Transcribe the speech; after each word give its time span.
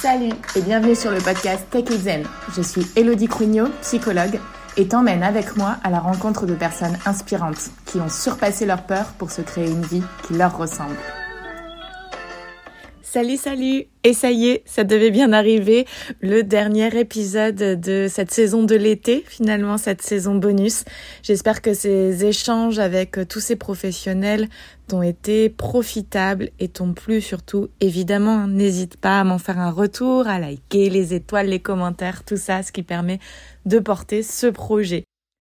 Salut 0.00 0.32
et 0.56 0.62
bienvenue 0.62 0.94
sur 0.94 1.10
le 1.10 1.18
podcast 1.18 1.66
Tech 1.70 1.84
Zen. 1.90 2.24
Je 2.56 2.62
suis 2.62 2.86
Elodie 2.96 3.28
Crugnot, 3.28 3.68
psychologue, 3.82 4.40
et 4.78 4.88
t'emmène 4.88 5.22
avec 5.22 5.58
moi 5.58 5.76
à 5.84 5.90
la 5.90 6.00
rencontre 6.00 6.46
de 6.46 6.54
personnes 6.54 6.96
inspirantes 7.04 7.68
qui 7.84 7.98
ont 7.98 8.08
surpassé 8.08 8.64
leur 8.64 8.84
peur 8.84 9.12
pour 9.18 9.30
se 9.30 9.42
créer 9.42 9.70
une 9.70 9.82
vie 9.82 10.02
qui 10.26 10.32
leur 10.32 10.56
ressemble. 10.56 10.96
Salut, 13.12 13.38
salut 13.38 13.86
Et 14.04 14.12
ça 14.12 14.30
y 14.30 14.46
est, 14.46 14.62
ça 14.66 14.84
devait 14.84 15.10
bien 15.10 15.32
arriver, 15.32 15.84
le 16.20 16.44
dernier 16.44 16.96
épisode 16.96 17.56
de 17.56 18.06
cette 18.08 18.30
saison 18.30 18.62
de 18.62 18.76
l'été, 18.76 19.24
finalement 19.26 19.78
cette 19.78 20.00
saison 20.00 20.36
bonus. 20.36 20.84
J'espère 21.24 21.60
que 21.60 21.74
ces 21.74 22.24
échanges 22.24 22.78
avec 22.78 23.18
tous 23.28 23.40
ces 23.40 23.56
professionnels 23.56 24.48
t'ont 24.86 25.02
été 25.02 25.48
profitables 25.48 26.50
et 26.60 26.68
t'ont 26.68 26.92
plu 26.92 27.20
surtout. 27.20 27.66
Évidemment, 27.80 28.46
n'hésite 28.46 28.96
pas 28.96 29.18
à 29.18 29.24
m'en 29.24 29.38
faire 29.38 29.58
un 29.58 29.72
retour, 29.72 30.28
à 30.28 30.38
liker 30.38 30.88
les 30.88 31.12
étoiles, 31.12 31.48
les 31.48 31.58
commentaires, 31.58 32.22
tout 32.22 32.36
ça, 32.36 32.62
ce 32.62 32.70
qui 32.70 32.84
permet 32.84 33.18
de 33.66 33.80
porter 33.80 34.22
ce 34.22 34.46
projet. 34.46 35.02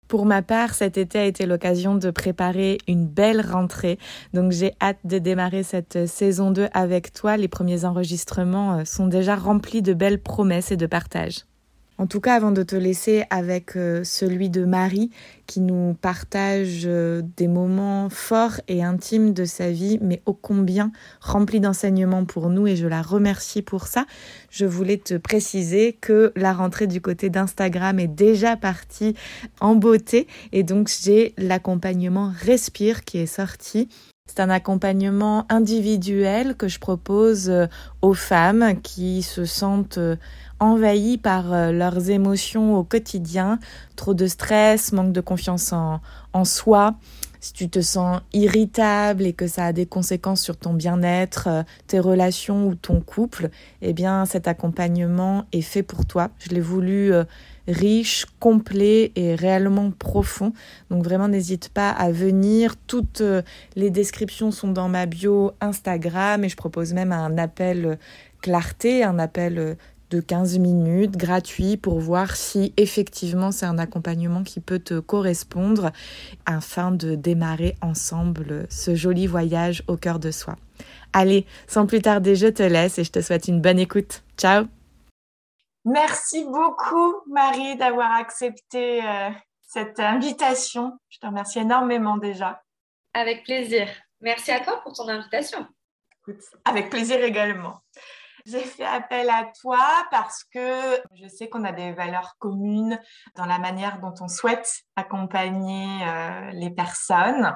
Pour 0.09 0.25
ma 0.25 0.41
part, 0.41 0.73
cet 0.73 0.97
été 0.97 1.19
a 1.19 1.25
été 1.27 1.45
l'occasion 1.45 1.95
de 1.95 2.11
préparer 2.11 2.79
une 2.89 3.07
belle 3.07 3.43
rentrée. 3.43 3.99
Donc 4.33 4.53
j'ai 4.53 4.73
hâte 4.81 4.99
de 5.05 5.19
démarrer 5.19 5.63
cette 5.63 6.07
saison 6.07 6.51
2 6.51 6.69
avec 6.73 7.13
toi. 7.13 7.37
Les 7.37 7.49
premiers 7.49 7.85
enregistrements 7.85 8.79
euh, 8.79 8.85
sont 8.85 9.07
déjà 9.07 9.37
remplis 9.37 9.83
de 9.83 9.93
belles 9.93 10.23
promesses 10.23 10.73
et 10.73 10.79
de 10.79 10.87
partage. 10.87 11.48
En 12.01 12.07
tout 12.07 12.21
cas, 12.21 12.37
avant 12.37 12.53
de 12.53 12.63
te 12.63 12.77
laisser 12.77 13.25
avec 13.29 13.77
euh, 13.77 14.05
celui 14.05 14.51
de 14.51 14.65
Marie, 14.65 15.11
qui 15.49 15.61
nous 15.61 15.97
partage 16.01 16.83
euh, 16.85 17.23
des 17.37 17.49
moments 17.49 18.09
forts 18.09 18.61
et 18.69 18.85
intimes 18.85 19.35
de 19.35 19.45
sa 19.45 19.73
vie, 19.73 19.99
mais 20.01 20.23
ô 20.25 20.33
combien 20.33 20.93
remplis 21.21 21.59
d'enseignements 21.59 22.25
pour 22.25 22.51
nous, 22.51 22.69
et 22.69 22.77
je 22.77 22.87
la 22.87 23.03
remercie 23.03 23.63
pour 23.63 23.89
ça, 23.89 24.07
je 24.49 24.65
voulais 24.65 24.99
te 24.99 25.15
préciser 25.15 25.93
que 25.93 26.33
la 26.37 26.53
rentrée 26.53 26.87
du 26.87 27.01
côté 27.01 27.31
d'Instagram 27.31 27.99
est 27.99 28.07
déjà 28.07 28.57
partie 28.57 29.15
en 29.61 29.75
beauté, 29.75 30.29
et 30.53 30.63
donc 30.63 30.89
j'ai 31.03 31.35
l'accompagnement 31.37 32.33
Respire 32.41 33.05
qui 33.05 33.19
est 33.19 33.27
sorti. 33.27 33.89
C'est 34.27 34.41
un 34.41 34.51
accompagnement 34.51 35.47
individuel 35.49 36.55
que 36.55 36.69
je 36.69 36.79
propose 36.79 37.49
euh, 37.49 37.67
aux 38.03 38.15
femmes 38.15 38.81
qui 38.83 39.23
se 39.23 39.45
sentent 39.45 39.99
envahies 40.61 41.19
par 41.19 41.53
euh, 41.53 41.73
leurs 41.73 42.11
émotions 42.11 42.77
au 42.77 42.85
quotidien, 42.85 43.59
trop 43.97 44.15
de 44.15 44.27
stress, 44.27 44.93
manque 44.93 45.13
de 45.13 45.21
confiance 45.21 45.73
en, 45.73 46.01
en 46.33 46.45
soi, 46.45 46.95
si 47.41 47.53
tu 47.53 47.69
te 47.69 47.81
sens 47.81 48.21
irritable 48.33 49.25
et 49.25 49.33
que 49.33 49.47
ça 49.47 49.67
a 49.67 49.73
des 49.73 49.87
conséquences 49.87 50.43
sur 50.43 50.57
ton 50.57 50.75
bien-être, 50.75 51.49
euh, 51.49 51.63
tes 51.87 52.01
relations 52.01 52.67
ou 52.67 52.75
ton 52.75 53.01
couple, 53.01 53.51
eh 53.83 53.93
bien 53.93 54.27
cet 54.27 54.49
accompagnement 54.49 55.45
est 55.53 55.63
fait 55.63 55.85
pour 55.85 56.05
toi. 56.05 56.31
Je 56.39 56.51
l'ai 56.51 56.61
voulu 56.61 57.13
euh, 57.13 57.25
riche, 57.69 58.27
complet 58.41 59.13
et 59.15 59.37
réellement 59.37 59.93
profond. 59.93 60.53
Donc 60.91 61.05
vraiment 61.05 61.29
n'hésite 61.29 61.69
pas 61.69 61.91
à 61.91 62.11
venir. 62.11 62.75
Toutes 62.87 63.23
les 63.77 63.91
descriptions 63.91 64.51
sont 64.51 64.73
dans 64.73 64.89
ma 64.89 65.07
bio 65.07 65.53
Instagram 65.61 66.43
et 66.45 66.49
je 66.49 66.57
propose 66.57 66.93
même 66.93 67.13
un 67.13 67.39
appel 67.39 67.99
clarté, 68.41 69.05
un 69.05 69.19
appel 69.19 69.77
de 70.11 70.21
15 70.21 70.59
minutes 70.59 71.17
gratuit 71.17 71.77
pour 71.77 72.01
voir 72.01 72.37
si 72.37 72.73
effectivement 72.77 73.51
c'est 73.53 73.67
un 73.67 73.79
accompagnement 73.79 74.43
qui 74.43 74.61
peut 74.61 74.79
te 74.79 74.99
correspondre 75.01 75.91
afin 76.47 76.91
de 76.91 77.15
démarrer 77.15 77.77
ensemble 77.83 78.67
ce 78.71 78.95
joli 78.95 79.27
voyage 79.27 79.83
au 79.87 79.97
cœur 79.97 80.19
de 80.19 80.31
soi. 80.31 80.57
Allez, 81.13 81.47
sans 81.67 81.87
plus 81.87 82.03
tarder, 82.03 82.37
je 82.37 82.47
te 82.47 82.63
laisse 82.63 82.99
et 82.99 83.05
je 83.05 83.13
te 83.13 83.21
souhaite 83.21 83.49
une 83.49 83.61
bonne 83.61 83.79
écoute. 83.79 84.23
Ciao 84.37 84.67
Merci 85.85 86.45
beaucoup 86.45 87.15
Marie 87.29 87.77
d'avoir 87.77 88.13
accepté 88.13 89.03
euh, 89.03 89.31
cette 89.63 90.01
invitation. 90.01 90.99
Je 91.09 91.19
te 91.19 91.27
remercie 91.27 91.61
énormément 91.61 92.19
déjà. 92.19 92.63
Avec 93.15 93.45
plaisir. 93.45 93.89
Merci 94.21 94.51
à 94.51 94.61
toi 94.61 94.81
pour 94.83 94.93
ton 94.93 95.09
invitation. 95.09 95.67
avec 96.65 96.91
plaisir 96.91 97.23
également. 97.23 97.81
J'ai 98.51 98.61
fait 98.61 98.85
appel 98.85 99.29
à 99.29 99.51
toi 99.61 99.85
parce 100.11 100.43
que 100.45 101.03
je 101.15 101.29
sais 101.29 101.51
qu'on 101.51 101.65
a 101.65 101.73
des 101.73 101.93
valeurs 101.93 102.37
communes 102.39 102.99
dans 103.37 103.45
la 103.45 103.59
manière 103.59 104.01
dont 104.01 104.15
on 104.23 104.29
souhaite 104.29 104.85
accompagner 104.97 105.87
euh, 106.07 106.51
les 106.53 106.71
personnes. 106.71 107.55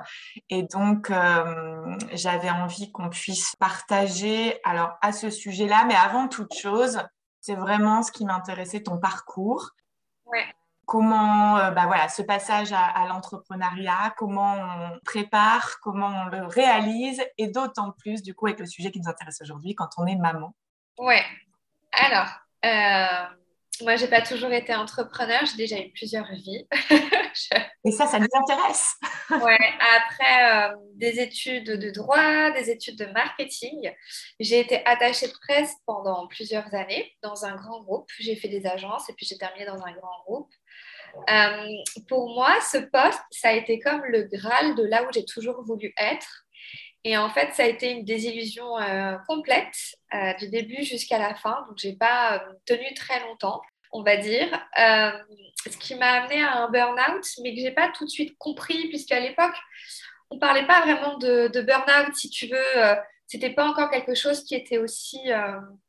Et 0.50 0.64
donc, 0.64 1.10
euh, 1.10 1.96
j'avais 2.12 2.50
envie 2.50 2.92
qu'on 2.92 3.08
puisse 3.08 3.56
partager, 3.56 4.60
alors 4.64 4.98
à 5.00 5.12
ce 5.12 5.30
sujet-là, 5.30 5.84
mais 5.86 5.94
avant 5.94 6.28
toute 6.28 6.52
chose, 6.52 7.00
c'est 7.40 7.56
vraiment 7.56 8.02
ce 8.02 8.12
qui 8.12 8.26
m'intéressait, 8.26 8.82
ton 8.82 8.98
parcours. 8.98 9.70
Ouais 10.26 10.44
comment 10.84 11.56
euh, 11.56 11.70
bah 11.70 11.86
voilà, 11.86 12.08
ce 12.08 12.20
passage 12.20 12.72
à, 12.72 12.84
à 12.84 13.06
l'entrepreneuriat, 13.06 14.12
comment 14.18 14.56
on 14.56 14.98
prépare, 15.06 15.78
comment 15.80 16.08
on 16.08 16.28
le 16.28 16.44
réalise, 16.44 17.22
et 17.38 17.48
d'autant 17.48 17.92
plus 17.92 18.20
du 18.20 18.34
coup 18.34 18.46
avec 18.46 18.60
le 18.60 18.66
sujet 18.66 18.90
qui 18.90 19.00
nous 19.00 19.08
intéresse 19.08 19.40
aujourd'hui 19.40 19.74
quand 19.74 19.88
on 19.96 20.06
est 20.06 20.16
maman. 20.16 20.54
Ouais. 20.98 21.24
Alors, 21.92 22.28
euh, 22.64 23.34
moi, 23.82 23.96
j'ai 23.96 24.08
pas 24.08 24.22
toujours 24.22 24.52
été 24.52 24.74
entrepreneur. 24.74 25.40
J'ai 25.46 25.56
déjà 25.56 25.78
eu 25.78 25.90
plusieurs 25.92 26.30
vies. 26.32 26.66
Et 27.84 27.90
ça, 27.90 28.06
ça 28.06 28.18
nous 28.18 28.28
intéresse. 28.32 28.94
ouais. 29.30 29.58
Après 29.96 30.70
euh, 30.70 30.76
des 30.94 31.20
études 31.20 31.70
de 31.78 31.90
droit, 31.90 32.50
des 32.52 32.70
études 32.70 32.98
de 32.98 33.06
marketing, 33.06 33.92
j'ai 34.38 34.60
été 34.60 34.84
attachée 34.86 35.26
de 35.26 35.32
presse 35.32 35.74
pendant 35.86 36.28
plusieurs 36.28 36.72
années 36.74 37.12
dans 37.22 37.44
un 37.44 37.56
grand 37.56 37.82
groupe. 37.82 38.08
J'ai 38.18 38.36
fait 38.36 38.48
des 38.48 38.66
agences 38.66 39.08
et 39.08 39.14
puis 39.14 39.26
j'ai 39.26 39.38
terminé 39.38 39.64
dans 39.64 39.82
un 39.82 39.92
grand 39.92 40.22
groupe. 40.24 40.52
Euh, 41.30 41.66
pour 42.08 42.34
moi, 42.34 42.54
ce 42.70 42.78
poste, 42.78 43.20
ça 43.30 43.48
a 43.48 43.52
été 43.52 43.78
comme 43.80 44.02
le 44.04 44.22
Graal 44.24 44.74
de 44.74 44.84
là 44.84 45.02
où 45.04 45.12
j'ai 45.12 45.24
toujours 45.24 45.62
voulu 45.62 45.92
être. 45.96 46.41
Et 47.04 47.16
en 47.16 47.28
fait, 47.30 47.52
ça 47.52 47.64
a 47.64 47.66
été 47.66 47.90
une 47.90 48.04
désillusion 48.04 48.78
euh, 48.78 49.16
complète 49.26 49.74
euh, 50.14 50.34
du 50.34 50.48
début 50.48 50.84
jusqu'à 50.84 51.18
la 51.18 51.34
fin. 51.34 51.64
Donc, 51.68 51.78
je 51.78 51.88
n'ai 51.88 51.96
pas 51.96 52.36
euh, 52.36 52.38
tenu 52.64 52.94
très 52.94 53.20
longtemps, 53.20 53.60
on 53.90 54.02
va 54.02 54.16
dire. 54.16 54.48
ce 54.76 55.76
qui 55.78 55.96
m'a 55.96 56.22
amené 56.22 56.42
à 56.42 56.58
un 56.58 56.70
burn-out, 56.70 57.24
mais 57.42 57.54
que 57.54 57.60
je 57.60 57.64
n'ai 57.64 57.72
pas 57.72 57.88
tout 57.88 58.04
de 58.04 58.10
suite 58.10 58.36
compris, 58.38 58.88
puisqu'à 58.88 59.18
l'époque, 59.18 59.56
on 60.30 60.36
ne 60.36 60.40
parlait 60.40 60.66
pas 60.66 60.80
vraiment 60.82 61.18
de, 61.18 61.48
de 61.48 61.60
burn-out, 61.60 62.14
si 62.14 62.30
tu 62.30 62.46
veux. 62.46 62.96
Ce 63.26 63.36
n'était 63.36 63.50
pas 63.50 63.66
encore 63.66 63.90
quelque 63.90 64.14
chose 64.14 64.44
qui 64.44 64.54
était 64.54 64.78
aussi, 64.78 65.18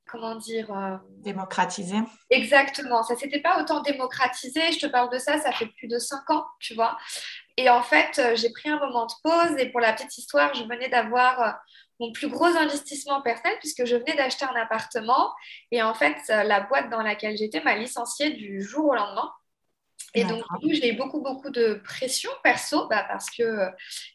comment 0.08 0.36
dire... 0.36 1.00
démocratisé. 1.18 1.98
Exactement. 2.30 3.04
Ça 3.04 3.14
ne 3.14 3.20
s'était 3.20 3.42
pas 3.42 3.62
autant 3.62 3.82
démocratisé. 3.82 4.72
Je 4.72 4.80
te 4.80 4.88
parle 4.88 5.12
de 5.12 5.18
ça, 5.18 5.40
ça 5.40 5.52
fait 5.52 5.68
plus 5.78 5.88
de 5.88 6.00
cinq 6.00 6.30
ans, 6.30 6.46
tu 6.60 6.74
vois. 6.74 6.98
Et 7.58 7.70
en 7.70 7.84
fait, 7.84 8.20
euh, 8.20 8.36
j'ai 8.36 8.50
pris 8.50 8.70
un 8.70 8.80
moment 8.80 9.06
de 9.06 9.14
pause 9.24 9.58
et 9.60 9.70
pour 9.70 9.80
la 9.80 9.94
petite 9.94 10.18
histoire, 10.18 10.54
je 10.56 10.64
venais 10.64 10.90
d'avoir 10.90 11.42
euh, 11.42 11.52
mon 12.00 12.12
plus 12.12 12.28
gros 12.28 12.46
investissement 12.46 13.22
personnel 13.22 13.58
puisque 13.60 13.86
je 13.86 13.96
venais 13.96 14.16
d'acheter 14.16 14.46
un 14.46 14.56
appartement 14.56 15.30
et 15.72 15.84
en 15.84 15.94
fait, 15.94 16.18
euh, 16.30 16.44
la 16.44 16.62
boîte 16.62 16.90
dans 16.90 17.04
laquelle 17.04 17.38
j'étais 17.38 17.62
m'a 17.62 17.76
licenciée 17.76 18.32
du 18.32 18.62
jour 18.62 18.86
au 18.86 18.96
lendemain. 18.96 19.32
Et 20.16 20.26
donc, 20.26 20.44
j'ai 20.64 20.94
eu 20.94 20.96
beaucoup, 20.96 21.22
beaucoup 21.22 21.50
de 21.50 21.82
pression 21.84 22.30
perso 22.44 22.88
bah, 22.88 23.04
parce 23.08 23.32
que 23.32 23.68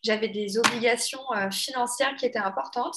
j'avais 0.04 0.28
des 0.28 0.56
obligations 0.56 1.25
financières 1.50 2.15
qui 2.15 2.25
étaient 2.25 2.38
importantes. 2.38 2.94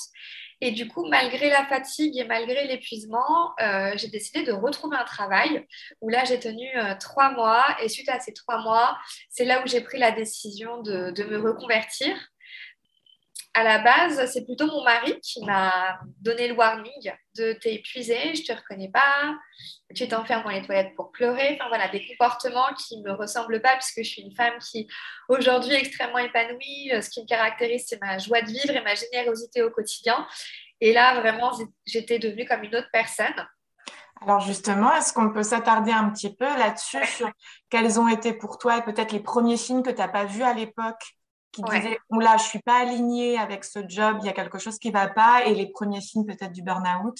Et 0.62 0.72
du 0.72 0.88
coup, 0.88 1.08
malgré 1.08 1.50
la 1.50 1.66
fatigue 1.66 2.18
et 2.18 2.24
malgré 2.24 2.68
l'épuisement, 2.68 3.54
euh, 3.60 3.94
j'ai 3.96 4.10
décidé 4.10 4.44
de 4.44 4.52
retrouver 4.52 4.96
un 4.96 5.04
travail 5.04 5.68
où 6.02 6.10
là, 6.10 6.24
j'ai 6.24 6.40
tenu 6.40 6.70
euh, 6.78 6.94
trois 7.00 7.32
mois. 7.32 7.66
Et 7.82 7.90
suite 7.90 8.10
à 8.10 8.20
ces 8.20 8.32
trois 8.34 8.62
mois, 8.62 8.96
c'est 9.30 9.46
là 9.46 9.64
où 9.64 9.68
j'ai 9.68 9.82
pris 9.82 9.98
la 9.98 10.12
décision 10.12 10.82
de, 10.84 11.10
de 11.10 11.24
me 11.24 11.40
reconvertir 11.40 12.16
à 13.54 13.64
la 13.64 13.80
base, 13.80 14.32
c'est 14.32 14.46
plutôt 14.46 14.66
mon 14.68 14.84
mari 14.84 15.20
qui 15.22 15.44
m'a 15.46 16.00
donné 16.22 16.48
le 16.48 16.54
warning 16.54 17.12
de 17.36 17.54
t'es 17.54 17.76
épuisé, 17.76 18.34
je 18.34 18.44
te 18.44 18.54
reconnais 18.54 18.90
pas, 18.90 19.36
tu 19.94 20.08
t'enfermes 20.08 20.44
dans 20.44 20.50
les 20.50 20.62
toilettes 20.62 20.96
pour 20.96 21.12
pleurer. 21.12 21.56
Enfin 21.56 21.68
voilà, 21.68 21.90
des 21.90 22.06
comportements 22.08 22.74
qui 22.74 23.02
me 23.02 23.12
ressemblent 23.12 23.62
pas 23.62 23.76
puisque 23.76 24.04
je 24.04 24.10
suis 24.10 24.22
une 24.22 24.36
femme 24.36 24.58
qui 24.60 24.88
aujourd'hui 25.28 25.74
est 25.74 25.80
extrêmement 25.80 26.20
épanouie. 26.20 26.92
Ce 27.02 27.10
qui 27.10 27.22
me 27.22 27.28
caractérise, 27.28 27.86
c'est 27.88 28.02
ma 28.02 28.18
joie 28.18 28.42
de 28.42 28.48
vivre 28.48 28.72
et 28.72 28.82
ma 28.82 28.96
générosité 28.96 29.62
au 29.64 29.70
quotidien. 29.70 30.26
Et 30.80 30.94
là, 30.94 31.20
vraiment, 31.20 31.52
j'étais 31.86 32.20
devenue 32.20 32.46
comme 32.46 32.64
une 32.64 32.76
autre 32.76 32.90
personne. 32.94 33.36
Alors 34.22 34.40
justement, 34.40 34.94
est-ce 34.94 35.14
qu'on 35.14 35.32
peut 35.32 35.44
s'attarder 35.44 35.92
un 35.92 36.10
petit 36.12 36.34
peu 36.34 36.46
là-dessus 36.46 37.06
sur 37.06 37.30
quels 37.70 38.00
ont 38.00 38.08
été 38.08 38.34
pour 38.34 38.60
toi 38.60 38.82
peut-être 38.82 39.12
les 39.12 39.20
premiers 39.20 39.58
signes 39.58 39.82
que 39.82 39.90
tu 39.90 39.98
n'as 39.98 40.08
pas 40.08 40.26
vus 40.26 40.44
à 40.44 40.54
l'époque? 40.54 41.02
Qui 41.52 41.62
disait 41.64 41.98
là 42.10 42.38
je 42.38 42.44
suis 42.44 42.60
pas 42.60 42.82
alignée 42.82 43.38
avec 43.38 43.64
ce 43.64 43.80
job 43.88 44.18
il 44.22 44.26
y 44.26 44.30
a 44.30 44.34
quelque 44.34 44.60
chose 44.60 44.80
qui 44.80 44.92
va 44.92 45.08
pas 45.08 45.46
et 45.46 45.54
les 45.54 45.68
premiers 45.68 46.02
signes 46.02 46.26
peut-être 46.26 46.52
du 46.52 46.62
burn-out? 46.64 47.18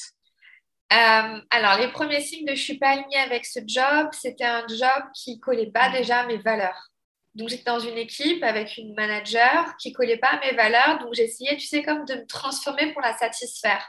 Euh, 0.94 1.42
alors 1.50 1.78
les 1.78 1.92
premiers 1.92 2.22
signes 2.22 2.46
de 2.46 2.56
je 2.56 2.62
suis 2.62 2.78
pas 2.78 2.90
alignée 2.90 3.18
avec 3.18 3.46
ce 3.46 3.60
job 3.66 4.10
c'était 4.12 4.46
un 4.46 4.66
job 4.68 5.04
qui 5.14 5.40
collait 5.40 5.72
pas 5.72 5.90
déjà 5.92 6.20
à 6.20 6.28
mes 6.28 6.38
valeurs. 6.38 6.90
Donc 7.34 7.48
j'étais 7.48 7.64
dans 7.64 7.80
une 7.80 7.98
équipe 7.98 8.44
avec 8.44 8.78
une 8.78 8.94
manager 8.94 9.76
qui 9.78 9.94
collait 9.94 10.18
pas 10.18 10.30
à 10.30 10.40
mes 10.40 10.56
valeurs 10.56 11.00
donc 11.00 11.14
j'essayais 11.14 11.58
tu 11.58 11.68
sais 11.68 11.84
comme 11.84 12.06
de 12.06 12.16
me 12.16 12.26
transformer 12.26 12.92
pour 12.94 13.02
la 13.02 13.18
satisfaire. 13.18 13.86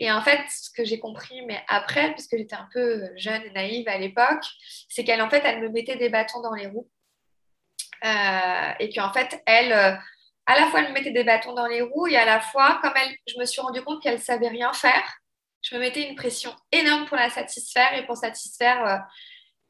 Et 0.00 0.12
en 0.12 0.22
fait, 0.22 0.40
ce 0.48 0.70
que 0.70 0.84
j'ai 0.84 1.00
compris, 1.00 1.42
mais 1.46 1.60
après, 1.66 2.12
puisque 2.12 2.36
j'étais 2.36 2.54
un 2.54 2.68
peu 2.72 3.10
jeune 3.16 3.42
et 3.42 3.50
naïve 3.50 3.88
à 3.88 3.98
l'époque, 3.98 4.44
c'est 4.88 5.02
qu'elle 5.02 5.20
en 5.20 5.28
fait, 5.28 5.42
elle 5.44 5.60
me 5.60 5.68
mettait 5.68 5.96
des 5.96 6.08
bâtons 6.08 6.40
dans 6.40 6.54
les 6.54 6.68
roues. 6.68 6.88
Euh, 8.04 8.72
et 8.80 8.88
puis 8.88 9.00
en 9.00 9.12
fait, 9.12 9.42
elle, 9.46 9.72
euh, 9.72 9.94
à 10.46 10.60
la 10.60 10.66
fois, 10.66 10.80
elle 10.80 10.88
me 10.88 10.94
mettait 10.94 11.10
des 11.10 11.24
bâtons 11.24 11.54
dans 11.54 11.66
les 11.66 11.82
roues 11.82 12.06
et 12.06 12.16
à 12.16 12.24
la 12.24 12.40
fois, 12.40 12.78
comme 12.82 12.94
elle, 12.96 13.14
je 13.26 13.38
me 13.38 13.44
suis 13.44 13.60
rendu 13.60 13.82
compte 13.82 14.02
qu'elle 14.02 14.20
savait 14.20 14.48
rien 14.48 14.72
faire, 14.72 15.18
je 15.62 15.74
me 15.74 15.80
mettais 15.80 16.08
une 16.08 16.14
pression 16.14 16.54
énorme 16.72 17.06
pour 17.06 17.16
la 17.16 17.30
satisfaire 17.30 17.94
et 17.94 18.06
pour 18.06 18.16
satisfaire 18.16 18.86
euh, 18.86 18.96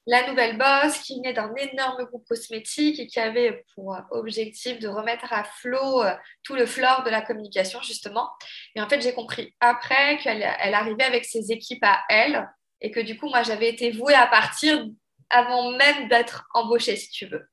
la 0.06 0.26
nouvelle 0.26 0.56
boss 0.56 0.98
qui 1.00 1.16
venait 1.16 1.34
d'un 1.34 1.54
énorme 1.54 2.04
groupe 2.04 2.26
cosmétique 2.26 2.98
et 2.98 3.06
qui 3.06 3.20
avait 3.20 3.64
pour 3.74 3.94
objectif 4.10 4.78
de 4.78 4.88
remettre 4.88 5.32
à 5.32 5.44
flot 5.44 6.02
euh, 6.02 6.14
tout 6.44 6.54
le 6.54 6.64
flore 6.64 7.02
de 7.04 7.10
la 7.10 7.20
communication, 7.20 7.82
justement. 7.82 8.30
Et 8.74 8.80
en 8.80 8.88
fait, 8.88 9.02
j'ai 9.02 9.12
compris 9.12 9.54
après 9.60 10.16
qu'elle 10.18 10.42
elle 10.60 10.74
arrivait 10.74 11.04
avec 11.04 11.26
ses 11.26 11.52
équipes 11.52 11.84
à 11.84 12.00
elle 12.08 12.48
et 12.80 12.90
que 12.90 13.00
du 13.00 13.18
coup, 13.18 13.28
moi, 13.28 13.42
j'avais 13.42 13.68
été 13.68 13.90
vouée 13.90 14.14
à 14.14 14.26
partir 14.26 14.82
avant 15.30 15.72
même 15.72 16.08
d'être 16.08 16.48
embauchée, 16.54 16.96
si 16.96 17.10
tu 17.10 17.26
veux. 17.26 17.46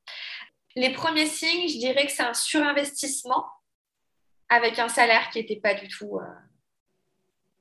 Les 0.75 0.91
premiers 0.91 1.27
signes, 1.27 1.69
je 1.69 1.77
dirais 1.77 2.05
que 2.05 2.11
c'est 2.11 2.23
un 2.23 2.33
surinvestissement 2.33 3.45
avec 4.49 4.77
un 4.79 4.89
salaire 4.89 5.29
qui 5.29 5.39
n'était 5.39 5.59
pas 5.59 5.73
du 5.73 5.87
tout 5.87 6.19
euh, 6.19 6.25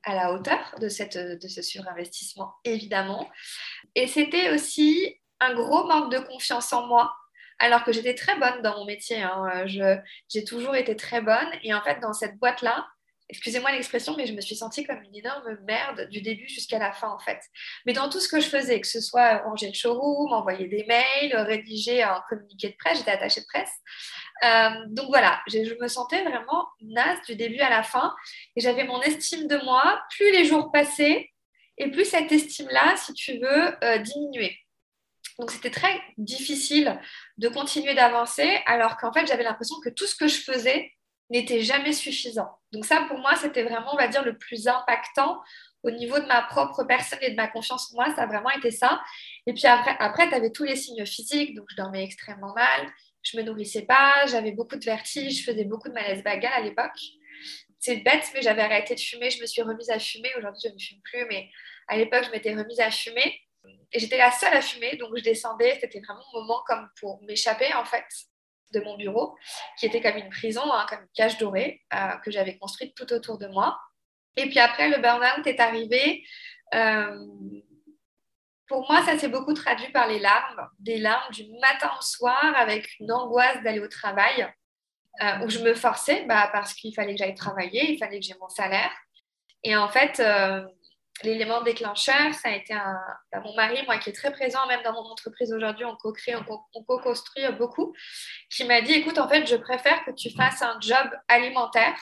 à 0.03 0.15
la 0.15 0.33
hauteur 0.33 0.75
de, 0.79 0.89
cette, 0.89 1.17
de 1.17 1.47
ce 1.47 1.61
surinvestissement, 1.61 2.55
évidemment. 2.63 3.29
Et 3.95 4.07
c'était 4.07 4.51
aussi 4.51 5.15
un 5.39 5.53
gros 5.53 5.87
manque 5.87 6.11
de 6.11 6.19
confiance 6.19 6.71
en 6.73 6.87
moi, 6.87 7.15
alors 7.59 7.83
que 7.83 7.91
j'étais 7.91 8.15
très 8.15 8.37
bonne 8.37 8.61
dans 8.61 8.77
mon 8.79 8.85
métier. 8.85 9.21
Hein. 9.21 9.65
J'ai 9.65 10.43
toujours 10.43 10.75
été 10.75 10.95
très 10.95 11.21
bonne. 11.21 11.49
Et 11.63 11.73
en 11.73 11.81
fait, 11.81 11.99
dans 12.01 12.13
cette 12.13 12.37
boîte-là, 12.37 12.85
excusez-moi 13.29 13.71
l'expression, 13.71 14.15
mais 14.15 14.25
je 14.25 14.33
me 14.33 14.41
suis 14.41 14.55
sentie 14.55 14.85
comme 14.85 15.01
une 15.01 15.15
énorme 15.15 15.57
merde 15.65 16.07
du 16.09 16.21
début 16.21 16.47
jusqu'à 16.47 16.79
la 16.79 16.91
fin, 16.91 17.09
en 17.09 17.19
fait. 17.19 17.39
Mais 17.85 17.93
dans 17.93 18.09
tout 18.09 18.19
ce 18.19 18.27
que 18.27 18.39
je 18.39 18.47
faisais, 18.47 18.79
que 18.79 18.87
ce 18.87 19.01
soit 19.01 19.39
ranger 19.39 19.67
le 19.67 19.73
showroom, 19.73 20.31
envoyer 20.33 20.67
des 20.67 20.85
mails, 20.85 21.35
rédiger 21.35 22.03
un 22.03 22.23
communiqué 22.29 22.69
de 22.69 22.75
presse, 22.77 22.99
j'étais 22.99 23.11
attachée 23.11 23.41
de 23.41 23.45
presse. 23.45 23.71
Euh, 24.43 24.85
donc 24.87 25.07
voilà, 25.07 25.41
je 25.47 25.81
me 25.81 25.87
sentais 25.87 26.23
vraiment 26.23 26.67
naze 26.81 27.19
du 27.27 27.35
début 27.35 27.59
à 27.59 27.69
la 27.69 27.83
fin. 27.83 28.13
Et 28.55 28.61
j'avais 28.61 28.83
mon 28.83 29.01
estime 29.01 29.47
de 29.47 29.57
moi. 29.63 30.01
Plus 30.15 30.31
les 30.31 30.45
jours 30.45 30.71
passaient, 30.71 31.29
et 31.77 31.91
plus 31.91 32.05
cette 32.05 32.31
estime-là, 32.31 32.95
si 32.97 33.13
tu 33.13 33.37
veux, 33.39 33.83
euh, 33.83 33.97
diminuer. 33.97 34.57
Donc 35.39 35.51
c'était 35.51 35.71
très 35.71 36.01
difficile 36.17 36.99
de 37.37 37.49
continuer 37.49 37.93
d'avancer 37.93 38.61
alors 38.65 38.95
qu'en 38.95 39.11
fait 39.11 39.25
j'avais 39.27 39.43
l'impression 39.43 39.75
que 39.83 39.89
tout 39.89 40.07
ce 40.07 40.15
que 40.15 40.27
je 40.27 40.37
faisais 40.37 40.93
n'était 41.29 41.61
jamais 41.61 41.93
suffisant. 41.93 42.49
Donc 42.71 42.85
ça, 42.85 43.05
pour 43.07 43.17
moi, 43.17 43.35
c'était 43.35 43.63
vraiment, 43.63 43.93
on 43.93 43.97
va 43.97 44.07
dire, 44.07 44.23
le 44.23 44.37
plus 44.37 44.67
impactant 44.67 45.41
au 45.83 45.91
niveau 45.91 46.19
de 46.19 46.25
ma 46.25 46.41
propre 46.43 46.83
personne 46.83 47.19
et 47.21 47.31
de 47.31 47.35
ma 47.35 47.47
confiance 47.47 47.91
en 47.91 47.95
moi. 47.95 48.13
Ça 48.15 48.23
a 48.23 48.25
vraiment 48.25 48.49
été 48.51 48.71
ça. 48.71 49.01
Et 49.45 49.53
puis 49.53 49.65
après, 49.67 49.95
après 49.99 50.27
tu 50.27 50.35
avais 50.35 50.51
tous 50.51 50.63
les 50.63 50.75
signes 50.75 51.05
physiques. 51.05 51.55
Donc 51.55 51.65
je 51.69 51.75
dormais 51.75 52.03
extrêmement 52.03 52.53
mal, 52.53 52.91
je 53.21 53.37
me 53.37 53.43
nourrissais 53.43 53.83
pas, 53.83 54.25
j'avais 54.27 54.51
beaucoup 54.51 54.75
de 54.75 54.85
vertiges, 54.85 55.39
je 55.39 55.43
faisais 55.43 55.63
beaucoup 55.63 55.89
de 55.89 55.93
malaise 55.93 56.23
bagal 56.23 56.53
à 56.53 56.61
l'époque. 56.61 56.99
C'est 57.79 57.97
bête, 57.97 58.31
mais 58.33 58.41
j'avais 58.41 58.63
arrêté 58.63 58.95
de 58.95 58.99
fumer, 58.99 59.29
je 59.29 59.39
me 59.41 59.45
suis 59.45 59.61
remise 59.61 59.91
à 59.91 59.99
fumer. 59.99 60.29
Aujourd'hui, 60.37 60.69
je 60.69 60.73
ne 60.73 60.79
fume 60.79 61.01
plus, 61.03 61.25
mais 61.29 61.49
à 61.87 61.97
l'époque, 61.97 62.23
je 62.25 62.31
m'étais 62.31 62.55
remise 62.55 62.79
à 62.79 62.89
fumer. 62.89 63.39
Et 63.91 63.99
j'étais 63.99 64.17
la 64.17 64.31
seule 64.31 64.53
à 64.53 64.61
fumer, 64.61 64.95
donc 64.97 65.15
je 65.15 65.21
descendais. 65.21 65.77
C'était 65.79 65.99
vraiment 65.99 66.23
un 66.33 66.39
moment 66.39 66.63
comme 66.65 66.89
pour 66.99 67.21
m'échapper, 67.23 67.71
en 67.75 67.85
fait 67.85 68.05
de 68.71 68.79
mon 68.81 68.97
bureau, 68.97 69.35
qui 69.79 69.85
était 69.85 70.01
comme 70.01 70.17
une 70.17 70.29
prison, 70.29 70.63
hein, 70.71 70.85
comme 70.89 71.01
une 71.01 71.13
cage 71.13 71.37
dorée 71.37 71.81
euh, 71.93 72.17
que 72.23 72.31
j'avais 72.31 72.57
construite 72.57 72.95
tout 72.95 73.11
autour 73.13 73.37
de 73.37 73.47
moi. 73.47 73.79
Et 74.35 74.49
puis 74.49 74.59
après, 74.59 74.89
le 74.89 75.01
burn-out 75.01 75.45
est 75.47 75.59
arrivé. 75.59 76.23
Euh, 76.73 77.17
pour 78.67 78.89
moi, 78.89 79.03
ça 79.05 79.17
s'est 79.17 79.29
beaucoup 79.29 79.53
traduit 79.53 79.91
par 79.91 80.07
les 80.07 80.19
larmes, 80.19 80.67
des 80.79 80.97
larmes 80.97 81.31
du 81.31 81.45
matin 81.61 81.91
au 81.97 82.01
soir 82.01 82.53
avec 82.55 82.99
une 82.99 83.11
angoisse 83.11 83.61
d'aller 83.63 83.79
au 83.79 83.87
travail, 83.87 84.51
euh, 85.21 85.45
où 85.45 85.49
je 85.49 85.59
me 85.59 85.73
forçais 85.73 86.25
bah, 86.25 86.49
parce 86.51 86.73
qu'il 86.73 86.93
fallait 86.93 87.13
que 87.13 87.19
j'aille 87.19 87.35
travailler, 87.35 87.91
il 87.91 87.97
fallait 87.97 88.19
que 88.19 88.25
j'ai 88.25 88.35
mon 88.39 88.49
salaire. 88.49 88.91
Et 89.63 89.75
en 89.75 89.87
fait, 89.87 90.21
l'élément 91.23 91.61
déclencheur, 91.61 92.33
ça 92.33 92.49
a 92.49 92.55
été 92.55 92.73
un, 92.73 92.99
bah, 93.31 93.39
mon 93.39 93.55
mari, 93.55 93.83
moi 93.85 93.97
qui 93.97 94.09
est 94.09 94.13
très 94.13 94.31
présent 94.31 94.65
même 94.67 94.83
dans 94.83 94.93
mon 94.93 95.09
entreprise 95.09 95.53
aujourd'hui, 95.53 95.85
on 95.85 95.95
co-crée, 95.95 96.35
on 96.35 96.83
co-construit 96.83 97.43
beaucoup, 97.57 97.93
qui 98.49 98.65
m'a 98.65 98.81
dit, 98.81 98.93
écoute, 98.93 99.17
en 99.17 99.27
fait, 99.27 99.45
je 99.47 99.55
préfère 99.55 100.03
que 100.05 100.11
tu 100.11 100.29
fasses 100.31 100.61
un 100.61 100.77
job 100.81 101.07
alimentaire 101.27 101.95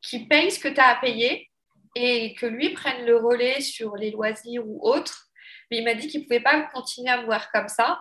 qui 0.00 0.26
paye 0.26 0.50
ce 0.50 0.60
que 0.60 0.68
tu 0.68 0.80
as 0.80 0.88
à 0.88 0.96
payer 0.96 1.50
et 1.94 2.34
que 2.34 2.46
lui 2.46 2.70
prenne 2.70 3.04
le 3.04 3.16
relais 3.16 3.60
sur 3.60 3.96
les 3.96 4.10
loisirs 4.10 4.62
ou 4.64 4.78
autres. 4.82 5.26
Mais 5.70 5.78
il 5.78 5.84
m'a 5.84 5.94
dit 5.94 6.06
qu'il 6.06 6.20
ne 6.20 6.24
pouvait 6.26 6.40
pas 6.40 6.62
continuer 6.62 7.10
à 7.10 7.20
me 7.20 7.26
voir 7.26 7.50
comme 7.50 7.68
ça. 7.68 8.00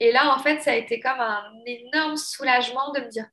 Et 0.00 0.12
là, 0.12 0.34
en 0.34 0.38
fait, 0.38 0.60
ça 0.60 0.72
a 0.72 0.76
été 0.76 1.00
comme 1.00 1.20
un 1.20 1.52
énorme 1.66 2.16
soulagement 2.16 2.92
de 2.92 3.00
me 3.00 3.08
dire, 3.08 3.26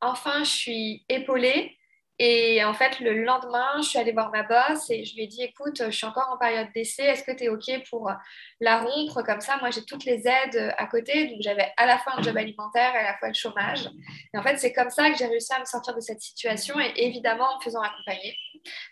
enfin, 0.00 0.44
je 0.44 0.50
suis 0.50 1.04
épaulée 1.08 1.76
et 2.18 2.62
en 2.62 2.74
fait, 2.74 3.00
le 3.00 3.24
lendemain, 3.24 3.72
je 3.78 3.88
suis 3.88 3.98
allée 3.98 4.12
voir 4.12 4.30
ma 4.30 4.42
boss 4.42 4.90
et 4.90 5.04
je 5.04 5.14
lui 5.14 5.24
ai 5.24 5.26
dit, 5.26 5.42
écoute, 5.42 5.82
je 5.86 5.90
suis 5.90 6.06
encore 6.06 6.28
en 6.30 6.36
période 6.36 6.68
d'essai, 6.74 7.04
est-ce 7.04 7.24
que 7.24 7.32
tu 7.32 7.44
es 7.44 7.48
OK 7.48 7.64
pour 7.88 8.12
la 8.60 8.80
rompre 8.80 9.22
Comme 9.22 9.40
ça, 9.40 9.56
moi, 9.58 9.70
j'ai 9.70 9.84
toutes 9.84 10.04
les 10.04 10.28
aides 10.28 10.74
à 10.76 10.86
côté. 10.86 11.28
Donc, 11.28 11.38
j'avais 11.40 11.72
à 11.76 11.86
la 11.86 11.98
fois 11.98 12.14
un 12.18 12.22
job 12.22 12.36
alimentaire 12.36 12.94
et 12.94 12.98
à 12.98 13.12
la 13.12 13.16
fois 13.18 13.28
le 13.28 13.34
chômage. 13.34 13.88
Et 14.34 14.38
en 14.38 14.42
fait, 14.42 14.58
c'est 14.58 14.72
comme 14.72 14.90
ça 14.90 15.10
que 15.10 15.16
j'ai 15.16 15.26
réussi 15.26 15.52
à 15.54 15.60
me 15.60 15.64
sortir 15.64 15.94
de 15.94 16.00
cette 16.00 16.20
situation 16.20 16.78
et 16.78 16.92
évidemment 16.96 17.54
en 17.54 17.58
me 17.58 17.62
faisant 17.62 17.80
accompagner. 17.80 18.36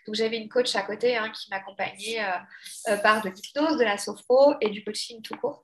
Donc, 0.07 0.15
j'avais 0.15 0.37
une 0.37 0.49
coach 0.49 0.75
à 0.75 0.81
côté 0.81 1.15
hein, 1.15 1.29
qui 1.29 1.49
m'accompagnait 1.51 2.23
euh, 2.23 2.89
euh, 2.89 2.97
par 2.97 3.21
de 3.21 3.29
l'hypnose, 3.29 3.77
de 3.77 3.83
la 3.83 3.97
sophro 3.97 4.55
et 4.61 4.69
du 4.69 4.83
coaching 4.83 5.21
tout 5.21 5.35
court. 5.35 5.63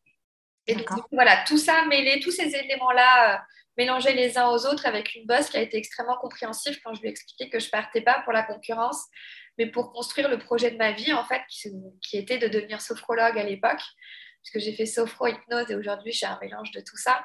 Et 0.68 0.75
donc, 0.75 0.88
voilà, 1.12 1.44
tout 1.45 1.57
ça 1.57 1.86
mêlé, 1.86 2.19
tous 2.19 2.31
ces 2.31 2.56
éléments-là 2.56 3.44
mélanger 3.77 4.13
les 4.13 4.38
uns 4.38 4.50
aux 4.50 4.65
autres 4.65 4.85
avec 4.85 5.15
une 5.15 5.25
boss 5.25 5.50
qui 5.50 5.57
a 5.57 5.62
été 5.62 5.77
extrêmement 5.77 6.18
compréhensive 6.18 6.79
quand 6.83 6.94
je 6.94 7.01
lui 7.01 7.07
ai 7.07 7.12
expliqué 7.12 7.50
que 7.50 7.59
je 7.59 7.69
partais 7.69 8.01
pas 8.01 8.21
pour 8.24 8.33
la 8.33 8.44
concurrence, 8.44 9.06
mais 9.57 9.68
pour 9.68 9.91
construire 9.91 10.29
le 10.29 10.39
projet 10.39 10.71
de 10.71 10.77
ma 10.77 10.91
vie, 10.91 11.13
en 11.13 11.24
fait, 11.24 11.41
qui, 11.50 12.18
était 12.18 12.38
de 12.38 12.47
devenir 12.47 12.81
sophrologue 12.81 13.38
à 13.38 13.44
l'époque, 13.44 13.81
puisque 14.44 14.63
j'ai 14.63 14.74
fait 14.74 14.85
sophro-hypnose 14.85 15.71
et 15.71 15.75
aujourd'hui, 15.75 16.12
j'ai 16.12 16.25
un 16.25 16.39
mélange 16.41 16.71
de 16.71 16.79
tout 16.79 16.97
ça. 16.97 17.24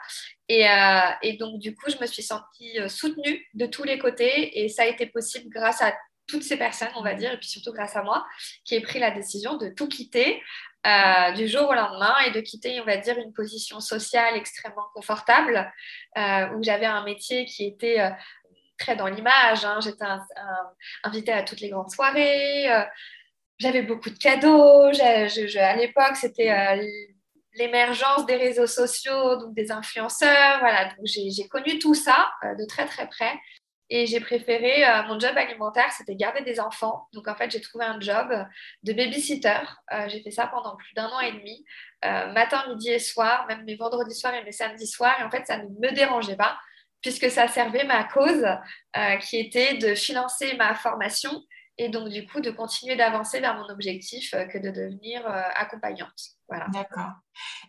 Et, 0.48 0.68
euh, 0.68 1.10
et, 1.22 1.34
donc, 1.34 1.58
du 1.58 1.74
coup, 1.74 1.90
je 1.90 1.98
me 2.00 2.06
suis 2.06 2.22
sentie 2.22 2.78
euh, 2.80 2.88
soutenue 2.88 3.46
de 3.54 3.66
tous 3.66 3.84
les 3.84 3.98
côtés 3.98 4.62
et 4.62 4.68
ça 4.68 4.82
a 4.82 4.86
été 4.86 5.06
possible 5.06 5.48
grâce 5.50 5.82
à 5.82 5.94
toutes 6.26 6.42
ces 6.42 6.56
personnes, 6.56 6.88
on 6.96 7.02
va 7.02 7.14
dire, 7.14 7.32
et 7.32 7.38
puis 7.38 7.48
surtout 7.48 7.72
grâce 7.72 7.96
à 7.96 8.02
moi, 8.02 8.26
qui 8.64 8.74
ai 8.74 8.80
pris 8.80 8.98
la 8.98 9.10
décision 9.10 9.56
de 9.56 9.68
tout 9.68 9.88
quitter 9.88 10.40
euh, 10.84 11.32
du 11.32 11.46
jour 11.46 11.68
au 11.68 11.74
lendemain 11.74 12.14
et 12.26 12.32
de 12.32 12.40
quitter, 12.40 12.80
on 12.80 12.84
va 12.84 12.96
dire, 12.96 13.16
une 13.16 13.32
position 13.32 13.78
sociale 13.78 14.36
extrêmement 14.36 14.88
confortable 14.94 15.72
euh, 16.18 16.48
où 16.56 16.62
j'avais 16.62 16.86
un 16.86 17.04
métier 17.04 17.44
qui 17.44 17.66
était 17.66 18.00
euh, 18.00 18.10
très 18.78 18.96
dans 18.96 19.06
l'image. 19.06 19.64
Hein. 19.64 19.78
J'étais 19.80 20.04
invitée 21.04 21.32
à 21.32 21.44
toutes 21.44 21.60
les 21.60 21.68
grandes 21.68 21.90
soirées. 21.90 22.66
j'avais 23.58 23.82
beaucoup 23.82 24.10
de 24.10 24.18
cadeaux. 24.18 24.86
à 24.86 25.76
l'époque, 25.76 26.16
c'était 26.16 26.76
l'émergence 27.54 28.26
des 28.26 28.36
réseaux 28.36 28.66
sociaux, 28.66 29.36
donc 29.36 29.54
des 29.54 29.70
influenceurs. 29.70 30.58
Voilà, 30.58 30.92
j'ai 31.04 31.46
connu 31.48 31.78
tout 31.78 31.94
ça 31.94 32.28
de 32.58 32.66
très 32.66 32.86
très 32.86 33.08
près. 33.08 33.38
Et 33.94 34.06
j'ai 34.06 34.20
préféré, 34.20 34.88
euh, 34.88 35.02
mon 35.02 35.20
job 35.20 35.36
alimentaire, 35.36 35.92
c'était 35.92 36.16
garder 36.16 36.40
des 36.40 36.58
enfants. 36.60 37.08
Donc 37.12 37.28
en 37.28 37.34
fait, 37.34 37.50
j'ai 37.50 37.60
trouvé 37.60 37.84
un 37.84 38.00
job 38.00 38.26
de 38.84 38.92
babysitter. 38.94 39.60
Euh, 39.92 40.08
j'ai 40.08 40.22
fait 40.22 40.30
ça 40.30 40.46
pendant 40.46 40.76
plus 40.76 40.94
d'un 40.94 41.08
an 41.08 41.20
et 41.20 41.32
demi, 41.32 41.62
euh, 42.06 42.32
matin, 42.32 42.64
midi 42.70 42.88
et 42.88 42.98
soir, 42.98 43.44
même 43.48 43.64
mes 43.64 43.76
vendredis 43.76 44.14
soirs 44.14 44.32
et 44.32 44.42
mes 44.44 44.52
samedis 44.52 44.86
soirs. 44.86 45.20
Et 45.20 45.24
en 45.24 45.30
fait, 45.30 45.46
ça 45.46 45.58
ne 45.58 45.64
me 45.64 45.94
dérangeait 45.94 46.36
pas 46.36 46.58
puisque 47.02 47.30
ça 47.30 47.48
servait 47.48 47.84
ma 47.84 48.04
cause 48.04 48.46
qui 49.22 49.36
était 49.36 49.74
de 49.74 49.94
financer 49.96 50.54
ma 50.56 50.74
formation 50.74 51.42
et 51.78 51.88
donc 51.88 52.08
du 52.08 52.26
coup 52.26 52.40
de 52.40 52.50
continuer 52.50 52.96
d'avancer 52.96 53.40
vers 53.40 53.56
mon 53.56 53.68
objectif 53.70 54.34
euh, 54.34 54.44
que 54.44 54.58
de 54.58 54.70
devenir 54.70 55.26
euh, 55.26 55.42
accompagnante. 55.54 56.12
Voilà. 56.48 56.66
D'accord. 56.68 57.12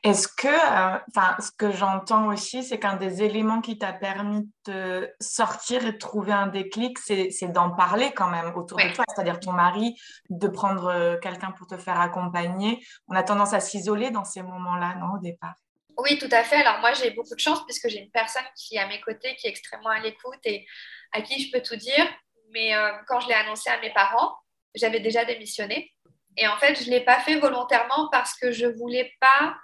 Est-ce 0.03 0.27
que, 0.27 0.47
euh, 0.47 0.99
enfin, 1.09 1.37
ce 1.39 1.51
que 1.57 1.71
j'entends 1.71 2.27
aussi, 2.27 2.63
c'est 2.63 2.79
qu'un 2.79 2.97
des 2.97 3.23
éléments 3.23 3.61
qui 3.61 3.77
t'a 3.77 3.93
permis 3.93 4.49
de 4.65 5.09
sortir 5.21 5.85
et 5.85 5.93
de 5.93 5.97
trouver 5.97 6.33
un 6.33 6.47
déclic, 6.47 6.99
c'est 6.99 7.31
d'en 7.53 7.69
parler 7.71 8.11
quand 8.11 8.27
même 8.27 8.53
autour 8.55 8.77
de 8.77 8.93
toi, 8.93 9.05
c'est-à-dire 9.07 9.39
ton 9.39 9.53
mari, 9.53 9.95
de 10.29 10.49
prendre 10.49 11.17
quelqu'un 11.21 11.51
pour 11.51 11.67
te 11.67 11.77
faire 11.77 12.01
accompagner. 12.01 12.85
On 13.07 13.15
a 13.15 13.23
tendance 13.23 13.53
à 13.53 13.61
s'isoler 13.61 14.11
dans 14.11 14.25
ces 14.25 14.43
moments-là, 14.43 14.95
non, 14.95 15.13
au 15.15 15.19
départ? 15.19 15.55
Oui, 15.97 16.17
tout 16.17 16.29
à 16.31 16.43
fait. 16.43 16.57
Alors 16.57 16.81
moi, 16.81 16.91
j'ai 16.93 17.11
beaucoup 17.11 17.35
de 17.35 17.39
chance 17.39 17.63
puisque 17.63 17.87
j'ai 17.87 17.99
une 17.99 18.11
personne 18.11 18.43
qui 18.57 18.75
est 18.75 18.79
à 18.79 18.87
mes 18.87 18.99
côtés, 18.99 19.35
qui 19.37 19.47
est 19.47 19.51
extrêmement 19.51 19.91
à 19.91 19.99
l'écoute 19.99 20.39
et 20.43 20.65
à 21.13 21.21
qui 21.21 21.41
je 21.41 21.51
peux 21.51 21.61
tout 21.61 21.77
dire. 21.77 22.05
Mais 22.51 22.75
euh, 22.75 22.91
quand 23.07 23.19
je 23.19 23.27
l'ai 23.27 23.33
annoncé 23.33 23.69
à 23.69 23.79
mes 23.79 23.91
parents, 23.91 24.35
j'avais 24.75 24.99
déjà 24.99 25.25
démissionné. 25.25 25.91
Et 26.37 26.47
en 26.47 26.57
fait, 26.57 26.75
je 26.75 26.85
ne 26.85 26.91
l'ai 26.91 27.03
pas 27.03 27.19
fait 27.19 27.39
volontairement 27.39 28.09
parce 28.11 28.35
que 28.37 28.51
je 28.51 28.65
ne 28.65 28.73
voulais 28.73 29.13
pas 29.19 29.55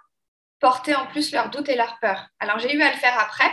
porter 0.60 0.96
en 0.96 1.08
plus 1.08 1.32
leurs 1.32 1.50
doutes 1.50 1.70
et 1.70 1.76
leurs 1.76 1.98
peurs. 2.00 2.28
Alors, 2.40 2.60
j'ai 2.60 2.74
eu 2.74 2.82
à 2.82 2.92
le 2.92 2.98
faire 2.98 3.18
après. 3.18 3.52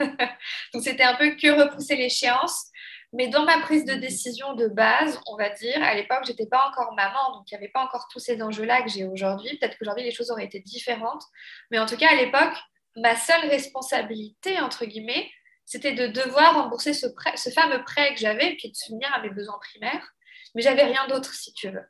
Donc, 0.74 0.82
c'était 0.82 1.04
un 1.04 1.14
peu 1.14 1.30
que 1.36 1.48
repousser 1.48 1.96
l'échéance. 1.96 2.66
Mais 3.12 3.28
dans 3.28 3.44
ma 3.44 3.58
prise 3.60 3.86
de 3.86 3.94
décision 3.94 4.52
de 4.52 4.68
base, 4.68 5.18
on 5.26 5.36
va 5.36 5.48
dire, 5.48 5.82
à 5.82 5.94
l'époque, 5.94 6.24
j'étais 6.26 6.46
pas 6.46 6.68
encore 6.68 6.92
maman, 6.92 7.32
donc 7.32 7.50
il 7.50 7.54
n'y 7.54 7.58
avait 7.58 7.72
pas 7.72 7.82
encore 7.82 8.06
tous 8.12 8.18
ces 8.18 8.42
enjeux-là 8.42 8.82
que 8.82 8.90
j'ai 8.90 9.06
aujourd'hui. 9.06 9.56
Peut-être 9.56 9.78
qu'aujourd'hui, 9.78 10.04
les 10.04 10.10
choses 10.10 10.30
auraient 10.30 10.44
été 10.44 10.60
différentes. 10.60 11.22
Mais 11.70 11.78
en 11.78 11.86
tout 11.86 11.96
cas, 11.96 12.10
à 12.10 12.16
l'époque, 12.16 12.54
ma 12.96 13.16
seule 13.16 13.48
responsabilité, 13.48 14.60
entre 14.60 14.84
guillemets, 14.84 15.30
c'était 15.68 15.92
de 15.92 16.06
devoir 16.06 16.54
rembourser 16.54 16.94
ce, 16.94 17.06
ce 17.36 17.50
fameux 17.50 17.84
prêt 17.84 18.14
que 18.14 18.20
j'avais, 18.20 18.56
puis 18.56 18.70
de 18.70 18.74
subvenir 18.74 19.12
à 19.12 19.20
mes 19.20 19.28
besoins 19.28 19.58
primaires. 19.58 20.14
Mais 20.54 20.62
j'avais 20.62 20.84
rien 20.84 21.06
d'autre, 21.08 21.34
si 21.34 21.52
tu 21.52 21.68
veux. 21.68 21.84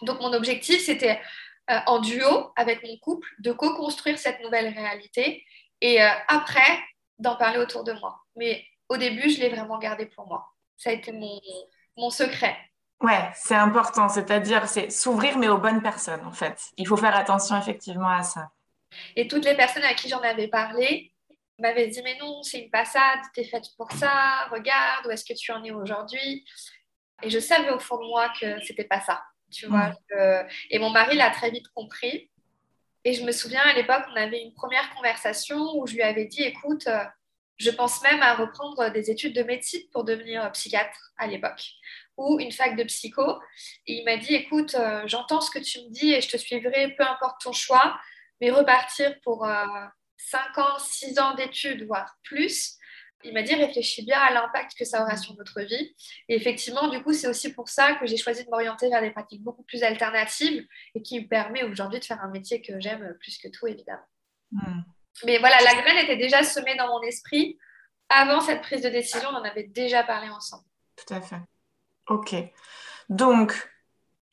Donc, 0.00 0.20
mon 0.20 0.32
objectif, 0.32 0.82
c'était 0.82 1.20
euh, 1.70 1.78
en 1.86 1.98
duo 1.98 2.50
avec 2.56 2.82
mon 2.82 2.96
couple 2.96 3.28
de 3.40 3.52
co-construire 3.52 4.18
cette 4.18 4.40
nouvelle 4.40 4.68
réalité 4.68 5.44
et 5.82 6.02
euh, 6.02 6.08
après 6.28 6.80
d'en 7.18 7.36
parler 7.36 7.58
autour 7.58 7.84
de 7.84 7.92
moi. 7.92 8.22
Mais 8.36 8.64
au 8.88 8.96
début, 8.96 9.28
je 9.28 9.38
l'ai 9.38 9.50
vraiment 9.50 9.78
gardé 9.78 10.06
pour 10.06 10.26
moi. 10.26 10.46
Ça 10.78 10.88
a 10.88 10.94
été 10.94 11.12
mon, 11.12 11.38
mon 11.98 12.08
secret. 12.08 12.56
Ouais, 13.02 13.30
c'est 13.34 13.54
important. 13.54 14.08
C'est-à-dire, 14.08 14.66
c'est 14.66 14.88
s'ouvrir, 14.88 15.36
mais 15.36 15.48
aux 15.48 15.58
bonnes 15.58 15.82
personnes, 15.82 16.24
en 16.24 16.32
fait. 16.32 16.58
Il 16.78 16.88
faut 16.88 16.96
faire 16.96 17.14
attention 17.14 17.58
effectivement 17.58 18.08
à 18.08 18.22
ça. 18.22 18.50
Et 19.14 19.28
toutes 19.28 19.44
les 19.44 19.56
personnes 19.56 19.84
à 19.84 19.92
qui 19.92 20.08
j'en 20.08 20.20
avais 20.20 20.48
parlé 20.48 21.13
m'avaient 21.58 21.88
dit 21.88 22.02
Mais 22.02 22.16
non, 22.18 22.42
c'est 22.42 22.60
une 22.60 22.70
passade, 22.70 23.20
t'es 23.34 23.44
faite 23.44 23.66
pour 23.76 23.90
ça, 23.92 24.46
regarde, 24.50 25.06
où 25.06 25.10
est-ce 25.10 25.24
que 25.24 25.34
tu 25.34 25.52
en 25.52 25.62
es 25.64 25.70
aujourd'hui? 25.70 26.44
Et 27.22 27.30
je 27.30 27.38
savais 27.38 27.70
au 27.70 27.78
fond 27.78 27.96
de 27.96 28.06
moi 28.06 28.32
que 28.40 28.60
c'était 28.62 28.84
pas 28.84 29.00
ça. 29.00 29.22
Tu 29.50 29.66
vois, 29.66 29.94
mm. 30.10 30.48
Et 30.70 30.78
mon 30.78 30.90
mari 30.90 31.16
l'a 31.16 31.30
très 31.30 31.50
vite 31.50 31.68
compris. 31.68 32.30
Et 33.04 33.12
je 33.12 33.22
me 33.22 33.32
souviens 33.32 33.62
à 33.62 33.74
l'époque, 33.74 34.02
on 34.10 34.16
avait 34.16 34.42
une 34.42 34.54
première 34.54 34.92
conversation 34.94 35.76
où 35.76 35.86
je 35.86 35.94
lui 35.94 36.02
avais 36.02 36.24
dit 36.24 36.42
Écoute, 36.42 36.86
euh, 36.86 37.04
je 37.56 37.70
pense 37.70 38.02
même 38.02 38.22
à 38.22 38.34
reprendre 38.34 38.88
des 38.90 39.10
études 39.10 39.34
de 39.34 39.42
médecine 39.42 39.82
pour 39.92 40.04
devenir 40.04 40.50
psychiatre 40.52 41.12
à 41.18 41.26
l'époque 41.26 41.62
ou 42.16 42.38
une 42.40 42.52
fac 42.52 42.76
de 42.76 42.84
psycho. 42.84 43.40
Et 43.86 43.94
il 43.98 44.04
m'a 44.04 44.16
dit, 44.16 44.34
écoute, 44.34 44.74
euh, 44.74 45.02
j'entends 45.06 45.40
ce 45.40 45.50
que 45.50 45.58
tu 45.58 45.80
me 45.80 45.90
dis 45.90 46.12
et 46.12 46.20
je 46.20 46.28
te 46.28 46.36
suivrai, 46.36 46.94
peu 46.96 47.04
importe 47.04 47.40
ton 47.42 47.52
choix, 47.52 47.98
mais 48.40 48.50
repartir 48.50 49.18
pour 49.22 49.44
5 50.16 50.58
euh, 50.58 50.62
ans, 50.62 50.78
6 50.78 51.18
ans 51.18 51.34
d'études, 51.34 51.86
voire 51.86 52.16
plus. 52.22 52.78
Il 53.24 53.32
m'a 53.32 53.42
dit, 53.42 53.54
réfléchis 53.54 54.04
bien 54.04 54.20
à 54.20 54.32
l'impact 54.32 54.76
que 54.78 54.84
ça 54.84 55.02
aura 55.02 55.16
sur 55.16 55.34
notre 55.36 55.62
vie. 55.62 55.94
Et 56.28 56.36
effectivement, 56.36 56.88
du 56.88 57.02
coup, 57.02 57.14
c'est 57.14 57.26
aussi 57.26 57.52
pour 57.54 57.68
ça 57.68 57.94
que 57.94 58.06
j'ai 58.06 58.18
choisi 58.18 58.44
de 58.44 58.50
m'orienter 58.50 58.90
vers 58.90 59.00
des 59.00 59.10
pratiques 59.10 59.42
beaucoup 59.42 59.62
plus 59.62 59.82
alternatives 59.82 60.66
et 60.94 61.00
qui 61.00 61.20
me 61.20 61.26
permet 61.26 61.62
aujourd'hui 61.62 62.00
de 62.00 62.04
faire 62.04 62.22
un 62.22 62.30
métier 62.30 62.60
que 62.60 62.78
j'aime 62.80 63.16
plus 63.20 63.38
que 63.38 63.48
tout, 63.48 63.66
évidemment. 63.66 64.04
Hmm. 64.52 64.82
Mais 65.24 65.38
voilà, 65.38 65.56
la 65.62 65.74
graine 65.80 66.04
était 66.04 66.18
déjà 66.18 66.42
semée 66.42 66.76
dans 66.76 66.88
mon 66.88 67.00
esprit. 67.02 67.58
Avant 68.10 68.40
cette 68.40 68.60
prise 68.60 68.82
de 68.82 68.90
décision, 68.90 69.30
on 69.30 69.36
en 69.36 69.44
avait 69.44 69.64
déjà 69.64 70.02
parlé 70.02 70.28
ensemble. 70.28 70.64
Tout 70.96 71.14
à 71.14 71.22
fait. 71.22 71.40
Ok. 72.08 72.34
Donc, 73.08 73.54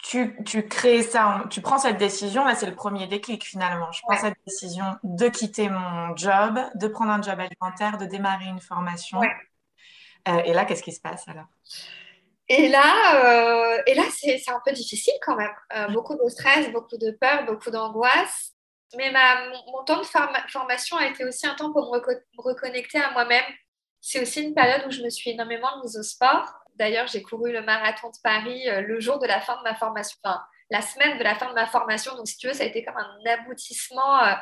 tu, 0.04 0.36
tu, 0.46 0.68
crées 0.68 1.04
ça, 1.04 1.44
tu 1.50 1.62
prends 1.62 1.78
cette 1.78 1.98
décision, 1.98 2.44
là 2.46 2.56
c'est 2.56 2.66
le 2.66 2.76
premier 2.76 3.08
déclic 3.08 3.46
finalement. 3.46 3.92
Je 3.92 4.02
prends 4.02 4.18
cette 4.18 4.38
décision 4.46 4.86
de 5.04 5.28
quitter 5.28 5.70
mon 5.70 6.16
job, 6.16 6.60
de 6.76 6.88
prendre 6.88 7.12
un 7.12 7.22
job 7.22 7.40
alimentaire, 7.40 7.98
de 7.98 8.06
démarrer 8.06 8.46
une 8.46 8.62
formation. 8.62 9.22
Euh, 10.28 10.42
et 10.46 10.54
là, 10.54 10.66
qu'est-ce 10.66 10.84
qui 10.84 10.92
se 10.92 11.02
passe 11.02 11.28
alors? 11.28 11.48
Et 12.48 12.68
là, 12.68 13.24
euh, 13.78 13.82
et 13.88 13.94
là 13.94 14.04
c'est 14.12 14.50
un 14.50 14.62
peu 14.66 14.74
difficile 14.74 15.14
quand 15.22 15.38
même. 15.38 15.54
Euh, 15.74 15.88
beaucoup 15.88 16.16
de 16.16 16.30
stress, 16.30 16.70
beaucoup 16.72 16.98
de 16.98 17.12
peur, 17.12 17.46
beaucoup 17.46 17.72
d'angoisse. 17.72 18.54
Mais 18.98 19.10
ma, 19.12 19.48
mon, 19.72 19.86
temps 19.86 20.02
de 20.02 20.06
formation 20.50 20.98
a 20.98 21.08
été 21.08 21.24
aussi 21.24 21.48
un 21.48 21.56
temps 21.56 21.72
pour 21.72 21.94
me, 21.94 22.00
me 22.00 22.42
reconnecter 22.42 23.00
à 23.00 23.12
moi-même. 23.12 23.46
C'est 24.02 24.22
aussi 24.22 24.44
une 24.44 24.54
période 24.54 24.86
où 24.86 24.92
je 24.92 25.02
me 25.02 25.10
suis 25.10 25.30
énormément 25.30 25.82
mise 25.82 25.98
au 25.98 26.04
sport. 26.04 26.61
D'ailleurs, 26.76 27.08
j'ai 27.08 27.22
couru 27.22 27.52
le 27.52 27.62
marathon 27.62 28.10
de 28.10 28.18
Paris 28.24 28.70
euh, 28.70 28.82
le 28.82 29.00
jour 29.00 29.20
de 29.20 29.28
la 29.28 29.42
fin 29.42 29.58
de 29.58 29.64
ma 29.64 29.76
formation, 29.76 30.18
enfin, 30.24 30.42
la 30.70 30.82
semaine 30.82 31.18
de 31.18 31.24
la 31.24 31.36
fin 31.36 31.50
de 31.50 31.54
ma 31.54 31.68
formation. 31.68 32.16
Donc, 32.16 32.28
si 32.28 32.38
tu 32.38 32.48
veux, 32.48 32.54
ça 32.54 32.64
a 32.64 32.68
été 32.68 32.84
comme 32.84 32.98
un 32.98 33.32
aboutissement. 33.32 34.24
Euh, 34.24 34.34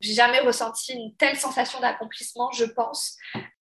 j'ai 0.00 0.14
jamais 0.14 0.40
ressenti 0.40 0.92
une 0.92 1.16
telle 1.16 1.36
sensation 1.36 1.80
d'accomplissement, 1.80 2.50
je 2.52 2.64
pense, 2.64 3.16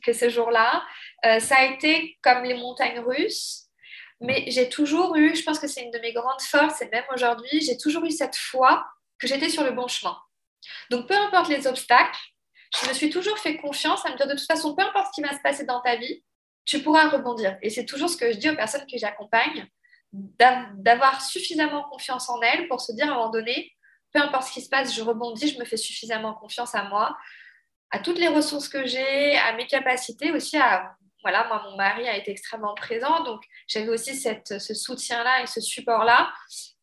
que 0.03 0.13
ce 0.13 0.29
jour-là. 0.29 0.83
Euh, 1.25 1.39
ça 1.39 1.57
a 1.57 1.65
été 1.65 2.17
comme 2.21 2.43
les 2.43 2.55
montagnes 2.55 2.99
russes. 2.99 3.65
Mais 4.21 4.45
j'ai 4.47 4.67
toujours 4.67 5.15
eu, 5.15 5.33
je 5.33 5.43
pense 5.43 5.59
que 5.59 5.67
c'est 5.67 5.81
une 5.81 5.91
de 5.91 5.99
mes 5.99 6.11
grandes 6.11 6.41
forces, 6.41 6.81
et 6.81 6.89
même 6.89 7.05
aujourd'hui, 7.15 7.61
j'ai 7.61 7.77
toujours 7.77 8.03
eu 8.03 8.11
cette 8.11 8.35
foi 8.35 8.85
que 9.17 9.27
j'étais 9.27 9.49
sur 9.49 9.63
le 9.63 9.71
bon 9.71 9.87
chemin. 9.87 10.17
Donc, 10.89 11.07
peu 11.07 11.15
importe 11.15 11.47
les 11.47 11.67
obstacles, 11.67 12.19
je 12.81 12.89
me 12.89 12.93
suis 12.93 13.09
toujours 13.09 13.37
fait 13.39 13.55
confiance 13.57 14.05
à 14.05 14.11
me 14.11 14.17
dire 14.17 14.27
de 14.27 14.33
toute 14.35 14.45
façon, 14.45 14.75
peu 14.75 14.83
importe 14.83 15.07
ce 15.07 15.21
qui 15.21 15.21
va 15.21 15.33
se 15.33 15.41
passer 15.41 15.65
dans 15.65 15.79
ta 15.81 15.95
vie, 15.95 16.23
tu 16.65 16.81
pourras 16.81 17.09
rebondir. 17.09 17.57
Et 17.61 17.69
c'est 17.69 17.85
toujours 17.85 18.09
ce 18.09 18.17
que 18.17 18.31
je 18.31 18.37
dis 18.37 18.49
aux 18.49 18.55
personnes 18.55 18.85
que 18.85 18.97
j'accompagne, 18.97 19.67
d'avoir 20.11 21.21
suffisamment 21.21 21.83
confiance 21.83 22.29
en 22.29 22.41
elles 22.41 22.67
pour 22.67 22.81
se 22.81 22.91
dire 22.93 23.07
à 23.07 23.11
un 23.11 23.15
moment 23.15 23.29
donné, 23.29 23.71
peu 24.11 24.19
importe 24.19 24.47
ce 24.47 24.53
qui 24.53 24.61
se 24.61 24.69
passe, 24.69 24.95
je 24.95 25.01
rebondis, 25.01 25.49
je 25.49 25.59
me 25.59 25.65
fais 25.65 25.77
suffisamment 25.77 26.33
confiance 26.33 26.73
à 26.73 26.83
moi, 26.83 27.15
à 27.91 27.99
toutes 27.99 28.17
les 28.17 28.27
ressources 28.27 28.69
que 28.69 28.85
j'ai, 28.85 29.37
à 29.37 29.53
mes 29.53 29.67
capacités, 29.67 30.31
aussi 30.31 30.57
à... 30.57 30.95
Voilà, 31.21 31.47
moi, 31.49 31.61
mon 31.69 31.75
mari 31.75 32.07
a 32.07 32.15
été 32.15 32.31
extrêmement 32.31 32.73
présent, 32.75 33.23
donc 33.23 33.43
j'avais 33.67 33.89
aussi 33.89 34.15
cette, 34.15 34.57
ce 34.59 34.73
soutien-là 34.73 35.43
et 35.43 35.47
ce 35.47 35.59
support-là. 35.59 36.31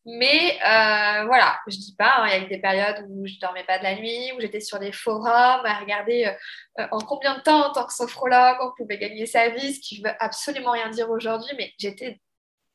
Mais 0.08 0.52
euh, 0.64 1.24
voilà, 1.26 1.58
je 1.66 1.76
dis 1.76 1.96
pas, 1.98 2.18
hein, 2.18 2.28
il 2.28 2.30
y 2.30 2.34
a 2.34 2.44
eu 2.44 2.48
des 2.48 2.58
périodes 2.58 3.04
où 3.08 3.26
je 3.26 3.40
dormais 3.40 3.64
pas 3.64 3.78
de 3.78 3.82
la 3.82 3.96
nuit, 3.96 4.30
où 4.36 4.40
j'étais 4.40 4.60
sur 4.60 4.78
des 4.78 4.92
forums 4.92 5.26
à 5.26 5.78
regarder 5.80 6.26
euh, 6.26 6.82
euh, 6.82 6.86
en 6.92 6.98
combien 6.98 7.36
de 7.36 7.42
temps, 7.42 7.70
en 7.70 7.72
tant 7.72 7.84
que 7.84 7.92
sophrologue, 7.92 8.56
on 8.60 8.70
pouvait 8.76 8.98
gagner 8.98 9.26
sa 9.26 9.48
vie, 9.48 9.74
ce 9.74 9.80
qui 9.80 10.00
veut 10.00 10.12
absolument 10.20 10.70
rien 10.70 10.90
dire 10.90 11.10
aujourd'hui, 11.10 11.52
mais 11.58 11.74
j'étais 11.80 12.20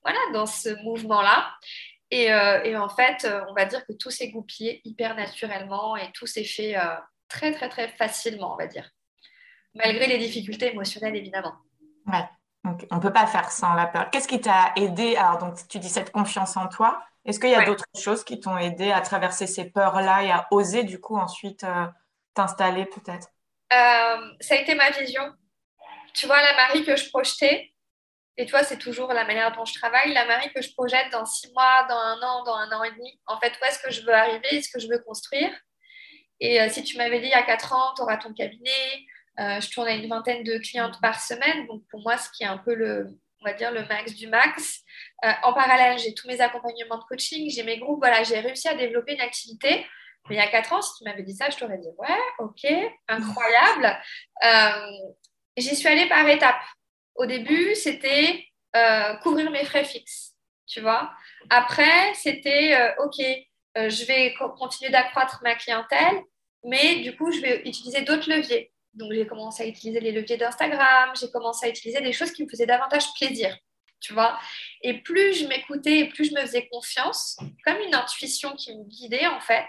voilà, 0.04 0.20
dans 0.34 0.46
ce 0.46 0.70
mouvement-là. 0.84 1.54
Et, 2.14 2.34
en 2.34 2.90
fait, 2.90 3.26
on 3.48 3.54
va 3.54 3.64
dire 3.64 3.86
que 3.86 3.94
tout 3.94 4.12
s'est 4.12 4.32
goupillé 4.32 4.82
hyper 4.84 5.16
naturellement 5.16 5.96
et 5.96 6.12
tout 6.12 6.28
s'est 6.28 6.44
fait 6.44 6.76
très, 7.30 7.54
très, 7.54 7.70
très 7.70 7.88
facilement, 7.88 8.56
on 8.56 8.58
va 8.58 8.68
dire. 8.68 8.90
Malgré 9.76 10.08
les 10.08 10.18
difficultés 10.18 10.74
émotionnelles, 10.74 11.16
évidemment. 11.16 11.54
Ouais. 12.08 12.26
on 12.66 12.96
ne 12.96 13.02
peut 13.02 13.14
pas 13.14 13.28
faire 13.28 13.50
sans 13.50 13.76
la 13.76 13.86
peur. 13.86 14.10
Qu'est-ce 14.10 14.28
qui 14.28 14.42
t'a 14.42 14.74
aidé? 14.76 15.16
Alors, 15.16 15.38
donc, 15.38 15.56
tu 15.70 15.80
dis 15.80 15.88
cette 15.88 16.12
confiance 16.12 16.58
en 16.58 16.68
toi. 16.68 17.02
Est-ce 17.26 17.40
qu'il 17.40 17.52
y 17.52 17.56
a 17.56 17.66
d'autres 17.66 17.86
choses 17.96 18.24
qui 18.24 18.40
t'ont 18.40 18.58
aidé 18.58 18.92
à 18.92 19.02
traverser 19.02 19.46
ces 19.46 19.70
peurs-là 19.70 20.24
et 20.24 20.32
à 20.32 20.48
oser 20.50 20.84
du 20.84 21.00
coup 21.00 21.18
ensuite 21.18 21.64
euh, 21.64 21.86
t'installer 22.34 22.86
peut-être? 22.86 23.28
Euh, 23.72 24.32
Ça 24.40 24.56
a 24.56 24.58
été 24.58 24.74
ma 24.74 24.90
vision. 24.90 25.24
Tu 26.14 26.26
vois, 26.26 26.42
la 26.42 26.54
Marie 26.56 26.84
que 26.84 26.96
je 26.96 27.10
projetais, 27.10 27.74
et 28.38 28.46
toi, 28.46 28.64
c'est 28.64 28.80
toujours 28.80 29.14
la 29.14 29.24
manière 29.24 29.52
dont 29.52 29.66
je 29.66 29.74
travaille, 29.76 30.14
la 30.14 30.26
Marie 30.26 30.52
que 30.52 30.62
je 30.62 30.74
projette 30.74 31.12
dans 31.12 31.26
six 31.26 31.52
mois, 31.54 31.86
dans 31.88 31.98
un 31.98 32.22
an, 32.22 32.44
dans 32.44 32.56
un 32.56 32.72
an 32.72 32.84
et 32.84 32.92
demi. 32.92 33.20
En 33.28 33.40
fait, 33.40 33.54
où 33.62 33.66
est-ce 33.66 33.80
que 33.80 33.92
je 33.92 34.02
veux 34.02 34.14
arriver, 34.14 34.62
ce 34.62 34.70
que 34.72 34.80
je 34.80 34.88
veux 34.88 35.00
construire? 35.00 35.52
Et 36.40 36.60
euh, 36.60 36.70
si 36.70 36.84
tu 36.84 36.98
m'avais 36.98 37.20
dit 37.20 37.28
il 37.28 37.32
y 37.32 37.34
a 37.34 37.44
quatre 37.44 37.72
ans, 37.74 37.94
tu 37.96 38.02
auras 38.02 38.18
ton 38.18 38.34
cabinet, 38.34 39.06
je 39.38 39.72
tourne 39.72 39.88
à 39.88 39.94
une 39.94 40.10
vingtaine 40.10 40.44
de 40.44 40.58
clientes 40.58 41.00
par 41.02 41.20
semaine. 41.20 41.68
Donc 41.68 41.84
pour 41.90 42.02
moi, 42.02 42.18
ce 42.18 42.30
qui 42.32 42.44
est 42.44 42.48
un 42.48 42.58
peu 42.58 42.74
le, 42.74 43.08
on 43.42 43.46
va 43.46 43.54
dire, 43.54 43.72
le 43.72 43.86
max 43.86 44.14
du 44.14 44.28
max. 44.28 44.82
Euh, 45.24 45.32
en 45.44 45.54
parallèle, 45.54 46.00
j'ai 46.00 46.14
tous 46.14 46.28
mes 46.28 46.42
accompagnements 46.42 46.98
de 46.98 47.04
coaching, 47.04 47.50
j'ai 47.50 47.64
mes 47.64 47.78
groupes. 47.78 48.00
Voilà, 48.00 48.24
j'ai 48.24 48.40
réussi 48.40 48.68
à 48.68 48.74
développer 48.74 49.14
une 49.14 49.22
activité. 49.22 49.86
Mais 50.30 50.36
il 50.36 50.38
y 50.38 50.42
a 50.42 50.48
quatre 50.48 50.74
ans, 50.74 50.82
si 50.82 50.98
tu 50.98 51.04
m'avais 51.04 51.24
dit 51.24 51.34
ça, 51.36 51.50
je 51.50 51.58
t'aurais 51.58 51.78
dit 51.78 51.90
ouais, 51.98 52.20
ok, 52.40 52.68
incroyable. 53.08 53.98
Euh, 54.44 54.88
j'y 55.56 55.76
suis 55.76 55.88
allée 55.88 56.10
par 56.10 56.28
étapes. 56.28 56.64
Au 57.14 57.28
début, 57.28 57.76
c'était 57.76 58.44
euh, 58.76 59.14
couvrir 59.18 59.52
mes 59.52 59.64
frais 59.66 59.86
fixes, 59.86 60.34
tu 60.66 60.82
vois. 60.82 61.12
Après, 61.52 62.12
c'était 62.16 62.76
ok, 62.98 63.18
je 63.76 64.06
vais 64.06 64.34
continuer 64.58 64.92
d'accroître 64.92 65.42
ma 65.44 65.54
clientèle, 65.54 66.24
mais 66.64 67.02
du 67.02 67.16
coup, 67.16 67.32
je 67.32 67.40
vais 67.40 67.62
utiliser 67.68 68.02
d'autres 68.02 68.28
leviers. 68.32 68.72
Donc, 68.96 69.14
j'ai 69.14 69.28
commencé 69.28 69.62
à 69.62 69.68
utiliser 69.68 70.00
les 70.00 70.12
leviers 70.12 70.38
d'Instagram, 70.38 71.12
j'ai 71.20 71.30
commencé 71.30 71.68
à 71.68 71.70
utiliser 71.70 72.02
des 72.02 72.14
choses 72.14 72.32
qui 72.32 72.44
me 72.44 72.50
faisaient 72.50 72.66
davantage 72.66 73.14
plaisir, 73.14 73.56
tu 74.02 74.14
vois. 74.14 74.38
Et 74.82 75.02
plus 75.02 75.34
je 75.40 75.48
m'écoutais 75.48 76.00
et 76.00 76.10
plus 76.10 76.26
je 76.26 76.34
me 76.34 76.42
faisais 76.42 76.68
confiance, 76.68 77.38
comme 77.66 77.78
une 77.86 77.96
intuition 77.96 78.54
qui 78.56 78.76
me 78.76 78.84
guidait, 78.84 79.28
en 79.28 79.40
fait. 79.40 79.68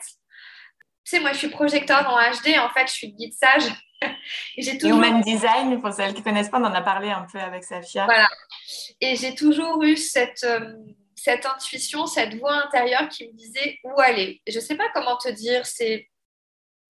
Tu 1.04 1.16
sais, 1.16 1.20
moi, 1.20 1.32
je 1.32 1.38
suis 1.38 1.48
projecteur 1.48 2.08
en 2.08 2.16
HD, 2.16 2.58
en 2.58 2.70
fait, 2.70 2.86
je 2.86 2.92
suis 2.92 3.12
guide 3.12 3.34
sage. 3.34 3.64
et 4.56 4.62
j'ai 4.62 4.78
toujours... 4.78 4.98
Human 4.98 5.20
Design, 5.20 5.80
pour 5.80 5.92
celles 5.92 6.12
qui 6.14 6.20
ne 6.20 6.24
connaissent 6.24 6.48
pas, 6.48 6.58
on 6.58 6.64
en 6.64 6.74
a 6.74 6.82
parlé 6.82 7.10
un 7.10 7.26
peu 7.30 7.38
avec 7.38 7.64
Safia. 7.64 8.06
Voilà. 8.06 8.28
Et 9.00 9.16
j'ai 9.16 9.34
toujours 9.34 9.82
eu 9.82 9.96
cette, 9.96 10.44
euh, 10.44 10.74
cette 11.16 11.46
intuition, 11.46 12.06
cette 12.06 12.34
voix 12.34 12.54
intérieure 12.64 13.08
qui 13.08 13.28
me 13.28 13.32
disait 13.32 13.78
où 13.84 14.00
aller? 14.00 14.40
Je 14.46 14.56
ne 14.56 14.60
sais 14.60 14.76
pas 14.76 14.88
comment 14.94 15.16
te 15.16 15.28
dire, 15.28 15.66
c'est 15.66 16.08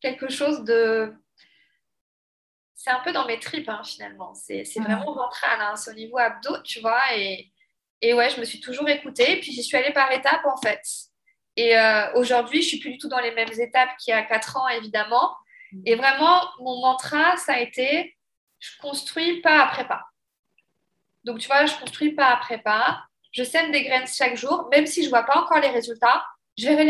quelque 0.00 0.30
chose 0.30 0.64
de 0.64 1.14
c'est 2.82 2.90
un 2.90 2.98
peu 3.04 3.12
dans 3.12 3.26
mes 3.26 3.38
tripes 3.38 3.68
hein, 3.68 3.82
finalement. 3.84 4.34
C'est 4.34 4.64
vraiment 4.80 5.14
ventral, 5.14 5.60
hein, 5.60 5.76
c'est 5.76 5.92
au 5.92 5.94
niveau 5.94 6.18
abdos, 6.18 6.62
tu 6.64 6.80
vois. 6.80 7.00
Et, 7.16 7.52
et 8.00 8.12
ouais, 8.12 8.28
je 8.28 8.40
me 8.40 8.44
suis 8.44 8.58
toujours 8.58 8.88
écoutée. 8.88 9.38
Puis 9.40 9.52
j'y 9.52 9.62
suis 9.62 9.76
allée 9.76 9.92
par 9.92 10.10
étapes 10.10 10.44
en 10.44 10.56
fait. 10.56 10.82
Et 11.56 11.78
euh, 11.78 12.12
aujourd'hui, 12.14 12.60
je 12.60 12.68
suis 12.68 12.78
plus 12.80 12.90
du 12.90 12.98
tout 12.98 13.08
dans 13.08 13.20
les 13.20 13.30
mêmes 13.30 13.52
étapes 13.56 13.90
qu'il 13.98 14.10
y 14.10 14.16
a 14.16 14.22
quatre 14.24 14.56
ans, 14.56 14.66
évidemment. 14.66 15.36
Mm. 15.70 15.82
Et 15.86 15.94
vraiment, 15.94 16.42
mon 16.58 16.80
mantra, 16.80 17.36
ça 17.36 17.54
a 17.54 17.60
été 17.60 18.16
je 18.58 18.70
construis 18.80 19.40
pas 19.42 19.62
après 19.62 19.86
pas. 19.86 20.04
Donc, 21.24 21.38
tu 21.38 21.46
vois, 21.46 21.66
je 21.66 21.76
construis 21.78 22.12
pas 22.12 22.30
après 22.30 22.58
pas. 22.58 23.04
Je 23.30 23.44
sème 23.44 23.70
des 23.70 23.84
graines 23.84 24.08
chaque 24.08 24.36
jour, 24.36 24.68
même 24.72 24.86
si 24.86 25.04
je 25.04 25.08
vois 25.08 25.22
pas 25.22 25.38
encore 25.38 25.60
les 25.60 25.70
résultats. 25.70 26.24
Je 26.58 26.66
verrai 26.66 26.84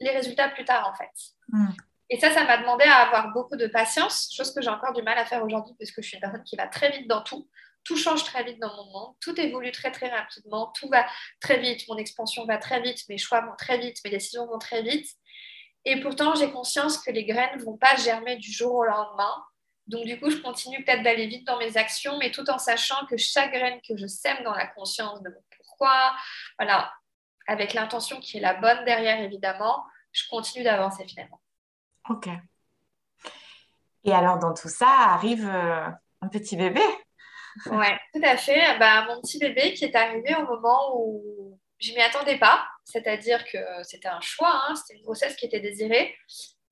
les, 0.00 0.10
résultats 0.10 0.48
plus 0.50 0.64
tard, 0.64 0.88
en 0.88 0.94
fait. 0.94 1.10
Hmm. 1.48 1.70
Et 2.12 2.20
ça, 2.20 2.30
ça 2.30 2.44
m'a 2.44 2.58
demandé 2.58 2.84
à 2.84 2.96
avoir 3.06 3.32
beaucoup 3.32 3.56
de 3.56 3.66
patience, 3.66 4.30
chose 4.36 4.52
que 4.52 4.60
j'ai 4.60 4.68
encore 4.68 4.92
du 4.92 5.00
mal 5.00 5.16
à 5.16 5.24
faire 5.24 5.42
aujourd'hui 5.42 5.74
parce 5.78 5.90
que 5.90 6.02
je 6.02 6.08
suis 6.08 6.16
une 6.18 6.20
personne 6.20 6.44
qui 6.44 6.56
va 6.56 6.66
très 6.66 6.90
vite 6.90 7.08
dans 7.08 7.22
tout. 7.22 7.48
Tout 7.84 7.96
change 7.96 8.22
très 8.24 8.44
vite 8.44 8.60
dans 8.60 8.76
mon 8.76 8.84
monde, 8.92 9.14
tout 9.18 9.40
évolue 9.40 9.72
très 9.72 9.90
très 9.90 10.10
rapidement, 10.10 10.70
tout 10.78 10.90
va 10.90 11.06
très 11.40 11.58
vite, 11.58 11.88
mon 11.88 11.96
expansion 11.96 12.44
va 12.44 12.58
très 12.58 12.82
vite, 12.82 12.98
mes 13.08 13.16
choix 13.16 13.40
vont 13.40 13.56
très 13.56 13.78
vite, 13.78 13.96
mes 14.04 14.10
décisions 14.10 14.46
vont 14.46 14.58
très 14.58 14.82
vite. 14.82 15.08
Et 15.86 16.00
pourtant, 16.00 16.34
j'ai 16.34 16.50
conscience 16.50 16.98
que 16.98 17.10
les 17.10 17.24
graines 17.24 17.58
ne 17.58 17.64
vont 17.64 17.78
pas 17.78 17.96
germer 17.96 18.36
du 18.36 18.52
jour 18.52 18.74
au 18.74 18.84
lendemain. 18.84 19.42
Donc, 19.86 20.04
du 20.04 20.20
coup, 20.20 20.28
je 20.28 20.36
continue 20.36 20.84
peut-être 20.84 21.02
d'aller 21.02 21.26
vite 21.28 21.46
dans 21.46 21.58
mes 21.58 21.78
actions, 21.78 22.18
mais 22.18 22.30
tout 22.30 22.48
en 22.50 22.58
sachant 22.58 23.06
que 23.06 23.16
chaque 23.16 23.54
graine 23.54 23.80
que 23.88 23.96
je 23.96 24.06
sème 24.06 24.44
dans 24.44 24.54
la 24.54 24.66
conscience 24.66 25.22
de 25.22 25.30
mon 25.30 25.42
pourquoi, 25.56 26.14
voilà, 26.58 26.92
avec 27.46 27.72
l'intention 27.72 28.20
qui 28.20 28.36
est 28.36 28.40
la 28.40 28.52
bonne 28.52 28.84
derrière, 28.84 29.18
évidemment, 29.22 29.82
je 30.12 30.28
continue 30.28 30.62
d'avancer 30.62 31.06
finalement. 31.08 31.40
Ok. 32.08 32.28
Et 34.04 34.12
alors, 34.12 34.38
dans 34.38 34.54
tout 34.54 34.68
ça, 34.68 34.88
arrive 34.88 35.48
euh, 35.48 35.86
un 36.20 36.28
petit 36.28 36.56
bébé. 36.56 36.82
Oui, 37.66 37.86
tout 38.12 38.20
à 38.24 38.36
fait. 38.36 38.78
Bah, 38.78 39.04
mon 39.06 39.20
petit 39.20 39.38
bébé 39.38 39.74
qui 39.74 39.84
est 39.84 39.94
arrivé 39.94 40.34
au 40.36 40.46
moment 40.46 40.96
où 40.96 41.58
je 41.78 41.92
m'y 41.92 42.00
attendais 42.00 42.38
pas. 42.38 42.66
C'est-à-dire 42.84 43.44
que 43.44 43.58
c'était 43.82 44.08
un 44.08 44.20
choix, 44.20 44.64
hein, 44.66 44.74
c'était 44.74 44.98
une 44.98 45.04
grossesse 45.04 45.36
qui 45.36 45.46
était 45.46 45.60
désirée. 45.60 46.16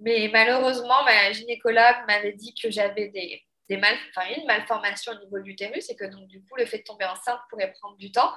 Mais 0.00 0.30
malheureusement, 0.32 1.04
ma 1.04 1.30
gynécologue 1.32 2.06
m'avait 2.08 2.32
dit 2.32 2.54
que 2.60 2.70
j'avais 2.70 3.08
des, 3.08 3.76
mal, 3.76 3.94
une 4.36 4.46
malformation 4.46 5.12
au 5.12 5.18
niveau 5.18 5.38
de 5.38 5.44
l'utérus 5.44 5.90
et 5.90 5.96
que 5.96 6.06
donc, 6.06 6.26
du 6.26 6.42
coup, 6.42 6.56
le 6.56 6.66
fait 6.66 6.78
de 6.78 6.82
tomber 6.84 7.04
enceinte 7.04 7.40
pourrait 7.50 7.72
prendre 7.72 7.96
du 7.96 8.10
temps. 8.10 8.32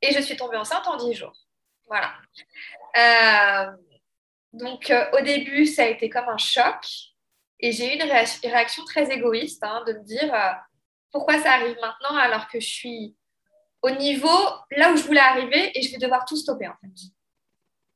Et 0.00 0.12
je 0.12 0.20
suis 0.20 0.36
tombée 0.36 0.56
enceinte 0.56 0.86
en 0.86 0.96
10 0.96 1.14
jours. 1.14 1.36
Voilà. 1.88 2.14
Euh, 2.96 3.72
donc, 4.52 4.90
euh, 4.90 5.04
au 5.12 5.22
début, 5.22 5.66
ça 5.66 5.84
a 5.84 5.86
été 5.86 6.08
comme 6.10 6.28
un 6.28 6.38
choc. 6.38 6.84
Et 7.60 7.72
j'ai 7.72 7.92
eu 7.92 8.00
une 8.00 8.50
réaction 8.50 8.84
très 8.84 9.10
égoïste 9.10 9.62
hein, 9.62 9.84
de 9.86 9.92
me 9.92 10.04
dire 10.04 10.34
euh, 10.34 10.52
pourquoi 11.12 11.38
ça 11.40 11.52
arrive 11.52 11.76
maintenant 11.80 12.16
alors 12.16 12.48
que 12.48 12.58
je 12.58 12.66
suis 12.66 13.16
au 13.82 13.90
niveau 13.90 14.38
là 14.70 14.92
où 14.92 14.96
je 14.96 15.02
voulais 15.02 15.20
arriver 15.20 15.70
et 15.74 15.82
je 15.82 15.92
vais 15.92 15.98
devoir 15.98 16.24
tout 16.24 16.36
stopper 16.36 16.68
en 16.68 16.74
fait. 16.80 16.90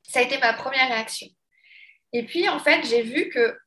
Ça 0.03 0.19
a 0.19 0.21
été 0.21 0.37
ma 0.37 0.53
première 0.53 0.87
réaction. 0.87 1.27
Et 2.13 2.23
puis, 2.23 2.47
en 2.47 2.59
fait, 2.59 2.83
j'ai 2.85 3.01
vu 3.01 3.29
que 3.29 3.57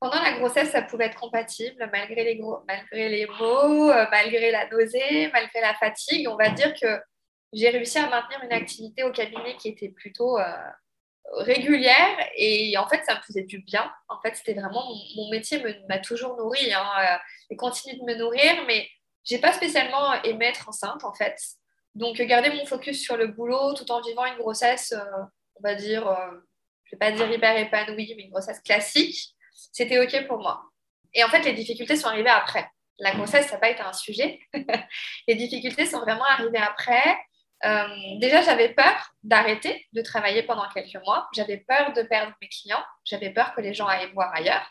pendant 0.00 0.20
la 0.22 0.38
grossesse, 0.38 0.70
ça 0.70 0.82
pouvait 0.82 1.06
être 1.06 1.18
compatible 1.18 1.88
malgré 1.92 2.24
les, 2.24 2.36
gros, 2.36 2.60
malgré 2.66 3.08
les 3.08 3.26
maux, 3.26 3.90
euh, 3.90 4.06
malgré 4.10 4.50
la 4.50 4.68
nausée, 4.68 5.30
malgré 5.32 5.60
la 5.60 5.74
fatigue. 5.74 6.28
On 6.28 6.36
va 6.36 6.48
dire 6.48 6.74
que 6.80 6.98
j'ai 7.52 7.68
réussi 7.68 7.98
à 7.98 8.08
maintenir 8.08 8.42
une 8.42 8.52
activité 8.52 9.02
au 9.04 9.12
cabinet 9.12 9.56
qui 9.56 9.68
était 9.68 9.90
plutôt 9.90 10.38
régulière 11.32 12.16
et 12.36 12.76
en 12.78 12.88
fait 12.88 13.04
ça 13.04 13.16
me 13.16 13.22
faisait 13.22 13.42
du 13.42 13.58
bien. 13.58 13.90
En 14.08 14.20
fait 14.20 14.36
c'était 14.36 14.54
vraiment 14.54 14.84
mon, 15.16 15.30
métier 15.30 15.62
m'a 15.88 15.98
toujours 15.98 16.36
nourri 16.36 16.72
hein, 16.72 16.86
euh, 17.00 17.16
et 17.50 17.56
continue 17.56 17.98
de 17.98 18.04
me 18.04 18.14
nourrir 18.14 18.64
mais 18.66 18.88
j'ai 19.24 19.38
pas 19.38 19.52
spécialement 19.52 20.14
aimé 20.22 20.46
être 20.46 20.68
enceinte 20.68 21.04
en 21.04 21.12
fait. 21.12 21.36
Donc 21.94 22.16
garder 22.16 22.50
mon 22.50 22.66
focus 22.66 23.02
sur 23.02 23.16
le 23.16 23.28
boulot 23.28 23.74
tout 23.74 23.90
en 23.90 24.00
vivant 24.00 24.24
une 24.26 24.38
grossesse 24.38 24.92
euh, 24.92 25.22
on 25.56 25.62
va 25.62 25.74
dire 25.74 26.06
euh, 26.08 26.30
je 26.84 26.92
vais 26.92 26.98
pas 26.98 27.10
dire 27.10 27.30
hyper 27.30 27.56
épanouie 27.58 28.14
mais 28.16 28.24
une 28.24 28.30
grossesse 28.30 28.60
classique 28.60 29.34
c'était 29.72 29.98
ok 29.98 30.26
pour 30.26 30.38
moi. 30.38 30.62
Et 31.12 31.24
en 31.24 31.28
fait 31.28 31.42
les 31.42 31.52
difficultés 31.52 31.96
sont 31.96 32.08
arrivées 32.08 32.28
après. 32.28 32.68
La 32.98 33.14
grossesse 33.14 33.46
ça 33.46 33.54
n'a 33.54 33.58
pas 33.58 33.70
été 33.70 33.82
un 33.82 33.92
sujet. 33.92 34.40
Les 35.28 35.34
difficultés 35.34 35.84
sont 35.84 36.00
vraiment 36.00 36.24
arrivées 36.24 36.58
après 36.58 37.18
euh, 37.64 38.18
déjà, 38.18 38.42
j'avais 38.42 38.74
peur 38.74 39.14
d'arrêter 39.22 39.86
de 39.92 40.02
travailler 40.02 40.42
pendant 40.42 40.68
quelques 40.68 41.02
mois. 41.04 41.28
J'avais 41.34 41.58
peur 41.58 41.92
de 41.92 42.02
perdre 42.02 42.34
mes 42.40 42.48
clients. 42.48 42.84
J'avais 43.04 43.30
peur 43.30 43.54
que 43.54 43.60
les 43.60 43.74
gens 43.74 43.86
aillent 43.86 44.12
voir 44.12 44.34
ailleurs. 44.34 44.70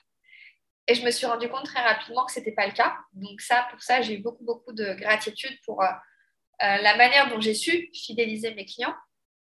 Et 0.88 0.94
je 0.94 1.04
me 1.04 1.10
suis 1.10 1.26
rendu 1.26 1.50
compte 1.50 1.66
très 1.66 1.82
rapidement 1.82 2.26
que 2.26 2.32
ce 2.32 2.40
n'était 2.40 2.52
pas 2.52 2.68
le 2.68 2.74
cas. 2.74 2.96
Donc 3.14 3.42
ça, 3.42 3.68
pour 3.72 3.82
ça, 3.82 4.02
j'ai 4.02 4.16
eu 4.16 4.20
beaucoup, 4.20 4.44
beaucoup 4.44 4.72
de 4.72 4.94
gratitude 4.94 5.58
pour 5.66 5.82
euh, 5.82 5.88
euh, 5.88 6.78
la 6.78 6.96
manière 6.96 7.30
dont 7.30 7.42
j'ai 7.42 7.56
su 7.56 7.90
fidéliser 7.94 8.54
mes 8.54 8.66
clients 8.66 8.96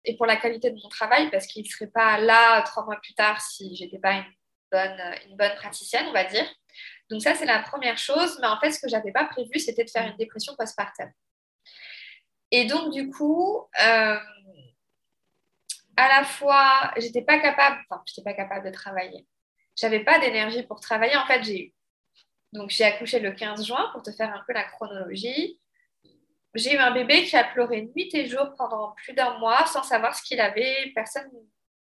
et 0.04 0.16
pour 0.16 0.26
la 0.26 0.36
qualité 0.36 0.70
de 0.70 0.80
mon 0.82 0.88
travail 0.88 1.30
parce 1.30 1.46
qu'ils 1.46 1.62
ne 1.62 1.68
seraient 1.68 1.90
pas 1.90 2.18
là 2.18 2.62
trois 2.62 2.84
mois 2.84 2.96
plus 3.00 3.14
tard 3.14 3.40
si 3.40 3.76
je 3.76 3.84
n'étais 3.84 3.98
pas 3.98 4.14
une 4.14 4.32
bonne, 4.72 5.00
une 5.28 5.36
bonne 5.36 5.54
praticienne, 5.54 6.06
on 6.08 6.12
va 6.12 6.24
dire. 6.24 6.46
Donc 7.10 7.22
ça, 7.22 7.34
c'est 7.36 7.46
la 7.46 7.60
première 7.60 7.98
chose. 7.98 8.36
Mais 8.40 8.48
en 8.48 8.58
fait, 8.58 8.72
ce 8.72 8.80
que 8.80 8.88
je 8.88 8.96
n'avais 8.96 9.12
pas 9.12 9.24
prévu, 9.26 9.60
c'était 9.60 9.84
de 9.84 9.90
faire 9.90 10.06
une 10.08 10.16
dépression 10.16 10.54
postpartum. 10.56 11.10
Et 12.50 12.64
donc, 12.64 12.92
du 12.92 13.10
coup, 13.10 13.68
euh, 13.80 14.18
à 15.96 16.08
la 16.08 16.24
fois, 16.24 16.92
j'étais 16.96 17.22
pas 17.22 17.38
capable, 17.38 17.80
enfin, 17.88 18.02
j'étais 18.06 18.22
pas 18.22 18.34
capable 18.34 18.66
de 18.66 18.72
travailler. 18.72 19.26
J'avais 19.76 20.00
pas 20.00 20.18
d'énergie 20.18 20.62
pour 20.64 20.80
travailler. 20.80 21.16
En 21.16 21.26
fait, 21.26 21.42
j'ai 21.42 21.66
eu. 21.66 21.74
Donc, 22.52 22.70
j'ai 22.70 22.84
accouché 22.84 23.20
le 23.20 23.32
15 23.32 23.64
juin 23.66 23.88
pour 23.92 24.02
te 24.02 24.10
faire 24.10 24.34
un 24.34 24.42
peu 24.46 24.52
la 24.52 24.64
chronologie. 24.64 25.60
J'ai 26.54 26.74
eu 26.74 26.78
un 26.78 26.90
bébé 26.90 27.24
qui 27.24 27.36
a 27.36 27.44
pleuré 27.44 27.82
nuit 27.82 28.10
et 28.12 28.26
jour 28.26 28.52
pendant 28.58 28.92
plus 28.96 29.12
d'un 29.12 29.38
mois 29.38 29.66
sans 29.66 29.84
savoir 29.84 30.16
ce 30.16 30.22
qu'il 30.22 30.40
avait. 30.40 30.90
Personne 30.94 31.30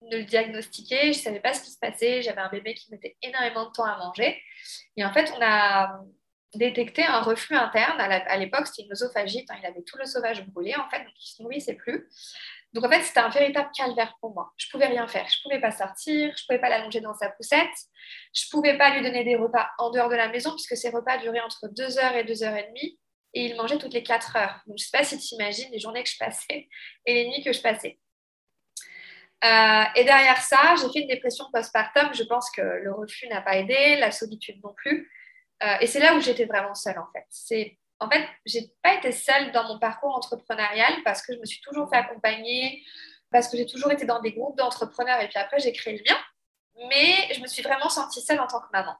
ne 0.02 0.16
le 0.16 0.24
diagnostiquait. 0.24 1.12
Je 1.12 1.18
savais 1.18 1.40
pas 1.40 1.52
ce 1.52 1.62
qui 1.62 1.70
se 1.70 1.78
passait. 1.78 2.22
J'avais 2.22 2.40
un 2.40 2.48
bébé 2.48 2.72
qui 2.72 2.90
mettait 2.90 3.16
énormément 3.22 3.66
de 3.66 3.72
temps 3.72 3.84
à 3.84 3.98
manger. 3.98 4.40
Et 4.96 5.04
en 5.04 5.12
fait, 5.12 5.30
on 5.36 5.42
a 5.42 6.00
détecté 6.56 7.04
un 7.04 7.20
reflux 7.20 7.56
interne. 7.56 8.00
À 8.00 8.36
l'époque, 8.36 8.66
c'était 8.66 8.82
une 8.82 8.92
oesophagite. 8.92 9.50
Hein. 9.50 9.56
il 9.60 9.66
avait 9.66 9.82
tout 9.82 9.96
le 9.98 10.04
sauvage 10.04 10.44
brûlé, 10.46 10.74
en 10.76 10.88
fait, 10.88 10.98
donc 10.98 11.12
il 11.20 11.26
se 11.26 11.42
nourrissait 11.42 11.74
plus. 11.74 12.08
Donc, 12.72 12.84
en 12.84 12.90
fait, 12.90 13.02
c'était 13.02 13.20
un 13.20 13.28
véritable 13.28 13.70
calvaire 13.74 14.16
pour 14.20 14.34
moi. 14.34 14.52
Je 14.56 14.66
ne 14.66 14.70
pouvais 14.70 14.86
rien 14.86 15.06
faire. 15.08 15.26
Je 15.28 15.38
ne 15.38 15.42
pouvais 15.44 15.60
pas 15.60 15.70
sortir. 15.70 16.32
Je 16.36 16.42
ne 16.42 16.46
pouvais 16.46 16.58
pas 16.58 16.68
l'allonger 16.68 17.00
dans 17.00 17.14
sa 17.14 17.30
poussette. 17.30 17.70
Je 18.34 18.44
ne 18.46 18.50
pouvais 18.50 18.76
pas 18.76 18.90
lui 18.90 19.02
donner 19.02 19.24
des 19.24 19.36
repas 19.36 19.70
en 19.78 19.90
dehors 19.90 20.10
de 20.10 20.16
la 20.16 20.28
maison, 20.28 20.50
puisque 20.50 20.76
ces 20.76 20.90
repas 20.90 21.18
duraient 21.18 21.40
entre 21.40 21.68
2 21.68 21.98
heures 21.98 22.16
et 22.16 22.24
2 22.24 22.42
heures 22.42 22.56
et 22.56 22.66
demie. 22.68 22.98
Et 23.32 23.46
il 23.46 23.56
mangeait 23.56 23.78
toutes 23.78 23.94
les 23.94 24.02
4 24.02 24.36
heures. 24.36 24.60
Donc, 24.66 24.76
je 24.78 24.84
sais 24.84 24.96
pas 24.96 25.04
si 25.04 25.18
tu 25.18 25.34
imagines 25.36 25.70
les 25.72 25.78
journées 25.78 26.02
que 26.02 26.10
je 26.10 26.18
passais 26.18 26.68
et 27.06 27.14
les 27.14 27.28
nuits 27.28 27.42
que 27.42 27.52
je 27.52 27.62
passais. 27.62 27.98
Euh, 29.44 29.84
et 29.94 30.04
derrière 30.04 30.40
ça, 30.42 30.74
j'ai 30.80 30.88
fait 30.92 31.00
une 31.00 31.08
dépression 31.08 31.44
postpartum. 31.52 32.12
Je 32.14 32.24
pense 32.24 32.50
que 32.50 32.62
le 32.62 32.92
reflux 32.92 33.28
n'a 33.28 33.42
pas 33.42 33.56
aidé, 33.56 33.96
la 33.96 34.10
solitude 34.10 34.62
non 34.62 34.72
plus. 34.74 35.10
Euh, 35.62 35.76
et 35.80 35.86
c'est 35.86 36.00
là 36.00 36.14
où 36.14 36.20
j'étais 36.20 36.44
vraiment 36.44 36.74
seule, 36.74 36.98
en 36.98 37.06
fait. 37.12 37.24
C'est, 37.30 37.78
en 37.98 38.10
fait, 38.10 38.26
j'ai 38.44 38.70
pas 38.82 38.94
été 38.94 39.12
seule 39.12 39.52
dans 39.52 39.64
mon 39.64 39.78
parcours 39.78 40.14
entrepreneurial 40.14 41.02
parce 41.04 41.24
que 41.24 41.34
je 41.34 41.38
me 41.38 41.46
suis 41.46 41.60
toujours 41.60 41.88
fait 41.88 41.96
accompagner, 41.96 42.82
parce 43.30 43.48
que 43.48 43.56
j'ai 43.56 43.66
toujours 43.66 43.90
été 43.90 44.04
dans 44.04 44.20
des 44.20 44.32
groupes 44.32 44.56
d'entrepreneurs 44.56 45.20
et 45.20 45.28
puis 45.28 45.38
après, 45.38 45.58
j'ai 45.58 45.72
créé 45.72 45.96
le 45.96 46.04
mien. 46.08 46.18
Mais 46.90 47.34
je 47.34 47.40
me 47.40 47.46
suis 47.46 47.62
vraiment 47.62 47.88
sentie 47.88 48.20
seule 48.20 48.40
en 48.40 48.46
tant 48.46 48.60
que 48.60 48.70
maman. 48.72 48.96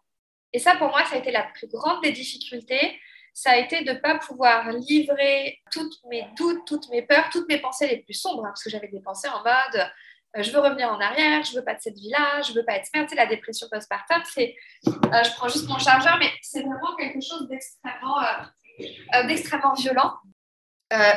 Et 0.52 0.58
ça, 0.58 0.76
pour 0.76 0.88
moi, 0.88 1.04
ça 1.04 1.16
a 1.16 1.18
été 1.18 1.30
la 1.30 1.42
plus 1.42 1.68
grande 1.68 2.02
des 2.02 2.12
difficultés. 2.12 2.98
Ça 3.34 3.50
a 3.50 3.56
été 3.58 3.84
de 3.84 3.92
ne 3.92 3.98
pas 3.98 4.18
pouvoir 4.18 4.72
livrer 4.72 5.60
toutes 5.70 6.02
mes 6.08 6.26
doutes, 6.38 6.66
toutes 6.66 6.88
mes 6.88 7.02
peurs, 7.02 7.28
toutes 7.30 7.46
mes 7.48 7.60
pensées 7.60 7.86
les 7.86 7.98
plus 7.98 8.14
sombres, 8.14 8.46
hein, 8.46 8.48
parce 8.48 8.64
que 8.64 8.70
j'avais 8.70 8.88
des 8.88 9.00
pensées 9.00 9.28
en 9.28 9.42
mode 9.42 9.92
euh, 10.36 10.42
je 10.42 10.52
veux 10.52 10.60
revenir 10.60 10.88
en 10.88 11.00
arrière, 11.00 11.42
je 11.44 11.54
veux 11.54 11.64
pas 11.64 11.74
de 11.74 11.80
cette 11.80 11.98
vie-là, 11.98 12.42
je 12.42 12.52
veux 12.52 12.64
pas 12.64 12.74
être 12.74 12.88
mère. 12.94 13.04
Tu 13.04 13.10
sais, 13.10 13.14
la 13.16 13.26
dépression 13.26 13.66
postpartum, 13.70 14.22
c'est, 14.24 14.54
euh, 14.86 14.90
je 15.24 15.34
prends 15.36 15.48
juste 15.48 15.68
mon 15.68 15.78
chargeur, 15.78 16.16
mais 16.18 16.30
c'est 16.42 16.62
vraiment 16.62 16.94
quelque 16.96 17.20
chose 17.20 17.48
d'extrêmement, 17.48 18.20
euh, 18.20 19.26
d'extrêmement 19.26 19.74
violent, 19.74 20.14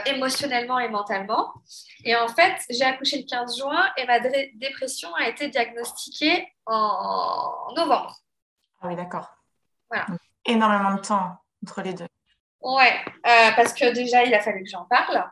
émotionnellement 0.05 0.79
et 0.79 0.89
mentalement. 0.89 1.53
Et 2.03 2.15
en 2.15 2.27
fait, 2.27 2.55
j'ai 2.69 2.83
accouché 2.83 3.17
le 3.17 3.29
15 3.29 3.57
juin 3.57 3.85
et 3.97 4.05
ma 4.05 4.19
dépression 4.19 5.13
a 5.15 5.27
été 5.27 5.47
diagnostiquée 5.49 6.47
en 6.65 7.73
novembre. 7.75 8.15
Ah 8.81 8.87
oui, 8.87 8.95
d'accord. 8.95 9.27
Voilà. 9.89 10.07
Énormément 10.45 10.95
de 10.95 11.01
temps 11.01 11.37
entre 11.63 11.81
les 11.81 11.93
deux. 11.93 12.07
Ouais, 12.61 12.99
parce 13.23 13.73
que 13.73 13.93
déjà, 13.93 14.23
il 14.23 14.33
a 14.33 14.39
fallu 14.39 14.63
que 14.63 14.69
j'en 14.69 14.85
parle. 14.85 15.29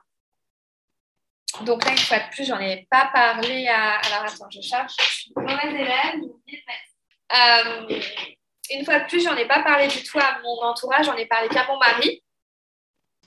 Donc 1.61 1.83
là, 1.85 1.91
une 1.91 1.97
fois 1.97 2.19
de 2.19 2.29
plus, 2.29 2.45
j'en 2.45 2.59
ai 2.59 2.87
pas 2.89 3.09
parlé 3.13 3.67
à. 3.67 3.97
Alors 3.97 4.25
attends, 4.25 4.49
je 4.49 4.61
cherche. 4.61 4.93
Je 4.99 5.03
suis 5.03 5.33
une 5.35 5.43
mauvaise 5.43 5.73
élève. 5.73 6.21
Euh, 7.35 7.99
une 8.71 8.85
fois 8.85 8.99
de 8.99 9.05
plus, 9.05 9.23
j'en 9.23 9.35
ai 9.35 9.47
pas 9.47 9.63
parlé 9.63 9.87
du 9.87 10.03
tout 10.03 10.19
à 10.19 10.39
mon 10.43 10.61
entourage. 10.61 11.05
J'en 11.05 11.15
ai 11.15 11.25
parlé 11.25 11.49
qu'à 11.49 11.65
mon 11.67 11.77
mari. 11.77 12.23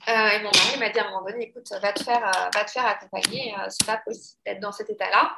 Euh, 0.07 0.29
et 0.29 0.39
mon 0.39 0.49
mari 0.49 0.79
m'a 0.79 0.89
dit 0.89 0.97
à 0.97 1.05
un 1.05 1.11
moment 1.11 1.23
donné, 1.23 1.49
écoute, 1.49 1.67
va 1.79 1.93
te 1.93 2.03
faire, 2.03 2.25
euh, 2.25 2.49
va 2.55 2.65
te 2.65 2.71
faire 2.71 2.87
accompagner. 2.87 3.53
c'est 3.69 3.85
pas 3.85 3.97
possible 3.97 4.41
d'être 4.45 4.59
dans 4.59 4.71
cet 4.71 4.89
état-là. 4.89 5.35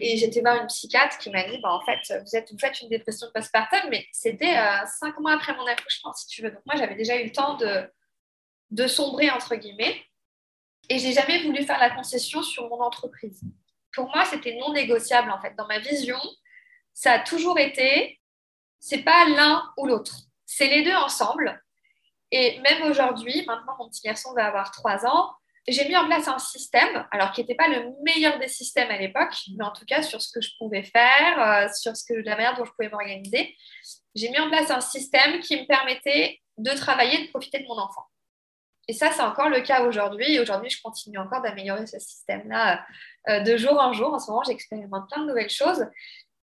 Et 0.00 0.16
j'étais 0.16 0.40
voir 0.40 0.56
une 0.56 0.66
psychiatre 0.66 1.18
qui 1.18 1.30
m'a 1.30 1.42
dit, 1.44 1.58
bah, 1.62 1.72
en 1.72 1.84
fait, 1.84 1.98
vous, 2.20 2.36
êtes, 2.36 2.50
vous 2.50 2.58
faites 2.58 2.80
une 2.80 2.88
dépression 2.88 3.26
postpartum, 3.34 3.90
mais 3.90 4.06
c'était 4.12 4.56
cinq 4.86 5.18
mois 5.18 5.32
après 5.32 5.54
mon 5.54 5.66
accouchement, 5.66 6.12
si 6.14 6.26
tu 6.26 6.42
veux. 6.42 6.50
Donc 6.50 6.62
moi, 6.64 6.76
j'avais 6.76 6.94
déjà 6.94 7.16
eu 7.16 7.24
le 7.24 7.32
temps 7.32 7.54
de, 7.54 7.86
de 8.70 8.86
sombrer 8.86 9.30
entre 9.30 9.54
guillemets. 9.56 10.02
Et 10.88 10.98
j'ai 10.98 11.12
jamais 11.12 11.42
voulu 11.42 11.62
faire 11.64 11.78
la 11.78 11.90
concession 11.90 12.42
sur 12.42 12.68
mon 12.68 12.80
entreprise. 12.80 13.40
Pour 13.94 14.06
moi, 14.06 14.24
c'était 14.24 14.56
non 14.56 14.72
négociable 14.72 15.30
en 15.30 15.40
fait. 15.40 15.54
Dans 15.56 15.66
ma 15.66 15.78
vision, 15.78 16.18
ça 16.94 17.12
a 17.12 17.18
toujours 17.20 17.58
été, 17.58 18.20
c'est 18.78 19.02
pas 19.02 19.26
l'un 19.28 19.62
ou 19.76 19.86
l'autre, 19.86 20.16
c'est 20.46 20.68
les 20.68 20.82
deux 20.82 20.94
ensemble. 20.94 21.62
Et 22.30 22.58
même 22.60 22.82
aujourd'hui, 22.90 23.44
maintenant 23.46 23.74
mon 23.78 23.88
petit 23.88 24.02
garçon 24.02 24.32
va 24.34 24.46
avoir 24.46 24.70
3 24.70 25.06
ans, 25.06 25.32
j'ai 25.68 25.86
mis 25.86 25.96
en 25.96 26.06
place 26.06 26.26
un 26.26 26.38
système, 26.38 27.06
alors 27.12 27.30
qui 27.30 27.40
n'était 27.40 27.54
pas 27.54 27.68
le 27.68 27.92
meilleur 28.02 28.38
des 28.40 28.48
systèmes 28.48 28.90
à 28.90 28.98
l'époque, 28.98 29.34
mais 29.56 29.64
en 29.64 29.70
tout 29.70 29.84
cas 29.84 30.02
sur 30.02 30.20
ce 30.20 30.32
que 30.32 30.40
je 30.40 30.50
pouvais 30.58 30.82
faire, 30.82 31.40
euh, 31.40 31.68
sur 31.72 31.92
la 32.24 32.36
manière 32.36 32.56
dont 32.56 32.64
je 32.64 32.72
pouvais 32.72 32.88
m'organiser, 32.88 33.56
j'ai 34.14 34.30
mis 34.30 34.40
en 34.40 34.48
place 34.48 34.70
un 34.70 34.80
système 34.80 35.40
qui 35.40 35.60
me 35.60 35.66
permettait 35.66 36.40
de 36.58 36.70
travailler 36.70 37.26
de 37.26 37.30
profiter 37.30 37.60
de 37.60 37.66
mon 37.66 37.78
enfant. 37.78 38.02
Et 38.88 38.92
ça, 38.92 39.12
c'est 39.12 39.22
encore 39.22 39.48
le 39.48 39.60
cas 39.60 39.82
aujourd'hui. 39.84 40.40
Aujourd'hui, 40.40 40.70
je 40.70 40.82
continue 40.82 41.18
encore 41.18 41.40
d'améliorer 41.40 41.86
ce 41.86 41.98
système-là 41.98 42.84
euh, 43.28 43.40
de 43.40 43.56
jour 43.56 43.78
en 43.78 43.92
jour. 43.92 44.12
En 44.12 44.18
ce 44.18 44.30
moment, 44.30 44.42
j'expérimente 44.42 45.08
plein 45.08 45.22
de 45.22 45.28
nouvelles 45.28 45.50
choses. 45.50 45.86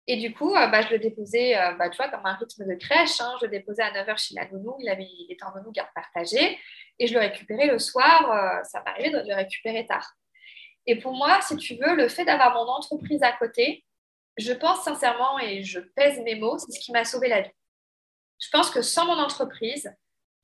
Et 0.06 0.16
du 0.16 0.32
coup, 0.32 0.54
euh, 0.54 0.68
bah, 0.68 0.82
je 0.82 0.90
le 0.90 0.98
déposais, 0.98 1.58
euh, 1.58 1.72
bah, 1.72 1.90
tu 1.90 1.96
vois, 1.96 2.08
comme 2.08 2.24
un 2.24 2.34
rythme 2.34 2.64
de 2.66 2.74
crèche. 2.76 3.20
Hein. 3.20 3.34
je 3.40 3.46
le 3.46 3.50
déposais 3.50 3.82
à 3.82 3.90
9h 3.90 4.18
chez 4.18 4.34
la 4.34 4.48
nounou. 4.48 4.76
Il, 4.78 4.88
avait, 4.88 5.04
il 5.04 5.32
était 5.32 5.44
en 5.44 5.54
nounou 5.56 5.72
garde 5.72 5.90
partagée. 5.94 6.58
Et 6.98 7.06
je 7.08 7.14
le 7.14 7.20
récupérais 7.20 7.66
le 7.66 7.78
soir. 7.78 8.62
ça 8.64 8.82
m'arrivait 8.84 9.10
de 9.10 9.28
le 9.28 9.34
récupérer 9.34 9.86
tard. 9.86 10.14
Et 10.86 10.98
pour 10.98 11.14
moi, 11.14 11.40
si 11.42 11.56
tu 11.56 11.74
veux, 11.76 11.94
le 11.94 12.08
fait 12.08 12.24
d'avoir 12.24 12.54
mon 12.54 12.70
entreprise 12.70 13.22
à 13.22 13.32
côté, 13.32 13.84
je 14.36 14.52
pense 14.52 14.84
sincèrement, 14.84 15.38
et 15.38 15.62
je 15.62 15.80
pèse 15.80 16.18
mes 16.20 16.34
mots, 16.36 16.58
c'est 16.58 16.72
ce 16.72 16.80
qui 16.80 16.92
m'a 16.92 17.04
sauvé 17.04 17.28
la 17.28 17.42
vie. 17.42 17.50
Je 18.40 18.48
pense 18.50 18.70
que 18.70 18.82
sans 18.82 19.06
mon 19.06 19.18
entreprise, 19.22 19.92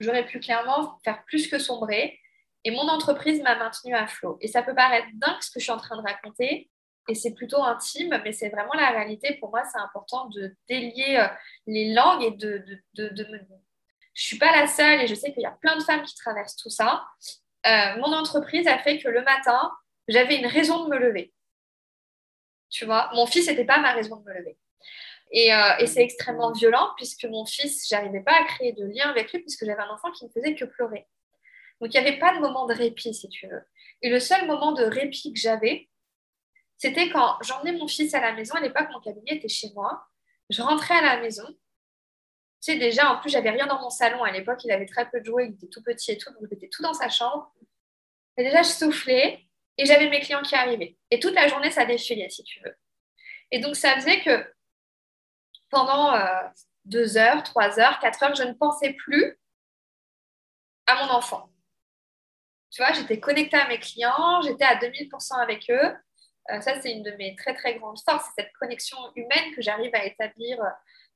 j'aurais 0.01 0.25
pu 0.25 0.41
clairement 0.41 0.99
faire 1.05 1.25
plus 1.25 1.49
que 1.49 1.59
sombrer. 1.59 2.19
Et 2.65 2.71
mon 2.71 2.89
entreprise 2.89 3.41
m'a 3.43 3.57
maintenue 3.57 3.95
à 3.95 4.07
flot. 4.07 4.37
Et 4.41 4.49
ça 4.49 4.63
peut 4.63 4.75
paraître 4.75 5.09
dingue 5.15 5.41
ce 5.41 5.51
que 5.51 5.61
je 5.61 5.65
suis 5.65 5.73
en 5.73 5.79
train 5.79 5.97
de 5.97 6.07
raconter. 6.07 6.71
Et 7.09 7.15
c'est 7.15 7.33
plutôt 7.33 7.63
intime, 7.63 8.21
mais 8.23 8.33
c'est 8.33 8.51
vraiment 8.51 8.75
la 8.75 8.91
réalité. 8.91 9.35
Pour 9.41 9.51
moi, 9.51 9.63
c'est 9.65 9.79
important 9.79 10.27
de 10.27 10.55
délier 10.69 11.19
euh, 11.19 11.29
les 11.67 11.95
langues 11.95 12.23
et 12.23 12.31
de, 12.33 12.63
de, 12.95 13.09
de, 13.09 13.25
me... 13.25 13.39
Je 13.39 14.25
ne 14.25 14.27
suis 14.27 14.39
pas 14.39 14.55
la 14.55 14.67
seule 14.67 15.01
et 15.01 15.07
je 15.07 15.15
sais 15.15 15.33
qu'il 15.33 15.43
y 15.43 15.47
a 15.47 15.53
plein 15.53 15.77
de 15.77 15.83
femmes 15.83 16.03
qui 16.03 16.15
traversent 16.15 16.57
tout 16.57 16.69
ça. 16.69 17.07
Euh, 17.67 17.97
mon 17.97 18.13
entreprise 18.13 18.67
a 18.67 18.79
fait 18.79 18.99
que 18.99 19.09
le 19.09 19.23
matin, 19.23 19.73
j'avais 20.07 20.37
une 20.37 20.47
raison 20.47 20.85
de 20.85 20.91
me 20.91 20.99
lever. 20.99 21.33
Tu 22.69 22.85
vois, 22.85 23.11
mon 23.15 23.27
fils 23.27 23.47
n'était 23.49 23.65
pas 23.65 23.79
ma 23.79 23.93
raison 23.93 24.17
de 24.17 24.25
me 24.25 24.35
lever. 24.35 24.59
Euh, 25.35 25.77
et, 25.79 25.87
c'est 25.87 26.03
extrêmement 26.03 26.53
violent 26.53 26.91
puisque 26.97 27.25
mon 27.25 27.45
fils, 27.45 27.87
j'arrivais 27.88 28.23
pas 28.23 28.33
à 28.33 28.45
créer 28.45 28.73
de 28.73 28.85
lien 28.85 29.11
avec 29.11 29.31
lui 29.33 29.41
puisque 29.41 29.67
j'avais 29.67 29.83
un 29.83 29.91
enfant 29.91 30.11
qui 30.12 30.25
ne 30.25 30.31
faisait 30.31 30.55
que 30.55 30.64
pleurer. 30.64 31.07
Donc 31.81 31.95
il 31.95 32.01
n'y 32.01 32.07
avait 32.07 32.19
pas 32.19 32.35
de 32.35 32.41
moment 32.41 32.67
de 32.67 32.75
répit, 32.75 33.14
si 33.14 33.29
tu 33.29 33.47
veux. 33.47 33.62
Et 34.03 34.09
le 34.09 34.21
seul 34.21 34.47
moment 34.47 34.73
de 34.73 34.85
répit 34.85 35.33
que 35.33 35.38
j'avais, 35.38 35.88
c'était 36.79 37.11
quand 37.11 37.37
j'emmenais 37.43 37.73
mon 37.73 37.88
fils 37.88 38.14
à 38.14 38.21
la 38.21 38.33
maison. 38.33 38.55
À 38.55 38.61
l'époque, 38.61 38.88
mon 38.93 39.01
cabinet 39.01 39.37
était 39.37 39.49
chez 39.49 39.71
moi. 39.75 40.07
Je 40.49 40.62
rentrais 40.62 40.95
à 40.95 41.03
la 41.03 41.21
maison. 41.21 41.47
Tu 41.47 42.73
sais, 42.73 42.79
déjà, 42.79 43.12
en 43.12 43.21
plus, 43.21 43.31
j'avais 43.31 43.51
rien 43.51 43.67
dans 43.67 43.81
mon 43.81 43.91
salon. 43.91 44.25
À 44.25 44.33
l'époque, 44.33 44.64
il 44.64 44.73
avait 44.73 44.87
très 44.87 45.09
peu 45.11 45.21
de 45.21 45.25
jouets, 45.25 45.47
il 45.47 45.55
était 45.55 45.69
tout 45.69 45.83
petit 45.83 46.12
et 46.12 46.19
tout, 46.19 46.33
donc 46.33 46.49
j'étais 46.51 46.69
tout 46.69 46.83
dans 46.83 46.95
sa 46.95 47.09
chambre. 47.09 47.53
Et 48.37 48.45
déjà, 48.45 48.62
je 48.62 48.71
soufflais 48.71 49.45
et 49.77 49.85
j'avais 49.85 50.09
mes 50.09 50.21
clients 50.21 50.43
qui 50.43 50.55
arrivaient. 50.55 50.97
Et 51.11 51.21
toute 51.21 51.35
la 51.35 51.49
journée, 51.49 51.71
ça 51.71 51.85
défilait, 51.85 52.31
si 52.31 52.43
tu 52.45 52.61
veux. 52.61 52.75
Et 53.51 53.61
donc, 53.61 53.77
ça 53.77 53.95
faisait 53.95 54.23
que 54.23 54.45
pendant 55.71 56.15
euh, 56.15 56.43
deux 56.85 57.17
heures, 57.17 57.43
trois 57.43 57.79
heures, 57.79 57.99
quatre 58.01 58.23
heures, 58.23 58.35
je 58.35 58.43
ne 58.43 58.53
pensais 58.53 58.93
plus 58.93 59.39
à 60.87 60.95
mon 61.05 61.13
enfant. 61.13 61.51
Tu 62.71 62.83
vois, 62.83 62.93
j'étais 62.93 63.19
connectée 63.21 63.57
à 63.57 63.69
mes 63.69 63.79
clients, 63.79 64.41
j'étais 64.43 64.65
à 64.65 64.77
2000% 64.77 65.41
avec 65.41 65.71
eux. 65.71 65.97
Euh, 66.51 66.61
ça, 66.61 66.81
c'est 66.81 66.93
une 66.93 67.03
de 67.03 67.13
mes 67.13 67.35
très, 67.37 67.55
très 67.55 67.75
grandes 67.75 68.01
forces, 68.01 68.25
c'est 68.27 68.43
cette 68.43 68.53
connexion 68.55 68.99
humaine 69.17 69.55
que 69.55 69.63
j'arrive 69.63 69.95
à 69.95 70.05
établir, 70.05 70.59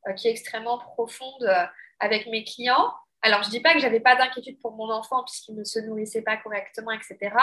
euh, 0.08 0.12
qui 0.12 0.28
est 0.28 0.30
extrêmement 0.30 0.78
profonde 0.78 1.68
avec 2.00 2.26
mes 2.26 2.44
clients. 2.44 2.92
Alors, 3.22 3.42
je 3.42 3.48
ne 3.48 3.52
dis 3.52 3.60
pas 3.60 3.72
que 3.72 3.78
je 3.78 3.86
n'avais 3.86 4.00
pas 4.00 4.16
d'inquiétude 4.16 4.60
pour 4.60 4.72
mon 4.72 4.90
enfant 4.90 5.22
puisqu'il 5.24 5.54
ne 5.54 5.64
se 5.64 5.78
nourrissait 5.78 6.22
pas 6.22 6.36
correctement, 6.38 6.90
etc. 6.90 7.34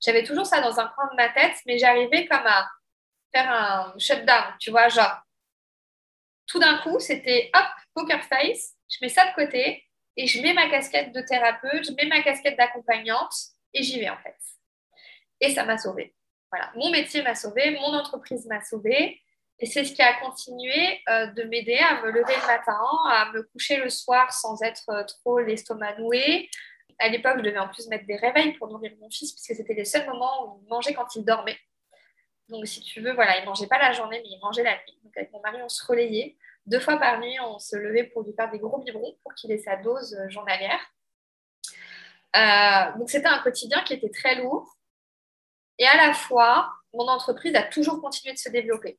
J'avais 0.00 0.24
toujours 0.24 0.46
ça 0.46 0.60
dans 0.60 0.80
un 0.80 0.88
coin 0.88 1.08
de 1.10 1.16
ma 1.16 1.28
tête, 1.28 1.56
mais 1.66 1.78
j'arrivais 1.78 2.26
comme 2.26 2.46
à 2.46 2.68
faire 3.32 3.50
un 3.50 3.94
shutdown, 3.98 4.44
tu 4.58 4.70
vois, 4.70 4.88
genre, 4.88 5.22
tout 6.50 6.58
d'un 6.58 6.78
coup, 6.78 6.98
c'était 6.98 7.50
hop, 7.54 7.66
poker 7.94 8.22
face, 8.24 8.74
je 8.88 8.98
mets 9.02 9.08
ça 9.08 9.26
de 9.28 9.34
côté 9.34 9.84
et 10.16 10.26
je 10.26 10.42
mets 10.42 10.52
ma 10.52 10.68
casquette 10.68 11.12
de 11.12 11.20
thérapeute, 11.20 11.84
je 11.86 11.92
mets 11.92 12.06
ma 12.06 12.22
casquette 12.22 12.58
d'accompagnante 12.58 13.32
et 13.72 13.82
j'y 13.82 14.00
vais 14.00 14.10
en 14.10 14.18
fait. 14.18 14.36
Et 15.40 15.54
ça 15.54 15.64
m'a 15.64 15.78
sauvée. 15.78 16.14
Voilà, 16.50 16.72
mon 16.74 16.90
métier 16.90 17.22
m'a 17.22 17.36
sauvée, 17.36 17.70
mon 17.70 17.94
entreprise 17.94 18.46
m'a 18.46 18.60
sauvée. 18.60 19.20
Et 19.60 19.66
c'est 19.66 19.84
ce 19.84 19.92
qui 19.92 20.02
a 20.02 20.14
continué 20.20 21.00
euh, 21.08 21.26
de 21.26 21.44
m'aider 21.44 21.78
à 21.78 22.02
me 22.02 22.10
lever 22.10 22.34
le 22.34 22.46
matin, 22.46 22.80
à 23.10 23.30
me 23.32 23.42
coucher 23.42 23.76
le 23.76 23.90
soir 23.90 24.32
sans 24.32 24.60
être 24.62 24.88
euh, 24.88 25.04
trop 25.04 25.38
l'estomac 25.38 25.98
noué. 25.98 26.48
À 26.98 27.08
l'époque, 27.08 27.36
je 27.36 27.42
devais 27.42 27.58
en 27.58 27.68
plus 27.68 27.86
mettre 27.88 28.06
des 28.06 28.16
réveils 28.16 28.54
pour 28.54 28.68
nourrir 28.68 28.92
mon 29.00 29.10
fils, 29.10 29.32
puisque 29.32 29.54
c'était 29.54 29.74
les 29.74 29.84
seuls 29.84 30.06
moments 30.06 30.46
où 30.46 30.60
il 30.62 30.68
mangeait 30.68 30.94
quand 30.94 31.14
il 31.14 31.24
dormait. 31.24 31.58
Donc, 32.50 32.66
si 32.66 32.80
tu 32.80 33.00
veux, 33.00 33.12
voilà, 33.12 33.38
il 33.38 33.44
mangeait 33.44 33.66
pas 33.66 33.78
la 33.78 33.92
journée, 33.92 34.20
mais 34.22 34.28
il 34.28 34.40
mangeait 34.40 34.62
la 34.62 34.74
nuit. 34.74 34.98
Donc, 35.04 35.16
avec 35.16 35.32
mon 35.32 35.40
mari, 35.40 35.58
on 35.62 35.68
se 35.68 35.84
relayait. 35.86 36.36
Deux 36.66 36.80
fois 36.80 36.98
par 36.98 37.20
nuit, 37.20 37.38
on 37.40 37.58
se 37.58 37.76
levait 37.76 38.04
pour 38.04 38.22
lui 38.22 38.32
faire 38.34 38.50
des 38.50 38.58
gros 38.58 38.78
biberons 38.78 39.16
pour 39.22 39.34
qu'il 39.34 39.50
ait 39.52 39.58
sa 39.58 39.76
dose 39.76 40.14
euh, 40.14 40.28
journalière. 40.28 40.80
Euh, 42.36 42.98
donc, 42.98 43.10
c'était 43.10 43.28
un 43.28 43.38
quotidien 43.38 43.82
qui 43.82 43.94
était 43.94 44.10
très 44.10 44.36
lourd. 44.36 44.76
Et 45.78 45.86
à 45.86 45.96
la 45.96 46.12
fois, 46.12 46.70
mon 46.92 47.08
entreprise 47.08 47.54
a 47.54 47.62
toujours 47.62 48.00
continué 48.00 48.34
de 48.34 48.38
se 48.38 48.50
développer. 48.50 48.98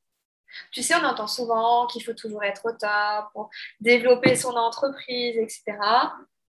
Tu 0.71 0.83
sais, 0.83 0.95
on 0.95 1.03
entend 1.05 1.27
souvent 1.27 1.87
qu'il 1.87 2.03
faut 2.03 2.13
toujours 2.13 2.43
être 2.43 2.65
au 2.65 2.71
top 2.71 3.31
pour 3.33 3.49
développer 3.79 4.35
son 4.35 4.55
entreprise, 4.55 5.37
etc. 5.37 5.77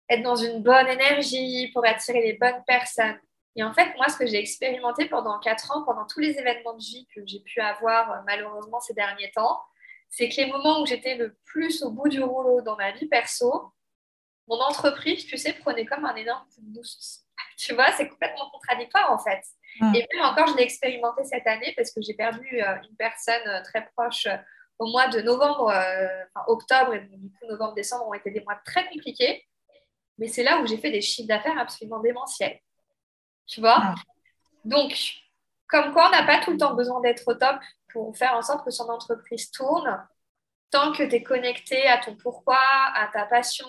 Être 0.10 0.24
dans 0.24 0.36
une 0.36 0.64
bonne 0.64 0.88
énergie 0.88 1.70
pour 1.74 1.86
attirer 1.86 2.22
les 2.22 2.34
bonnes 2.34 2.64
personnes. 2.66 3.20
Et 3.56 3.64
en 3.64 3.74
fait, 3.74 3.96
moi, 3.98 4.10
ce 4.10 4.18
que 4.18 4.26
j'ai 4.26 4.40
expérimenté 4.40 5.06
pendant 5.06 5.40
quatre 5.40 5.76
ans, 5.76 5.84
pendant 5.84 6.06
tous 6.08 6.20
les 6.20 6.40
événements 6.40 6.74
de 6.74 6.84
vie 6.84 7.08
que 7.14 7.22
j'ai 7.26 7.40
pu 7.40 7.62
avoir 7.62 8.12
euh, 8.12 8.16
malheureusement 8.26 8.80
ces 8.80 8.94
derniers 8.94 9.32
temps, 9.32 9.62
c'est 10.10 10.30
que 10.30 10.36
les 10.38 10.48
moments 10.48 10.82
où 10.82 10.86
j'étais 10.86 11.16
le 11.16 11.36
plus 11.46 11.84
au 11.84 11.92
bout 11.92 12.08
du 12.08 12.22
rouleau 12.22 12.62
dans 12.62 12.76
ma 12.76 12.92
vie 12.92 13.08
perso, 13.08 13.72
mon 14.48 14.60
entreprise, 14.60 15.26
tu 15.26 15.38
sais, 15.38 15.54
prenait 15.54 15.86
comme 15.86 16.06
un 16.06 16.16
énorme 16.16 16.46
boost. 16.58 17.22
Tu 17.56 17.74
vois, 17.76 17.92
c'est 17.92 18.10
complètement 18.10 18.50
contradictoire 18.50 19.12
en 19.12 19.20
fait. 19.20 19.42
Mm. 19.80 19.96
Et 19.96 20.08
même 20.14 20.26
encore, 20.26 20.48
je 20.48 20.56
l'ai 20.58 20.64
expérimenté 20.64 21.24
cette 21.24 21.46
année 21.46 21.74
parce 21.78 21.92
que 21.92 22.02
j'ai 22.02 22.16
perdu 22.16 22.62
euh, 22.62 22.76
une 22.90 22.96
personne 22.96 23.48
euh, 23.48 23.62
très 23.64 23.88
proche 23.96 24.28
au 24.80 24.88
mois 24.88 25.08
de 25.08 25.22
novembre, 25.22 25.66
enfin, 25.66 26.46
octobre 26.48 26.96
et 26.96 27.00
du 27.00 27.30
coup 27.30 27.46
novembre-décembre 27.48 28.08
ont 28.08 28.14
été 28.16 28.32
des 28.32 28.42
mois 28.42 28.60
très 28.66 28.90
compliqués. 28.90 29.46
Mais 30.18 30.28
c'est 30.28 30.44
là 30.44 30.60
où 30.60 30.66
j'ai 30.66 30.78
fait 30.78 30.92
des 30.92 31.02
chiffres 31.02 31.28
d'affaires 31.28 31.58
absolument 31.60 32.00
démentiels. 32.00 32.60
Tu 33.48 33.60
vois 33.60 33.96
Donc, 34.66 34.94
comme 35.68 35.92
quoi 35.92 36.08
on 36.08 36.12
n'a 36.12 36.24
pas 36.24 36.40
tout 36.40 36.52
le 36.52 36.58
temps 36.58 36.74
besoin 36.74 37.02
d'être 37.02 37.28
au 37.28 37.34
top 37.34 37.58
pour 37.92 38.16
faire 38.18 38.36
en 38.36 38.42
sorte 38.42 38.66
que 38.66 38.72
son 38.72 38.90
entreprise 38.90 39.52
tourne, 39.52 40.08
tant 40.72 40.92
que 40.92 41.04
tu 41.04 41.16
es 41.16 41.24
connecté 41.24 41.88
à 41.88 42.00
ton 42.00 42.16
pourquoi, 42.16 42.58
à 42.58 43.08
ta 43.14 43.26
passion, 43.26 43.68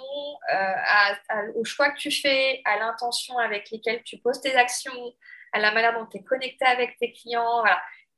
euh, 0.53 1.53
au 1.55 1.65
choix 1.65 1.91
que 1.91 1.99
tu 1.99 2.11
fais, 2.11 2.63
à 2.65 2.79
l'intention 2.79 3.37
avec 3.39 3.71
lesquelles 3.71 4.03
tu 4.05 4.19
poses 4.19 4.41
tes 4.41 4.55
actions, 4.55 5.13
à 5.53 5.59
la 5.59 5.73
manière 5.73 5.99
dont 5.99 6.07
tu 6.07 6.17
es 6.17 6.23
connecté 6.23 6.65
avec 6.65 6.97
tes 6.97 7.13
clients. 7.13 7.63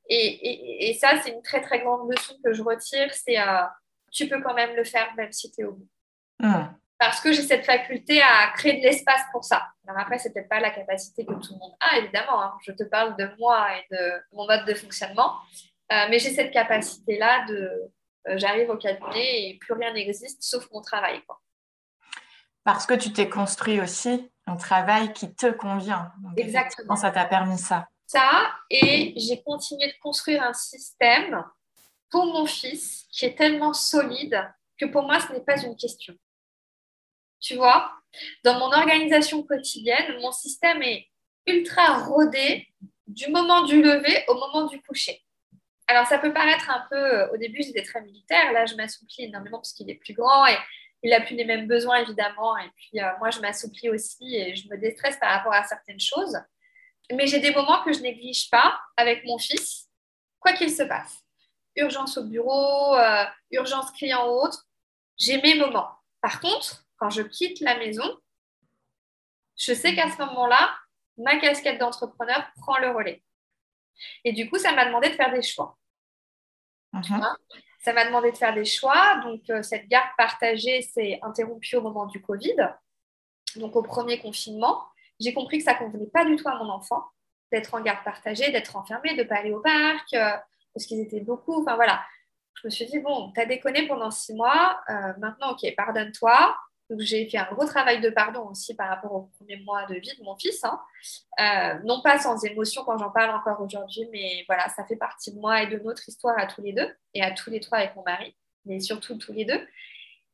Et, 0.09 0.97
ça, 0.99 1.21
c'est 1.21 1.31
une 1.31 1.41
très, 1.41 1.61
très 1.61 1.81
grande 1.81 2.09
leçon 2.09 2.35
que 2.43 2.53
je 2.53 2.63
retire, 2.63 3.13
c'est 3.13 3.39
euh, 3.39 3.63
tu 4.11 4.27
peux 4.27 4.41
quand 4.41 4.53
même 4.53 4.75
le 4.75 4.85
faire 4.85 5.13
même 5.15 5.33
si 5.33 5.51
tu 5.51 5.61
es 5.61 5.63
au 5.65 5.73
bout. 5.73 5.87
Mmh 6.39 6.76
parce 6.99 7.21
que 7.21 7.31
j'ai 7.31 7.43
cette 7.43 7.65
faculté 7.65 8.21
à 8.21 8.51
créer 8.55 8.79
de 8.79 8.83
l'espace 8.83 9.21
pour 9.31 9.43
ça. 9.43 9.67
Alors 9.87 10.01
après, 10.01 10.17
c'est 10.17 10.33
peut-être 10.33 10.49
pas 10.49 10.59
la 10.59 10.71
capacité 10.71 11.25
que 11.25 11.33
tout 11.33 11.53
le 11.53 11.59
monde 11.59 11.73
a, 11.79 11.97
évidemment. 11.97 12.41
Hein. 12.41 12.53
Je 12.61 12.71
te 12.71 12.83
parle 12.83 13.15
de 13.17 13.29
moi 13.39 13.67
et 13.77 13.95
de 13.95 14.11
mon 14.33 14.47
mode 14.47 14.65
de 14.65 14.73
fonctionnement, 14.73 15.35
euh, 15.91 16.05
mais 16.09 16.19
j'ai 16.19 16.31
cette 16.31 16.51
capacité-là 16.51 17.45
de, 17.45 17.91
euh, 18.27 18.37
j'arrive 18.37 18.69
au 18.69 18.77
cabinet 18.77 19.49
et 19.49 19.57
plus 19.59 19.73
rien 19.73 19.93
n'existe 19.93 20.41
sauf 20.41 20.67
mon 20.71 20.81
travail. 20.81 21.21
Parce 22.63 22.85
que 22.85 22.95
tu 22.95 23.13
t'es 23.13 23.29
construit 23.29 23.79
aussi 23.79 24.29
un 24.45 24.57
travail 24.57 25.13
qui 25.13 25.33
te 25.33 25.51
convient. 25.51 26.11
Exactement. 26.35 26.95
Ça 26.95 27.11
t'a 27.11 27.25
permis 27.25 27.57
ça. 27.57 27.87
Ça, 28.07 28.51
et 28.69 29.13
j'ai 29.17 29.41
continué 29.43 29.87
de 29.87 29.99
construire 30.01 30.41
un 30.43 30.53
système 30.53 31.43
pour 32.09 32.25
mon 32.25 32.45
fils 32.45 33.05
qui 33.11 33.25
est 33.25 33.37
tellement 33.37 33.73
solide 33.73 34.49
que 34.77 34.85
pour 34.85 35.03
moi, 35.03 35.19
ce 35.19 35.33
n'est 35.33 35.41
pas 35.41 35.61
une 35.61 35.75
question. 35.75 36.13
Tu 37.39 37.55
vois, 37.55 37.91
dans 38.43 38.59
mon 38.59 38.71
organisation 38.71 39.43
quotidienne, 39.43 40.19
mon 40.21 40.31
système 40.31 40.81
est 40.81 41.07
ultra 41.45 42.03
rodé 42.03 42.67
du 43.07 43.29
moment 43.29 43.63
du 43.63 43.81
lever 43.81 44.23
au 44.27 44.33
moment 44.35 44.65
du 44.65 44.81
coucher. 44.81 45.23
Alors, 45.87 46.05
ça 46.05 46.19
peut 46.19 46.33
paraître 46.33 46.69
un 46.69 46.85
peu, 46.89 46.97
euh, 46.97 47.31
au 47.31 47.37
début, 47.37 47.63
j'étais 47.63 47.83
très 47.83 48.01
militaire. 48.01 48.51
Là, 48.51 48.65
je 48.65 48.75
m'assouplis 48.75 49.23
énormément 49.23 49.59
parce 49.59 49.71
qu'il 49.71 49.89
est 49.89 49.95
plus 49.95 50.13
grand 50.13 50.45
et 50.45 50.57
il 51.01 51.11
n'a 51.11 51.21
plus 51.21 51.35
les 51.35 51.45
mêmes 51.45 51.65
besoins, 51.65 51.97
évidemment. 51.97 52.57
Et 52.57 52.69
puis, 52.75 52.99
euh, 52.99 53.09
moi, 53.19 53.29
je 53.29 53.39
m'assouplis 53.39 53.89
aussi 53.89 54.35
et 54.35 54.55
je 54.55 54.67
me 54.67 54.77
déstresse 54.77 55.17
par 55.17 55.31
rapport 55.31 55.53
à 55.53 55.63
certaines 55.63 55.99
choses. 55.99 56.37
Mais 57.13 57.25
j'ai 57.25 57.39
des 57.39 57.51
moments 57.51 57.83
que 57.83 57.93
je 57.93 58.01
néglige 58.01 58.49
pas 58.49 58.77
avec 58.97 59.23
mon 59.23 59.37
fils, 59.37 59.87
quoi 60.39 60.51
qu'il 60.53 60.71
se 60.71 60.83
passe. 60.83 61.23
Urgence 61.77 62.17
au 62.17 62.25
bureau, 62.25 62.95
euh, 62.95 63.23
urgence 63.51 63.91
client 63.91 64.27
ou 64.27 64.41
autre, 64.43 64.65
j'ai 65.17 65.41
mes 65.41 65.55
moments. 65.55 65.89
Par 66.21 66.41
contre, 66.41 66.85
quand 66.97 67.09
je 67.09 67.21
quitte 67.21 67.59
la 67.61 67.77
maison, 67.77 68.17
je 69.57 69.73
sais 69.73 69.95
qu'à 69.95 70.11
ce 70.11 70.17
moment-là, 70.17 70.75
ma 71.17 71.37
casquette 71.39 71.79
d'entrepreneur 71.79 72.47
prend 72.57 72.77
le 72.77 72.91
relais. 72.91 73.23
Et 74.23 74.33
du 74.33 74.49
coup, 74.49 74.57
ça 74.57 74.73
m'a 74.73 74.85
demandé 74.85 75.09
de 75.09 75.15
faire 75.15 75.31
des 75.31 75.41
choix. 75.41 75.77
Mhm. 76.93 77.21
Ça 77.79 77.93
m'a 77.93 78.05
demandé 78.05 78.31
de 78.31 78.37
faire 78.37 78.53
des 78.53 78.65
choix. 78.65 79.19
Donc, 79.23 79.41
euh, 79.49 79.63
cette 79.63 79.87
garde 79.87 80.09
partagée 80.17 80.81
s'est 80.81 81.19
interrompue 81.23 81.75
au 81.75 81.81
moment 81.81 82.05
du 82.05 82.21
Covid, 82.21 82.55
donc 83.55 83.75
au 83.75 83.81
premier 83.81 84.19
confinement. 84.19 84.85
J'ai 85.19 85.33
compris 85.33 85.59
que 85.59 85.63
ça 85.63 85.73
ne 85.73 85.79
convenait 85.79 86.07
pas 86.07 86.25
du 86.25 86.35
tout 86.35 86.47
à 86.47 86.55
mon 86.55 86.69
enfant 86.69 87.03
d'être 87.51 87.73
en 87.73 87.81
garde 87.81 88.03
partagée, 88.03 88.51
d'être 88.51 88.75
enfermé, 88.75 89.15
de 89.15 89.23
ne 89.23 89.27
pas 89.27 89.37
aller 89.37 89.53
au 89.53 89.61
parc, 89.61 90.13
euh, 90.13 90.35
parce 90.73 90.85
qu'ils 90.85 90.99
étaient 90.99 91.21
beaucoup. 91.21 91.61
Enfin, 91.61 91.75
voilà. 91.75 92.03
Je 92.55 92.67
me 92.67 92.71
suis 92.71 92.85
dit, 92.85 92.99
bon, 92.99 93.31
tu 93.33 93.39
as 93.39 93.45
déconné 93.45 93.87
pendant 93.87 94.11
six 94.11 94.33
mois. 94.33 94.81
Euh, 94.89 95.13
maintenant, 95.19 95.51
OK, 95.51 95.73
pardonne-toi. 95.75 96.55
Donc, 96.89 97.01
j'ai 97.01 97.29
fait 97.29 97.37
un 97.37 97.51
gros 97.51 97.65
travail 97.65 97.99
de 97.99 98.09
pardon 98.09 98.47
aussi 98.49 98.73
par 98.73 98.87
rapport 98.87 99.13
au 99.13 99.21
premier 99.37 99.57
mois 99.57 99.85
de 99.87 99.95
vie 99.95 100.15
de 100.17 100.23
mon 100.23 100.37
fils. 100.37 100.63
Hein. 100.63 100.79
Euh, 101.39 101.79
non 101.83 102.01
pas 102.01 102.17
sans 102.17 102.43
émotion 102.45 102.83
quand 102.85 102.97
j'en 102.97 103.11
parle 103.11 103.35
encore 103.35 103.59
aujourd'hui, 103.61 104.07
mais 104.11 104.45
voilà, 104.47 104.69
ça 104.69 104.85
fait 104.85 104.95
partie 104.95 105.33
de 105.33 105.39
moi 105.39 105.63
et 105.63 105.67
de 105.67 105.79
notre 105.79 106.07
histoire 106.07 106.37
à 106.39 106.45
tous 106.45 106.61
les 106.61 106.73
deux, 106.73 106.89
et 107.13 107.21
à 107.21 107.31
tous 107.31 107.49
les 107.49 107.59
trois 107.59 107.79
avec 107.79 107.95
mon 107.95 108.03
mari, 108.03 108.35
mais 108.65 108.79
surtout 108.79 109.15
tous 109.17 109.33
les 109.33 109.43
deux. 109.43 109.67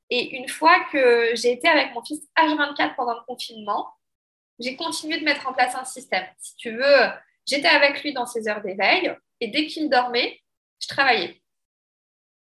Et 0.09 0.35
une 0.35 0.47
fois 0.47 0.75
que 0.91 1.31
j'ai 1.33 1.51
été 1.51 1.67
avec 1.67 1.93
mon 1.93 2.03
fils 2.03 2.21
H24 2.37 2.95
pendant 2.95 3.15
le 3.15 3.25
confinement, 3.25 3.89
j'ai 4.59 4.75
continué 4.75 5.19
de 5.19 5.25
mettre 5.25 5.47
en 5.47 5.53
place 5.53 5.75
un 5.75 5.85
système. 5.85 6.25
Si 6.37 6.55
tu 6.55 6.75
veux, 6.75 7.09
j'étais 7.47 7.67
avec 7.67 8.03
lui 8.03 8.13
dans 8.13 8.27
ses 8.27 8.47
heures 8.47 8.61
d'éveil, 8.61 9.15
et 9.39 9.47
dès 9.47 9.65
qu'il 9.65 9.89
dormait, 9.89 10.39
je 10.79 10.87
travaillais. 10.87 11.41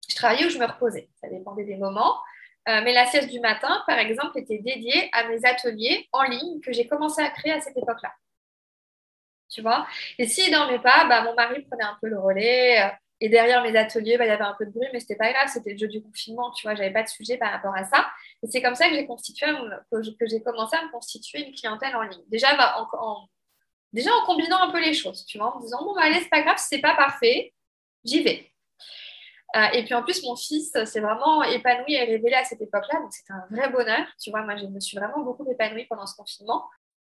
Je 0.08 0.16
travaillais 0.16 0.46
ou 0.46 0.50
je 0.50 0.60
me 0.60 0.66
reposais. 0.66 1.10
Ça 1.20 1.28
dépendait 1.28 1.64
des 1.64 1.78
moments. 1.78 2.20
Euh, 2.68 2.82
mais 2.84 2.94
la 2.94 3.06
sieste 3.06 3.30
du 3.30 3.40
matin, 3.40 3.84
par 3.86 4.00
exemple, 4.00 4.40
était 4.40 4.58
dédiée 4.58 5.10
à 5.14 5.28
mes 5.28 5.46
ateliers 5.46 6.08
en 6.12 6.24
ligne 6.24 6.60
que 6.62 6.74
j'ai 6.74 6.88
commencé 6.88 7.22
à 7.22 7.30
créer 7.30 7.54
à 7.54 7.62
cette 7.62 7.78
époque-là. 7.78 8.12
Tu 9.50 9.62
vois? 9.62 9.86
Et 10.18 10.28
s'il 10.28 10.52
ne 10.52 10.58
dormait 10.58 10.80
pas, 10.80 11.06
bah, 11.06 11.22
mon 11.24 11.36
mari 11.36 11.62
prenait 11.62 11.84
un 11.84 11.98
peu 12.02 12.08
le 12.08 12.20
relais. 12.20 12.82
Euh, 12.82 12.90
et 13.22 13.30
derrière 13.30 13.64
mes 13.64 13.76
ateliers, 13.78 14.18
bah, 14.18 14.26
il 14.26 14.30
y 14.30 14.32
avait 14.32 14.44
un 14.44 14.56
peu 14.58 14.66
de 14.66 14.72
bruit, 14.72 14.88
mais 14.92 15.00
ce 15.00 15.06
n'était 15.06 15.16
pas 15.16 15.32
grave, 15.32 15.48
c'était 15.48 15.72
le 15.72 15.78
jeu 15.78 15.88
du 15.88 16.02
confinement, 16.02 16.52
tu 16.52 16.68
vois, 16.68 16.76
j'avais 16.76 16.92
pas 16.92 17.04
de 17.04 17.08
sujet 17.08 17.38
par 17.38 17.52
rapport 17.52 17.74
à 17.76 17.86
ça. 17.86 18.08
Et 18.44 18.48
c'est 18.48 18.62
comme 18.62 18.76
ça 18.76 18.90
que 18.90 18.96
j'ai 18.96 19.06
constitué, 19.06 19.48
que 19.92 20.28
j'ai 20.28 20.42
commencé 20.42 20.76
à 20.76 20.84
me 20.84 20.92
constituer 20.92 21.48
une 21.48 21.54
clientèle 21.54 21.96
en 21.96 22.02
ligne. 22.02 22.24
Déjà, 22.28 22.56
bah, 22.58 22.76
en, 23.00 23.28
déjà 23.94 24.12
en 24.14 24.26
combinant 24.26 24.62
un 24.64 24.72
peu 24.72 24.82
les 24.82 24.94
choses, 24.94 25.26
tu 25.26 25.38
vois, 25.38 25.56
en 25.56 25.60
me 25.60 25.64
disant, 25.64 25.84
bon, 25.84 25.94
bah, 25.96 26.02
allez, 26.04 26.20
c'est 26.20 26.30
pas 26.30 26.42
grave, 26.42 26.58
c'est 26.58 26.82
pas 26.82 26.96
parfait, 26.96 27.54
j'y 28.04 28.22
vais. 28.22 28.52
Euh, 29.56 29.68
et 29.74 29.84
puis 29.86 29.94
en 29.94 30.04
plus, 30.04 30.24
mon 30.24 30.36
fils 30.36 30.72
s'est 30.72 31.00
vraiment 31.00 31.44
épanoui 31.44 31.94
et 31.94 32.04
révélé 32.04 32.34
à 32.34 32.44
cette 32.44 32.62
époque-là. 32.62 33.00
Donc 33.00 33.14
c'était 33.14 33.34
un 33.34 33.46
vrai 33.50 33.70
bonheur. 33.70 34.06
Tu 34.22 34.30
vois, 34.30 34.42
moi, 34.42 34.58
je 34.58 34.66
me 34.66 34.80
suis 34.80 34.98
vraiment 34.98 35.24
beaucoup 35.24 35.50
épanouie 35.50 35.86
pendant 35.86 36.06
ce 36.06 36.16
confinement. 36.16 36.66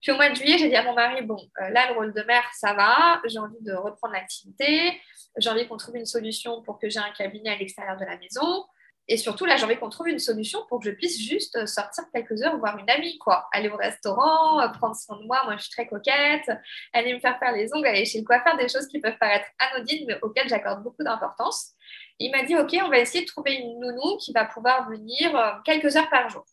Puis 0.01 0.13
au 0.13 0.17
mois 0.17 0.31
de 0.31 0.35
juillet, 0.35 0.57
j'ai 0.57 0.69
dit 0.71 0.77
à 0.77 0.83
mon 0.83 0.95
mari, 0.95 1.21
bon, 1.23 1.37
euh, 1.61 1.69
là, 1.69 1.91
le 1.91 1.95
rôle 1.95 2.15
de 2.15 2.23
mère, 2.23 2.49
ça 2.55 2.73
va. 2.73 3.21
J'ai 3.27 3.39
envie 3.39 3.61
de 3.61 3.75
reprendre 3.75 4.15
l'activité. 4.15 4.99
J'ai 5.37 5.51
envie 5.51 5.69
qu'on 5.69 5.77
trouve 5.77 5.97
une 5.97 6.07
solution 6.07 6.63
pour 6.63 6.79
que 6.79 6.89
j'ai 6.89 7.01
un 7.01 7.13
cabinet 7.13 7.51
à 7.51 7.57
l'extérieur 7.57 7.99
de 7.99 8.05
la 8.05 8.17
maison. 8.17 8.65
Et 9.13 9.17
surtout, 9.17 9.45
là, 9.45 9.57
j'ai 9.57 9.65
envie 9.65 9.77
qu'on 9.77 9.89
trouve 9.89 10.07
une 10.07 10.21
solution 10.21 10.65
pour 10.69 10.79
que 10.79 10.85
je 10.85 10.93
puisse 10.93 11.21
juste 11.21 11.67
sortir 11.67 12.05
quelques 12.15 12.41
heures 12.43 12.57
voir 12.59 12.79
une 12.79 12.89
amie, 12.89 13.19
quoi. 13.19 13.49
Aller 13.51 13.69
au 13.69 13.77
restaurant, 13.77 14.63
prendre 14.79 14.95
soin 14.95 15.19
de 15.19 15.25
moi. 15.25 15.41
Moi, 15.47 15.57
je 15.57 15.63
suis 15.63 15.71
très 15.73 15.89
coquette. 15.89 16.49
Aller 16.93 17.15
me 17.15 17.19
faire 17.19 17.37
faire 17.41 17.51
les 17.51 17.75
ongles, 17.75 17.89
aller 17.89 18.05
chez 18.05 18.21
le 18.21 18.25
coiffeur, 18.25 18.57
des 18.57 18.69
choses 18.69 18.87
qui 18.87 19.01
peuvent 19.01 19.19
paraître 19.19 19.49
anodines, 19.59 20.05
mais 20.07 20.17
auxquelles 20.23 20.49
j'accorde 20.49 20.85
beaucoup 20.85 21.03
d'importance. 21.03 21.73
Il 22.21 22.31
m'a 22.31 22.45
dit, 22.45 22.55
OK, 22.57 22.73
on 22.85 22.89
va 22.89 23.01
essayer 23.01 23.25
de 23.25 23.29
trouver 23.29 23.55
une 23.55 23.81
nounou 23.81 24.17
qui 24.19 24.33
va 24.33 24.45
pouvoir 24.45 24.89
venir 24.89 25.37
euh, 25.37 25.55
quelques 25.65 25.97
heures 25.97 26.09
par 26.09 26.29
jour. 26.29 26.45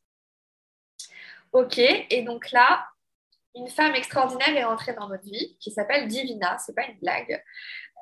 OK, 1.52 1.78
et 1.78 2.24
donc 2.24 2.52
là, 2.52 2.88
une 3.54 3.70
femme 3.70 3.94
extraordinaire 3.94 4.58
est 4.58 4.64
rentrée 4.64 4.94
dans 4.94 5.08
notre 5.08 5.26
vie 5.26 5.58
qui 5.60 5.70
s'appelle 5.70 6.08
Divina, 6.08 6.58
c'est 6.58 6.76
pas 6.76 6.86
une 6.86 6.98
blague. 6.98 7.44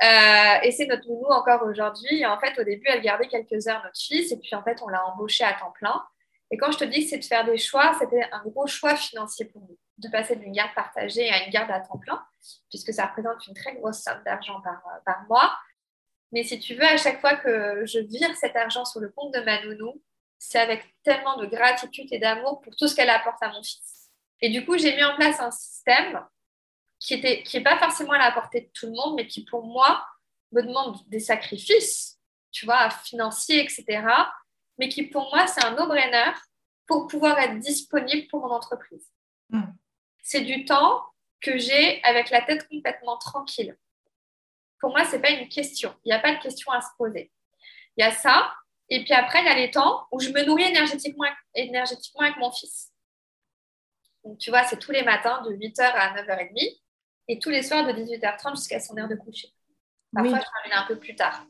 Euh, 0.04 0.60
et 0.64 0.72
c'est 0.72 0.88
notre 0.88 1.08
nounou 1.08 1.28
encore 1.30 1.64
aujourd'hui. 1.64 2.26
En 2.26 2.38
fait, 2.40 2.60
au 2.60 2.64
début, 2.64 2.86
elle 2.88 3.02
gardait 3.02 3.28
quelques 3.28 3.68
heures 3.68 3.82
notre 3.84 4.00
fils, 4.00 4.32
et 4.32 4.38
puis 4.38 4.54
en 4.56 4.64
fait, 4.64 4.82
on 4.82 4.88
l'a 4.88 5.06
embauchée 5.08 5.44
à 5.44 5.54
temps 5.54 5.72
plein. 5.72 6.04
Et 6.52 6.58
quand 6.58 6.72
je 6.72 6.78
te 6.78 6.84
dis 6.84 7.04
que 7.04 7.10
c'est 7.10 7.18
de 7.18 7.26
faire 7.26 7.46
des 7.46 7.58
choix, 7.58 7.96
c'était 8.00 8.28
un 8.32 8.44
gros 8.46 8.68
choix 8.68 8.96
financier 8.96 9.46
pour 9.46 9.62
nous, 9.62 9.78
de 9.98 10.10
passer 10.10 10.36
d'une 10.36 10.52
garde 10.52 10.74
partagée 10.76 11.30
à 11.30 11.46
une 11.46 11.52
garde 11.52 11.72
à 11.72 11.80
temps 11.80 11.98
plein, 11.98 12.22
puisque 12.70 12.94
ça 12.94 13.08
représente 13.08 13.48
une 13.48 13.54
très 13.54 13.74
grosse 13.76 14.02
somme 14.02 14.22
d'argent 14.26 14.62
par, 14.62 14.84
euh, 14.88 15.00
par 15.06 15.24
mois. 15.28 15.58
Mais 16.32 16.44
si 16.44 16.60
tu 16.60 16.76
veux, 16.76 16.86
à 16.86 16.98
chaque 16.98 17.22
fois 17.22 17.36
que 17.36 17.86
je 17.86 18.00
vire 18.00 18.36
cet 18.36 18.56
argent 18.56 18.86
sur 18.86 19.00
le 19.00 19.10
compte 19.10 19.34
de 19.34 19.40
ma 19.40 19.64
nounou, 19.64 20.02
c'est 20.38 20.60
avec 20.60 20.84
tellement 21.04 21.38
de 21.38 21.46
gratitude 21.46 22.08
et 22.12 22.20
d'amour 22.20 22.62
pour 22.62 22.76
tout 22.76 22.88
ce 22.88 22.96
qu'elle 22.96 23.10
apporte 23.10 23.42
à 23.42 23.50
mon 23.50 23.64
fils. 23.64 24.10
Et 24.42 24.50
du 24.50 24.66
coup, 24.66 24.78
j'ai 24.78 24.96
mis 24.96 25.04
en 25.04 25.16
place 25.16 25.40
un 25.40 25.52
système 25.52 26.22
qui 27.00 27.20
n'est 27.22 27.44
qui 27.44 27.58
est 27.58 27.64
pas 27.64 27.78
forcément 27.78 28.14
à 28.14 28.18
la 28.18 28.32
portée 28.32 28.62
de 28.62 28.70
tout 28.74 28.88
le 28.88 28.94
monde, 28.94 29.16
mais 29.16 29.28
qui 29.28 29.44
pour 29.46 29.64
moi 29.64 30.06
me 30.52 30.62
demande 30.62 30.98
des 31.08 31.20
sacrifices, 31.20 32.20
tu 32.52 32.66
vois, 32.66 32.90
financiers, 32.90 33.62
etc. 33.62 34.06
Mais 34.78 34.90
qui 34.90 35.04
pour 35.04 35.30
moi, 35.34 35.48
c'est 35.48 35.64
un 35.64 35.72
no-brainer 35.72 36.32
pour 36.88 37.08
pouvoir 37.08 37.38
être 37.40 37.60
disponible 37.60 38.28
pour 38.28 38.42
mon 38.42 38.52
entreprise. 38.52 39.12
Hmm. 39.50 39.74
C'est 40.24 40.42
du 40.42 40.66
temps 40.66 41.04
que 41.42 41.58
j'ai 41.58 42.02
avec 42.04 42.30
la 42.30 42.42
tête 42.42 42.68
complètement 42.68 43.18
tranquille 43.18 43.78
pour 44.86 44.92
moi, 44.92 45.04
ce 45.04 45.16
n'est 45.16 45.22
pas 45.22 45.32
une 45.32 45.50
question. 45.50 45.96
Il 46.04 46.10
n'y 46.10 46.14
a 46.14 46.20
pas 46.20 46.36
de 46.36 46.40
question 46.40 46.72
à 46.72 46.80
se 46.80 46.90
poser. 46.96 47.32
Il 47.98 48.06
y 48.06 48.08
a 48.08 48.12
ça. 48.12 48.54
Et 48.90 49.04
puis 49.04 49.14
après, 49.14 49.42
il 49.42 49.46
y 49.46 49.50
a 49.50 49.56
les 49.56 49.72
temps 49.72 50.08
où 50.12 50.20
je 50.20 50.30
me 50.30 50.44
nourris 50.44 50.66
énergétiquement, 50.66 51.26
énergétiquement 51.56 52.22
avec 52.22 52.38
mon 52.38 52.52
fils. 52.52 52.92
Donc, 54.24 54.38
tu 54.38 54.52
vois, 54.52 54.64
c'est 54.64 54.78
tous 54.78 54.92
les 54.92 55.02
matins 55.02 55.42
de 55.42 55.56
8h 55.56 55.82
à 55.82 56.22
9h30 56.22 56.82
et 57.28 57.40
tous 57.40 57.50
les 57.50 57.64
soirs 57.64 57.86
de 57.86 57.92
18h30 57.92 58.56
jusqu'à 58.56 58.80
son 58.80 58.98
heure 58.98 59.08
de 59.08 59.16
coucher. 59.16 59.50
Parfois, 60.14 60.40
je 60.40 60.44
termine 60.64 60.84
un 60.84 60.88
peu 60.88 60.98
plus 60.98 61.16
tard. 61.16 61.46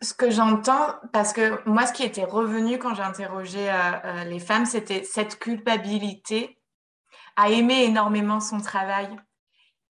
Ce 0.00 0.14
que 0.14 0.30
j'entends, 0.30 0.94
parce 1.12 1.32
que 1.32 1.60
moi, 1.68 1.86
ce 1.86 1.92
qui 1.92 2.04
était 2.04 2.24
revenu 2.24 2.78
quand 2.78 2.94
j'ai 2.94 3.02
interrogé 3.02 3.70
euh, 3.70 3.74
euh, 4.04 4.24
les 4.24 4.38
femmes, 4.38 4.66
c'était 4.66 5.02
cette 5.02 5.38
culpabilité 5.38 6.60
à 7.36 7.50
aimer 7.50 7.82
énormément 7.82 8.38
son 8.38 8.60
travail, 8.60 9.08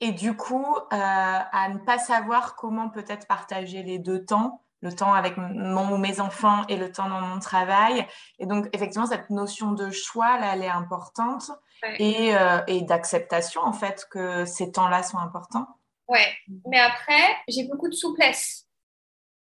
et 0.01 0.12
du 0.12 0.37
coup, 0.37 0.77
euh, 0.77 0.87
à 0.90 1.68
ne 1.68 1.79
pas 1.79 1.99
savoir 1.99 2.57
comment 2.57 2.88
peut-être 2.88 3.27
partager 3.27 3.83
les 3.83 3.99
deux 3.99 4.25
temps, 4.25 4.63
le 4.85 4.94
temps 4.94 5.14
avec 5.14 5.38
mon, 5.38 5.97
mes 5.97 6.20
enfants 6.20 6.66
et 6.68 6.77
le 6.77 6.92
temps 6.92 7.09
dans 7.09 7.23
mon 7.23 7.38
travail. 7.40 8.07
Et 8.38 8.44
donc, 8.44 8.68
effectivement, 8.73 9.07
cette 9.07 9.31
notion 9.31 9.73
de 9.73 9.90
choix, 9.90 10.38
là, 10.38 10.55
elle 10.55 10.62
est 10.62 10.68
importante 10.68 11.51
et, 11.99 12.37
euh, 12.37 12.61
et 12.66 12.83
d'acceptation, 12.83 13.62
en 13.62 13.73
fait, 13.73 14.07
que 14.11 14.44
ces 14.44 14.70
temps-là 14.70 15.03
sont 15.03 15.16
importants. 15.16 15.66
Ouais, 16.07 16.35
mais 16.66 16.79
après, 16.79 17.37
j'ai 17.49 17.64
beaucoup 17.64 17.88
de 17.88 17.94
souplesse. 17.94 18.66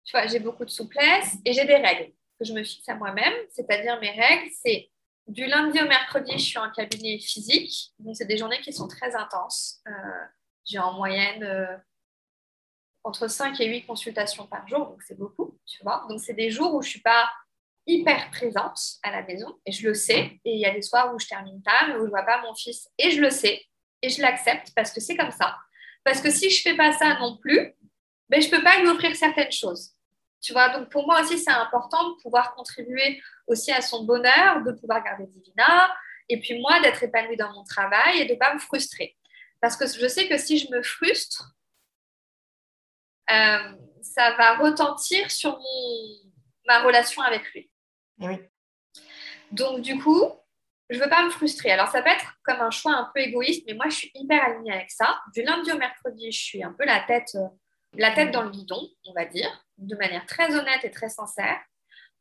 Tu 0.06 0.17
vois, 0.17 0.26
j'ai 0.26 0.39
beaucoup 0.39 0.65
de 0.65 0.71
souplesse 0.71 1.36
et 1.45 1.54
j'ai 1.54 1.65
des 1.65 1.76
règles 1.76 2.12
que 2.39 2.45
je 2.45 2.54
me 2.54 2.63
fixe 2.63 2.89
à 2.89 2.95
moi-même. 2.95 3.34
C'est-à-dire, 3.52 4.00
mes 4.02 4.12
règles, 4.12 4.50
c'est 4.63 4.89
du 5.28 5.45
lundi 5.45 5.80
au 5.80 5.88
mercredi, 5.88 6.32
je 6.32 6.45
suis 6.45 6.58
en 6.58 6.71
cabinet 6.71 7.19
physique. 7.19 7.91
Donc, 8.00 8.15
c'est 8.15 8.26
des 8.26 8.38
journées 8.38 8.62
qui 8.62 8.73
sont 8.73 8.88
très 8.88 9.15
intenses. 9.15 9.82
Euh, 9.88 9.91
j'ai 10.65 10.80
en 10.80 10.93
moyenne 10.93 11.43
euh, 11.43 11.78
entre 13.08 13.30
5 13.30 13.60
et 13.62 13.67
8 13.67 13.86
consultations 13.86 14.48
par 14.48 14.67
jour, 14.67 14.80
donc 14.80 15.02
c'est 15.02 15.17
beaucoup, 15.17 15.58
tu 15.65 15.82
vois. 15.82 16.06
Donc, 16.10 16.20
c'est 16.20 16.34
des 16.34 16.50
jours 16.50 16.76
où 16.76 16.82
je 16.82 16.88
ne 16.88 16.91
suis 16.91 17.02
pas 17.02 17.30
hyper 17.86 18.30
présente 18.32 18.78
à 19.02 19.12
la 19.12 19.24
maison, 19.24 19.58
et 19.65 19.72
je 19.72 19.88
le 19.88 19.93
sais. 19.93 20.39
Et 20.43 20.56
il 20.56 20.60
y 20.60 20.65
a 20.65 20.72
des 20.72 20.82
soirs 20.82 21.15
où 21.15 21.20
je 21.20 21.26
termine 21.26 21.62
tard, 21.63 21.88
où 21.91 22.00
je 22.00 22.04
ne 22.04 22.10
vois 22.10 22.24
pas 22.24 22.41
mon 22.41 22.54
fils, 22.54 22.89
et 22.98 23.12
je 23.12 23.22
le 23.22 23.30
sais, 23.30 23.63
et 24.02 24.10
je 24.10 24.22
l'accepte 24.22 24.74
parce 24.76 24.91
que 24.91 25.00
c'est 25.00 25.15
comme 25.15 25.32
ça. 25.32 25.58
Parce 26.04 26.20
que 26.20 26.30
si 26.30 26.50
je 26.50 26.58
ne 26.58 26.72
fais 26.72 26.78
pas 26.78 26.91
ça 26.91 27.17
non 27.20 27.38
plus, 27.38 27.74
ben, 28.28 28.41
je 28.41 28.48
ne 28.48 28.52
peux 28.52 28.63
pas 28.63 28.80
lui 28.80 28.89
offrir 28.89 29.15
certaines 29.15 29.54
choses. 29.54 29.91
Tu 30.41 30.52
vois, 30.52 30.78
donc 30.78 30.89
pour 30.89 31.06
moi 31.06 31.22
aussi, 31.22 31.38
c'est 31.38 31.50
important 31.50 32.10
de 32.10 32.22
pouvoir 32.22 32.56
contribuer 32.56 33.22
aussi 33.48 33.72
à 33.72 33.82
son 33.82 34.04
bonheur, 34.04 34.63
de 34.63 34.74
pouvoir 34.74 35.02
garder 35.02 35.28
Divina, 35.28 35.96
et 36.28 36.41
puis 36.41 36.60
moi, 36.60 36.82
d'être 36.82 37.02
épanouie 37.04 37.38
dans 37.38 37.54
mon 37.54 37.63
travail 37.63 38.20
et 38.20 38.26
de 38.26 38.34
ne 38.34 38.38
pas 38.38 38.54
me 38.54 38.60
frustrer. 38.60 39.15
Parce 39.62 39.78
que 39.78 39.88
je 39.88 40.08
sais 40.08 40.28
que 40.28 40.38
si 40.38 40.60
je 40.60 40.70
me 40.70 40.84
frustre, 40.84 41.57
euh, 43.32 43.74
ça 44.02 44.36
va 44.38 44.58
retentir 44.58 45.30
sur 45.32 45.60
ma 46.66 46.82
relation 46.84 47.22
avec 47.22 47.44
lui. 47.54 47.70
Eh 48.22 48.50
Donc, 49.52 49.82
du 49.82 49.98
coup, 50.00 50.24
je 50.90 50.98
ne 50.98 51.04
veux 51.04 51.10
pas 51.10 51.26
me 51.26 51.30
frustrer. 51.30 51.72
Alors, 51.72 51.90
ça 51.90 52.02
peut 52.02 52.10
être 52.10 52.38
comme 52.44 52.62
un 52.62 52.72
choix 52.72 52.94
un 52.94 53.12
peu 53.13 53.22
égoïste, 53.22 53.63
mais 53.68 53.74
moi, 53.74 53.90
je 53.90 53.96
suis 53.96 54.12
hyper 54.13 54.44
alignée 54.44 54.72
avec 54.72 54.92
ça. 54.92 55.20
Du 55.34 55.44
lundi 55.44 55.72
au 55.72 55.78
mercredi, 55.78 56.32
je 56.32 56.40
suis 56.40 56.63
un 56.63 56.74
peu 56.74 56.86
la 56.86 57.02
tête, 57.02 57.36
euh, 57.36 57.48
la 57.94 58.12
tête 58.12 58.32
dans 58.32 58.44
le 58.44 58.50
guidon, 58.50 58.90
on 59.08 59.13
va 59.13 59.26
dire, 59.26 59.66
de 59.78 59.96
manière 59.96 60.26
très 60.26 60.56
honnête 60.56 60.84
et 60.84 60.92
très 60.92 61.10
sincère. 61.10 61.60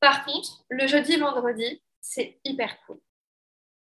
Par 0.01 0.25
contre, 0.25 0.65
le 0.69 0.87
jeudi, 0.87 1.17
vendredi, 1.17 1.83
c'est 2.01 2.39
hyper 2.45 2.79
cool. 2.83 3.01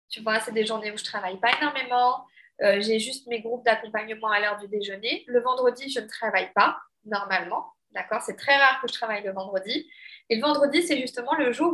Tu 0.08 0.20
vois, 0.22 0.40
c'est 0.40 0.52
des 0.52 0.66
journées 0.66 0.92
où 0.92 0.98
je 0.98 1.04
travaille 1.04 1.38
pas 1.40 1.56
énormément. 1.58 2.26
Euh, 2.62 2.80
j'ai 2.80 2.98
juste 3.00 3.26
mes 3.26 3.40
groupes 3.40 3.64
d'accompagnement 3.64 4.28
à 4.28 4.40
l'heure 4.40 4.58
du 4.58 4.68
déjeuner. 4.68 5.24
Le 5.26 5.40
vendredi, 5.40 5.90
je 5.90 6.00
ne 6.00 6.06
travaille 6.06 6.52
pas, 6.52 6.78
normalement. 7.04 7.72
D'accord 7.92 8.22
C'est 8.22 8.36
très 8.36 8.56
rare 8.56 8.80
que 8.80 8.88
je 8.88 8.92
travaille 8.92 9.22
le 9.22 9.32
vendredi. 9.32 9.88
Et 10.28 10.36
le 10.36 10.42
vendredi, 10.42 10.82
c'est 10.82 10.98
justement 10.98 11.34
le 11.36 11.52
jour 11.52 11.72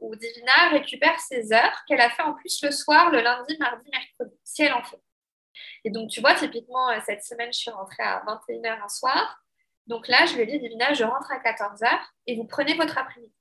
où, 0.00 0.14
Divina 0.16 0.70
récupère 0.70 1.18
ses 1.20 1.52
heures 1.52 1.84
qu'elle 1.86 2.00
a 2.00 2.10
fait 2.10 2.22
en 2.22 2.34
plus 2.34 2.62
le 2.62 2.70
soir, 2.70 3.10
le 3.10 3.20
lundi, 3.20 3.56
mardi, 3.58 3.88
mercredi, 3.90 4.36
si 4.44 4.62
elle 4.62 4.72
en 4.72 4.82
fait. 4.82 5.00
Et 5.84 5.90
donc, 5.90 6.10
tu 6.10 6.20
vois, 6.20 6.34
typiquement, 6.34 6.90
euh, 6.90 6.98
cette 7.04 7.24
semaine, 7.24 7.52
je 7.52 7.58
suis 7.58 7.70
rentrée 7.70 8.02
à 8.02 8.22
21h 8.26 8.82
un 8.82 8.88
soir. 8.88 9.42
Donc 9.86 10.06
là, 10.08 10.26
je 10.26 10.34
lui 10.34 10.42
ai 10.42 10.46
dit, 10.46 10.58
Divina, 10.58 10.92
je 10.92 11.04
rentre 11.04 11.30
à 11.32 11.38
14h 11.38 11.88
et 12.26 12.36
vous 12.36 12.44
prenez 12.44 12.74
votre 12.74 12.96
après-midi. 12.98 13.32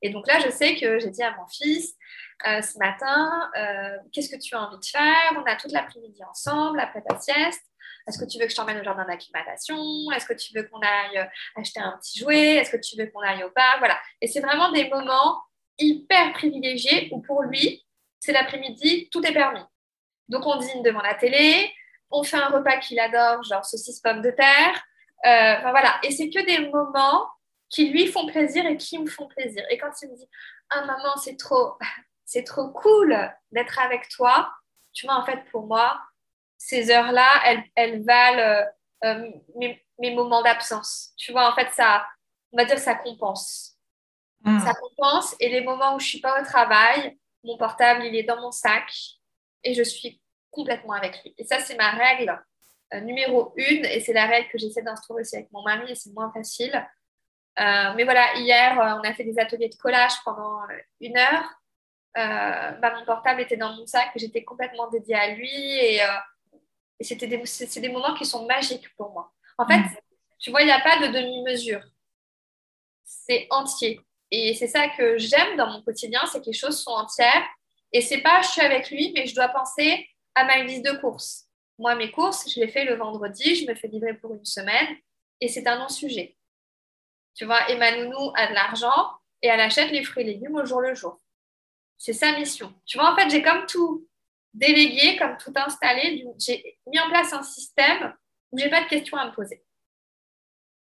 Et 0.00 0.10
donc 0.10 0.26
là, 0.26 0.38
je 0.38 0.50
sais 0.50 0.76
que 0.76 0.98
j'ai 0.98 1.10
dit 1.10 1.22
à 1.22 1.34
mon 1.36 1.46
fils 1.48 1.96
euh, 2.46 2.62
ce 2.62 2.78
matin, 2.78 3.50
euh, 3.56 3.96
qu'est-ce 4.12 4.30
que 4.30 4.40
tu 4.40 4.54
as 4.54 4.60
envie 4.60 4.78
de 4.78 4.84
faire? 4.84 5.32
On 5.36 5.42
a 5.42 5.56
toute 5.56 5.72
l'après-midi 5.72 6.22
ensemble, 6.24 6.78
après 6.78 7.02
ta 7.02 7.18
sieste. 7.18 7.67
Est-ce 8.08 8.18
que 8.18 8.24
tu 8.24 8.38
veux 8.38 8.46
que 8.46 8.50
je 8.50 8.56
t'emmène 8.56 8.80
au 8.80 8.82
jardin 8.82 9.04
d'acclimatation? 9.04 9.76
Est-ce 10.14 10.26
que 10.26 10.32
tu 10.32 10.54
veux 10.54 10.62
qu'on 10.64 10.80
aille 10.80 11.18
euh, 11.18 11.24
acheter 11.56 11.80
un 11.80 11.98
petit 11.98 12.18
jouet? 12.18 12.56
Est-ce 12.56 12.70
que 12.70 12.80
tu 12.80 12.96
veux 12.96 13.06
qu'on 13.10 13.20
aille 13.20 13.44
au 13.44 13.50
parc 13.50 13.78
Voilà. 13.78 13.98
Et 14.20 14.26
c'est 14.26 14.40
vraiment 14.40 14.72
des 14.72 14.88
moments 14.88 15.42
hyper 15.78 16.32
privilégiés 16.32 17.10
où 17.12 17.20
pour 17.20 17.42
lui, 17.42 17.84
c'est 18.18 18.32
l'après-midi, 18.32 19.08
tout 19.10 19.24
est 19.26 19.32
permis. 19.32 19.62
Donc 20.28 20.46
on 20.46 20.56
dîne 20.56 20.82
devant 20.82 21.02
la 21.02 21.14
télé, 21.14 21.72
on 22.10 22.22
fait 22.22 22.38
un 22.38 22.48
repas 22.48 22.78
qu'il 22.78 22.98
adore, 22.98 23.42
genre 23.44 23.64
saucisse 23.64 24.00
pommes 24.00 24.22
de 24.22 24.30
terre. 24.30 24.82
enfin 25.22 25.70
voilà. 25.70 26.00
Et 26.02 26.10
c'est 26.10 26.30
que 26.30 26.44
des 26.44 26.68
moments 26.68 27.28
qui 27.68 27.90
lui 27.90 28.06
font 28.06 28.26
plaisir 28.26 28.66
et 28.66 28.76
qui 28.76 28.98
me 28.98 29.06
font 29.06 29.28
plaisir. 29.28 29.64
Et 29.70 29.78
quand 29.78 29.90
il 30.02 30.10
me 30.10 30.16
dit 30.16 30.28
Ah 30.70 30.84
maman, 30.84 31.16
c'est 31.16 31.36
trop, 31.36 31.76
c'est 32.24 32.44
trop 32.44 32.68
cool 32.70 33.16
d'être 33.52 33.78
avec 33.78 34.08
toi, 34.08 34.50
tu 34.92 35.06
vois, 35.06 35.16
en 35.16 35.24
fait, 35.24 35.44
pour 35.50 35.66
moi, 35.66 36.00
ces 36.58 36.90
heures-là, 36.90 37.40
elles, 37.46 37.64
elles 37.76 38.04
valent 38.04 38.40
euh, 38.40 38.64
euh, 39.04 39.30
mes, 39.56 39.82
mes, 40.00 40.14
moments 40.14 40.42
d'absence. 40.42 41.12
Tu 41.16 41.30
vois, 41.30 41.50
en 41.50 41.54
fait, 41.54 41.70
ça, 41.70 42.04
on 42.52 42.58
va 42.58 42.64
dire, 42.64 42.78
ça 42.78 42.96
compense. 42.96 43.78
Hmm. 44.42 44.58
Ça 44.58 44.74
compense. 44.74 45.36
Et 45.38 45.48
les 45.48 45.60
moments 45.62 45.94
où 45.94 46.00
je 46.00 46.06
suis 46.06 46.20
pas 46.20 46.40
au 46.40 46.44
travail, 46.44 47.16
mon 47.44 47.56
portable, 47.56 48.04
il 48.04 48.16
est 48.16 48.24
dans 48.24 48.40
mon 48.40 48.50
sac 48.50 48.92
et 49.62 49.72
je 49.72 49.84
suis 49.84 50.20
complètement 50.50 50.94
avec 50.94 51.22
lui. 51.22 51.34
Et 51.38 51.44
ça, 51.44 51.60
c'est 51.60 51.76
ma 51.76 51.90
règle 51.90 52.36
euh, 52.92 53.00
numéro 53.00 53.52
une 53.56 53.84
et 53.84 54.00
c'est 54.00 54.12
la 54.12 54.26
règle 54.26 54.48
que 54.48 54.58
j'essaie 54.58 54.82
d'instaurer 54.82 55.20
aussi 55.20 55.36
avec 55.36 55.52
mon 55.52 55.62
mari 55.62 55.92
et 55.92 55.94
c'est 55.94 56.12
moins 56.12 56.32
facile. 56.32 56.74
Euh, 57.60 57.92
mais 57.96 58.04
voilà, 58.04 58.34
hier, 58.36 58.76
on 58.76 59.08
a 59.08 59.14
fait 59.14 59.24
des 59.24 59.38
ateliers 59.38 59.68
de 59.68 59.76
collage 59.76 60.14
pendant 60.24 60.60
une 61.00 61.16
heure. 61.16 61.44
Bah, 62.14 62.94
mon 62.98 63.04
portable 63.04 63.42
était 63.42 63.56
dans 63.56 63.72
mon 63.74 63.86
sac, 63.86 64.10
j'étais 64.16 64.42
complètement 64.42 64.88
dédiée 64.88 65.14
à 65.14 65.34
lui 65.34 65.48
et, 65.52 66.00
c'était 67.04 67.26
des, 67.26 67.44
c'est 67.46 67.80
des 67.80 67.88
moments 67.88 68.14
qui 68.14 68.24
sont 68.24 68.46
magiques 68.46 68.94
pour 68.96 69.12
moi. 69.12 69.32
En 69.56 69.66
fait, 69.66 69.78
mm. 69.78 69.96
tu 70.38 70.50
vois, 70.50 70.62
il 70.62 70.66
n'y 70.66 70.72
a 70.72 70.80
pas 70.80 70.98
de 70.98 71.12
demi-mesure. 71.12 71.82
C'est 73.04 73.46
entier. 73.50 74.00
Et 74.30 74.54
c'est 74.54 74.66
ça 74.66 74.88
que 74.88 75.16
j'aime 75.18 75.56
dans 75.56 75.70
mon 75.70 75.82
quotidien, 75.82 76.20
c'est 76.26 76.40
que 76.40 76.46
les 76.46 76.52
choses 76.52 76.82
sont 76.82 76.90
entières. 76.90 77.46
Et 77.92 78.00
c'est 78.00 78.20
pas 78.20 78.42
je 78.42 78.48
suis 78.48 78.60
avec 78.60 78.90
lui, 78.90 79.12
mais 79.14 79.26
je 79.26 79.34
dois 79.34 79.48
penser 79.48 80.06
à 80.34 80.44
ma 80.44 80.62
liste 80.62 80.84
de 80.84 80.92
courses. 80.98 81.46
Moi, 81.78 81.94
mes 81.94 82.10
courses, 82.10 82.52
je 82.52 82.60
les 82.60 82.68
fais 82.68 82.84
le 82.84 82.94
vendredi, 82.94 83.54
je 83.54 83.66
me 83.66 83.74
fais 83.74 83.88
livrer 83.88 84.14
pour 84.14 84.34
une 84.34 84.44
semaine 84.44 84.96
et 85.40 85.48
c'est 85.48 85.66
un 85.66 85.78
non-sujet. 85.78 86.36
Tu 87.34 87.44
vois, 87.44 87.70
et 87.70 87.76
ma 87.76 87.96
nounou 87.96 88.32
a 88.34 88.48
de 88.48 88.54
l'argent 88.54 89.12
et 89.42 89.48
elle 89.48 89.60
achète 89.60 89.92
les 89.92 90.02
fruits 90.02 90.24
et 90.24 90.26
légumes 90.26 90.56
au 90.56 90.64
jour 90.64 90.80
le 90.80 90.94
jour. 90.94 91.20
C'est 91.96 92.12
sa 92.12 92.36
mission. 92.36 92.74
Tu 92.84 92.98
vois, 92.98 93.12
en 93.12 93.16
fait, 93.16 93.30
j'ai 93.30 93.42
comme 93.42 93.64
tout 93.66 94.07
délégué, 94.54 95.16
comme 95.16 95.36
tout 95.36 95.52
installé. 95.54 96.24
J'ai 96.38 96.78
mis 96.86 97.00
en 97.00 97.08
place 97.08 97.32
un 97.32 97.42
système 97.42 98.14
où 98.52 98.58
j'ai 98.58 98.70
pas 98.70 98.82
de 98.82 98.88
questions 98.88 99.16
à 99.16 99.26
me 99.26 99.34
poser. 99.34 99.62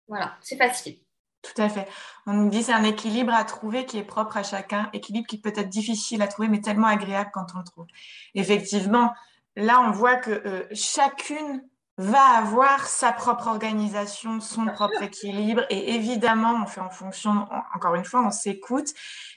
Voilà, 0.08 0.38
c'est 0.42 0.58
facile. 0.58 0.98
Tout 1.42 1.62
à 1.62 1.70
fait. 1.70 1.88
On 2.26 2.34
nous 2.34 2.50
dit 2.50 2.64
c'est 2.64 2.74
un 2.74 2.84
équilibre 2.84 3.34
à 3.34 3.46
trouver 3.46 3.86
qui 3.86 3.98
est 3.98 4.04
propre 4.04 4.38
à 4.38 4.44
chacun, 4.44 4.90
équilibre 4.92 5.28
qui 5.28 5.40
peut 5.40 5.54
être 5.56 5.70
difficile 5.70 6.22
à 6.22 6.28
trouver, 6.28 6.50
mais 6.50 6.62
tellement 6.62 6.88
agréable 6.88 7.30
quand 7.34 7.48
on 7.56 7.60
le 7.60 7.64
trouve. 7.64 7.88
Effectivement, 8.36 9.14
là, 9.56 9.82
on 9.82 9.92
voit 9.92 10.18
que 10.18 10.32
euh, 10.32 10.68
chacune 10.74 11.64
va 11.98 12.22
avoir 12.22 12.88
sa 12.88 13.12
propre 13.12 13.48
organisation, 13.48 14.40
son 14.40 14.66
propre 14.66 15.04
équilibre. 15.04 15.66
Et 15.70 15.96
évidemment, 15.96 16.62
on 16.64 16.66
fait 16.66 16.82
en 16.82 16.90
fonction, 16.90 17.48
encore 17.76 17.96
une 17.96 18.06
fois, 18.06 18.26
on 18.26 18.32
s'écoute. 18.32 18.88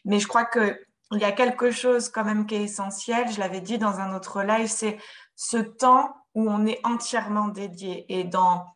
Mais 0.05 0.21
je 0.21 0.29
crois 0.29 0.45
qu'il 1.13 1.23
y 1.23 1.31
a 1.31 1.33
quelque 1.33 1.71
chose 1.71 2.09
quand 2.09 2.25
même 2.25 2.47
qui 2.47 2.55
est 2.55 2.63
essentiel. 2.63 3.31
Je 3.31 3.41
l'avais 3.41 3.61
dit 3.61 3.79
dans 3.79 4.01
un 4.01 4.15
autre 4.15 4.43
live, 4.43 4.69
c'est 4.69 4.99
ce 5.37 5.59
temps 5.59 6.15
où 6.35 6.51
on 6.51 6.67
est 6.67 6.81
entièrement 6.85 7.49
dédié. 7.49 8.07
Et 8.09 8.25
dans 8.25 8.67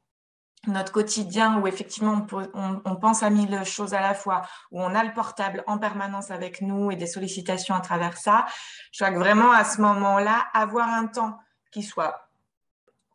notre 0.67 0.93
quotidien 0.93 1.61
où 1.61 1.67
effectivement 1.67 2.27
on, 2.55 2.81
on, 2.85 2.97
pense 2.97 3.23
à 3.23 3.31
mille 3.31 3.65
choses 3.65 3.95
à 3.95 4.01
la 4.01 4.15
fois, 4.15 4.43
où 4.73 4.83
on 4.83 4.95
a 4.95 5.05
le 5.05 5.13
portable 5.15 5.63
en 5.67 5.79
permanence 5.79 6.31
avec 6.31 6.61
nous 6.61 6.91
et 6.91 6.97
des 6.97 7.07
sollicitations 7.07 7.75
à 7.75 7.81
travers 7.81 8.17
ça, 8.17 8.47
je 8.93 9.05
crois 9.05 9.15
que 9.15 9.19
vraiment 9.19 9.53
à 9.53 9.65
ce 9.65 9.81
moment-là, 9.81 10.47
avoir 10.53 10.89
un 10.89 11.07
temps 11.07 11.39
qui 11.71 11.83
soit 11.83 12.29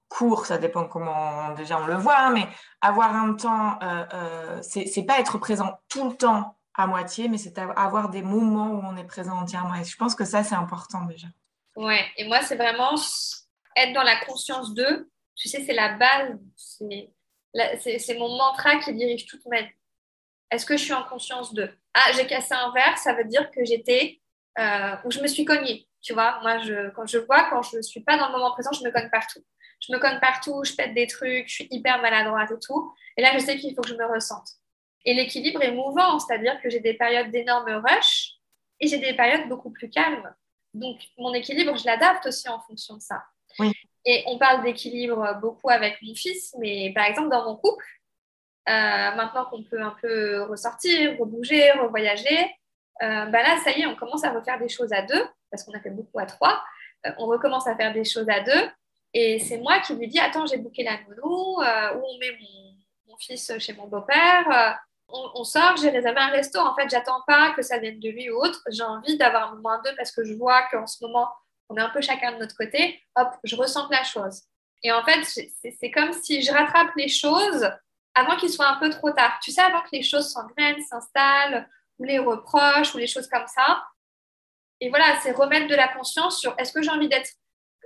court, 0.08 0.46
ça 0.46 0.58
dépend 0.58 0.86
comment 0.86 1.52
déjà 1.54 1.80
on 1.80 1.88
le 1.88 1.96
voit, 1.96 2.18
hein, 2.18 2.32
mais 2.32 2.48
avoir 2.82 3.16
un 3.16 3.34
temps, 3.34 3.80
euh, 3.82 4.06
euh, 4.14 4.60
c'est 4.62 5.04
pas 5.04 5.20
être 5.20 5.38
présent 5.38 5.80
tout 5.90 6.10
le 6.10 6.16
temps 6.16 6.58
à 6.76 6.88
moitié, 6.88 7.28
mais 7.28 7.38
c'est 7.38 7.58
avoir 7.58 8.10
des 8.10 8.22
moments 8.22 8.70
où 8.72 8.82
on 8.84 8.98
est 8.98 9.08
présent 9.08 9.38
entièrement. 9.38 9.76
Et 9.76 9.84
je 9.84 9.98
pense 9.98 10.16
que 10.16 10.26
ça, 10.26 10.44
c'est 10.44 10.56
important 10.56 11.06
déjà. 11.06 11.28
Ouais, 11.76 12.06
et 12.18 12.28
moi, 12.28 12.42
c'est 12.42 12.56
vraiment 12.56 12.96
être 13.76 13.94
dans 13.94 14.04
la 14.04 14.18
conscience 14.26 14.74
d'eux. 14.74 15.10
Tu 15.36 15.50
sais, 15.50 15.64
c'est 15.66 15.74
la 15.74 15.98
base, 15.98 16.38
c'est 16.56 18.18
mon 18.18 18.38
mantra 18.38 18.78
qui 18.78 18.94
dirige 18.94 19.26
toute 19.26 19.46
ma 19.46 19.62
vie. 19.62 19.76
Est-ce 20.50 20.66
que 20.66 20.76
je 20.78 20.84
suis 20.84 20.94
en 20.94 21.04
conscience 21.04 21.54
d'eux? 21.54 21.72
Ah, 21.94 22.12
j'ai 22.16 22.28
cassé 22.28 22.54
un 22.54 22.72
verre, 22.72 22.98
ça 22.98 23.14
veut 23.14 23.26
dire 23.26 23.50
que 23.52 23.64
j'étais, 23.64 24.22
euh, 24.60 24.96
ou 25.06 25.12
je 25.12 25.20
me 25.20 25.28
suis 25.28 25.46
cognée. 25.46 25.88
Tu 26.02 26.14
vois, 26.14 26.40
moi, 26.42 26.60
je, 26.60 26.90
quand 26.92 27.06
je 27.06 27.20
vois, 27.20 27.50
quand 27.50 27.62
je 27.62 27.78
ne 27.78 27.82
suis 27.82 28.02
pas 28.02 28.18
dans 28.18 28.28
le 28.28 28.34
moment 28.34 28.52
présent, 28.52 28.72
je 28.74 28.84
me 28.84 28.92
cogne 28.92 29.10
partout 29.10 29.44
je 29.82 29.92
me 29.92 30.00
cogne 30.00 30.20
partout, 30.20 30.64
je 30.64 30.74
pète 30.74 30.94
des 30.94 31.08
trucs, 31.08 31.48
je 31.48 31.54
suis 31.54 31.68
hyper 31.72 32.02
maladroite 32.02 32.52
et 32.52 32.60
tout. 32.60 32.94
Et 33.18 33.22
là, 33.22 33.32
je 33.34 33.40
sais 33.40 33.58
qu'il 33.58 33.74
faut 33.76 33.82
que 33.82 33.90
je 33.90 33.96
me 33.96 34.06
ressente. 34.06 34.48
Et 35.06 35.14
l'équilibre 35.14 35.62
est 35.64 35.72
mouvant, 35.72 36.20
c'est-à-dire 36.20 36.62
que 36.62 36.70
j'ai 36.70 36.80
des 36.80 36.94
périodes 36.94 37.32
d'énorme 37.32 37.84
rush 37.86 38.34
et 38.80 38.88
j'ai 38.88 39.00
des 39.00 39.14
périodes 39.14 39.48
beaucoup 39.50 39.72
plus 39.72 39.90
calmes. 39.90 40.34
Donc, 40.74 41.00
mon 41.18 41.34
équilibre, 41.34 41.78
je 41.78 41.86
l'adapte 41.86 42.26
aussi 42.28 42.48
en 42.50 42.60
fonction 42.60 42.96
de 42.96 43.02
ça. 43.02 43.24
Oui. 43.60 43.72
Et 44.06 44.24
on 44.28 44.38
parle 44.38 44.64
d'équilibre 44.64 45.38
beaucoup 45.42 45.70
avec 45.70 46.02
mon 46.02 46.16
fils, 46.16 46.56
mais 46.60 46.92
par 46.94 47.06
exemple, 47.06 47.30
dans 47.30 47.46
mon 47.46 47.56
couple, 47.56 47.86
euh, 48.70 48.72
maintenant 49.16 49.46
qu'on 49.46 49.64
peut 49.64 49.82
un 49.82 49.96
peu 50.02 50.44
ressortir, 50.44 51.18
rebouger, 51.20 51.72
revoyager, 51.72 52.52
euh, 53.02 53.26
bah 53.26 53.42
là, 53.42 53.58
ça 53.64 53.72
y 53.72 53.82
est, 53.82 53.86
on 53.88 53.96
commence 53.96 54.24
à 54.24 54.32
refaire 54.32 54.60
des 54.60 54.70
choses 54.70 54.94
à 54.94 55.02
deux, 55.02 55.26
parce 55.50 55.64
qu'on 55.64 55.74
a 55.74 55.80
fait 55.80 55.90
beaucoup 55.90 56.20
à 56.20 56.26
trois. 56.26 56.64
Euh, 57.06 57.12
on 57.18 57.26
recommence 57.26 57.68
à 57.68 57.76
faire 57.76 57.94
des 57.94 58.04
choses 58.04 58.30
à 58.30 58.42
deux. 58.42 58.70
Et 59.14 59.40
c'est 59.40 59.58
moi 59.58 59.80
qui 59.80 59.96
lui 59.96 60.08
dis 60.08 60.20
Attends, 60.20 60.46
j'ai 60.46 60.58
booké 60.58 60.84
la 60.84 61.00
nounou, 61.02 61.62
euh, 61.62 61.96
où 61.96 62.04
on 62.06 62.18
met 62.20 62.38
mon, 63.08 63.18
fils 63.18 63.52
chez 63.60 63.74
mon 63.74 63.86
beau-père. 63.86 64.80
On, 65.14 65.44
sort, 65.44 65.78
j'ai 65.78 65.90
réservé 65.90 66.20
un 66.20 66.30
resto. 66.30 66.60
En 66.60 66.76
fait, 66.76 66.90
j'attends 66.90 67.22
pas 67.28 67.52
que 67.52 67.62
ça 67.62 67.78
vienne 67.80 68.00
de 68.00 68.10
lui 68.10 68.30
ou 68.30 68.38
autre. 68.38 68.62
J'ai 68.70 68.84
envie 68.84 69.18
d'avoir 69.18 69.52
un 69.52 69.56
moment 69.56 69.82
deux 69.84 69.96
parce 69.96 70.12
que 70.12 70.24
je 70.24 70.34
vois 70.34 70.64
qu'en 70.72 70.88
ce 70.88 71.04
moment, 71.04 71.30
on 71.70 71.76
est 71.78 71.82
un 71.82 71.90
peu 71.90 72.02
chacun 72.02 72.34
de 72.34 72.38
notre 72.38 72.56
côté. 72.56 73.02
Hop, 73.16 73.30
je 73.44 73.56
ressens 73.56 73.88
la 73.90 74.04
chose. 74.04 74.42
Et 74.84 74.92
en 74.92 75.04
fait, 75.04 75.24
c'est 75.24 75.92
comme 75.92 76.12
si 76.14 76.42
je 76.42 76.52
rattrape 76.52 76.96
les 76.96 77.08
choses 77.08 77.70
avant 78.14 78.36
qu'il 78.36 78.50
soit 78.50 78.68
un 78.68 78.78
peu 78.78 78.90
trop 78.90 79.12
tard. 79.12 79.38
Tu 79.42 79.52
sais, 79.52 79.62
avant 79.62 79.82
que 79.82 79.90
les 79.94 80.04
choses 80.04 80.32
s'engrainent, 80.32 80.82
s'installent, 80.82 81.70
ou 82.00 82.04
les 82.04 82.20
reproches, 82.20 82.94
ou 82.96 82.98
les 82.98 83.08
choses 83.08 83.28
comme 83.28 83.48
ça. 83.48 83.84
Et 84.80 84.90
voilà, 84.90 85.20
c'est 85.22 85.32
remettre 85.32 85.68
de 85.68 85.76
la 85.76 85.88
conscience 85.88 86.40
sur 86.40 86.56
est-ce 86.58 86.74
que 86.74 86.82
j'ai 86.82 86.90
envie 86.90 87.08
d'être 87.08 87.32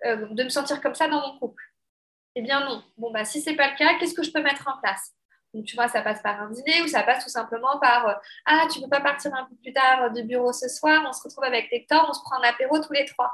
euh, 0.05 0.27
de 0.31 0.43
me 0.43 0.49
sentir 0.49 0.81
comme 0.81 0.95
ça 0.95 1.07
dans 1.07 1.21
mon 1.21 1.39
couple? 1.39 1.63
Eh 2.35 2.41
bien 2.41 2.61
non. 2.61 2.83
Bon, 2.97 3.11
bah, 3.11 3.25
si 3.25 3.41
ce 3.41 3.49
n'est 3.49 3.55
pas 3.55 3.71
le 3.71 3.77
cas, 3.77 3.97
qu'est-ce 3.99 4.13
que 4.13 4.23
je 4.23 4.31
peux 4.31 4.41
mettre 4.41 4.67
en 4.67 4.79
place? 4.81 5.14
Donc, 5.55 5.63
tu 5.63 5.75
vois, 5.77 5.87
ça 5.87 6.01
passe 6.01 6.21
par 6.21 6.41
un 6.41 6.49
dîner 6.49 6.81
ou 6.81 6.87
ça 6.87 7.01
passe 7.03 7.23
tout 7.23 7.29
simplement 7.29 7.79
par 7.79 8.09
euh, 8.09 8.13
Ah, 8.45 8.67
tu 8.69 8.79
ne 8.79 8.83
peux 8.83 8.89
pas 8.89 8.99
partir 8.99 9.33
un 9.33 9.45
peu 9.45 9.55
plus 9.55 9.71
tard 9.71 10.11
du 10.11 10.23
bureau 10.23 10.51
ce 10.51 10.67
soir, 10.67 11.01
on 11.07 11.13
se 11.13 11.23
retrouve 11.23 11.45
avec 11.45 11.71
Hector, 11.71 12.05
on 12.09 12.13
se 12.13 12.19
prend 12.19 12.35
un 12.41 12.49
apéro 12.49 12.77
tous 12.79 12.91
les 12.91 13.05
trois. 13.05 13.31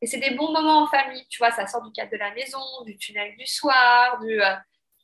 Et 0.00 0.06
c'est 0.06 0.18
des 0.18 0.30
bons 0.30 0.50
moments 0.50 0.84
en 0.84 0.86
famille. 0.86 1.26
Tu 1.28 1.38
vois, 1.38 1.50
ça 1.50 1.66
sort 1.66 1.82
du 1.82 1.92
cadre 1.92 2.10
de 2.10 2.16
la 2.16 2.32
maison, 2.32 2.58
du 2.86 2.96
tunnel 2.96 3.36
du 3.36 3.46
soir. 3.46 4.18
Du, 4.20 4.42
euh, 4.42 4.54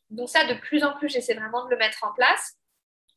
Donc, 0.08 0.30
ça, 0.30 0.46
de 0.46 0.54
plus 0.54 0.82
en 0.82 0.94
plus, 0.94 1.10
j'essaie 1.10 1.34
vraiment 1.34 1.66
de 1.66 1.70
le 1.70 1.76
mettre 1.76 2.02
en 2.02 2.14
place, 2.14 2.56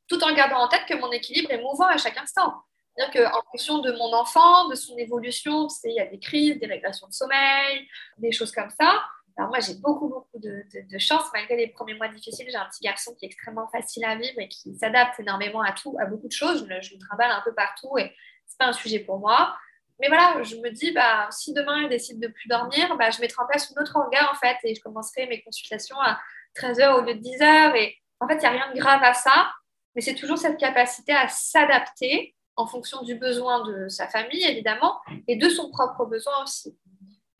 tout 0.10 0.22
en 0.24 0.34
gardant 0.34 0.60
en 0.60 0.68
tête 0.68 0.86
que 0.86 0.96
mon 0.96 1.10
équilibre 1.12 1.52
est 1.52 1.62
mouvant 1.62 1.88
à 1.88 1.98
chaque 1.98 2.18
instant. 2.18 2.62
C'est-à-dire 2.96 3.32
qu'en 3.32 3.42
fonction 3.50 3.80
de 3.80 3.94
mon 3.94 4.14
enfant, 4.14 4.68
de 4.68 4.76
son 4.76 4.98
évolution, 4.98 5.70
il 5.86 5.94
y 5.94 6.02
a 6.02 6.06
des 6.06 6.20
crises, 6.20 6.60
des 6.60 6.68
régressions 6.68 7.08
de 7.08 7.14
sommeil, 7.14 7.88
des 8.18 8.34
choses 8.34 8.52
comme 8.52 8.70
ça. 8.70 9.02
Alors 9.42 9.50
moi, 9.50 9.60
j'ai 9.60 9.74
beaucoup, 9.74 10.08
beaucoup 10.08 10.38
de, 10.38 10.64
chance. 11.00 11.24
Malgré 11.34 11.58
les 11.58 11.70
premiers 11.70 11.96
mois 11.96 12.08
difficiles, 12.08 12.46
j'ai 12.48 12.56
un 12.56 12.68
petit 12.68 12.84
garçon 12.84 13.16
qui 13.16 13.26
est 13.26 13.28
extrêmement 13.28 13.68
facile 13.70 14.06
à 14.06 14.16
vivre 14.16 14.38
et 14.38 14.48
qui 14.48 14.76
s'adapte 14.76 15.20
énormément 15.20 15.62
à 15.62 15.72
tout, 15.72 15.98
à 16.00 16.06
beaucoup 16.06 16.28
de 16.28 16.32
choses. 16.32 16.68
Je 16.70 16.80
je 16.80 16.96
trimballe 17.00 17.32
un 17.32 17.42
peu 17.44 17.52
partout 17.52 17.98
et 17.98 18.16
c'est 18.46 18.60
pas 18.60 18.68
un 18.68 18.74
sujet 18.74 19.00
pour 19.00 19.18
moi. 19.18 19.58
Mais 20.00 20.10
voilà, 20.10 20.44
je 20.44 20.58
me 20.58 20.70
dis, 20.70 20.92
bah, 20.92 21.28
si 21.32 21.54
demain 21.56 21.82
il 21.82 21.90
décide 21.90 22.20
de 22.20 22.28
plus 22.28 22.48
dormir, 22.50 22.96
bah, 22.98 23.10
je 23.10 23.20
mettrai 23.20 23.42
en 23.42 23.48
place 23.48 23.68
une 23.72 23.82
autre 23.82 23.98
regard 23.98 24.32
en 24.32 24.36
fait 24.36 24.58
et 24.64 24.76
je 24.76 24.82
commencerai 24.82 25.26
mes 25.26 25.42
consultations 25.42 26.00
à 26.00 26.20
13h 26.56 27.00
au 27.00 27.02
lieu 27.02 27.16
de 27.16 27.22
10h 27.22 27.76
et 27.78 27.98
En 28.20 28.28
fait, 28.28 28.36
il 28.36 28.42
n'y 28.42 28.46
a 28.46 28.52
rien 28.52 28.72
de 28.72 28.78
grave 28.78 29.02
à 29.02 29.16
ça, 29.16 29.52
mais 29.96 30.02
c'est 30.02 30.14
toujours 30.14 30.38
cette 30.38 30.60
capacité 30.60 31.14
à 31.14 31.28
s'adapter 31.30 32.36
en 32.58 32.68
fonction 32.68 33.02
du 33.02 33.16
besoin 33.16 33.66
de 33.66 33.88
sa 33.88 34.08
famille, 34.08 34.44
évidemment, 34.44 35.00
et 35.28 35.36
de 35.36 35.50
son 35.50 35.72
propre 35.72 36.06
besoin 36.06 36.44
aussi. 36.44 36.78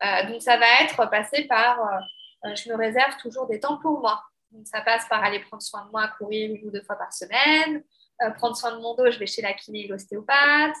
Euh, 0.04 0.26
donc, 0.28 0.42
ça 0.42 0.56
va 0.56 0.66
être 0.82 1.10
passé 1.10 1.44
par, 1.44 1.80
euh, 1.80 2.54
je 2.54 2.68
me 2.70 2.76
réserve 2.76 3.16
toujours 3.18 3.46
des 3.46 3.60
temps 3.60 3.78
pour 3.78 4.00
moi. 4.00 4.22
Donc, 4.50 4.66
ça 4.66 4.80
passe 4.82 5.06
par 5.08 5.22
aller 5.22 5.40
prendre 5.40 5.62
soin 5.62 5.84
de 5.86 5.90
moi, 5.90 6.08
courir 6.18 6.54
une 6.54 6.68
ou 6.68 6.70
deux 6.70 6.82
fois 6.82 6.96
par 6.96 7.12
semaine, 7.12 7.82
euh, 8.22 8.30
prendre 8.30 8.56
soin 8.56 8.72
de 8.76 8.80
mon 8.80 8.94
dos, 8.94 9.10
je 9.10 9.18
vais 9.18 9.26
chez 9.26 9.42
la 9.42 9.52
kiné 9.52 9.84
et 9.84 9.88
l'ostéopathe. 9.88 10.76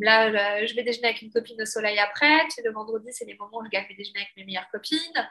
Là, 0.00 0.64
je 0.64 0.74
vais 0.74 0.84
déjeuner 0.84 1.08
avec 1.08 1.22
une 1.22 1.32
copine 1.32 1.60
au 1.60 1.66
soleil 1.66 1.98
après. 1.98 2.46
le 2.64 2.72
vendredi, 2.72 3.08
c'est 3.12 3.24
les 3.24 3.36
moments 3.36 3.58
où 3.58 3.64
je 3.64 3.70
gagne 3.70 3.86
mes 3.88 3.96
déjeuner 3.96 4.20
avec 4.20 4.36
mes 4.36 4.44
meilleures 4.44 4.68
copines. 4.70 5.28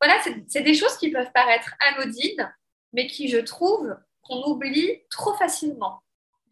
Voilà, 0.00 0.20
c'est 0.46 0.62
des 0.62 0.74
choses 0.74 0.96
qui 0.96 1.10
peuvent 1.10 1.32
paraître 1.32 1.74
anodines, 1.80 2.54
mais 2.92 3.06
qui, 3.08 3.28
je 3.28 3.38
trouve, 3.38 3.96
qu'on 4.22 4.42
oublie 4.44 5.02
trop 5.10 5.34
facilement. 5.34 6.02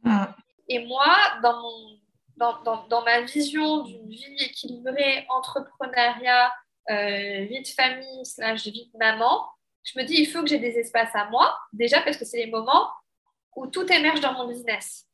Mm. 0.02 0.24
Et 0.68 0.86
moi, 0.86 1.14
dans, 1.42 1.60
mon, 1.60 1.98
dans, 2.36 2.62
dans, 2.62 2.86
dans 2.88 3.02
ma 3.02 3.20
vision 3.22 3.82
d'une 3.82 4.08
vie 4.08 4.36
équilibrée, 4.40 5.26
entrepreneuriat, 5.28 6.52
euh, 6.90 7.44
vie 7.44 7.62
de 7.62 7.68
famille, 7.68 8.24
slash 8.26 8.64
vie 8.64 8.90
de 8.92 8.98
maman, 8.98 9.48
je 9.84 9.98
me 9.98 10.04
dis, 10.04 10.14
il 10.16 10.26
faut 10.26 10.40
que 10.42 10.48
j'ai 10.48 10.58
des 10.58 10.78
espaces 10.78 11.14
à 11.14 11.26
moi, 11.30 11.56
déjà 11.72 12.00
parce 12.00 12.16
que 12.16 12.24
c'est 12.24 12.38
les 12.38 12.50
moments 12.50 12.90
où 13.54 13.66
tout 13.66 13.90
émerge 13.92 14.20
dans 14.20 14.32
mon 14.32 14.48
business. 14.48 15.06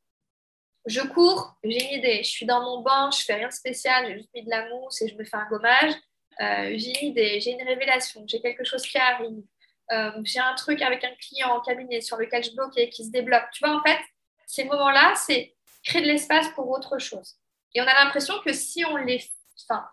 Je 0.85 1.01
cours, 1.01 1.55
j'ai 1.63 1.83
une 1.83 1.99
idée, 1.99 2.23
je 2.23 2.29
suis 2.29 2.45
dans 2.45 2.61
mon 2.61 2.81
bain, 2.81 3.11
je 3.11 3.23
fais 3.23 3.35
rien 3.35 3.49
de 3.49 3.53
spécial, 3.53 4.07
j'ai 4.07 4.17
juste 4.17 4.33
mis 4.33 4.43
de 4.43 4.49
la 4.49 4.67
mousse 4.69 5.01
et 5.01 5.07
je 5.07 5.15
me 5.15 5.23
fais 5.23 5.37
un 5.37 5.47
gommage. 5.47 5.93
Euh, 6.39 6.73
j'ai 6.75 6.99
une 7.01 7.09
idée, 7.09 7.39
j'ai 7.39 7.51
une 7.51 7.67
révélation, 7.67 8.23
j'ai 8.25 8.41
quelque 8.41 8.63
chose 8.63 8.81
qui 8.81 8.97
arrive, 8.97 9.43
euh, 9.91 10.11
j'ai 10.23 10.39
un 10.39 10.55
truc 10.55 10.81
avec 10.81 11.03
un 11.03 11.13
client 11.15 11.49
en 11.49 11.59
cabinet 11.59 12.01
sur 12.01 12.17
lequel 12.17 12.43
je 12.43 12.51
bloque 12.55 12.75
et 12.77 12.89
qui 12.89 13.05
se 13.05 13.11
débloque. 13.11 13.43
Tu 13.53 13.63
vois, 13.63 13.77
en 13.77 13.83
fait, 13.83 13.99
ces 14.47 14.63
moments-là, 14.63 15.13
c'est 15.15 15.53
créer 15.83 16.01
de 16.01 16.07
l'espace 16.07 16.49
pour 16.49 16.69
autre 16.69 16.99
chose. 16.99 17.37
Et 17.73 17.81
on 17.81 17.87
a 17.87 17.93
l'impression 17.93 18.35
que 18.45 18.53
si 18.53 18.85
on 18.85 18.97
les, 18.97 19.23
enfin, 19.69 19.87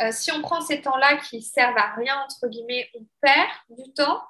euh, 0.00 0.12
si 0.12 0.30
on 0.32 0.40
prend 0.40 0.60
ces 0.60 0.80
temps-là 0.80 1.16
qui 1.16 1.42
servent 1.42 1.76
à 1.76 1.94
rien 1.94 2.16
entre 2.22 2.48
guillemets, 2.48 2.88
on 2.94 3.04
perd 3.20 3.50
du 3.70 3.92
temps, 3.92 4.22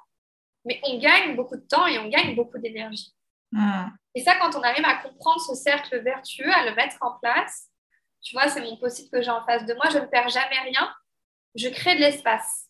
mais 0.65 0.79
on 0.83 0.97
gagne 0.97 1.35
beaucoup 1.35 1.55
de 1.55 1.65
temps 1.65 1.87
et 1.87 1.99
on 1.99 2.09
gagne 2.09 2.35
beaucoup 2.35 2.57
d'énergie. 2.57 3.13
Hmm. 3.51 3.87
Et 4.15 4.21
ça, 4.21 4.35
quand 4.37 4.55
on 4.55 4.61
arrive 4.61 4.85
à 4.85 4.95
comprendre 4.95 5.41
ce 5.41 5.55
cercle 5.55 5.99
vertueux, 5.99 6.51
à 6.51 6.65
le 6.65 6.75
mettre 6.75 6.97
en 7.01 7.17
place, 7.19 7.69
tu 8.21 8.35
vois, 8.35 8.47
c'est 8.47 8.61
mon 8.61 8.77
possible 8.77 9.09
que 9.11 9.21
j'ai 9.21 9.29
en 9.29 9.45
face 9.45 9.65
de 9.65 9.73
moi, 9.75 9.89
je 9.91 9.99
ne 9.99 10.05
perds 10.05 10.29
jamais 10.29 10.59
rien, 10.59 10.93
je 11.55 11.69
crée 11.69 11.95
de 11.95 12.01
l'espace. 12.01 12.65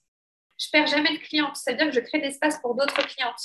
Je 0.58 0.70
perds 0.72 0.88
jamais 0.88 1.18
de 1.18 1.24
clientes, 1.24 1.56
ça 1.56 1.72
veut 1.72 1.78
dire 1.78 1.88
que 1.88 1.94
je 1.94 2.02
crée 2.02 2.20
de 2.20 2.26
l'espace 2.26 2.60
pour 2.60 2.76
d'autres 2.76 3.02
clientes. 3.08 3.42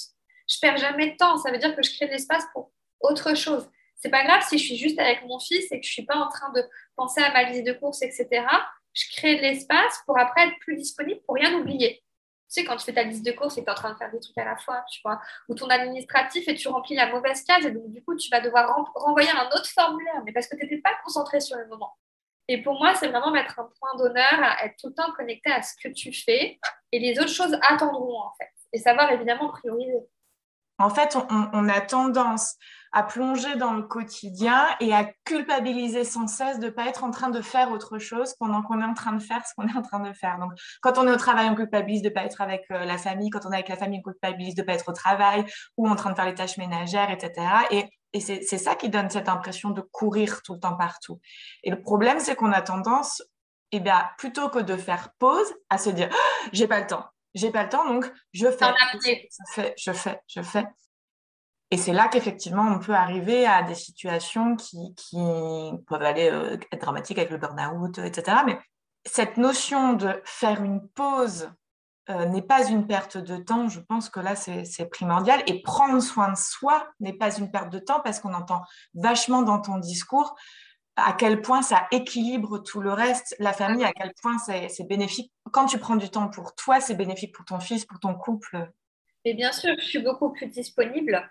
Je 0.48 0.58
perds 0.60 0.76
jamais 0.78 1.12
de 1.12 1.16
temps, 1.16 1.38
ça 1.38 1.50
veut 1.50 1.58
dire 1.58 1.74
que 1.74 1.82
je 1.82 1.94
crée 1.96 2.06
de 2.06 2.10
l'espace 2.12 2.44
pour 2.52 2.72
autre 3.00 3.34
chose. 3.34 3.68
C'est 3.96 4.10
pas 4.10 4.24
grave 4.24 4.42
si 4.46 4.58
je 4.58 4.64
suis 4.64 4.76
juste 4.76 4.98
avec 4.98 5.24
mon 5.26 5.38
fils 5.38 5.70
et 5.72 5.80
que 5.80 5.86
je 5.86 5.92
suis 5.92 6.04
pas 6.04 6.16
en 6.16 6.28
train 6.28 6.52
de 6.52 6.62
penser 6.96 7.22
à 7.22 7.32
ma 7.32 7.44
liste 7.44 7.64
de 7.64 7.72
courses, 7.72 8.02
etc. 8.02 8.44
Je 8.92 9.16
crée 9.16 9.36
de 9.36 9.42
l'espace 9.42 10.00
pour 10.06 10.18
après 10.18 10.48
être 10.48 10.58
plus 10.60 10.76
disponible 10.76 11.20
pour 11.26 11.34
rien 11.34 11.54
oublier. 11.58 12.02
Tu 12.54 12.60
sais, 12.60 12.64
quand 12.64 12.76
tu 12.76 12.84
fais 12.84 12.92
ta 12.92 13.02
liste 13.02 13.24
de 13.24 13.32
courses 13.32 13.56
et 13.56 13.60
que 13.62 13.64
tu 13.64 13.70
es 13.70 13.72
en 13.72 13.76
train 13.76 13.92
de 13.92 13.98
faire 13.98 14.12
des 14.12 14.20
trucs 14.20 14.38
à 14.38 14.44
la 14.44 14.56
fois, 14.56 14.84
tu 14.90 15.00
vois, 15.04 15.20
ou 15.48 15.54
ton 15.54 15.68
administratif 15.68 16.46
et 16.46 16.54
tu 16.54 16.68
remplis 16.68 16.94
la 16.94 17.10
mauvaise 17.10 17.42
case 17.44 17.64
et 17.66 17.70
donc 17.70 17.90
du 17.90 18.04
coup, 18.04 18.14
tu 18.16 18.28
vas 18.30 18.40
devoir 18.40 18.92
renvoyer 18.94 19.30
un 19.30 19.46
autre 19.46 19.68
formulaire, 19.68 20.22
mais 20.24 20.32
parce 20.32 20.46
que 20.46 20.56
tu 20.56 20.62
n'étais 20.62 20.78
pas 20.78 20.92
concentré 21.02 21.40
sur 21.40 21.56
le 21.56 21.66
moment. 21.66 21.96
Et 22.48 22.62
pour 22.62 22.74
moi, 22.74 22.94
c'est 22.94 23.08
vraiment 23.08 23.30
mettre 23.30 23.58
un 23.58 23.70
point 23.78 23.96
d'honneur 23.96 24.34
à 24.42 24.66
être 24.66 24.76
tout 24.78 24.88
le 24.88 24.94
temps 24.94 25.10
connecté 25.12 25.50
à 25.50 25.62
ce 25.62 25.74
que 25.82 25.88
tu 25.88 26.12
fais 26.12 26.58
et 26.92 26.98
les 26.98 27.18
autres 27.18 27.30
choses 27.30 27.56
attendront 27.62 28.20
en 28.20 28.32
fait. 28.38 28.50
Et 28.72 28.78
savoir 28.78 29.10
évidemment 29.12 29.48
prioriser. 29.48 30.04
En 30.78 30.90
fait, 30.90 31.16
on, 31.30 31.68
a 31.68 31.80
tendance 31.80 32.56
à 32.94 33.02
plonger 33.02 33.56
dans 33.56 33.72
le 33.72 33.82
quotidien 33.82 34.64
et 34.78 34.94
à 34.94 35.04
culpabiliser 35.24 36.04
sans 36.04 36.28
cesse 36.28 36.60
de 36.60 36.66
ne 36.66 36.70
pas 36.70 36.86
être 36.86 37.02
en 37.02 37.10
train 37.10 37.28
de 37.28 37.40
faire 37.40 37.72
autre 37.72 37.98
chose 37.98 38.34
pendant 38.38 38.62
qu'on 38.62 38.80
est 38.80 38.84
en 38.84 38.94
train 38.94 39.12
de 39.12 39.20
faire 39.20 39.44
ce 39.44 39.52
qu'on 39.56 39.66
est 39.66 39.76
en 39.76 39.82
train 39.82 39.98
de 39.98 40.12
faire. 40.12 40.38
Donc, 40.38 40.52
quand 40.80 40.96
on 40.96 41.08
est 41.08 41.10
au 41.10 41.16
travail, 41.16 41.48
on 41.50 41.56
culpabilise 41.56 42.02
de 42.02 42.08
ne 42.08 42.14
pas 42.14 42.24
être 42.24 42.40
avec 42.40 42.64
euh, 42.70 42.84
la 42.84 42.96
famille. 42.96 43.30
Quand 43.30 43.44
on 43.46 43.50
est 43.50 43.56
avec 43.56 43.68
la 43.68 43.76
famille, 43.76 43.98
on 43.98 44.10
culpabilise 44.10 44.54
de 44.54 44.62
ne 44.62 44.66
pas 44.66 44.74
être 44.74 44.88
au 44.88 44.92
travail 44.92 45.44
ou 45.76 45.88
en 45.88 45.96
train 45.96 46.10
de 46.10 46.14
faire 46.14 46.26
les 46.26 46.34
tâches 46.34 46.56
ménagères, 46.56 47.10
etc. 47.10 47.46
Et, 47.72 47.84
et 48.12 48.20
c'est 48.20 48.58
ça 48.58 48.76
qui 48.76 48.88
donne 48.88 49.10
cette 49.10 49.28
impression 49.28 49.70
de 49.70 49.80
courir 49.80 50.42
tout 50.42 50.54
le 50.54 50.60
temps 50.60 50.76
partout. 50.76 51.20
Et 51.64 51.70
le 51.70 51.82
problème, 51.82 52.20
c'est 52.20 52.36
qu'on 52.36 52.52
a 52.52 52.62
tendance, 52.62 53.24
eh 53.72 53.80
bien, 53.80 54.08
plutôt 54.18 54.48
que 54.50 54.60
de 54.60 54.76
faire 54.76 55.08
pause, 55.18 55.52
à 55.68 55.78
se 55.78 55.90
dire 55.90 56.08
oh, 56.12 56.48
j'ai 56.52 56.68
pas 56.68 56.78
le 56.78 56.86
temps 56.86 57.04
j'ai 57.34 57.50
pas 57.50 57.64
le 57.64 57.68
temps, 57.68 57.84
donc 57.86 58.10
je 58.32 58.48
fais. 58.48 58.64
Je 59.04 59.52
fais, 59.52 59.74
je 59.76 59.92
fais, 59.92 60.20
je 60.28 60.42
fais. 60.42 60.64
Et 61.74 61.76
c'est 61.76 61.92
là 61.92 62.06
qu'effectivement, 62.06 62.68
on 62.68 62.78
peut 62.78 62.94
arriver 62.94 63.46
à 63.46 63.64
des 63.64 63.74
situations 63.74 64.54
qui, 64.54 64.94
peuvent 65.88 66.02
aller 66.02 66.30
euh, 66.30 66.56
être 66.70 66.82
dramatiques 66.82 67.18
avec 67.18 67.30
le 67.30 67.36
burn-out, 67.38 67.98
etc. 67.98 68.36
Mais 68.46 68.56
cette 69.04 69.38
notion 69.38 69.94
de 69.94 70.22
faire 70.24 70.62
une 70.62 70.86
pause 70.90 71.50
euh, 72.10 72.26
n'est 72.26 72.42
pas 72.42 72.68
une 72.68 72.86
perte 72.86 73.16
de 73.16 73.38
temps. 73.38 73.66
Je 73.66 73.80
pense 73.80 74.08
que 74.08 74.20
là, 74.20 74.36
c'est 74.36 74.88
primordial. 74.88 75.42
Et 75.48 75.62
prendre 75.62 76.00
soin 76.00 76.30
de 76.30 76.36
soi 76.36 76.86
n'est 77.00 77.12
pas 77.12 77.36
une 77.36 77.50
perte 77.50 77.70
de 77.70 77.80
temps 77.80 77.98
parce 78.04 78.20
qu'on 78.20 78.34
entend 78.34 78.62
vachement 78.94 79.42
dans 79.42 79.60
ton 79.60 79.78
discours 79.78 80.36
à 80.94 81.12
quel 81.12 81.42
point 81.42 81.62
ça 81.62 81.88
équilibre 81.90 82.58
tout 82.58 82.82
le 82.82 82.92
reste, 82.92 83.34
la 83.40 83.52
famille, 83.52 83.84
à 83.84 83.92
quel 83.92 84.12
point 84.22 84.38
c'est 84.38 84.86
bénéfique. 84.88 85.32
Quand 85.50 85.66
tu 85.66 85.78
prends 85.78 85.96
du 85.96 86.08
temps 86.08 86.28
pour 86.28 86.54
toi, 86.54 86.80
c'est 86.80 86.94
bénéfique 86.94 87.34
pour 87.34 87.44
ton 87.44 87.58
fils, 87.58 87.84
pour 87.84 87.98
ton 87.98 88.14
couple. 88.14 88.70
Et 89.24 89.34
bien 89.34 89.50
sûr, 89.50 89.74
je 89.76 89.84
suis 89.84 89.98
beaucoup 89.98 90.30
plus 90.30 90.46
disponible. 90.46 91.28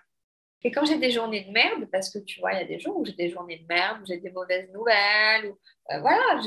Et 0.66 0.72
quand 0.72 0.86
j'ai 0.86 0.96
des 0.96 1.10
journées 1.10 1.42
de 1.42 1.52
merde, 1.52 1.86
parce 1.92 2.10
que 2.10 2.18
tu 2.18 2.40
vois, 2.40 2.54
il 2.54 2.58
y 2.58 2.62
a 2.62 2.64
des 2.64 2.78
jours 2.78 2.96
où 2.96 3.04
j'ai 3.04 3.12
des 3.12 3.28
journées 3.28 3.58
de 3.58 3.66
merde, 3.66 3.98
où 4.02 4.06
j'ai 4.06 4.16
des 4.16 4.30
mauvaises 4.30 4.70
nouvelles, 4.72 5.50
ou 5.50 5.58
euh, 5.92 6.00
voilà, 6.00 6.40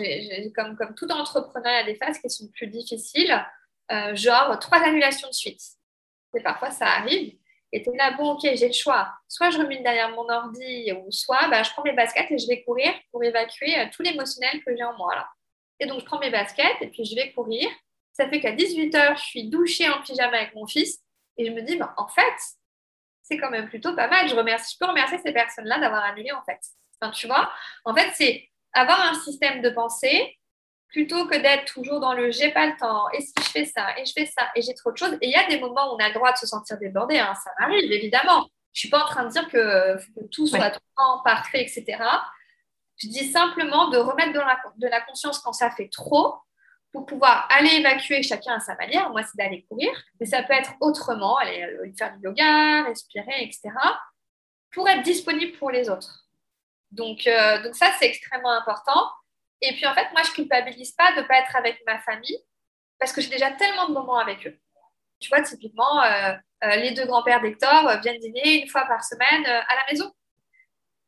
comme, 0.55 0.75
comme 0.75 0.95
tout 0.95 1.07
entrepreneur, 1.11 1.71
il 1.71 1.77
y 1.77 1.81
a 1.81 1.93
des 1.93 1.95
phases 1.95 2.17
qui 2.17 2.27
sont 2.27 2.47
plus 2.47 2.65
difficiles, 2.65 3.39
euh, 3.91 4.15
genre 4.15 4.57
trois 4.59 4.79
annulations 4.79 5.27
de 5.27 5.33
suite. 5.33 5.61
Et 6.35 6.41
parfois, 6.41 6.71
ça 6.71 6.87
arrive. 6.87 7.37
Et 7.71 7.83
tu 7.83 7.91
es 7.91 7.97
là, 7.97 8.11
bon, 8.17 8.31
ok, 8.31 8.41
j'ai 8.41 8.67
le 8.67 8.73
choix. 8.73 9.13
Soit 9.27 9.51
je 9.51 9.59
remine 9.59 9.83
derrière 9.83 10.09
mon 10.09 10.27
ordi, 10.27 10.91
ou 10.93 11.11
soit 11.11 11.47
bah, 11.49 11.61
je 11.61 11.69
prends 11.71 11.83
mes 11.83 11.93
baskets 11.93 12.31
et 12.31 12.37
je 12.39 12.47
vais 12.47 12.63
courir 12.63 12.91
pour 13.11 13.23
évacuer 13.23 13.77
euh, 13.79 13.85
tout 13.93 14.01
l'émotionnel 14.01 14.63
que 14.65 14.75
j'ai 14.75 14.83
en 14.83 14.97
moi. 14.97 15.13
Là. 15.13 15.29
Et 15.79 15.85
donc, 15.85 15.99
je 15.99 16.05
prends 16.05 16.19
mes 16.19 16.31
baskets 16.31 16.81
et 16.81 16.87
puis 16.87 17.05
je 17.05 17.13
vais 17.13 17.31
courir. 17.33 17.69
Ça 18.13 18.27
fait 18.27 18.39
qu'à 18.39 18.51
18h, 18.51 19.17
je 19.17 19.23
suis 19.23 19.43
douchée 19.47 19.87
en 19.89 20.01
pyjama 20.01 20.37
avec 20.37 20.55
mon 20.55 20.65
fils. 20.65 21.03
Et 21.37 21.45
je 21.45 21.51
me 21.51 21.61
dis, 21.61 21.75
bah, 21.75 21.93
en 21.97 22.07
fait, 22.07 22.23
c'est 23.27 23.37
quand 23.37 23.49
même 23.49 23.67
plutôt 23.67 23.95
pas 23.95 24.07
mal. 24.07 24.27
Je, 24.29 24.35
remercie, 24.35 24.73
je 24.73 24.77
peux 24.79 24.89
remercier 24.89 25.17
ces 25.19 25.33
personnes-là 25.33 25.79
d'avoir 25.79 26.03
annulé, 26.03 26.31
en 26.31 26.43
fait. 26.43 26.59
Enfin, 26.99 27.11
tu 27.11 27.27
vois, 27.27 27.51
en 27.85 27.93
fait, 27.93 28.11
c'est 28.13 28.49
avoir 28.73 29.01
un 29.01 29.13
système 29.15 29.61
de 29.61 29.69
pensée 29.69 30.37
plutôt 30.89 31.27
que 31.27 31.35
d'être 31.35 31.65
toujours 31.65 31.99
dans 31.99 32.13
le 32.13 32.31
j'ai 32.31 32.51
pas 32.51 32.65
le 32.65 32.77
temps, 32.77 33.09
et 33.11 33.21
si 33.21 33.33
je 33.37 33.49
fais 33.49 33.65
ça, 33.65 33.97
et 33.97 34.05
je 34.05 34.13
fais 34.13 34.25
ça, 34.25 34.49
et 34.55 34.61
j'ai 34.61 34.73
trop 34.73 34.91
de 34.91 34.97
choses. 34.97 35.13
Et 35.21 35.27
il 35.27 35.31
y 35.31 35.35
a 35.35 35.47
des 35.47 35.59
moments 35.59 35.91
où 35.91 35.95
on 35.95 35.99
a 35.99 36.07
le 36.07 36.13
droit 36.13 36.31
de 36.31 36.37
se 36.37 36.47
sentir 36.47 36.77
débordé, 36.77 37.19
hein, 37.19 37.33
ça 37.35 37.51
arrive 37.59 37.91
évidemment. 37.91 38.47
Je 38.73 38.81
suis 38.81 38.89
pas 38.89 39.03
en 39.03 39.07
train 39.07 39.25
de 39.25 39.29
dire 39.29 39.47
que, 39.49 39.97
tout 40.31 40.47
soit 40.47 40.71
parfait, 41.23 41.61
etc. 41.61 41.97
Je 42.97 43.07
dis 43.07 43.29
simplement 43.31 43.89
de 43.89 43.97
remettre 43.97 44.33
de 44.33 44.39
la, 44.39 44.59
de 44.77 44.87
la 44.87 45.01
conscience 45.01 45.39
quand 45.39 45.53
ça 45.53 45.71
fait 45.71 45.89
trop 45.89 46.35
pour 46.91 47.05
pouvoir 47.05 47.47
aller 47.51 47.75
évacuer 47.75 48.23
chacun 48.23 48.55
à 48.55 48.59
sa 48.59 48.75
manière. 48.75 49.09
Moi, 49.11 49.23
c'est 49.23 49.37
d'aller 49.37 49.65
courir, 49.69 49.91
mais 50.19 50.25
ça 50.25 50.43
peut 50.43 50.53
être 50.53 50.73
autrement, 50.79 51.37
aller 51.37 51.63
euh, 51.63 51.91
faire 51.97 52.15
du 52.15 52.23
yoga, 52.23 52.83
respirer, 52.83 53.43
etc. 53.43 53.69
pour 54.71 54.87
être 54.89 55.03
disponible 55.03 55.57
pour 55.57 55.71
les 55.71 55.89
autres. 55.89 56.25
Donc, 56.91 57.27
euh, 57.27 57.61
donc 57.63 57.75
ça, 57.75 57.91
c'est 57.99 58.07
extrêmement 58.07 58.51
important. 58.51 59.09
Et 59.61 59.73
puis 59.73 59.85
en 59.85 59.93
fait, 59.93 60.07
moi, 60.13 60.21
je 60.23 60.31
culpabilise 60.31 60.91
pas 60.91 61.13
de 61.13 61.21
ne 61.21 61.27
pas 61.27 61.39
être 61.39 61.55
avec 61.55 61.81
ma 61.85 61.99
famille 61.99 62.37
parce 62.99 63.11
que 63.11 63.21
j'ai 63.21 63.29
déjà 63.29 63.51
tellement 63.51 63.87
de 63.87 63.93
moments 63.93 64.17
avec 64.17 64.45
eux. 64.47 64.57
Tu 65.19 65.29
vois, 65.29 65.41
typiquement, 65.41 66.03
euh, 66.03 66.35
les 66.77 66.91
deux 66.91 67.05
grands-pères 67.05 67.41
d'Hector 67.41 67.99
viennent 68.01 68.19
dîner 68.19 68.61
une 68.61 68.69
fois 68.69 68.85
par 68.85 69.03
semaine 69.03 69.45
à 69.45 69.75
la 69.75 69.83
maison. 69.91 70.11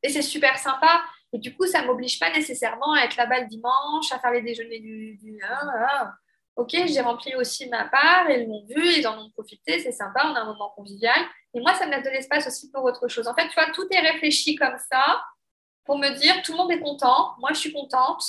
Et 0.01 0.09
c'est 0.09 0.21
super 0.21 0.57
sympa. 0.57 1.03
Et 1.33 1.37
du 1.37 1.55
coup, 1.55 1.67
ça 1.67 1.81
ne 1.81 1.87
m'oblige 1.87 2.19
pas 2.19 2.31
nécessairement 2.31 2.93
à 2.93 3.03
être 3.03 3.15
là-bas 3.15 3.41
le 3.41 3.47
dimanche, 3.47 4.11
à 4.11 4.19
faire 4.19 4.31
les 4.31 4.41
déjeuners 4.41 4.79
du... 4.79 5.17
du 5.17 5.39
Ok, 6.55 6.71
j'ai 6.71 6.99
rempli 6.99 7.35
aussi 7.35 7.69
ma 7.69 7.85
part, 7.85 8.29
ils 8.29 8.45
l'ont 8.45 8.65
vu, 8.67 8.97
ils 8.97 9.07
en 9.07 9.17
ont 9.17 9.29
profité, 9.29 9.79
c'est 9.79 9.93
sympa, 9.93 10.23
on 10.25 10.35
a 10.35 10.41
un 10.41 10.45
moment 10.45 10.73
convivial. 10.75 11.17
Et 11.53 11.61
moi, 11.61 11.73
ça 11.75 11.85
me 11.85 11.91
laisse 11.91 12.03
de 12.03 12.09
l'espace 12.09 12.47
aussi 12.47 12.69
pour 12.69 12.83
autre 12.83 13.07
chose. 13.07 13.29
En 13.29 13.33
fait, 13.33 13.47
tu 13.47 13.53
vois, 13.53 13.71
tout 13.71 13.87
est 13.89 13.99
réfléchi 13.99 14.55
comme 14.55 14.77
ça 14.91 15.23
pour 15.85 15.97
me 15.97 16.09
dire 16.19 16.41
tout 16.41 16.51
le 16.51 16.57
monde 16.57 16.71
est 16.71 16.81
content, 16.81 17.33
moi 17.39 17.51
je 17.53 17.59
suis 17.59 17.71
contente. 17.71 18.23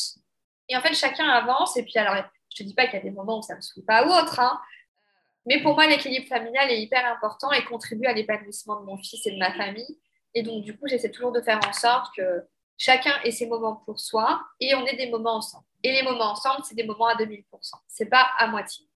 Et 0.68 0.76
en 0.76 0.80
fait, 0.80 0.94
chacun 0.94 1.28
avance. 1.28 1.76
Et 1.76 1.82
puis, 1.82 1.98
alors, 1.98 2.24
je 2.48 2.62
te 2.62 2.62
dis 2.62 2.72
pas 2.72 2.84
qu'il 2.84 2.94
y 2.94 2.98
a 2.98 3.03
des 3.03 3.11
moments 3.11 3.40
où 3.40 3.42
ça 3.42 3.55
ne 3.55 3.57
me 3.59 3.62
saoule 3.62 3.84
pas 3.84 4.07
ou 4.07 4.11
autre, 4.12 4.38
hein. 4.38 4.61
mais 5.44 5.61
pour 5.61 5.74
moi, 5.74 5.86
l'équilibre 5.86 6.28
familial 6.28 6.70
est 6.70 6.80
hyper 6.80 7.05
important 7.12 7.51
et 7.51 7.64
contribue 7.64 8.07
à 8.07 8.12
l'épanouissement 8.12 8.80
de 8.80 8.86
mon 8.86 8.96
fils 8.96 9.26
et 9.26 9.32
de 9.32 9.38
ma 9.38 9.53
famille. 9.55 9.98
Et 10.34 10.44
donc, 10.44 10.62
du 10.62 10.78
coup, 10.78 10.86
j'essaie 10.86 11.11
toujours 11.11 11.32
de 11.32 11.40
faire 11.40 11.59
en 11.66 11.72
sorte 11.72 12.14
que 12.16 12.44
chacun 12.81 13.12
ait 13.24 13.31
ses 13.31 13.47
moments 13.47 13.76
pour 13.85 14.01
soi 14.01 14.43
et 14.59 14.74
on 14.74 14.87
ait 14.87 14.97
des 14.97 15.11
moments 15.11 15.37
ensemble. 15.37 15.64
Et 15.83 15.93
les 15.93 16.03
moments 16.03 16.33
ensemble, 16.33 16.64
c'est 16.64 16.74
des 16.74 16.87
moments 16.87 17.09
à 17.09 17.14
2000%. 17.14 17.45
C'est 17.87 18.07
pas 18.07 18.26
à 18.39 18.47
moitié. 18.49 18.87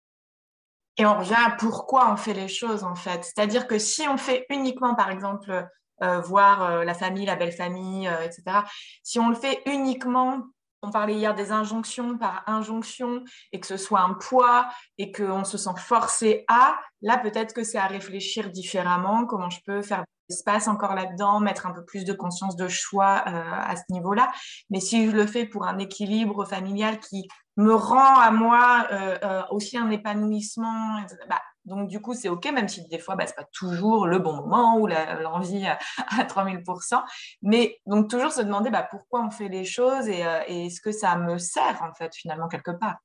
Et 0.96 1.04
on 1.04 1.18
revient 1.18 1.36
à 1.36 1.50
pourquoi 1.50 2.10
on 2.10 2.16
fait 2.16 2.32
les 2.32 2.48
choses, 2.48 2.82
en 2.82 2.94
fait. 2.94 3.24
C'est-à-dire 3.24 3.66
que 3.66 3.78
si 3.78 4.08
on 4.08 4.16
fait 4.16 4.46
uniquement, 4.48 4.94
par 4.94 5.10
exemple, 5.10 5.68
euh, 6.02 6.20
voir 6.20 6.62
euh, 6.62 6.84
la 6.84 6.94
famille, 6.94 7.26
la 7.26 7.36
belle 7.36 7.52
famille, 7.52 8.08
euh, 8.08 8.22
etc., 8.22 8.60
si 9.02 9.18
on 9.18 9.28
le 9.28 9.34
fait 9.34 9.60
uniquement, 9.66 10.44
on 10.82 10.90
parlait 10.90 11.14
hier 11.14 11.34
des 11.34 11.52
injonctions 11.52 12.16
par 12.16 12.42
injonction, 12.46 13.22
et 13.52 13.60
que 13.60 13.66
ce 13.66 13.76
soit 13.76 14.00
un 14.00 14.14
poids, 14.14 14.68
et 14.96 15.12
qu'on 15.12 15.44
se 15.44 15.58
sent 15.58 15.76
forcé 15.76 16.44
à, 16.48 16.78
là, 17.02 17.18
peut-être 17.18 17.52
que 17.52 17.64
c'est 17.64 17.78
à 17.78 17.86
réfléchir 17.86 18.50
différemment, 18.50 19.26
comment 19.26 19.50
je 19.50 19.60
peux 19.66 19.82
faire 19.82 20.04
espace 20.28 20.68
encore 20.68 20.94
là-dedans, 20.94 21.40
mettre 21.40 21.66
un 21.66 21.72
peu 21.72 21.84
plus 21.84 22.04
de 22.04 22.12
conscience 22.12 22.56
de 22.56 22.68
choix 22.68 23.22
à 23.26 23.76
ce 23.76 23.82
niveau-là. 23.90 24.32
Mais 24.70 24.80
si 24.80 25.06
je 25.06 25.12
le 25.12 25.26
fais 25.26 25.46
pour 25.46 25.66
un 25.66 25.78
équilibre 25.78 26.44
familial 26.44 26.98
qui 26.98 27.28
me 27.56 27.74
rend 27.74 28.18
à 28.18 28.30
moi 28.30 28.86
euh, 28.90 29.18
euh, 29.22 29.42
aussi 29.50 29.76
un 29.78 29.90
épanouissement. 29.90 31.00
Bah, 31.28 31.40
donc, 31.64 31.88
du 31.88 32.00
coup, 32.00 32.14
c'est 32.14 32.28
OK, 32.28 32.44
même 32.46 32.68
si 32.68 32.86
des 32.88 32.98
fois, 32.98 33.16
bah, 33.16 33.26
ce 33.26 33.32
n'est 33.32 33.36
pas 33.36 33.48
toujours 33.52 34.06
le 34.06 34.18
bon 34.18 34.34
moment 34.34 34.76
ou 34.78 34.86
l'envie 34.86 35.66
à, 35.66 35.78
3000%. 36.24 37.02
Mais 37.42 37.80
donc, 37.86 38.10
toujours 38.10 38.32
se 38.32 38.42
demander 38.42 38.70
bah, 38.70 38.86
pourquoi 38.90 39.24
on 39.24 39.30
fait 39.30 39.48
les 39.48 39.64
choses 39.64 40.08
euh, 40.08 40.40
et, 40.46 40.66
est-ce 40.66 40.80
que 40.80 40.92
ça 40.92 41.16
me 41.16 41.38
sert, 41.38 41.82
en 41.82 41.94
fait, 41.94 42.14
finalement, 42.14 42.48
quelque 42.48 42.72
part? 42.72 42.96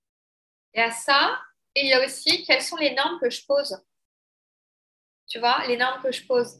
Et 0.74 0.82
à 0.82 0.92
ça, 0.92 1.38
et 1.76 1.82
il 1.82 1.90
y 1.90 1.94
a 1.94 2.04
aussi 2.04 2.44
quelles 2.46 2.62
sont 2.62 2.78
les 2.78 2.94
normes 2.96 3.20
que 3.22 3.30
je 3.30 3.46
pose. 3.46 3.82
Tu 5.28 5.40
vois, 5.40 5.66
les 5.68 5.78
normes 5.78 6.02
que 6.02 6.12
je 6.12 6.26
pose. 6.26 6.60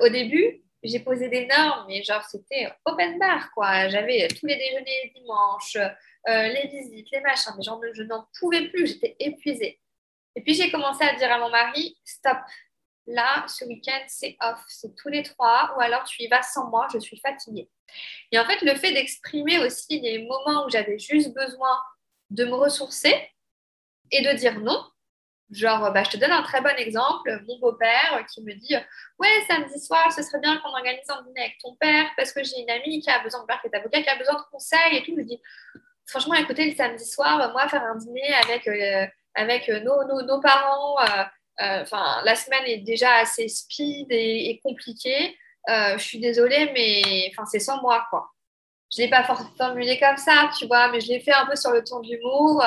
Au 0.00 0.08
début, 0.08 0.62
j'ai 0.82 1.00
posé 1.00 1.28
des 1.28 1.46
normes, 1.46 1.86
mais 1.88 2.02
genre, 2.02 2.24
c'était 2.24 2.70
open 2.84 3.18
bar, 3.18 3.50
quoi. 3.52 3.88
J'avais 3.88 4.28
tous 4.28 4.46
les 4.46 4.56
déjeuners 4.56 5.12
dimanche, 5.14 5.76
euh, 5.76 6.48
les 6.48 6.68
visites, 6.68 7.08
les 7.12 7.20
machins, 7.20 7.52
mais 7.56 7.62
genre, 7.62 7.80
je 7.92 8.02
n'en 8.02 8.26
pouvais 8.38 8.68
plus, 8.68 8.86
j'étais 8.86 9.16
épuisée. 9.18 9.80
Et 10.36 10.42
puis 10.42 10.54
j'ai 10.54 10.70
commencé 10.70 11.04
à 11.04 11.14
dire 11.16 11.30
à 11.32 11.38
mon 11.38 11.50
mari, 11.50 11.98
stop, 12.04 12.38
là, 13.06 13.44
ce 13.48 13.64
week-end, 13.64 14.04
c'est 14.06 14.36
off, 14.40 14.62
c'est 14.68 14.94
tous 14.96 15.08
les 15.08 15.22
trois, 15.22 15.74
ou 15.76 15.80
alors 15.80 16.04
tu 16.04 16.22
y 16.22 16.28
vas 16.28 16.42
sans 16.42 16.68
moi, 16.70 16.86
je 16.92 16.98
suis 16.98 17.18
fatiguée. 17.18 17.68
Et 18.30 18.38
en 18.38 18.44
fait, 18.44 18.62
le 18.62 18.74
fait 18.76 18.92
d'exprimer 18.92 19.58
aussi 19.58 20.00
les 20.00 20.22
moments 20.22 20.66
où 20.66 20.70
j'avais 20.70 20.98
juste 20.98 21.34
besoin 21.34 21.80
de 22.30 22.44
me 22.44 22.54
ressourcer 22.54 23.14
et 24.12 24.22
de 24.22 24.32
dire 24.36 24.60
non, 24.60 24.80
Genre, 25.50 25.92
bah, 25.92 26.04
je 26.04 26.10
te 26.10 26.16
donne 26.16 26.30
un 26.30 26.42
très 26.42 26.60
bon 26.60 26.76
exemple. 26.76 27.42
Mon 27.48 27.58
beau-père 27.58 28.24
qui 28.32 28.42
me 28.42 28.54
dit 28.54 28.76
Ouais, 29.18 29.28
samedi 29.48 29.80
soir, 29.80 30.12
ce 30.12 30.22
serait 30.22 30.38
bien 30.38 30.56
qu'on 30.58 30.68
organise 30.68 31.08
un 31.08 31.22
dîner 31.22 31.40
avec 31.40 31.58
ton 31.58 31.74
père 31.74 32.06
parce 32.16 32.32
que 32.32 32.42
j'ai 32.44 32.60
une 32.60 32.70
amie 32.70 33.00
qui 33.00 33.10
a 33.10 33.18
besoin 33.20 33.40
de 33.40 33.46
père 33.46 33.60
qui 33.60 33.66
est 33.66 33.76
avocat, 33.76 34.02
qui 34.02 34.08
a 34.08 34.16
besoin 34.16 34.34
de 34.34 34.44
conseils 34.52 34.96
et 34.96 35.02
tout. 35.02 35.14
Je 35.16 35.22
dis 35.22 35.40
franchement, 36.10 36.34
écoutez, 36.34 36.70
le 36.70 36.76
samedi 36.76 37.04
soir, 37.04 37.50
moi, 37.52 37.68
faire 37.68 37.84
un 37.84 37.96
dîner 37.96 38.34
avec, 38.44 38.66
euh, 38.68 39.06
avec 39.34 39.68
euh, 39.68 39.80
nos, 39.80 40.22
nos, 40.24 40.40
parents, 40.40 40.98
euh, 41.00 41.82
enfin, 41.82 42.20
la 42.24 42.34
semaine 42.34 42.64
est 42.66 42.78
déjà 42.78 43.14
assez 43.16 43.48
speed 43.48 44.08
et, 44.10 44.60
compliquée. 44.62 45.36
je 45.68 45.98
suis 45.98 46.18
désolée, 46.18 46.70
mais 46.74 47.32
c'est 47.46 47.60
sans 47.60 47.80
moi, 47.80 48.06
quoi. 48.10 48.30
Je 48.92 49.00
ne 49.00 49.06
l'ai 49.06 49.10
pas 49.10 49.22
formulé 49.56 50.00
comme 50.00 50.16
ça, 50.16 50.50
tu 50.58 50.66
vois, 50.66 50.90
mais 50.90 51.00
je 51.00 51.08
l'ai 51.08 51.20
fait 51.20 51.32
un 51.32 51.46
peu 51.46 51.54
sur 51.54 51.70
le 51.70 51.84
ton 51.84 52.00
d'humour, 52.00 52.64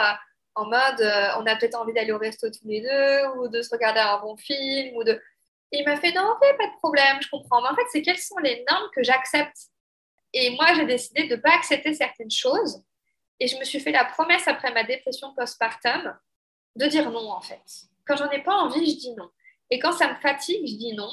en 0.56 0.66
mode, 0.66 1.02
on 1.40 1.46
a 1.46 1.56
peut-être 1.56 1.76
envie 1.76 1.94
d'aller 1.94 2.12
au 2.12 2.18
resto 2.18 2.50
tous 2.50 2.68
les 2.68 2.82
deux, 2.82 3.28
ou 3.38 3.48
de 3.48 3.62
se 3.62 3.70
regarder 3.72 4.00
un 4.00 4.20
bon 4.20 4.38
film, 4.38 4.96
ou 4.96 5.04
de... 5.04 5.22
il 5.72 5.84
m'a 5.86 5.98
fait, 5.98 6.12
non, 6.12 6.36
pas 6.40 6.68
de 6.68 6.78
problème, 6.78 7.18
je 7.22 7.30
comprends. 7.30 7.62
Mais 7.62 7.70
en 7.70 7.76
fait, 7.76 7.86
c'est 7.92 8.02
quelles 8.02 8.20
sont 8.20 8.38
les 8.38 8.64
normes 8.70 8.90
que 8.96 9.04
j'accepte? 9.04 9.58
Et 10.34 10.50
moi, 10.52 10.68
j'ai 10.76 10.86
décidé 10.86 11.28
de 11.28 11.36
ne 11.36 11.42
pas 11.42 11.52
accepter 11.56 11.94
certaines 11.94 12.32
choses 12.32 12.84
et 13.40 13.48
je 13.48 13.58
me 13.58 13.64
suis 13.64 13.80
fait 13.80 13.92
la 13.92 14.06
promesse 14.06 14.48
après 14.48 14.74
ma 14.74 14.84
dépression 14.84 15.34
postpartum 15.36 16.18
de 16.76 16.86
dire 16.88 17.12
non, 17.12 17.30
en 17.32 17.42
fait. 17.42 17.62
Quand 18.06 18.16
j'en 18.16 18.30
ai 18.32 18.42
pas 18.42 18.56
envie, 18.56 18.90
je 18.90 18.98
dis 18.98 19.14
non. 19.16 19.30
Et 19.70 19.80
quand 19.80 19.92
ça 19.92 20.12
me 20.12 20.16
fatigue, 20.20 20.66
je 20.66 20.76
dis 20.76 20.94
non. 20.94 21.12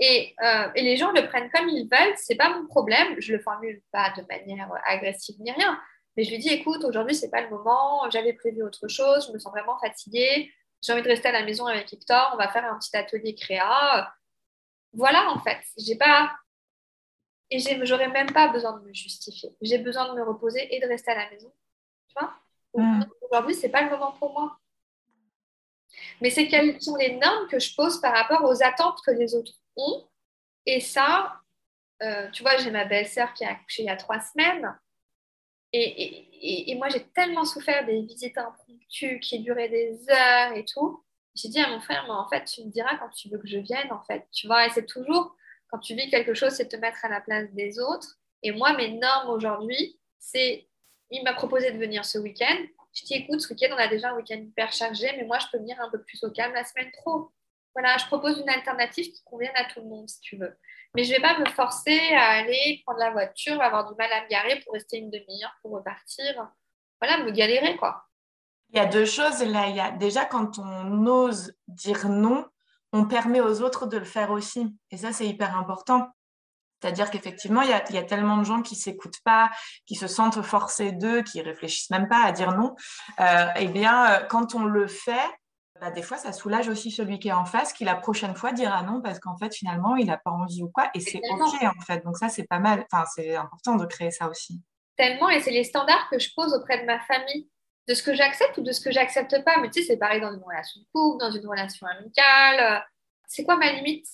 Et, 0.00 0.34
euh, 0.42 0.68
et 0.74 0.82
les 0.82 0.96
gens 0.96 1.12
le 1.12 1.26
prennent 1.26 1.50
comme 1.50 1.68
ils 1.68 1.88
veulent, 1.90 2.14
c'est 2.16 2.34
pas 2.34 2.50
mon 2.50 2.66
problème. 2.66 3.16
Je 3.18 3.32
le 3.32 3.38
formule 3.40 3.82
pas 3.92 4.12
de 4.16 4.22
manière 4.28 4.70
agressive 4.84 5.36
ni 5.38 5.50
rien. 5.52 5.80
Mais 6.16 6.24
je 6.24 6.30
lui 6.30 6.38
dis, 6.38 6.48
écoute, 6.48 6.84
aujourd'hui, 6.84 7.14
c'est 7.14 7.30
pas 7.30 7.42
le 7.42 7.50
moment. 7.50 8.08
J'avais 8.10 8.32
prévu 8.32 8.62
autre 8.62 8.88
chose. 8.88 9.26
Je 9.26 9.32
me 9.32 9.38
sens 9.38 9.52
vraiment 9.52 9.78
fatiguée. 9.78 10.52
J'ai 10.82 10.92
envie 10.92 11.02
de 11.02 11.08
rester 11.08 11.28
à 11.28 11.32
la 11.32 11.44
maison 11.44 11.66
avec 11.66 11.90
Victor. 11.90 12.30
On 12.34 12.36
va 12.36 12.48
faire 12.48 12.64
un 12.64 12.78
petit 12.78 12.96
atelier 12.96 13.34
créa. 13.34 14.12
Voilà, 14.92 15.30
en 15.30 15.38
fait. 15.40 15.58
J'ai 15.76 15.96
pas 15.96 16.30
et 17.50 17.58
j'aurais 17.84 18.08
même 18.08 18.32
pas 18.32 18.48
besoin 18.48 18.78
de 18.78 18.84
me 18.84 18.92
justifier. 18.92 19.56
J'ai 19.60 19.78
besoin 19.78 20.12
de 20.12 20.18
me 20.18 20.24
reposer 20.24 20.74
et 20.74 20.80
de 20.80 20.86
rester 20.86 21.12
à 21.12 21.14
la 21.14 21.30
maison. 21.30 21.52
Tu 22.08 22.14
vois? 22.18 22.34
Mm. 22.74 23.04
Aujourd'hui, 23.22 23.54
ce 23.54 23.62
n'est 23.62 23.72
pas 23.72 23.82
le 23.82 23.90
moment 23.90 24.12
pour 24.12 24.32
moi. 24.32 24.58
Mais 26.20 26.30
c'est 26.30 26.48
quelles 26.48 26.80
sont 26.82 26.96
les 26.96 27.16
normes 27.16 27.46
que 27.48 27.58
je 27.58 27.74
pose 27.74 28.00
par 28.00 28.12
rapport 28.12 28.42
aux 28.44 28.62
attentes 28.62 28.98
que 29.06 29.12
les 29.12 29.34
autres 29.34 29.52
ont. 29.76 30.08
Et 30.66 30.80
ça, 30.80 31.40
euh, 32.02 32.28
tu 32.30 32.42
vois, 32.42 32.56
j'ai 32.56 32.70
ma 32.70 32.84
belle-sœur 32.84 33.32
qui 33.32 33.44
a 33.44 33.50
accouché 33.50 33.82
il 33.82 33.86
y 33.86 33.90
a 33.90 33.96
trois 33.96 34.20
semaines. 34.20 34.76
Et, 35.72 36.70
et, 36.70 36.74
moi, 36.76 36.88
j'ai 36.88 37.02
tellement 37.08 37.44
souffert 37.44 37.84
des 37.84 38.00
visites 38.02 38.38
impromptues 38.38 39.20
qui 39.20 39.40
duraient 39.40 39.68
des 39.68 39.98
heures 40.08 40.52
et 40.54 40.64
tout. 40.64 41.02
J'ai 41.34 41.48
dit 41.48 41.60
à 41.60 41.68
mon 41.68 41.80
frère, 41.80 42.04
mais 42.04 42.14
en 42.14 42.28
fait, 42.28 42.44
tu 42.44 42.64
me 42.64 42.70
diras 42.70 42.96
quand 42.96 43.10
tu 43.10 43.28
veux 43.28 43.38
que 43.38 43.48
je 43.48 43.58
vienne, 43.58 43.92
en 43.92 44.02
fait. 44.04 44.26
Tu 44.32 44.46
vois, 44.46 44.66
et 44.66 44.70
c'est 44.70 44.86
toujours 44.86 45.36
quand 45.68 45.78
tu 45.78 45.94
vis 45.94 46.08
quelque 46.10 46.34
chose, 46.34 46.52
c'est 46.52 46.68
te 46.68 46.76
mettre 46.76 47.04
à 47.04 47.08
la 47.08 47.20
place 47.20 47.50
des 47.52 47.78
autres. 47.78 48.18
Et 48.42 48.52
moi, 48.52 48.72
mes 48.74 48.92
normes 48.92 49.30
aujourd'hui, 49.30 49.98
c'est, 50.18 50.68
il 51.10 51.22
m'a 51.24 51.34
proposé 51.34 51.72
de 51.72 51.78
venir 51.78 52.04
ce 52.04 52.18
week-end. 52.18 52.56
Je 52.92 53.04
dis, 53.04 53.14
écoute, 53.14 53.40
ce 53.40 53.52
week-end, 53.52 53.74
on 53.74 53.78
a 53.78 53.88
déjà 53.88 54.10
un 54.10 54.16
week-end 54.16 54.38
hyper 54.38 54.72
chargé, 54.72 55.12
mais 55.16 55.24
moi, 55.24 55.38
je 55.38 55.46
peux 55.50 55.58
venir 55.58 55.80
un 55.80 55.90
peu 55.90 56.02
plus 56.02 56.22
au 56.24 56.30
calme 56.30 56.54
la 56.54 56.64
semaine 56.64 56.90
pro. 56.92 57.30
Voilà, 57.74 57.98
je 57.98 58.06
propose 58.06 58.38
une 58.38 58.48
alternative 58.48 59.12
qui 59.12 59.22
convienne 59.24 59.52
à 59.54 59.64
tout 59.64 59.80
le 59.80 59.86
monde, 59.86 60.08
si 60.08 60.20
tu 60.20 60.36
veux. 60.36 60.56
Mais 60.96 61.04
je 61.04 61.10
ne 61.10 61.16
vais 61.16 61.22
pas 61.22 61.38
me 61.38 61.44
forcer 61.50 61.98
à 62.14 62.38
aller 62.38 62.80
prendre 62.86 63.00
la 63.00 63.10
voiture, 63.10 63.60
avoir 63.60 63.86
du 63.86 63.94
mal 63.98 64.10
à 64.12 64.24
me 64.24 64.28
garer 64.28 64.60
pour 64.60 64.72
rester 64.72 64.96
une 64.96 65.10
demi-heure, 65.10 65.54
pour 65.60 65.72
repartir. 65.72 66.48
Voilà, 67.02 67.22
me 67.22 67.30
galérer, 67.32 67.76
quoi. 67.76 68.06
Il 68.70 68.76
y 68.76 68.80
a 68.80 68.86
deux 68.86 69.04
choses 69.04 69.42
là. 69.42 69.68
Il 69.68 69.76
y 69.76 69.80
a 69.80 69.90
déjà 69.90 70.24
quand 70.24 70.58
on 70.58 71.06
ose 71.06 71.54
dire 71.68 72.08
non, 72.08 72.46
on 72.94 73.04
permet 73.04 73.42
aux 73.42 73.60
autres 73.60 73.86
de 73.86 73.98
le 73.98 74.06
faire 74.06 74.30
aussi. 74.30 74.74
Et 74.90 74.96
ça, 74.96 75.12
c'est 75.12 75.26
hyper 75.26 75.54
important. 75.58 76.08
C'est-à-dire 76.80 77.10
qu'effectivement, 77.10 77.60
il 77.60 77.68
y, 77.68 77.98
a, 77.98 78.02
tellement 78.02 78.38
de 78.38 78.44
gens 78.44 78.62
qui 78.62 78.74
s'écoutent 78.74 79.20
pas, 79.22 79.50
qui 79.86 79.96
se 79.96 80.06
sentent 80.06 80.40
forcés 80.40 80.92
d'eux, 80.92 81.22
qui 81.22 81.42
réfléchissent 81.42 81.90
même 81.90 82.08
pas 82.08 82.22
à 82.22 82.32
dire 82.32 82.52
non. 82.52 82.74
Euh, 83.20 83.46
eh 83.56 83.68
bien, 83.68 84.12
euh, 84.12 84.24
quand 84.24 84.54
on 84.54 84.64
le 84.64 84.86
fait, 84.86 85.28
bah, 85.80 85.90
des 85.90 86.02
fois, 86.02 86.16
ça 86.16 86.32
soulage 86.32 86.68
aussi 86.68 86.90
celui 86.90 87.18
qui 87.18 87.28
est 87.28 87.32
en 87.32 87.44
face, 87.44 87.72
qui 87.72 87.84
la 87.84 87.94
prochaine 87.94 88.34
fois 88.34 88.52
dira 88.52 88.82
non 88.82 89.00
parce 89.02 89.18
qu'en 89.18 89.36
fait, 89.36 89.54
finalement, 89.54 89.96
il 89.96 90.06
n'a 90.06 90.16
pas 90.16 90.30
envie 90.30 90.62
ou 90.62 90.68
quoi. 90.68 90.90
Et 90.94 91.00
c'est 91.00 91.20
OK, 91.30 91.62
en 91.62 91.80
fait. 91.82 92.04
Donc 92.04 92.16
ça, 92.16 92.28
c'est 92.28 92.46
pas 92.46 92.58
mal. 92.58 92.86
Enfin, 92.90 93.04
c'est 93.14 93.36
important 93.36 93.76
de 93.76 93.86
créer 93.86 94.10
ça 94.10 94.28
aussi. 94.28 94.60
Tellement. 94.96 95.28
Et 95.28 95.40
c'est 95.40 95.50
les 95.50 95.64
standards 95.64 96.08
que 96.10 96.18
je 96.18 96.30
pose 96.34 96.54
auprès 96.54 96.80
de 96.80 96.86
ma 96.86 97.00
famille 97.00 97.48
de 97.88 97.94
ce 97.94 98.02
que 98.02 98.14
j'accepte 98.14 98.58
ou 98.58 98.62
de 98.62 98.72
ce 98.72 98.80
que 98.80 98.90
j'accepte 98.90 99.44
pas. 99.44 99.58
Mais 99.60 99.70
tu 99.70 99.80
sais, 99.80 99.86
c'est 99.86 99.96
pareil 99.96 100.20
dans 100.20 100.32
une 100.32 100.42
relation 100.42 100.80
de 100.80 100.86
couple, 100.92 101.22
dans 101.22 101.30
une 101.30 101.46
relation 101.46 101.86
amicale. 101.86 102.84
C'est 103.28 103.44
quoi 103.44 103.56
ma 103.56 103.72
limite? 103.72 104.06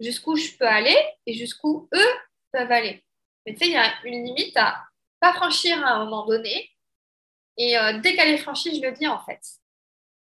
Jusqu'où 0.00 0.36
je 0.36 0.50
peux 0.58 0.66
aller 0.66 0.96
et 1.24 1.34
jusqu'où 1.34 1.88
eux 1.94 2.14
peuvent 2.52 2.70
aller? 2.70 3.02
Mais 3.46 3.54
tu 3.54 3.60
sais, 3.60 3.66
il 3.66 3.72
y 3.72 3.76
a 3.76 3.92
une 4.04 4.24
limite 4.24 4.56
à 4.56 4.84
pas 5.20 5.32
franchir 5.32 5.84
à 5.84 5.92
un 5.92 6.04
moment 6.04 6.26
donné. 6.26 6.70
Et 7.56 7.78
euh, 7.78 7.98
dès 8.00 8.14
qu'elle 8.14 8.34
est 8.34 8.38
franchie, 8.38 8.76
je 8.76 8.86
le 8.86 8.92
dis 8.92 9.08
en 9.08 9.20
fait. 9.24 9.40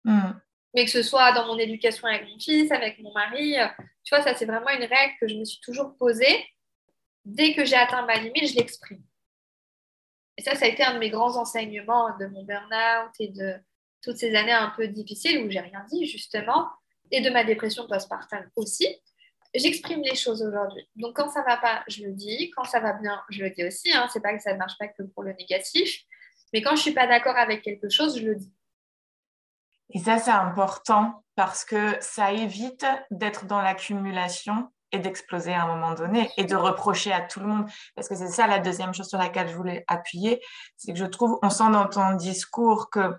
Hmm. 0.05 0.31
Mais 0.75 0.85
que 0.85 0.91
ce 0.91 1.01
soit 1.01 1.31
dans 1.31 1.47
mon 1.47 1.57
éducation 1.57 2.07
avec 2.07 2.27
mon 2.27 2.37
fils, 2.37 2.71
avec 2.71 2.99
mon 2.99 3.13
mari, 3.13 3.57
euh, 3.57 3.65
tu 4.03 4.13
vois, 4.13 4.23
ça 4.23 4.35
c'est 4.35 4.45
vraiment 4.45 4.69
une 4.69 4.83
règle 4.83 5.13
que 5.19 5.27
je 5.27 5.35
me 5.35 5.45
suis 5.45 5.61
toujours 5.61 5.95
posée. 5.97 6.45
Dès 7.23 7.55
que 7.55 7.65
j'ai 7.65 7.75
atteint 7.75 8.05
ma 8.05 8.17
limite, 8.17 8.49
je 8.49 8.55
l'exprime. 8.55 9.01
Et 10.37 10.41
ça, 10.43 10.55
ça 10.55 10.65
a 10.65 10.67
été 10.67 10.83
un 10.83 10.93
de 10.93 10.99
mes 10.99 11.09
grands 11.09 11.37
enseignements 11.37 12.15
de 12.17 12.27
mon 12.27 12.43
burn-out 12.43 13.11
et 13.19 13.29
de 13.29 13.55
toutes 14.03 14.17
ces 14.17 14.35
années 14.35 14.51
un 14.51 14.71
peu 14.75 14.87
difficiles 14.87 15.39
où 15.43 15.49
j'ai 15.49 15.61
rien 15.61 15.83
dit, 15.89 16.05
justement, 16.05 16.69
et 17.09 17.21
de 17.21 17.29
ma 17.29 17.43
dépression 17.43 17.87
postpartum 17.87 18.47
aussi. 18.55 18.87
J'exprime 19.53 20.01
les 20.01 20.15
choses 20.15 20.43
aujourd'hui. 20.43 20.87
Donc, 20.97 21.15
quand 21.15 21.29
ça 21.29 21.41
va 21.43 21.55
pas, 21.55 21.83
je 21.87 22.03
le 22.03 22.11
dis. 22.11 22.51
Quand 22.51 22.65
ça 22.65 22.81
va 22.81 22.93
bien, 22.93 23.21
je 23.29 23.41
le 23.43 23.49
dis 23.51 23.63
aussi. 23.63 23.91
Hein. 23.93 24.07
C'est 24.11 24.19
pas 24.19 24.35
que 24.35 24.41
ça 24.41 24.51
ne 24.51 24.57
marche 24.57 24.77
pas 24.77 24.89
que 24.89 25.03
pour 25.03 25.23
le 25.23 25.31
négatif. 25.33 26.01
Mais 26.51 26.61
quand 26.61 26.75
je 26.75 26.81
suis 26.81 26.93
pas 26.93 27.07
d'accord 27.07 27.37
avec 27.37 27.61
quelque 27.61 27.89
chose, 27.89 28.19
je 28.19 28.25
le 28.25 28.35
dis. 28.35 28.51
Et 29.91 29.99
ça, 29.99 30.17
c'est 30.17 30.31
important 30.31 31.23
parce 31.35 31.65
que 31.65 31.95
ça 31.99 32.31
évite 32.31 32.85
d'être 33.11 33.45
dans 33.45 33.61
l'accumulation 33.61 34.71
et 34.91 34.99
d'exploser 34.99 35.53
à 35.53 35.63
un 35.63 35.67
moment 35.67 35.93
donné 35.93 36.31
et 36.37 36.45
de 36.45 36.55
reprocher 36.55 37.11
à 37.11 37.21
tout 37.21 37.39
le 37.39 37.47
monde. 37.47 37.69
Parce 37.95 38.07
que 38.07 38.15
c'est 38.15 38.27
ça 38.27 38.47
la 38.47 38.59
deuxième 38.59 38.93
chose 38.93 39.09
sur 39.09 39.17
laquelle 39.17 39.49
je 39.49 39.55
voulais 39.55 39.83
appuyer, 39.87 40.41
c'est 40.77 40.93
que 40.93 40.99
je 40.99 41.05
trouve, 41.05 41.37
on 41.41 41.49
sent 41.49 41.69
dans 41.71 41.87
ton 41.87 42.13
discours 42.15 42.89
que 42.89 43.13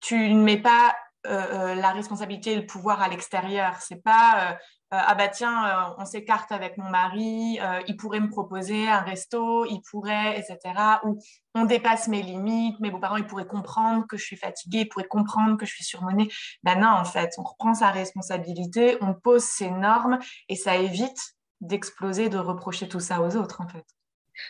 tu 0.00 0.32
ne 0.34 0.42
mets 0.42 0.60
pas 0.60 0.96
euh, 1.26 1.46
euh, 1.52 1.74
la 1.74 1.90
responsabilité 1.90 2.52
et 2.52 2.56
le 2.56 2.66
pouvoir 2.66 3.02
à 3.02 3.08
l'extérieur. 3.08 3.76
C'est 3.80 4.02
pas 4.02 4.56
ah 4.90 5.14
bah 5.14 5.28
tiens, 5.28 5.94
on 5.98 6.06
s'écarte 6.06 6.50
avec 6.50 6.78
mon 6.78 6.88
mari, 6.88 7.58
il 7.86 7.96
pourrait 7.96 8.20
me 8.20 8.30
proposer 8.30 8.88
un 8.88 9.00
resto, 9.00 9.66
il 9.66 9.82
pourrait, 9.82 10.38
etc. 10.38 10.58
Ou 11.04 11.18
on 11.54 11.66
dépasse 11.66 12.08
mes 12.08 12.22
limites, 12.22 12.80
mes 12.80 12.90
beaux-parents, 12.90 13.18
ils 13.18 13.26
pourraient 13.26 13.46
comprendre 13.46 14.06
que 14.06 14.16
je 14.16 14.24
suis 14.24 14.36
fatiguée, 14.36 14.80
ils 14.80 14.88
pourraient 14.88 15.08
comprendre 15.08 15.58
que 15.58 15.66
je 15.66 15.74
suis 15.74 15.84
surmenée. 15.84 16.30
Ben 16.62 16.80
non, 16.80 16.88
en 16.88 17.04
fait, 17.04 17.34
on 17.36 17.42
reprend 17.42 17.74
sa 17.74 17.90
responsabilité, 17.90 18.96
on 19.02 19.12
pose 19.12 19.44
ses 19.44 19.70
normes 19.70 20.18
et 20.48 20.56
ça 20.56 20.76
évite 20.76 21.20
d'exploser, 21.60 22.30
de 22.30 22.38
reprocher 22.38 22.88
tout 22.88 23.00
ça 23.00 23.20
aux 23.20 23.36
autres, 23.36 23.60
en 23.60 23.68
fait. 23.68 23.84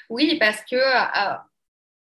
Oui, 0.08 0.36
parce 0.38 0.60
que 0.62 0.76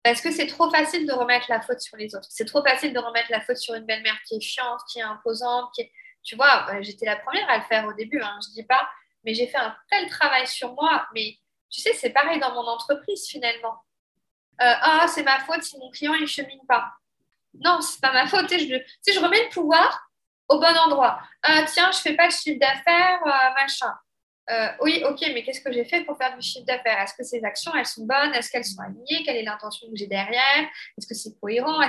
parce 0.04 0.22
que 0.22 0.32
c'est 0.32 0.48
trop 0.48 0.70
facile 0.72 1.08
de 1.08 1.14
remettre 1.14 1.48
la 1.50 1.62
faute 1.62 1.80
sur 1.80 1.98
les 1.98 2.16
autres. 2.16 2.28
C'est 2.30 2.46
trop 2.46 2.64
facile 2.64 2.94
de 2.94 3.00
remettre 3.00 3.32
la 3.32 3.42
faute 3.42 3.58
sur 3.58 3.74
une 3.74 3.86
belle-mère 3.86 4.18
qui 4.28 4.36
est 4.36 4.40
chiante, 4.40 4.80
qui 4.92 5.00
est 5.00 5.04
imposante. 5.04 5.70
Qui 5.76 5.82
Tu 6.26 6.36
vois, 6.36 6.68
euh, 6.72 6.82
j'étais 6.82 7.06
la 7.06 7.16
première 7.16 7.50
à 7.50 7.58
le 7.60 7.64
faire 7.64 7.86
au 7.86 7.94
début, 7.94 8.20
hein, 8.22 8.38
je 8.44 8.50
ne 8.50 8.54
dis 8.56 8.64
pas, 8.64 8.90
mais 9.24 9.34
j'ai 9.34 9.48
fait 9.48 9.58
un 9.58 9.76
tel 9.90 10.10
travail 10.10 10.46
sur 10.48 10.74
moi. 10.74 11.08
Mais 11.14 11.38
tu 11.70 11.80
sais, 11.80 11.94
c'est 11.94 12.10
pareil 12.10 12.40
dans 12.40 12.54
mon 12.54 12.68
entreprise 12.68 13.28
finalement. 13.28 13.82
Euh, 14.62 14.74
ah, 14.82 15.06
c'est 15.08 15.24
ma 15.24 15.40
faute 15.40 15.64
si 15.64 15.78
mon 15.78 15.92
client 15.92 16.14
ne 16.20 16.26
chemine 16.26 16.66
pas. 16.68 16.92
Non, 17.60 17.80
c'est 17.82 18.02
pas 18.02 18.12
ma 18.12 18.28
faute. 18.28 18.50
Je, 18.50 18.82
si 19.02 19.14
je 19.14 19.20
remets 19.20 19.44
le 19.44 19.50
pouvoir 19.50 20.10
au 20.48 20.60
bon 20.60 20.78
endroit. 20.78 21.22
Ah, 21.44 21.64
tiens, 21.64 21.92
je 21.92 22.00
fais 22.00 22.16
pas 22.16 22.28
de 22.28 22.34
chiffre 22.34 22.60
d'affaires, 22.60 23.22
euh, 23.26 23.54
machin. 23.54 23.94
Euh, 24.50 24.70
oui, 24.82 25.04
ok, 25.04 25.20
mais 25.34 25.44
qu'est-ce 25.44 25.62
que 25.62 25.72
j'ai 25.72 25.86
fait 25.86 26.04
pour 26.04 26.18
faire 26.18 26.36
du 26.36 26.42
chiffre 26.42 26.66
d'affaires? 26.66 27.02
Est-ce 27.02 27.16
que 27.16 27.24
ces 27.24 27.44
actions, 27.44 27.74
elles 27.76 27.86
sont 27.86 28.06
bonnes? 28.06 28.34
Est-ce 28.34 28.52
qu'elles 28.52 28.66
sont 28.66 28.82
alignées? 28.82 29.24
Quelle 29.26 29.38
est 29.38 29.44
l'intention 29.44 29.88
que 29.90 29.96
j'ai 29.96 30.08
derrière? 30.08 30.70
Est-ce 30.98 31.08
que 31.08 31.16
c'est 31.16 31.38
cohérent? 31.40 31.80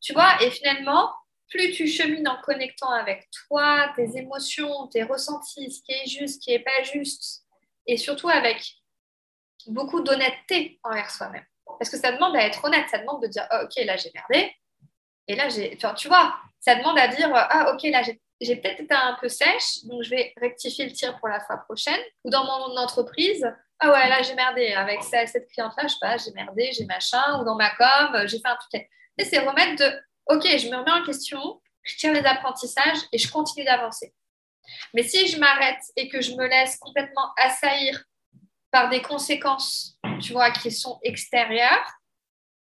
Tu 0.00 0.12
vois, 0.12 0.42
et 0.42 0.50
finalement, 0.50 1.10
plus 1.54 1.70
tu 1.70 1.86
chemines 1.86 2.26
en 2.26 2.40
connectant 2.42 2.90
avec 2.90 3.28
toi, 3.46 3.92
tes 3.94 4.16
émotions, 4.16 4.88
tes 4.88 5.04
ressentis, 5.04 5.70
ce 5.70 5.82
qui 5.82 5.92
est 5.92 6.06
juste, 6.06 6.34
ce 6.34 6.40
qui 6.40 6.50
n'est 6.50 6.64
pas 6.64 6.82
juste, 6.82 7.44
et 7.86 7.96
surtout 7.96 8.28
avec 8.28 8.60
beaucoup 9.68 10.00
d'honnêteté 10.00 10.80
envers 10.82 11.10
soi-même. 11.10 11.44
Parce 11.78 11.90
que 11.90 11.96
ça 11.96 12.10
demande 12.10 12.36
à 12.36 12.40
être 12.40 12.64
honnête, 12.64 12.88
ça 12.90 12.98
demande 12.98 13.22
de 13.22 13.28
dire, 13.28 13.46
oh, 13.52 13.64
ok, 13.64 13.84
là 13.84 13.96
j'ai 13.96 14.10
merdé, 14.12 14.52
et 15.28 15.36
là 15.36 15.48
j'ai, 15.48 15.78
tu 15.96 16.08
vois, 16.08 16.34
ça 16.58 16.74
demande 16.74 16.98
à 16.98 17.06
dire, 17.06 17.30
ah 17.32 17.72
ok, 17.72 17.82
là 17.84 18.02
j'ai 18.40 18.56
peut-être 18.56 18.80
été 18.80 18.94
un 18.94 19.16
peu 19.20 19.28
sèche, 19.28 19.84
donc 19.84 20.02
je 20.02 20.10
vais 20.10 20.32
rectifier 20.36 20.86
le 20.86 20.92
tir 20.92 21.16
pour 21.18 21.28
la 21.28 21.38
fois 21.38 21.58
prochaine. 21.58 22.00
Ou 22.24 22.30
dans 22.30 22.44
mon 22.44 22.76
entreprise, 22.76 23.48
ah 23.78 23.92
ouais, 23.92 24.08
là 24.08 24.22
j'ai 24.22 24.34
merdé 24.34 24.72
avec 24.72 25.04
cette 25.04 25.48
cliente-là, 25.52 25.84
je 25.84 25.92
sais 25.92 25.98
pas, 26.00 26.16
j'ai 26.16 26.32
merdé, 26.32 26.72
j'ai 26.72 26.84
machin, 26.84 27.40
ou 27.40 27.44
dans 27.44 27.54
ma 27.54 27.70
com, 27.76 28.26
j'ai 28.26 28.38
fait 28.38 28.48
un 28.48 28.56
truc. 28.56 28.88
Et 29.18 29.24
c'est 29.24 29.38
remettre 29.38 29.76
de, 29.76 30.00
ok, 30.26 30.42
je 30.42 30.68
me 30.68 30.76
remets 30.76 30.90
en 30.90 31.04
question, 31.04 31.60
je 31.82 31.96
tire 31.96 32.12
les 32.12 32.24
apprentissages 32.24 32.98
et 33.12 33.18
je 33.18 33.30
continue 33.30 33.64
d'avancer. 33.64 34.14
Mais 34.94 35.02
si 35.02 35.28
je 35.28 35.38
m'arrête 35.38 35.82
et 35.96 36.08
que 36.08 36.20
je 36.20 36.32
me 36.32 36.46
laisse 36.46 36.78
complètement 36.78 37.32
assaillir 37.36 38.04
par 38.70 38.88
des 38.88 39.02
conséquences, 39.02 39.98
tu 40.20 40.32
vois, 40.32 40.50
qui 40.50 40.70
sont 40.70 40.98
extérieures, 41.02 41.86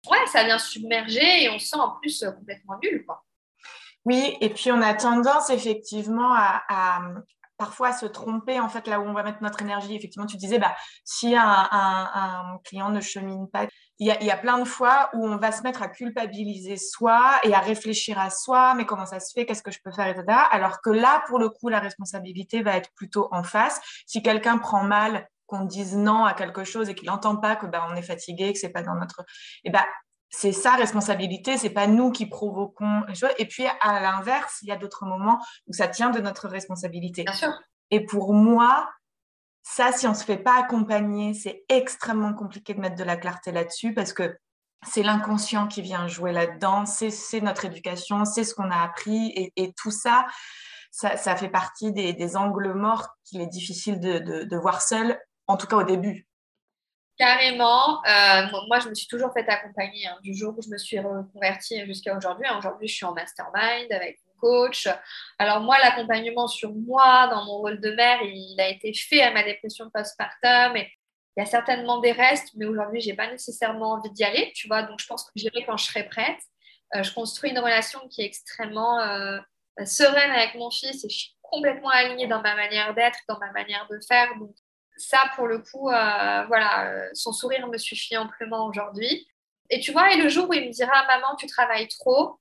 ouais, 0.09 0.25
ça 0.27 0.43
vient 0.43 0.59
submerger 0.59 1.43
et 1.43 1.49
on 1.49 1.59
se 1.59 1.67
sent 1.67 1.77
en 1.77 1.91
plus 1.99 2.25
complètement 2.37 2.77
nul, 2.81 3.05
quoi. 3.05 3.23
Oui, 4.05 4.37
et 4.41 4.49
puis 4.49 4.71
on 4.71 4.81
a 4.81 4.93
tendance 4.93 5.49
effectivement 5.49 6.33
à, 6.35 7.01
parfois 7.57 7.93
se 7.93 8.05
tromper 8.05 8.59
en 8.59 8.67
fait 8.67 8.85
là 8.87 8.99
où 8.99 9.03
on 9.03 9.13
va 9.13 9.23
mettre 9.23 9.41
notre 9.41 9.61
énergie. 9.61 9.95
Effectivement, 9.95 10.25
tu 10.25 10.35
disais, 10.35 10.59
bah, 10.59 10.75
si 11.05 11.35
un, 11.37 12.59
client 12.65 12.89
ne 12.89 12.99
chemine 12.99 13.49
pas, 13.49 13.67
il 14.03 14.25
y, 14.25 14.31
a, 14.31 14.37
plein 14.37 14.59
de 14.59 14.65
fois 14.65 15.09
où 15.13 15.25
on 15.25 15.37
va 15.37 15.51
se 15.51 15.61
mettre 15.61 15.81
à 15.81 15.87
culpabiliser 15.87 16.77
soi 16.77 17.21
et 17.43 17.53
à 17.53 17.59
réfléchir 17.59 18.19
à 18.19 18.29
soi, 18.29 18.73
mais 18.75 18.85
comment 18.85 19.05
ça 19.05 19.19
se 19.19 19.31
fait, 19.33 19.45
qu'est-ce 19.45 19.63
que 19.63 19.71
je 19.71 19.79
peux 19.83 19.91
faire, 19.91 20.07
etc. 20.07 20.25
Alors 20.51 20.81
que 20.81 20.89
là, 20.89 21.23
pour 21.27 21.39
le 21.39 21.49
coup, 21.49 21.69
la 21.69 21.79
responsabilité 21.79 22.63
va 22.63 22.75
être 22.75 22.89
plutôt 22.95 23.29
en 23.31 23.43
face. 23.43 23.79
Si 24.05 24.21
quelqu'un 24.21 24.57
prend 24.57 24.83
mal 24.83 25.27
qu'on 25.45 25.65
dise 25.65 25.95
non 25.95 26.25
à 26.25 26.33
quelque 26.33 26.63
chose 26.63 26.89
et 26.89 26.95
qu'il 26.95 27.07
n'entend 27.07 27.37
pas 27.37 27.55
que 27.55 27.65
bah, 27.65 27.87
on 27.89 27.95
est 27.95 28.01
fatigué, 28.01 28.51
que 28.51 28.59
c'est 28.59 28.69
pas 28.69 28.83
dans 28.83 28.95
notre, 28.95 29.23
eh 29.63 29.69
ben 29.69 29.83
c'est 30.29 30.51
sa 30.51 30.71
responsabilité, 30.71 31.57
c'est 31.57 31.69
pas 31.69 31.85
nous 31.85 32.11
qui 32.11 32.25
provoquons 32.25 33.03
les 33.07 33.15
choses. 33.15 33.29
Et 33.37 33.45
puis 33.45 33.65
à 33.81 34.01
l'inverse, 34.01 34.57
il 34.63 34.67
y 34.67 34.71
a 34.71 34.75
d'autres 34.75 35.05
moments 35.05 35.39
où 35.67 35.73
ça 35.73 35.87
tient 35.87 36.09
de 36.09 36.19
notre 36.19 36.47
responsabilité. 36.47 37.23
Bien 37.23 37.33
sûr. 37.33 37.53
Et 37.91 38.03
pour 38.03 38.33
moi, 38.33 38.89
ça, 39.63 39.93
si 39.93 40.05
on 40.07 40.13
se 40.13 40.25
fait 40.25 40.37
pas 40.37 40.59
accompagner, 40.59 41.33
c'est 41.33 41.63
extrêmement 41.69 42.33
compliqué 42.33 42.73
de 42.73 42.81
mettre 42.81 42.97
de 42.97 43.03
la 43.03 43.15
clarté 43.15 43.53
là-dessus 43.53 43.93
parce 43.93 44.11
que 44.11 44.37
c'est 44.85 45.03
l'inconscient 45.03 45.67
qui 45.67 45.81
vient 45.81 46.07
jouer 46.07 46.33
là-dedans, 46.33 46.85
c'est 46.85 47.39
notre 47.41 47.63
éducation, 47.63 48.25
c'est 48.25 48.43
ce 48.43 48.53
qu'on 48.53 48.69
a 48.69 48.83
appris 48.83 49.51
et, 49.55 49.73
tout 49.73 49.91
ça, 49.91 50.25
ça, 50.91 51.35
fait 51.37 51.47
partie 51.47 51.93
des, 51.93 52.37
angles 52.37 52.73
morts 52.73 53.07
qu'il 53.23 53.39
est 53.39 53.47
difficile 53.47 54.01
de, 54.01 54.57
voir 54.57 54.81
seul, 54.81 55.17
en 55.47 55.55
tout 55.55 55.67
cas 55.67 55.77
au 55.77 55.83
début. 55.83 56.27
Carrément. 57.17 58.03
Euh, 58.05 58.47
moi, 58.67 58.79
je 58.79 58.89
me 58.89 58.95
suis 58.95 59.07
toujours 59.07 59.31
fait 59.31 59.47
accompagner 59.47 60.07
hein, 60.07 60.17
du 60.23 60.33
jour 60.33 60.55
où 60.57 60.61
je 60.61 60.69
me 60.69 60.77
suis 60.77 60.99
reconvertie 60.99 61.85
jusqu'à 61.85 62.17
aujourd'hui. 62.17 62.47
Aujourd'hui, 62.57 62.87
je 62.87 62.95
suis 62.95 63.05
en 63.05 63.13
mastermind 63.13 63.91
avec 63.91 64.19
coach. 64.43 64.87
Alors 65.39 65.61
moi, 65.61 65.77
l'accompagnement 65.79 66.47
sur 66.47 66.73
moi, 66.73 67.27
dans 67.27 67.45
mon 67.45 67.57
rôle 67.59 67.79
de 67.79 67.91
mère, 67.91 68.19
il 68.23 68.59
a 68.59 68.67
été 68.67 68.93
fait 68.93 69.21
à 69.21 69.31
ma 69.31 69.43
dépression 69.43 69.89
postpartum. 69.89 70.75
Et 70.75 70.91
il 71.35 71.39
y 71.39 71.43
a 71.43 71.45
certainement 71.45 71.99
des 71.99 72.11
restes, 72.11 72.49
mais 72.55 72.65
aujourd'hui, 72.65 73.01
je 73.01 73.09
n'ai 73.09 73.15
pas 73.15 73.31
nécessairement 73.31 73.93
envie 73.93 74.11
d'y 74.11 74.23
aller. 74.23 74.51
Tu 74.53 74.67
vois, 74.67 74.83
donc 74.83 74.99
je 74.99 75.07
pense 75.07 75.23
que 75.23 75.31
j'irai 75.35 75.63
quand 75.65 75.77
je 75.77 75.85
serai 75.85 76.03
prête. 76.03 76.39
Euh, 76.95 77.03
je 77.03 77.13
construis 77.13 77.51
une 77.51 77.59
relation 77.59 77.99
qui 78.09 78.21
est 78.21 78.25
extrêmement 78.25 78.99
euh, 78.99 79.39
sereine 79.85 80.31
avec 80.31 80.55
mon 80.55 80.69
fils 80.69 81.03
et 81.05 81.09
je 81.09 81.17
suis 81.17 81.35
complètement 81.41 81.89
alignée 81.89 82.27
dans 82.27 82.41
ma 82.41 82.55
manière 82.55 82.93
d'être, 82.93 83.19
dans 83.27 83.39
ma 83.39 83.51
manière 83.51 83.87
de 83.89 83.99
faire. 84.07 84.27
Donc, 84.37 84.55
ça, 84.97 85.23
pour 85.35 85.47
le 85.47 85.59
coup, 85.59 85.89
euh, 85.89 86.45
voilà, 86.47 86.93
son 87.13 87.31
sourire 87.31 87.67
me 87.67 87.77
suffit 87.77 88.15
amplement 88.17 88.67
aujourd'hui. 88.67 89.27
Et 89.71 89.79
tu 89.79 89.91
vois, 89.91 90.13
et 90.13 90.17
le 90.17 90.29
jour 90.29 90.47
où 90.49 90.53
il 90.53 90.67
me 90.67 90.71
dira, 90.71 91.05
maman, 91.07 91.35
tu 91.35 91.47
travailles 91.47 91.87
trop, 91.87 92.39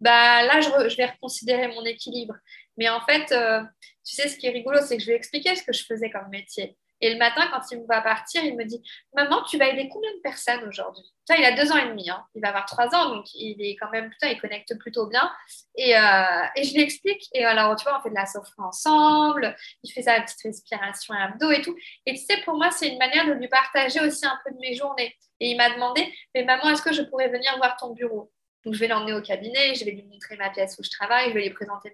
bah 0.00 0.42
là, 0.42 0.60
je, 0.60 0.96
vais 0.96 1.06
reconsidérer 1.06 1.68
mon 1.68 1.84
équilibre. 1.84 2.34
Mais 2.76 2.88
en 2.88 3.00
fait, 3.00 3.32
euh, 3.32 3.62
tu 4.04 4.14
sais, 4.14 4.28
ce 4.28 4.36
qui 4.36 4.46
est 4.46 4.50
rigolo, 4.50 4.80
c'est 4.82 4.96
que 4.96 5.02
je 5.02 5.08
vais 5.08 5.16
expliquer 5.16 5.54
ce 5.56 5.62
que 5.62 5.72
je 5.72 5.84
faisais 5.84 6.10
comme 6.10 6.28
métier. 6.28 6.76
Et 7.00 7.12
le 7.12 7.18
matin, 7.18 7.46
quand 7.52 7.60
il 7.70 7.80
me 7.80 7.86
va 7.86 8.00
partir, 8.00 8.42
il 8.42 8.56
me 8.56 8.64
dit 8.64 8.82
Maman, 9.14 9.42
tu 9.42 9.58
vas 9.58 9.68
aider 9.68 9.88
combien 9.92 10.10
de 10.12 10.20
personnes 10.20 10.66
aujourd'hui? 10.66 11.04
Il 11.36 11.44
a 11.44 11.52
deux 11.52 11.70
ans 11.70 11.76
et 11.76 11.88
demi, 11.88 12.08
hein. 12.08 12.24
il 12.34 12.40
va 12.40 12.48
avoir 12.48 12.64
trois 12.64 12.86
ans, 12.94 13.14
donc 13.14 13.26
il 13.34 13.60
est 13.60 13.76
quand 13.76 13.90
même, 13.90 14.08
putain, 14.08 14.28
il 14.28 14.40
connecte 14.40 14.78
plutôt 14.78 15.06
bien. 15.06 15.30
Et, 15.74 15.96
euh, 15.96 16.46
et 16.54 16.64
je 16.64 16.72
lui 16.72 16.80
explique. 16.80 17.28
Et 17.34 17.44
alors, 17.44 17.76
tu 17.76 17.84
vois, 17.84 17.98
on 17.98 18.02
fait 18.02 18.10
de 18.10 18.14
la 18.14 18.24
sophro 18.24 18.62
ensemble, 18.62 19.54
il 19.82 19.92
fait 19.92 20.02
sa 20.02 20.20
petite 20.20 20.40
respiration 20.42 21.14
abdos 21.14 21.50
et 21.50 21.60
tout. 21.60 21.76
Et 22.06 22.14
tu 22.14 22.24
sais, 22.24 22.40
pour 22.44 22.56
moi, 22.56 22.70
c'est 22.70 22.88
une 22.88 22.98
manière 22.98 23.26
de 23.26 23.32
lui 23.32 23.48
partager 23.48 24.00
aussi 24.00 24.24
un 24.24 24.38
peu 24.44 24.52
de 24.52 24.58
mes 24.58 24.74
journées. 24.74 25.14
Et 25.40 25.50
il 25.50 25.56
m'a 25.56 25.68
demandé 25.74 26.10
Mais 26.34 26.44
maman, 26.44 26.70
est-ce 26.70 26.82
que 26.82 26.94
je 26.94 27.02
pourrais 27.02 27.28
venir 27.28 27.54
voir 27.58 27.76
ton 27.76 27.92
bureau? 27.92 28.32
Donc, 28.66 28.74
je 28.74 28.80
vais 28.80 28.88
l'emmener 28.88 29.12
au 29.12 29.22
cabinet, 29.22 29.76
je 29.76 29.84
vais 29.84 29.92
lui 29.92 30.02
montrer 30.02 30.36
ma 30.36 30.50
pièce 30.50 30.76
où 30.76 30.82
je 30.82 30.90
travaille, 30.90 31.28
je 31.28 31.34
vais 31.34 31.42
lui 31.42 31.50
présenter 31.50 31.92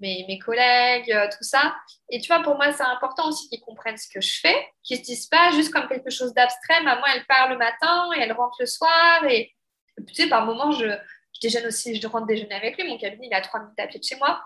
mes, 0.00 0.24
mes, 0.26 0.38
collègues, 0.38 1.12
euh, 1.12 1.26
tout 1.26 1.44
ça. 1.44 1.76
Et 2.08 2.22
tu 2.22 2.28
vois, 2.28 2.42
pour 2.42 2.56
moi, 2.56 2.72
c'est 2.72 2.84
important 2.84 3.28
aussi 3.28 3.50
qu'ils 3.50 3.60
comprennent 3.60 3.98
ce 3.98 4.08
que 4.08 4.22
je 4.22 4.40
fais, 4.40 4.56
qu'ils 4.82 4.96
ne 4.96 5.02
se 5.02 5.06
disent 5.06 5.26
pas 5.26 5.50
juste 5.50 5.70
comme 5.70 5.86
quelque 5.86 6.08
chose 6.08 6.32
d'abstrait. 6.32 6.82
Maman, 6.82 7.02
elle 7.14 7.26
part 7.26 7.50
le 7.50 7.58
matin 7.58 8.08
et 8.16 8.20
elle 8.20 8.32
rentre 8.32 8.56
le 8.60 8.64
soir. 8.64 9.26
Et 9.28 9.54
tu 10.06 10.14
sais, 10.14 10.26
par 10.26 10.46
moments, 10.46 10.72
je, 10.72 10.86
je 10.86 11.40
déjeune 11.42 11.66
aussi, 11.66 12.00
je 12.00 12.06
rentre 12.06 12.26
déjeuner 12.26 12.54
avec 12.54 12.78
lui. 12.78 12.88
Mon 12.88 12.96
cabinet, 12.96 13.26
il 13.30 13.34
a 13.34 13.42
trois 13.42 13.60
minutes 13.60 13.78
à 13.78 13.86
pied 13.86 14.00
de 14.00 14.04
chez 14.04 14.16
moi. 14.16 14.42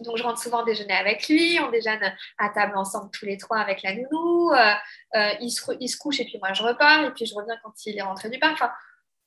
Donc, 0.00 0.18
je 0.18 0.22
rentre 0.22 0.42
souvent 0.42 0.62
déjeuner 0.62 0.92
avec 0.92 1.26
lui. 1.28 1.58
On 1.58 1.70
déjeune 1.70 2.02
à 2.36 2.48
table 2.50 2.76
ensemble 2.76 3.10
tous 3.12 3.24
les 3.24 3.38
trois 3.38 3.60
avec 3.60 3.82
la 3.82 3.94
nounou. 3.94 4.50
Euh, 4.52 4.74
euh, 5.14 5.30
il, 5.40 5.50
se, 5.50 5.72
il, 5.80 5.88
se, 5.88 5.96
couche 5.96 6.20
et 6.20 6.26
puis 6.26 6.36
moi, 6.38 6.52
je 6.52 6.62
repars. 6.62 7.06
Et 7.06 7.10
puis, 7.12 7.24
je 7.24 7.34
reviens 7.34 7.56
quand 7.62 7.72
il 7.86 7.96
est 7.96 8.02
rentré 8.02 8.28
du 8.28 8.38
parc. 8.38 8.54
Enfin, 8.54 8.72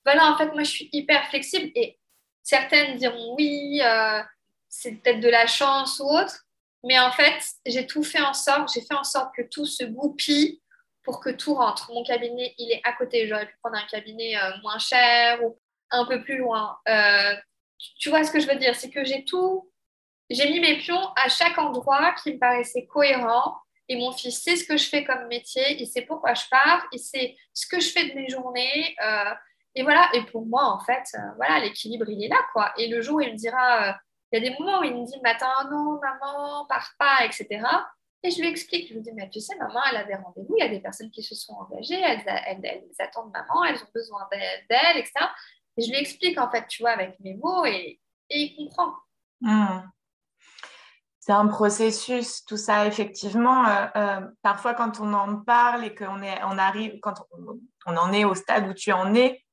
voilà, 0.07 0.31
en 0.31 0.37
fait, 0.37 0.53
moi, 0.53 0.63
je 0.63 0.71
suis 0.71 0.89
hyper 0.93 1.27
flexible 1.27 1.69
et 1.75 1.99
certaines 2.41 2.95
diront 2.95 3.35
oui, 3.35 3.81
euh, 3.83 4.21
c'est 4.69 4.93
peut-être 4.93 5.19
de 5.19 5.27
la 5.27 5.47
chance 5.47 5.99
ou 5.99 6.05
autre, 6.05 6.45
mais 6.85 6.97
en 6.97 7.11
fait, 7.11 7.43
j'ai 7.65 7.85
tout 7.85 8.03
fait 8.03 8.21
en 8.21 8.33
sorte, 8.33 8.71
j'ai 8.73 8.79
fait 8.79 8.93
en 8.93 9.03
sorte 9.03 9.35
que 9.35 9.41
tout 9.41 9.65
se 9.65 9.83
goupille 9.83 10.61
pour 11.03 11.19
que 11.19 11.29
tout 11.29 11.55
rentre. 11.55 11.91
Mon 11.93 12.05
cabinet, 12.05 12.55
il 12.57 12.71
est 12.71 12.79
à 12.85 12.93
côté. 12.93 13.27
J'aurais 13.27 13.47
pu 13.47 13.55
prendre 13.61 13.75
un 13.75 13.85
cabinet 13.87 14.37
euh, 14.37 14.51
moins 14.61 14.79
cher 14.79 15.43
ou 15.43 15.59
un 15.91 16.05
peu 16.05 16.23
plus 16.23 16.37
loin. 16.37 16.77
Euh, 16.87 17.35
tu 17.99 18.07
vois 18.07 18.23
ce 18.23 18.31
que 18.31 18.39
je 18.39 18.47
veux 18.47 18.55
dire? 18.55 18.77
C'est 18.77 18.89
que 18.89 19.03
j'ai 19.03 19.25
tout, 19.25 19.69
j'ai 20.29 20.49
mis 20.49 20.61
mes 20.61 20.77
pions 20.77 21.05
à 21.17 21.27
chaque 21.27 21.57
endroit 21.57 22.13
qui 22.23 22.31
me 22.31 22.39
paraissait 22.39 22.85
cohérent. 22.85 23.57
Et 23.89 23.97
mon 23.97 24.13
fils 24.13 24.41
sait 24.41 24.55
ce 24.55 24.63
que 24.63 24.77
je 24.77 24.87
fais 24.87 25.03
comme 25.03 25.27
métier, 25.27 25.81
il 25.81 25.87
sait 25.87 26.03
pourquoi 26.03 26.33
je 26.33 26.43
pars, 26.49 26.87
il 26.93 26.99
sait 26.99 27.35
ce 27.53 27.67
que 27.67 27.81
je 27.81 27.89
fais 27.89 28.07
de 28.07 28.15
mes 28.15 28.29
journées. 28.29 28.95
Et 29.77 29.83
voilà, 29.83 30.09
et 30.13 30.23
pour 30.23 30.43
moi, 30.47 30.65
en 30.65 30.79
fait, 30.79 31.03
euh, 31.13 31.19
voilà, 31.35 31.59
l'équilibre, 31.59 32.09
il 32.09 32.25
est 32.25 32.29
là, 32.29 32.41
quoi. 32.51 32.73
Et 32.77 32.87
le 32.87 32.99
jour 32.99 33.17
où 33.17 33.21
il 33.21 33.31
me 33.31 33.37
dira, 33.37 33.89
euh, 33.89 33.93
il 34.31 34.43
y 34.43 34.47
a 34.47 34.49
des 34.49 34.57
moments 34.57 34.79
où 34.79 34.83
il 34.83 34.95
me 34.95 35.05
dit, 35.05 35.21
matin, 35.21 35.51
non, 35.69 35.99
maman, 36.01 36.65
pars 36.65 36.89
pas, 36.97 37.23
etc. 37.25 37.47
Et 38.23 38.31
je 38.31 38.41
lui 38.41 38.47
explique, 38.47 38.89
je 38.89 38.95
lui 38.95 39.01
dis, 39.01 39.11
mais 39.13 39.29
tu 39.29 39.39
sais, 39.39 39.55
maman, 39.57 39.79
elle 39.91 39.97
a 39.97 40.03
des 40.03 40.15
rendez-vous, 40.15 40.55
il 40.57 40.63
y 40.63 40.65
a 40.65 40.69
des 40.69 40.79
personnes 40.79 41.11
qui 41.11 41.21
se 41.21 41.35
sont 41.35 41.53
engagées, 41.53 42.01
elles, 42.01 42.23
elles, 42.25 42.83
attendent 42.97 43.31
maman, 43.31 43.65
elles 43.65 43.77
ont 43.77 43.91
besoin 43.93 44.27
d'elle, 44.31 44.97
etc. 44.97 45.11
Et 45.77 45.83
je 45.83 45.91
lui 45.91 45.99
explique, 45.99 46.39
en 46.39 46.49
fait, 46.49 46.65
tu 46.65 46.81
vois, 46.81 46.91
avec 46.91 47.19
mes 47.19 47.35
mots, 47.35 47.63
et, 47.65 47.99
il 48.31 48.55
comprend. 48.55 48.95
Hmm. 49.41 49.81
c'est 51.19 51.33
un 51.33 51.45
processus, 51.45 52.43
tout 52.45 52.57
ça, 52.57 52.87
effectivement. 52.87 53.63
parfois, 54.41 54.73
quand 54.73 54.99
on 54.99 55.13
en 55.13 55.39
parle 55.41 55.85
et 55.85 55.93
qu'on 55.93 56.19
on 56.19 56.57
arrive, 56.57 56.99
quand 56.99 57.13
on, 57.85 57.95
en 57.95 58.11
est 58.11 58.25
au 58.25 58.33
stade 58.33 58.67
où 58.67 58.73
tu 58.73 58.91
en 58.91 59.13
es, 59.13 59.43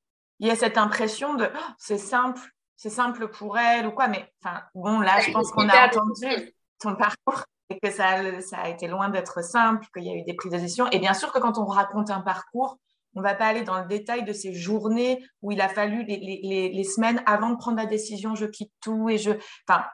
il 0.40 0.48
y 0.48 0.50
a 0.50 0.56
cette 0.56 0.78
impression 0.78 1.34
de 1.34 1.48
oh, 1.52 1.72
c'est 1.78 1.98
simple, 1.98 2.40
c'est 2.76 2.90
simple 2.90 3.28
pour 3.28 3.58
elle 3.58 3.86
ou 3.86 3.92
quoi. 3.92 4.08
Mais 4.08 4.32
enfin, 4.42 4.62
bon, 4.74 5.00
là, 5.00 5.20
je 5.20 5.30
pense 5.32 5.50
qu'on 5.52 5.68
a 5.68 5.86
entendu 5.86 6.54
ton 6.80 6.96
parcours 6.96 7.44
et 7.70 7.78
que 7.78 7.90
ça, 7.90 8.40
ça 8.42 8.58
a 8.58 8.68
été 8.68 8.88
loin 8.88 9.08
d'être 9.08 9.42
simple, 9.42 9.86
qu'il 9.94 10.04
y 10.04 10.10
a 10.10 10.14
eu 10.14 10.24
des 10.24 10.34
prises 10.34 10.52
de 10.52 10.58
décision. 10.58 10.88
Et 10.90 10.98
bien 10.98 11.14
sûr 11.14 11.32
que 11.32 11.38
quand 11.38 11.58
on 11.58 11.64
raconte 11.64 12.10
un 12.10 12.20
parcours, 12.20 12.78
on 13.14 13.20
ne 13.20 13.24
va 13.24 13.34
pas 13.34 13.46
aller 13.46 13.62
dans 13.62 13.80
le 13.80 13.86
détail 13.86 14.24
de 14.24 14.32
ces 14.32 14.52
journées 14.52 15.24
où 15.40 15.52
il 15.52 15.60
a 15.60 15.68
fallu 15.68 16.04
les, 16.04 16.16
les, 16.18 16.68
les, 16.70 16.84
semaines 16.84 17.22
avant 17.26 17.50
de 17.50 17.56
prendre 17.56 17.76
la 17.76 17.86
décision, 17.86 18.34
je 18.34 18.46
quitte 18.46 18.72
tout 18.80 19.08
et 19.08 19.18
je. 19.18 19.30
Enfin, 19.68 19.84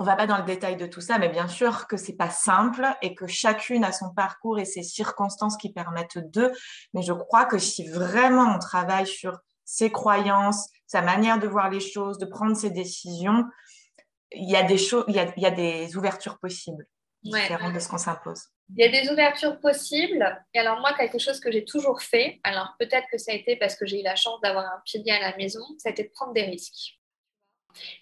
on 0.00 0.04
va 0.04 0.16
pas 0.16 0.26
dans 0.26 0.38
le 0.38 0.44
détail 0.44 0.76
de 0.76 0.86
tout 0.86 1.00
ça, 1.00 1.18
mais 1.18 1.28
bien 1.28 1.46
sûr 1.46 1.86
que 1.86 1.96
c'est 1.96 2.16
pas 2.16 2.30
simple 2.30 2.84
et 3.00 3.14
que 3.14 3.28
chacune 3.28 3.84
a 3.84 3.92
son 3.92 4.10
parcours 4.12 4.58
et 4.58 4.64
ses 4.64 4.82
circonstances 4.82 5.56
qui 5.56 5.72
permettent 5.72 6.18
d'eux. 6.18 6.50
Mais 6.94 7.02
je 7.02 7.12
crois 7.12 7.44
que 7.44 7.58
si 7.58 7.86
vraiment 7.88 8.56
on 8.56 8.58
travaille 8.58 9.06
sur 9.06 9.38
ses 9.64 9.90
croyances, 9.90 10.68
sa 10.86 11.02
manière 11.02 11.38
de 11.38 11.46
voir 11.46 11.70
les 11.70 11.80
choses, 11.80 12.18
de 12.18 12.26
prendre 12.26 12.56
ses 12.56 12.70
décisions, 12.70 13.44
il 14.32 14.50
y 14.50 14.56
a 14.56 14.62
des 14.62 14.78
choses, 14.78 15.04
il 15.08 15.14
y 15.14 15.46
a, 15.46 15.50
des 15.50 15.96
ouvertures 15.96 16.38
possibles, 16.38 16.86
différentes 17.22 17.72
de 17.72 17.78
ce 17.78 17.88
qu'on 17.88 17.98
s'impose. 17.98 18.48
Il 18.76 18.84
y 18.84 18.88
a 18.88 19.02
des 19.02 19.10
ouvertures 19.10 19.60
possibles. 19.60 20.44
Et 20.54 20.58
alors 20.58 20.80
moi, 20.80 20.92
quelque 20.94 21.18
chose 21.18 21.38
que 21.40 21.52
j'ai 21.52 21.64
toujours 21.64 22.02
fait, 22.02 22.40
alors 22.42 22.74
peut-être 22.78 23.06
que 23.10 23.18
ça 23.18 23.32
a 23.32 23.34
été 23.34 23.56
parce 23.56 23.76
que 23.76 23.86
j'ai 23.86 24.00
eu 24.00 24.02
la 24.02 24.16
chance 24.16 24.40
d'avoir 24.40 24.64
un 24.64 24.82
pilier 24.84 25.12
à 25.12 25.20
la 25.20 25.36
maison, 25.36 25.60
ça 25.78 25.90
a 25.90 25.92
été 25.92 26.04
de 26.04 26.10
prendre 26.10 26.32
des 26.32 26.42
risques. 26.42 26.98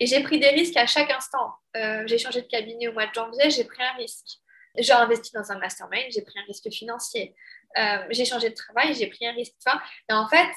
Et 0.01 0.07
j'ai 0.07 0.23
pris 0.23 0.39
des 0.39 0.51
risques 0.51 0.77
à 0.77 0.87
chaque 0.87 1.11
instant. 1.11 1.55
Euh, 1.77 2.03
j'ai 2.07 2.19
changé 2.19 2.43
de 2.43 2.47
cabinet 2.47 2.89
au 2.89 2.93
mois 2.93 3.07
de 3.07 3.15
janvier, 3.15 3.51
j'ai 3.51 3.65
pris 3.65 3.83
un 3.83 3.95
risque. 3.95 4.39
J'ai 4.79 4.93
investi 4.93 5.33
dans 5.35 5.51
un 5.53 5.59
mastermind, 5.59 6.07
j'ai 6.11 6.23
pris 6.23 6.39
un 6.39 6.45
risque 6.45 6.71
financier. 6.71 7.35
Euh, 7.79 8.07
j'ai 8.11 8.25
changé 8.25 8.51
de 8.51 8.55
travail, 8.55 8.95
j'ai 8.95 9.07
pris 9.07 9.27
un 9.27 9.33
risque. 9.33 9.55
et 10.09 10.13
en 10.13 10.29
fait, 10.29 10.49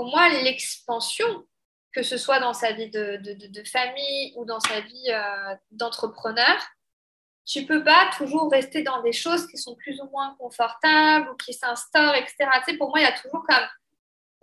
pour 0.00 0.08
moi, 0.08 0.30
l'expansion, 0.30 1.26
que 1.92 2.02
ce 2.02 2.16
soit 2.16 2.40
dans 2.40 2.54
sa 2.54 2.72
vie 2.72 2.88
de, 2.88 3.18
de, 3.22 3.64
famille 3.64 4.32
ou 4.34 4.46
dans 4.46 4.58
sa 4.58 4.80
vie 4.80 5.10
euh, 5.10 5.54
d'entrepreneur, 5.72 6.56
tu 7.44 7.66
peux 7.66 7.84
pas 7.84 8.08
toujours 8.16 8.50
rester 8.50 8.82
dans 8.82 9.02
des 9.02 9.12
choses 9.12 9.46
qui 9.48 9.58
sont 9.58 9.76
plus 9.76 10.00
ou 10.00 10.08
moins 10.08 10.34
confortables 10.38 11.28
ou 11.28 11.36
qui 11.36 11.52
s'instaurent, 11.52 12.14
etc. 12.14 12.34
Tu 12.64 12.72
sais, 12.72 12.78
pour 12.78 12.88
moi, 12.88 13.00
il 13.00 13.02
y 13.02 13.06
a 13.08 13.12
toujours 13.12 13.44
comme 13.46 13.68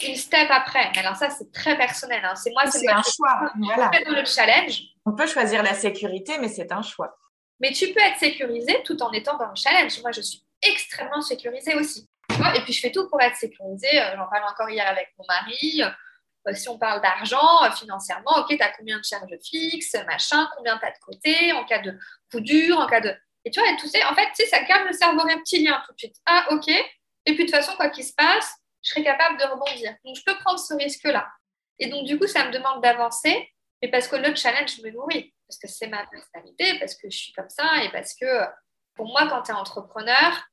une 0.07 0.15
step 0.15 0.47
après. 0.51 0.91
Alors 0.95 1.15
ça, 1.15 1.31
c'est 1.31 1.51
très 1.51 1.75
personnel. 1.75 2.23
Hein. 2.23 2.35
C'est 2.35 2.51
moi, 2.51 2.69
c'est 2.69 2.87
un 2.87 3.01
choix. 3.01 3.51
Voilà. 3.59 3.89
Dans 4.05 4.11
le 4.11 4.25
challenge. 4.25 4.83
On 5.07 5.15
peut 5.15 5.25
choisir 5.25 5.63
la 5.63 5.73
sécurité, 5.73 6.37
mais 6.37 6.49
c'est 6.49 6.71
un 6.71 6.83
choix. 6.83 7.17
Mais 7.61 7.71
tu 7.71 7.91
peux 7.93 7.99
être 7.99 8.19
sécurisé 8.19 8.83
tout 8.85 9.01
en 9.01 9.11
étant 9.11 9.39
dans 9.39 9.49
le 9.49 9.55
challenge. 9.55 9.99
Moi, 10.03 10.11
je 10.11 10.21
suis 10.21 10.43
extrêmement 10.61 11.21
sécurisée 11.21 11.73
aussi. 11.73 12.07
Et 12.55 12.61
puis, 12.61 12.73
je 12.73 12.79
fais 12.79 12.91
tout 12.91 13.09
pour 13.09 13.21
être 13.21 13.35
sécurisée. 13.35 14.01
Euh, 14.01 14.15
j'en 14.15 14.27
parle 14.27 14.43
encore 14.49 14.69
hier 14.69 14.87
avec 14.87 15.13
mon 15.17 15.25
mari. 15.27 15.81
Euh, 15.83 16.53
si 16.53 16.69
on 16.69 16.77
parle 16.77 17.01
d'argent, 17.01 17.63
euh, 17.63 17.71
financièrement, 17.71 18.39
ok, 18.39 18.47
tu 18.49 18.61
as 18.61 18.71
combien 18.77 18.97
de 18.97 19.03
charges 19.03 19.37
fixes, 19.43 19.95
machin, 20.05 20.49
combien 20.55 20.77
tu 20.77 20.85
as 20.85 20.91
de 20.91 20.99
côté, 20.99 21.51
en 21.51 21.65
cas 21.65 21.79
de 21.79 21.97
coup 22.31 22.39
dur, 22.39 22.79
en 22.79 22.87
cas 22.87 23.01
de. 23.01 23.13
Et 23.43 23.51
tu 23.51 23.59
vois, 23.59 23.69
en 23.69 24.15
fait, 24.15 24.27
tu 24.27 24.43
sais, 24.43 24.45
ça 24.47 24.63
calme 24.63 24.87
le 24.87 24.93
cerveau 24.93 25.21
reptilien 25.21 25.81
tout 25.85 25.93
de 25.93 25.99
suite. 25.99 26.15
Ah, 26.25 26.47
ok. 26.51 26.67
Et 26.67 27.35
puis, 27.35 27.45
de 27.45 27.51
toute 27.51 27.51
façon, 27.51 27.75
quoi 27.75 27.89
qu'il 27.89 28.03
se 28.03 28.13
passe, 28.13 28.55
je 28.81 28.89
serai 28.89 29.03
capable 29.03 29.37
de 29.37 29.43
rebondir. 29.43 29.95
Donc, 30.03 30.15
je 30.15 30.23
peux 30.25 30.37
prendre 30.39 30.59
ce 30.59 30.73
risque-là. 30.73 31.27
Et 31.79 31.89
donc, 31.89 32.05
du 32.05 32.17
coup, 32.17 32.27
ça 32.27 32.45
me 32.45 32.51
demande 32.51 32.81
d'avancer, 32.81 33.49
mais 33.81 33.89
parce 33.89 34.07
que 34.07 34.15
le 34.15 34.35
challenge 34.35 34.79
me 34.83 34.91
nourrit, 34.91 35.33
parce 35.47 35.59
que 35.59 35.67
c'est 35.67 35.87
ma 35.87 36.05
personnalité, 36.07 36.79
parce 36.79 36.95
que 36.95 37.09
je 37.09 37.17
suis 37.17 37.33
comme 37.33 37.49
ça, 37.49 37.83
et 37.83 37.91
parce 37.91 38.15
que 38.15 38.25
pour 38.95 39.07
moi, 39.07 39.27
quand 39.29 39.43
tu 39.43 39.51
es 39.51 39.53
entrepreneur, 39.53 40.47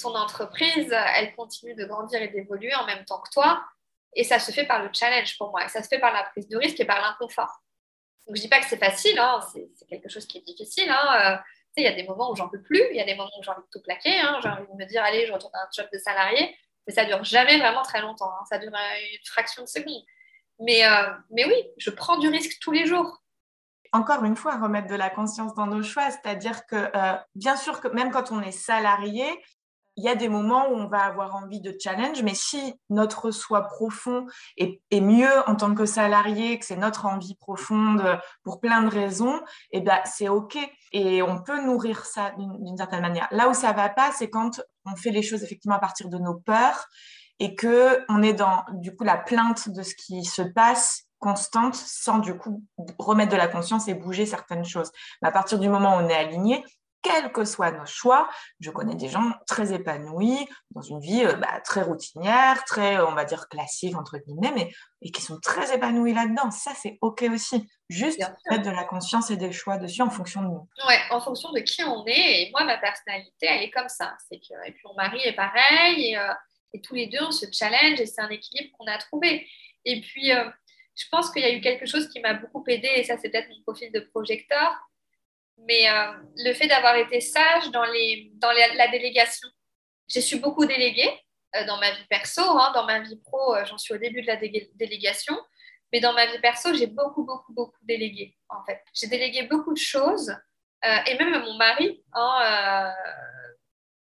ton 0.00 0.14
entreprise, 0.14 0.94
elle 1.16 1.34
continue 1.34 1.74
de 1.74 1.84
grandir 1.84 2.22
et 2.22 2.28
d'évoluer 2.28 2.74
en 2.74 2.86
même 2.86 3.04
temps 3.04 3.20
que 3.20 3.30
toi. 3.30 3.62
Et 4.14 4.24
ça 4.24 4.38
se 4.38 4.52
fait 4.52 4.64
par 4.64 4.82
le 4.82 4.90
challenge 4.92 5.36
pour 5.38 5.50
moi. 5.50 5.64
Et 5.64 5.68
ça 5.68 5.82
se 5.82 5.88
fait 5.88 5.98
par 5.98 6.12
la 6.12 6.24
prise 6.24 6.48
de 6.48 6.56
risque 6.56 6.80
et 6.80 6.84
par 6.84 7.00
l'inconfort. 7.00 7.62
Donc, 8.26 8.36
je 8.36 8.42
dis 8.42 8.48
pas 8.48 8.60
que 8.60 8.66
c'est 8.66 8.78
facile, 8.78 9.18
hein, 9.18 9.40
c'est 9.52 9.86
quelque 9.88 10.08
chose 10.08 10.26
qui 10.26 10.38
est 10.38 10.42
difficile. 10.42 10.88
Hein. 10.90 11.34
Euh, 11.34 11.42
il 11.76 11.84
y 11.84 11.86
a 11.86 11.92
des 11.92 12.04
moments 12.04 12.30
où 12.30 12.36
j'en 12.36 12.48
peux 12.48 12.60
plus, 12.60 12.82
il 12.90 12.96
y 12.96 13.00
a 13.00 13.04
des 13.04 13.14
moments 13.14 13.30
où 13.38 13.42
j'ai 13.42 13.50
envie 13.50 13.62
de 13.62 13.70
tout 13.72 13.82
plaquer, 13.82 14.20
hein. 14.20 14.38
j'ai 14.42 14.48
envie 14.48 14.66
de 14.70 14.76
me 14.76 14.84
dire, 14.84 15.02
allez, 15.02 15.26
je 15.26 15.32
retourne 15.32 15.54
à 15.54 15.62
un 15.62 15.68
job 15.74 15.86
de 15.92 15.98
salarié, 15.98 16.54
mais 16.86 16.92
ça 16.92 17.04
dure 17.04 17.24
jamais 17.24 17.58
vraiment 17.58 17.82
très 17.82 18.00
longtemps, 18.00 18.30
ça 18.48 18.58
dure 18.58 18.70
une 18.70 19.26
fraction 19.26 19.62
de 19.62 19.68
seconde. 19.68 20.02
Mais, 20.60 20.84
euh, 20.86 21.10
mais 21.30 21.46
oui, 21.46 21.54
je 21.78 21.90
prends 21.90 22.18
du 22.18 22.28
risque 22.28 22.58
tous 22.60 22.72
les 22.72 22.86
jours. 22.86 23.22
Encore 23.92 24.24
une 24.24 24.36
fois, 24.36 24.58
remettre 24.58 24.88
de 24.88 24.94
la 24.94 25.10
conscience 25.10 25.54
dans 25.54 25.66
nos 25.66 25.82
choix, 25.82 26.10
c'est-à-dire 26.10 26.66
que 26.66 26.76
euh, 26.76 27.16
bien 27.34 27.56
sûr 27.56 27.80
que 27.80 27.88
même 27.88 28.10
quand 28.10 28.32
on 28.32 28.40
est 28.40 28.52
salarié, 28.52 29.26
il 29.96 30.04
y 30.04 30.08
a 30.08 30.14
des 30.14 30.28
moments 30.28 30.68
où 30.68 30.74
on 30.74 30.88
va 30.88 31.00
avoir 31.00 31.36
envie 31.36 31.60
de 31.60 31.76
challenge, 31.78 32.22
mais 32.22 32.34
si 32.34 32.74
notre 32.88 33.30
soi 33.30 33.62
profond 33.62 34.26
est, 34.56 34.80
mieux 35.00 35.48
en 35.48 35.54
tant 35.54 35.74
que 35.74 35.84
salarié, 35.84 36.58
que 36.58 36.64
c'est 36.64 36.76
notre 36.76 37.06
envie 37.06 37.34
profonde 37.36 38.18
pour 38.42 38.60
plein 38.60 38.82
de 38.82 38.88
raisons, 38.88 39.40
eh 39.70 39.80
ben, 39.80 40.00
c'est 40.04 40.28
OK. 40.28 40.56
Et 40.92 41.22
on 41.22 41.42
peut 41.42 41.62
nourrir 41.64 42.04
ça 42.04 42.32
d'une 42.38 42.76
certaine 42.76 43.02
manière. 43.02 43.28
Là 43.30 43.48
où 43.48 43.54
ça 43.54 43.72
va 43.72 43.88
pas, 43.88 44.12
c'est 44.12 44.30
quand 44.30 44.60
on 44.84 44.96
fait 44.96 45.10
les 45.10 45.22
choses 45.22 45.42
effectivement 45.42 45.76
à 45.76 45.80
partir 45.80 46.08
de 46.08 46.18
nos 46.18 46.34
peurs 46.34 46.86
et 47.38 47.54
que 47.54 48.04
on 48.08 48.22
est 48.22 48.34
dans 48.34 48.64
du 48.74 48.94
coup 48.94 49.04
la 49.04 49.16
plainte 49.16 49.68
de 49.68 49.82
ce 49.82 49.94
qui 49.94 50.24
se 50.24 50.42
passe 50.42 51.04
constante 51.18 51.76
sans 51.76 52.18
du 52.18 52.36
coup 52.36 52.62
remettre 52.98 53.32
de 53.32 53.36
la 53.36 53.46
conscience 53.46 53.88
et 53.88 53.94
bouger 53.94 54.26
certaines 54.26 54.64
choses. 54.64 54.90
Mais 55.20 55.28
à 55.28 55.32
partir 55.32 55.58
du 55.58 55.68
moment 55.68 55.96
où 55.96 56.00
on 56.00 56.08
est 56.08 56.14
aligné, 56.14 56.64
quels 57.02 57.32
que 57.32 57.44
soient 57.44 57.72
nos 57.72 57.86
choix. 57.86 58.28
Je 58.60 58.70
connais 58.70 58.94
des 58.94 59.08
gens 59.08 59.32
très 59.46 59.72
épanouis 59.72 60.48
dans 60.70 60.80
une 60.80 61.00
vie 61.00 61.24
euh, 61.24 61.34
bah, 61.34 61.60
très 61.64 61.82
routinière, 61.82 62.64
très, 62.64 62.98
on 63.00 63.14
va 63.14 63.24
dire, 63.24 63.48
classique, 63.48 63.96
entre 63.96 64.18
guillemets, 64.18 64.52
mais 64.54 64.72
et 65.02 65.10
qui 65.10 65.20
sont 65.20 65.38
très 65.40 65.74
épanouis 65.74 66.14
là-dedans. 66.14 66.50
Ça, 66.50 66.72
c'est 66.74 66.98
OK 67.00 67.22
aussi. 67.32 67.68
Juste 67.88 68.20
mettre 68.50 68.62
de 68.62 68.70
la 68.70 68.84
conscience 68.84 69.30
et 69.30 69.36
des 69.36 69.52
choix 69.52 69.76
dessus 69.76 70.02
en 70.02 70.10
fonction 70.10 70.40
de 70.42 70.46
nous. 70.46 70.68
Ouais, 70.86 70.98
en 71.10 71.20
fonction 71.20 71.52
de 71.52 71.60
qui 71.60 71.82
on 71.84 72.06
est. 72.06 72.42
Et 72.42 72.50
moi, 72.52 72.64
ma 72.64 72.78
personnalité, 72.78 73.46
elle 73.46 73.62
est 73.62 73.70
comme 73.70 73.88
ça. 73.88 74.14
C'est 74.28 74.38
que, 74.38 74.54
et 74.66 74.72
puis 74.72 74.82
mon 74.86 74.94
mari 74.94 75.20
est 75.24 75.34
pareil. 75.34 76.10
Et, 76.10 76.16
euh, 76.16 76.32
et 76.72 76.80
tous 76.80 76.94
les 76.94 77.06
deux, 77.06 77.22
on 77.22 77.32
se 77.32 77.46
challenge 77.52 78.00
et 78.00 78.06
c'est 78.06 78.22
un 78.22 78.30
équilibre 78.30 78.74
qu'on 78.78 78.86
a 78.86 78.96
trouvé. 78.98 79.46
Et 79.84 80.00
puis, 80.00 80.32
euh, 80.32 80.48
je 80.94 81.04
pense 81.10 81.30
qu'il 81.30 81.42
y 81.42 81.44
a 81.44 81.52
eu 81.52 81.60
quelque 81.60 81.86
chose 81.86 82.08
qui 82.08 82.20
m'a 82.20 82.34
beaucoup 82.34 82.64
aidé, 82.66 82.88
et 82.96 83.04
ça, 83.04 83.16
c'est 83.18 83.30
peut-être 83.30 83.48
mon 83.48 83.62
profil 83.62 83.90
de 83.92 84.00
projecteur 84.00 84.78
mais 85.66 85.88
euh, 85.88 86.12
le 86.36 86.52
fait 86.54 86.66
d'avoir 86.66 86.96
été 86.96 87.20
sage 87.20 87.70
dans, 87.70 87.84
les, 87.84 88.30
dans 88.34 88.50
la 88.50 88.88
délégation. 88.88 89.48
J'ai 90.08 90.20
su 90.20 90.38
beaucoup 90.38 90.66
déléguer 90.66 91.08
euh, 91.56 91.64
dans 91.66 91.78
ma 91.78 91.90
vie 91.92 92.04
perso, 92.08 92.42
hein, 92.42 92.72
dans 92.74 92.84
ma 92.84 93.00
vie 93.00 93.16
pro, 93.16 93.54
euh, 93.54 93.64
j'en 93.64 93.78
suis 93.78 93.94
au 93.94 93.98
début 93.98 94.22
de 94.22 94.26
la 94.26 94.36
délégation, 94.36 95.38
mais 95.92 96.00
dans 96.00 96.12
ma 96.12 96.26
vie 96.26 96.38
perso, 96.40 96.74
j'ai 96.74 96.86
beaucoup, 96.86 97.24
beaucoup, 97.24 97.52
beaucoup 97.52 97.78
délégué, 97.82 98.36
en 98.48 98.64
fait. 98.64 98.82
J'ai 98.94 99.06
délégué 99.06 99.44
beaucoup 99.44 99.72
de 99.72 99.78
choses, 99.78 100.34
et 101.06 101.16
même 101.16 101.44
mon 101.44 101.54
mari, 101.54 102.02
hein, 102.12 102.92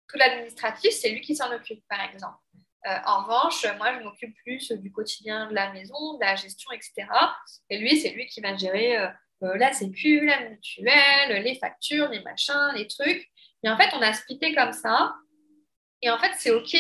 tout 0.08 0.18
l'administratif, 0.18 0.92
c'est 0.92 1.10
lui 1.10 1.20
qui 1.20 1.36
s'en 1.36 1.52
occupe, 1.52 1.84
par 1.90 2.00
exemple. 2.02 2.38
en 2.86 3.24
revanche, 3.24 3.66
moi, 3.78 3.94
je 3.96 4.04
m'occupe 4.04 4.34
plus 4.44 4.72
du 4.72 4.90
quotidien 4.90 5.50
de 5.50 5.56
la 5.56 5.74
maison, 5.74 6.14
de 6.14 6.24
la 6.24 6.36
gestion, 6.36 6.72
etc. 6.72 7.08
Et 7.70 7.80
lui, 7.80 8.00
c'est 8.00 8.12
lui 8.12 8.28
qui 8.28 8.40
va 8.40 8.56
gérer 8.56 8.96
euh, 9.44 9.58
la 9.58 9.72
sécu, 9.74 10.26
la 10.26 10.50
mutuelle, 10.50 11.44
les 11.44 11.56
factures, 11.56 12.10
les 12.10 12.22
machins, 12.22 12.72
les 12.76 12.88
trucs. 12.88 13.30
Et 13.64 13.70
en 13.70 13.78
fait, 13.78 13.90
on 13.94 14.02
a 14.02 14.14
splitté 14.14 14.54
comme 14.54 14.74
ça. 14.74 15.14
Et 16.02 16.10
en 16.10 16.18
fait, 16.20 16.32
c'est 16.38 16.52
OK. 16.52 16.76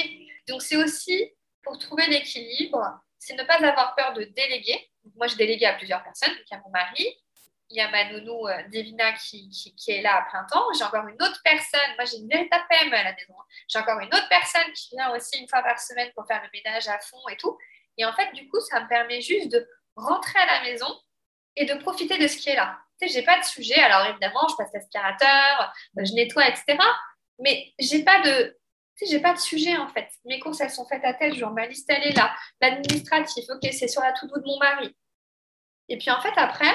Donc, 0.47 0.61
c'est 0.61 0.77
aussi 0.77 1.31
pour 1.63 1.77
trouver 1.77 2.07
l'équilibre, 2.07 2.99
c'est 3.17 3.35
ne 3.35 3.43
pas 3.43 3.55
avoir 3.55 3.95
peur 3.95 4.13
de 4.13 4.23
déléguer. 4.23 4.89
moi, 5.15 5.27
je 5.27 5.35
délégué 5.35 5.65
à 5.65 5.73
plusieurs 5.73 6.03
personnes. 6.03 6.33
il 6.33 6.51
y 6.51 6.55
a 6.55 6.61
mon 6.61 6.69
mari, 6.69 7.05
il 7.69 7.77
y 7.77 7.81
a 7.81 7.89
ma 7.91 8.11
nounou 8.11 8.47
euh, 8.47 8.63
Devina 8.69 9.13
qui, 9.13 9.49
qui, 9.49 9.91
est 9.91 10.01
là 10.01 10.17
à 10.17 10.29
plein 10.29 10.43
temps. 10.45 10.65
J'ai 10.77 10.83
encore 10.83 11.07
une 11.07 11.21
autre 11.21 11.39
personne. 11.43 11.95
Moi, 11.97 12.05
j'ai 12.05 12.17
une 12.17 12.27
véritable 12.27 12.65
PM 12.69 12.93
à 12.93 13.03
la 13.03 13.11
maison. 13.13 13.35
J'ai 13.67 13.79
encore 13.79 13.99
une 13.99 14.07
autre 14.07 14.27
personne 14.29 14.71
qui 14.73 14.95
vient 14.95 15.13
aussi 15.15 15.39
une 15.39 15.47
fois 15.47 15.61
par 15.61 15.79
semaine 15.79 16.11
pour 16.15 16.25
faire 16.25 16.41
le 16.41 16.49
ménage 16.51 16.87
à 16.87 16.99
fond 16.99 17.21
et 17.29 17.37
tout. 17.37 17.57
Et 17.97 18.05
en 18.05 18.13
fait, 18.13 18.31
du 18.33 18.47
coup, 18.49 18.59
ça 18.61 18.81
me 18.81 18.87
permet 18.87 19.21
juste 19.21 19.51
de 19.51 19.67
rentrer 19.95 20.39
à 20.39 20.45
la 20.45 20.63
maison 20.63 20.87
et 21.55 21.65
de 21.65 21.75
profiter 21.75 22.17
de 22.17 22.27
ce 22.27 22.37
qui 22.37 22.49
est 22.49 22.55
là. 22.55 22.79
Tu 22.99 23.07
sais, 23.07 23.13
j'ai 23.13 23.23
pas 23.23 23.39
de 23.39 23.45
sujet. 23.45 23.79
Alors 23.79 24.05
évidemment, 24.07 24.47
je 24.49 24.55
passe 24.55 24.71
l'aspirateur, 24.73 25.73
euh, 25.97 26.05
je 26.05 26.13
nettoie, 26.13 26.47
etc. 26.47 26.77
Mais 27.39 27.73
j'ai 27.79 28.03
pas 28.03 28.21
de, 28.21 28.57
tu 28.97 29.05
sais, 29.05 29.11
j'ai 29.11 29.19
pas 29.19 29.33
de 29.33 29.39
sujet 29.39 29.77
en 29.77 29.87
fait. 29.87 30.09
Mes 30.25 30.39
courses, 30.39 30.61
elles 30.61 30.69
sont 30.69 30.85
faites 30.85 31.03
à 31.03 31.13
tel 31.13 31.33
jour. 31.35 31.51
Ma 31.51 31.67
liste, 31.67 31.89
elle 31.89 32.03
est 32.03 32.15
là. 32.15 32.35
L'administratif, 32.61 33.45
ok, 33.49 33.69
c'est 33.71 33.87
sur 33.87 34.01
la 34.01 34.13
to-do 34.13 34.39
de 34.39 34.45
mon 34.45 34.59
mari. 34.59 34.95
Et 35.87 35.97
puis 35.97 36.11
en 36.11 36.21
fait, 36.21 36.33
après, 36.35 36.71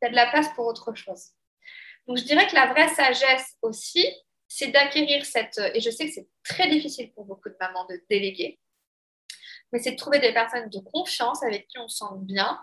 il 0.00 0.04
y 0.04 0.06
a 0.06 0.10
de 0.10 0.16
la 0.16 0.30
place 0.30 0.48
pour 0.54 0.66
autre 0.66 0.94
chose. 0.94 1.32
Donc 2.06 2.16
je 2.16 2.24
dirais 2.24 2.46
que 2.46 2.54
la 2.54 2.66
vraie 2.66 2.88
sagesse 2.88 3.56
aussi, 3.60 4.06
c'est 4.48 4.68
d'acquérir 4.68 5.26
cette, 5.26 5.58
et 5.74 5.80
je 5.80 5.90
sais 5.90 6.06
que 6.06 6.12
c'est 6.12 6.28
très 6.42 6.68
difficile 6.68 7.12
pour 7.12 7.26
beaucoup 7.26 7.50
de 7.50 7.56
mamans 7.60 7.84
de 7.84 8.02
déléguer, 8.08 8.58
mais 9.72 9.78
c'est 9.78 9.92
de 9.92 9.96
trouver 9.96 10.18
des 10.18 10.32
personnes 10.32 10.70
de 10.70 10.78
confiance 10.80 11.42
avec 11.42 11.68
qui 11.68 11.78
on 11.78 11.88
se 11.88 11.98
sent 11.98 12.14
bien 12.22 12.58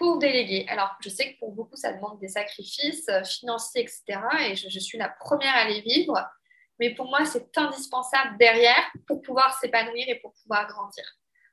pour 0.00 0.18
déléguer. 0.18 0.64
Alors, 0.68 0.96
je 1.00 1.10
sais 1.10 1.34
que 1.34 1.38
pour 1.38 1.52
beaucoup, 1.52 1.76
ça 1.76 1.92
demande 1.92 2.18
des 2.20 2.28
sacrifices 2.28 3.06
euh, 3.10 3.22
financiers, 3.22 3.82
etc. 3.82 4.18
Et 4.48 4.56
je, 4.56 4.80
suis 4.80 4.96
la 4.96 5.10
première 5.10 5.54
à 5.54 5.66
les 5.66 5.82
vivre. 5.82 6.26
Mais 6.78 6.94
pour 6.94 7.06
moi, 7.06 7.26
c'est 7.26 7.56
indispensable 7.58 8.38
derrière 8.38 8.90
pour 9.06 9.20
pouvoir 9.20 9.56
s'épanouir 9.60 10.08
et 10.08 10.14
pour 10.14 10.32
pouvoir 10.42 10.66
grandir. 10.68 11.04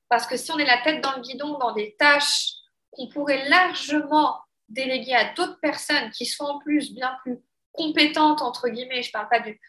Parce 0.08 0.26
que 0.26 0.38
si 0.38 0.50
on 0.54 0.58
est 0.58 0.66
la 0.66 0.82
tête 0.82 1.04
dans 1.04 1.18
le 1.18 1.22
guidon 1.22 1.58
dans 1.58 1.74
des 1.74 1.98
tâches 2.00 2.54
qu'on 2.92 3.10
pourrait 3.10 3.50
largement 3.50 4.40
déléguer 4.70 5.14
à 5.14 5.34
d'autres 5.34 5.60
personnes 5.60 6.10
qui 6.12 6.26
sont 6.26 6.46
en 6.46 6.60
plus 6.60 6.94
bien 6.94 7.18
plus 7.24 7.40
compétentes, 7.74 8.42
entre 8.42 8.70
guillemets, 8.70 9.04
je 9.04 9.10
ne 9.10 9.12
parle 9.12 9.28
pas 9.28 9.42
du, 9.42 9.60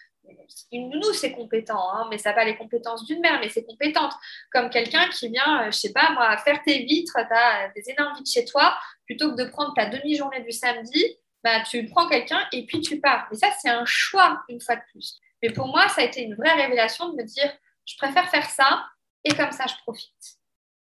une 0.73 0.91
nounou, 0.91 1.13
c'est 1.13 1.33
compétent, 1.33 1.93
hein, 1.93 2.07
mais 2.11 2.19
ça 2.19 2.31
n'a 2.31 2.35
pas 2.35 2.45
les 2.45 2.57
compétences 2.57 3.05
d'une 3.05 3.21
mère, 3.21 3.41
mais 3.41 3.49
c'est 3.49 3.65
compétente. 3.65 4.13
Comme 4.53 4.71
quelqu'un 4.71 5.09
qui 5.09 5.29
vient, 5.29 5.63
euh, 5.63 5.71
je 5.71 5.79
sais 5.79 5.93
pas, 5.93 6.11
moi, 6.13 6.37
faire 6.39 6.63
tes 6.65 6.85
vitres, 6.85 7.15
tu 7.15 7.35
as 7.35 7.69
des 7.75 7.91
énormes 7.91 8.17
vitres 8.17 8.31
chez 8.31 8.45
toi, 8.45 8.77
plutôt 9.07 9.31
que 9.35 9.43
de 9.43 9.49
prendre 9.49 9.75
ta 9.75 9.87
demi-journée 9.87 10.43
du 10.43 10.53
samedi, 10.53 11.05
bah, 11.45 11.63
tu 11.63 11.87
prends 11.87 12.09
quelqu'un 12.09 12.41
et 12.53 12.67
puis 12.67 12.81
tu 12.81 13.01
pars. 13.01 13.29
Mais 13.31 13.37
ça, 13.37 13.49
c'est 13.61 13.71
un 13.71 13.85
choix, 13.85 14.43
une 14.49 14.61
fois 14.61 14.77
de 14.77 14.83
plus. 14.93 15.19
Mais 15.43 15.51
pour 15.51 15.69
moi, 15.69 15.89
ça 15.89 16.03
a 16.03 16.05
été 16.05 16.23
une 16.23 16.35
vraie 16.35 16.55
révélation 16.55 17.11
de 17.11 17.17
me 17.17 17.25
dire, 17.25 17.51
je 17.87 17.97
préfère 17.97 18.29
faire 18.29 18.49
ça 18.51 18.85
et 19.25 19.35
comme 19.35 19.53
ça, 19.53 19.67
je 19.67 19.75
profite. 19.83 20.39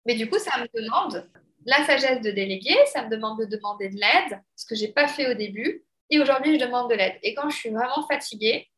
Mais 0.07 0.14
du 0.14 0.28
coup, 0.28 0.39
ça 0.39 0.59
me 0.59 0.66
demande 0.81 1.31
la 1.66 1.85
sagesse 1.85 2.22
de 2.22 2.31
déléguer, 2.31 2.76
ça 2.87 3.05
me 3.05 3.11
demande 3.11 3.39
de 3.39 3.45
demander 3.45 3.91
de 3.91 3.97
l'aide, 3.97 4.41
ce 4.57 4.64
que 4.64 4.74
je 4.74 4.83
n'ai 4.83 4.93
pas 4.93 5.09
fait 5.09 5.31
au 5.31 5.35
début. 5.35 5.85
Et 6.09 6.20
aujourd'hui, 6.20 6.59
je 6.59 6.64
demande 6.64 6.91
de 6.91 6.95
l'aide. 6.95 7.18
Et 7.22 7.35
quand 7.35 7.51
je 7.51 7.57
suis 7.57 7.70
vraiment 7.70 8.07
fatiguée, 8.09 8.70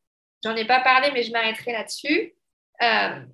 J'en 0.42 0.56
ai 0.56 0.66
pas 0.66 0.80
parlé, 0.80 1.10
mais 1.12 1.22
je 1.22 1.30
m'arrêterai 1.30 1.72
là-dessus. 1.72 2.34
Euh, 2.82 3.24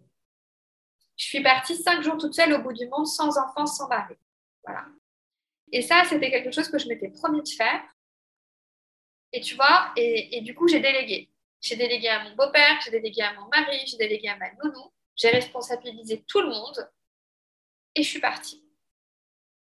je 1.16 1.24
suis 1.24 1.42
partie 1.42 1.76
cinq 1.76 2.02
jours 2.02 2.18
toute 2.18 2.34
seule 2.34 2.52
au 2.52 2.62
bout 2.62 2.72
du 2.72 2.86
monde, 2.86 3.06
sans 3.06 3.38
enfant, 3.38 3.66
sans 3.66 3.88
mari. 3.88 4.14
Voilà. 4.64 4.86
Et 5.72 5.82
ça, 5.82 6.04
c'était 6.08 6.30
quelque 6.30 6.52
chose 6.52 6.68
que 6.68 6.78
je 6.78 6.86
m'étais 6.88 7.08
promis 7.08 7.42
de 7.42 7.48
faire. 7.48 7.82
Et 9.32 9.40
tu 9.40 9.54
vois, 9.56 9.92
et, 9.96 10.40
du 10.42 10.54
coup, 10.54 10.68
j'ai 10.68 10.80
délégué. 10.80 11.30
J'ai 11.60 11.76
délégué 11.76 12.08
à 12.08 12.24
mon 12.24 12.36
beau-père, 12.36 12.78
j'ai 12.84 12.90
délégué 12.90 13.22
à 13.22 13.34
mon 13.34 13.48
mari, 13.48 13.78
j'ai 13.86 13.96
délégué 13.96 14.28
à 14.28 14.36
ma 14.36 14.52
nounou. 14.54 14.92
J'ai 15.16 15.30
responsabilisé 15.30 16.24
tout 16.28 16.40
le 16.40 16.48
monde. 16.48 16.90
Et 17.94 18.02
je 18.02 18.08
suis 18.08 18.20
partie. 18.20 18.64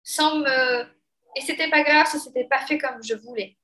Sans 0.03 0.37
me... 0.37 0.85
Et 1.35 1.41
c'était 1.41 1.69
pas 1.69 1.83
grave 1.83 2.07
si 2.07 2.19
c'était 2.19 2.45
pas 2.45 2.65
fait 2.65 2.77
comme 2.77 3.03
je 3.03 3.13
voulais. 3.13 3.57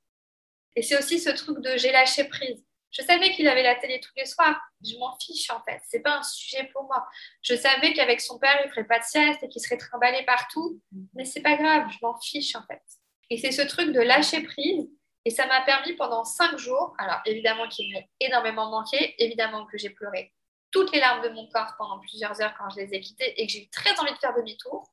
Et 0.76 0.82
c'est 0.82 0.98
aussi 0.98 1.18
ce 1.18 1.30
truc 1.30 1.60
de 1.60 1.76
j'ai 1.76 1.90
lâché 1.90 2.24
prise. 2.24 2.64
Je 2.90 3.02
savais 3.02 3.30
qu'il 3.32 3.46
avait 3.48 3.62
la 3.62 3.74
télé 3.74 4.00
tous 4.00 4.12
les 4.16 4.24
soirs. 4.24 4.58
Je 4.84 4.96
m'en 4.98 5.16
fiche 5.18 5.50
en 5.50 5.62
fait. 5.62 5.80
C'est 5.86 6.00
pas 6.00 6.18
un 6.18 6.22
sujet 6.22 6.68
pour 6.72 6.84
moi. 6.84 7.06
Je 7.42 7.54
savais 7.54 7.92
qu'avec 7.92 8.20
son 8.20 8.38
père, 8.38 8.58
il 8.64 8.70
ferait 8.70 8.86
pas 8.86 8.98
de 8.98 9.04
sieste 9.04 9.42
et 9.42 9.48
qu'il 9.48 9.60
serait 9.60 9.76
trimballé 9.76 10.24
partout. 10.24 10.80
Mais 11.14 11.24
c'est 11.24 11.42
pas 11.42 11.56
grave. 11.56 11.88
Je 11.90 11.98
m'en 12.02 12.18
fiche 12.18 12.56
en 12.56 12.62
fait. 12.66 12.82
Et 13.30 13.36
c'est 13.36 13.52
ce 13.52 13.62
truc 13.62 13.92
de 13.92 14.00
lâcher 14.00 14.42
prise. 14.42 14.88
Et 15.24 15.30
ça 15.30 15.46
m'a 15.46 15.60
permis 15.60 15.92
pendant 15.94 16.24
cinq 16.24 16.56
jours, 16.56 16.94
alors 16.96 17.20
évidemment 17.26 17.68
qu'il 17.68 17.92
m'ont 17.92 18.04
énormément 18.18 18.70
manqué, 18.70 19.14
évidemment 19.18 19.66
que 19.66 19.76
j'ai 19.76 19.90
pleuré 19.90 20.32
toutes 20.70 20.92
les 20.92 21.00
larmes 21.00 21.22
de 21.22 21.30
mon 21.30 21.48
corps 21.48 21.74
pendant 21.78 21.98
plusieurs 22.00 22.40
heures 22.40 22.54
quand 22.58 22.68
je 22.70 22.76
les 22.76 22.94
ai 22.94 23.00
quittés 23.00 23.40
et 23.40 23.46
que 23.46 23.52
j'ai 23.52 23.64
eu 23.64 23.70
très 23.70 23.98
envie 24.00 24.12
de 24.12 24.18
faire 24.18 24.34
demi-tour. 24.34 24.92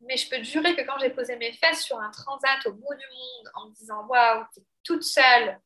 Mais 0.00 0.16
je 0.16 0.28
peux 0.28 0.36
te 0.36 0.42
jurer 0.42 0.74
que 0.76 0.82
quand 0.82 0.98
j'ai 0.98 1.10
posé 1.10 1.36
mes 1.36 1.52
fesses 1.52 1.82
sur 1.82 1.98
un 1.98 2.10
transat 2.10 2.66
au 2.66 2.72
bout 2.72 2.94
du 2.94 3.06
monde 3.06 3.50
en 3.54 3.68
me 3.68 3.74
disant 3.74 4.04
Waouh, 4.06 4.44
t'es 4.54 4.62
toute 4.82 5.02
seule, 5.02 5.58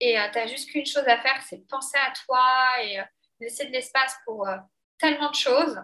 et 0.00 0.18
euh, 0.18 0.30
tu 0.30 0.38
n'as 0.38 0.46
juste 0.46 0.70
qu'une 0.70 0.86
chose 0.86 1.06
à 1.06 1.20
faire, 1.20 1.42
c'est 1.48 1.66
penser 1.68 1.98
à 1.98 2.12
toi 2.24 2.82
et 2.82 3.00
euh, 3.00 3.04
laisser 3.40 3.66
de 3.66 3.72
l'espace 3.72 4.14
pour 4.24 4.46
euh, 4.48 4.56
tellement 4.98 5.30
de 5.30 5.36
choses. 5.36 5.80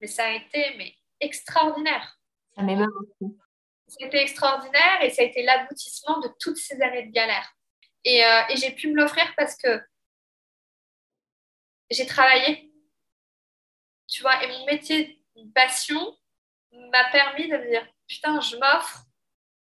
Mais 0.00 0.06
ça 0.06 0.26
a 0.26 0.32
été 0.32 0.76
mais, 0.76 0.94
extraordinaire. 1.20 2.18
Ça 2.54 2.62
m'émeut 2.62 2.86
beaucoup. 2.86 3.38
C'était 3.88 4.22
extraordinaire 4.22 5.02
et 5.02 5.10
ça 5.10 5.22
a 5.22 5.24
été 5.24 5.42
l'aboutissement 5.42 6.18
de 6.20 6.28
toutes 6.40 6.56
ces 6.56 6.80
années 6.82 7.06
de 7.06 7.12
galère. 7.12 7.52
Et, 8.04 8.18
et 8.18 8.56
j'ai 8.56 8.72
pu 8.72 8.88
me 8.88 8.96
l'offrir 8.96 9.32
parce 9.36 9.56
que 9.56 9.80
j'ai 11.90 12.06
travaillé. 12.06 12.72
Tu 14.08 14.22
vois, 14.22 14.42
et 14.44 14.48
mon 14.48 14.66
métier 14.66 15.20
de 15.36 15.50
passion 15.52 16.16
m'a 16.72 17.10
permis 17.10 17.48
de 17.48 17.56
me 17.56 17.68
dire 17.68 17.86
putain, 18.08 18.40
je 18.40 18.56
m'offre 18.56 19.04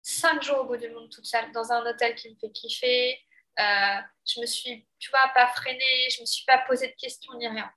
cinq 0.01 0.43
jours 0.43 0.59
au 0.59 0.65
bout 0.65 0.77
du 0.77 0.89
monde 0.89 1.09
toute 1.09 1.25
seule 1.25 1.51
dans 1.51 1.71
un 1.71 1.85
hôtel 1.85 2.15
qui 2.15 2.29
me 2.29 2.35
fait 2.35 2.51
kiffer, 2.51 3.19
euh, 3.59 4.01
je 4.25 4.41
me 4.41 4.45
suis, 4.45 4.87
tu 4.99 5.09
vois, 5.11 5.31
pas 5.33 5.47
freinée, 5.47 6.09
je 6.15 6.21
me 6.21 6.25
suis 6.25 6.45
pas 6.45 6.59
posé 6.67 6.87
de 6.87 6.93
questions 6.93 7.33
ni 7.37 7.47
rien. 7.47 7.69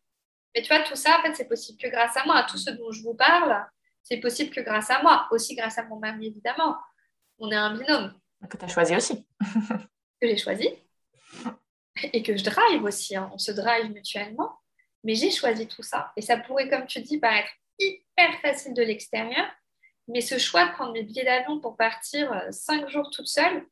Mais 0.54 0.62
tu 0.62 0.68
vois, 0.68 0.82
tout 0.82 0.96
ça, 0.96 1.18
en 1.18 1.22
fait, 1.22 1.34
c'est 1.34 1.48
possible 1.48 1.78
que 1.80 1.88
grâce 1.88 2.16
à 2.16 2.24
moi. 2.24 2.44
Tout 2.48 2.58
ce 2.58 2.70
dont 2.70 2.90
je 2.90 3.02
vous 3.02 3.14
parle, 3.14 3.66
c'est 4.02 4.18
possible 4.18 4.50
que 4.50 4.60
grâce 4.60 4.90
à 4.90 5.02
moi. 5.02 5.28
Aussi 5.30 5.54
grâce 5.54 5.78
à 5.78 5.84
mon 5.84 5.98
mari, 5.98 6.28
évidemment. 6.28 6.76
On 7.38 7.50
est 7.50 7.56
un 7.56 7.74
binôme. 7.76 8.18
Que 8.48 8.56
tu 8.56 8.64
as 8.64 8.68
choisi 8.68 8.96
aussi. 8.96 9.26
que 10.20 10.28
j'ai 10.28 10.36
choisi. 10.36 10.68
Et 12.12 12.22
que 12.22 12.36
je 12.36 12.44
drive 12.44 12.82
aussi. 12.82 13.16
Hein. 13.16 13.30
On 13.32 13.38
se 13.38 13.52
drive 13.52 13.92
mutuellement. 13.92 14.58
Mais 15.04 15.14
j'ai 15.14 15.30
choisi 15.30 15.68
tout 15.68 15.82
ça. 15.82 16.12
Et 16.16 16.22
ça 16.22 16.38
pourrait, 16.38 16.68
comme 16.68 16.86
tu 16.86 17.00
dis, 17.02 17.18
paraître 17.18 17.50
hyper 17.78 18.40
facile 18.40 18.74
de 18.74 18.82
l'extérieur. 18.82 19.46
Mais 20.08 20.22
ce 20.22 20.38
choix 20.38 20.66
de 20.66 20.72
prendre 20.72 20.92
mes 20.92 21.02
billets 21.02 21.24
d'avion 21.24 21.60
pour 21.60 21.76
partir 21.76 22.32
euh, 22.32 22.50
cinq 22.50 22.88
jours 22.88 23.10
toute 23.10 23.28
seule, 23.28 23.66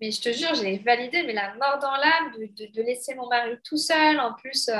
mais 0.00 0.10
je 0.10 0.20
te 0.20 0.32
jure, 0.32 0.54
j'ai 0.54 0.78
validé, 0.78 1.24
mais 1.24 1.32
la 1.32 1.54
mort 1.54 1.78
dans 1.80 1.96
l'âme 1.96 2.32
de, 2.38 2.82
laisser 2.82 3.14
mon 3.14 3.28
mari 3.28 3.56
tout 3.64 3.76
seul. 3.76 4.20
En 4.20 4.34
plus, 4.34 4.68
euh, 4.68 4.76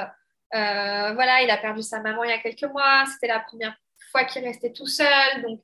euh, 0.54 1.12
voilà, 1.14 1.42
il 1.42 1.50
a 1.50 1.56
perdu 1.56 1.82
sa 1.82 2.00
maman 2.00 2.24
il 2.24 2.30
y 2.30 2.32
a 2.32 2.38
quelques 2.38 2.70
mois. 2.70 3.04
C'était 3.12 3.26
la 3.26 3.40
première 3.40 3.76
fois 4.12 4.24
qu'il 4.24 4.44
restait 4.44 4.72
tout 4.72 4.86
seul. 4.86 5.42
Donc, 5.42 5.60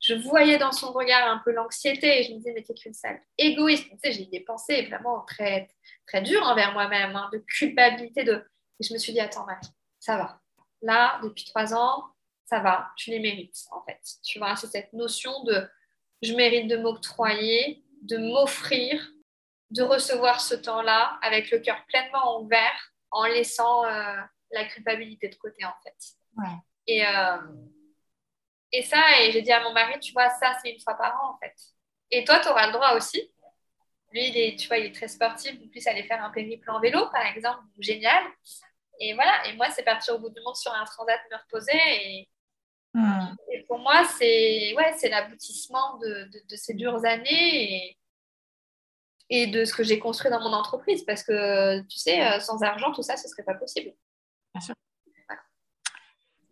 je 0.00 0.14
voyais 0.14 0.58
dans 0.58 0.72
son 0.72 0.92
regard 0.92 1.28
un 1.28 1.38
peu 1.44 1.52
l'anxiété 1.52 2.20
et 2.20 2.22
je 2.24 2.32
me 2.32 2.36
disais, 2.36 2.52
mais 2.52 2.62
t'es 2.62 2.74
qu'une 2.74 2.94
sale 2.94 3.20
égoïste. 3.36 3.88
Tu 3.90 3.96
sais, 3.98 4.12
j'ai 4.12 4.26
des 4.26 4.40
pensées 4.40 4.82
vraiment 4.86 5.22
très, 5.22 5.68
très 6.06 6.22
dures 6.22 6.46
envers 6.46 6.72
moi-même, 6.72 7.16
hein, 7.16 7.30
de 7.32 7.38
culpabilité. 7.38 8.24
De... 8.24 8.44
Et 8.78 8.84
je 8.84 8.92
me 8.92 8.98
suis 8.98 9.12
dit, 9.12 9.20
attends, 9.20 9.46
ça 9.98 10.16
va. 10.16 10.40
Là, 10.82 11.18
depuis 11.24 11.44
trois 11.44 11.74
ans, 11.74 12.04
ça 12.44 12.60
va, 12.60 12.90
tu 12.96 13.10
les 13.10 13.18
mérites, 13.18 13.64
en 13.72 13.82
fait. 13.82 14.00
Tu 14.22 14.38
vois, 14.38 14.54
c'est 14.54 14.68
cette 14.68 14.92
notion 14.92 15.42
de 15.44 15.68
je 16.22 16.34
mérite 16.34 16.68
de 16.68 16.76
m'octroyer 16.76 17.84
de 18.02 18.16
m'offrir, 18.16 19.10
de 19.70 19.82
recevoir 19.82 20.40
ce 20.40 20.54
temps-là 20.54 21.18
avec 21.22 21.50
le 21.50 21.58
cœur 21.58 21.84
pleinement 21.86 22.40
ouvert, 22.40 22.92
en 23.10 23.24
laissant 23.24 23.84
euh, 23.84 24.16
la 24.52 24.64
culpabilité 24.64 25.28
de 25.28 25.34
côté, 25.36 25.64
en 25.64 25.74
fait. 25.82 25.96
Et, 26.86 27.06
euh, 27.06 27.38
et 28.72 28.82
ça, 28.82 29.02
et 29.20 29.32
j'ai 29.32 29.42
dit 29.42 29.52
à 29.52 29.62
mon 29.62 29.72
mari, 29.72 29.98
tu 30.00 30.12
vois, 30.12 30.28
ça, 30.30 30.56
c'est 30.62 30.70
une 30.70 30.80
fois 30.80 30.94
par 30.94 31.22
an, 31.22 31.34
en 31.34 31.38
fait. 31.38 31.54
Et 32.10 32.24
toi, 32.24 32.40
tu 32.40 32.48
auras 32.48 32.66
le 32.66 32.72
droit 32.72 32.94
aussi. 32.94 33.30
Lui, 34.12 34.28
il 34.28 34.36
est, 34.38 34.58
tu 34.58 34.68
vois, 34.68 34.78
il 34.78 34.86
est 34.86 34.94
très 34.94 35.08
sportif, 35.08 35.54
il 35.60 35.68
puisse 35.68 35.86
aller 35.86 36.04
faire 36.04 36.24
un 36.24 36.30
périple 36.30 36.70
en 36.70 36.80
vélo, 36.80 37.08
par 37.10 37.26
exemple, 37.26 37.62
génial. 37.78 38.24
Et 39.00 39.14
voilà, 39.14 39.46
et 39.46 39.54
moi, 39.54 39.70
c'est 39.70 39.82
partir 39.82 40.14
au 40.14 40.18
bout 40.18 40.30
du 40.30 40.40
monde 40.40 40.56
sur 40.56 40.72
un 40.72 40.84
transat, 40.84 41.20
me 41.30 41.36
reposer. 41.36 41.72
Et, 41.76 42.28
hmm. 42.94 43.36
et 43.52 43.62
pour 43.62 43.78
moi, 43.78 44.02
c'est 44.18 44.74
ouais, 44.74 45.08
l'aboutissement 45.08 45.98
de, 45.98 46.28
de, 46.48 46.56
ces 46.56 46.74
dures 46.74 47.04
années. 47.04 47.88
Et, 47.90 47.98
et 49.30 49.46
de 49.46 49.64
ce 49.64 49.74
que 49.74 49.82
j'ai 49.82 49.98
construit 49.98 50.30
dans 50.30 50.40
mon 50.40 50.52
entreprise. 50.52 51.04
Parce 51.04 51.22
que, 51.22 51.80
tu 51.82 51.98
sais, 51.98 52.26
euh, 52.26 52.40
sans 52.40 52.62
argent, 52.62 52.92
tout 52.92 53.02
ça, 53.02 53.16
ce 53.16 53.26
ne 53.26 53.30
serait 53.30 53.44
pas 53.44 53.54
possible. 53.54 53.92
Bien 54.54 54.60
sûr. 54.60 54.74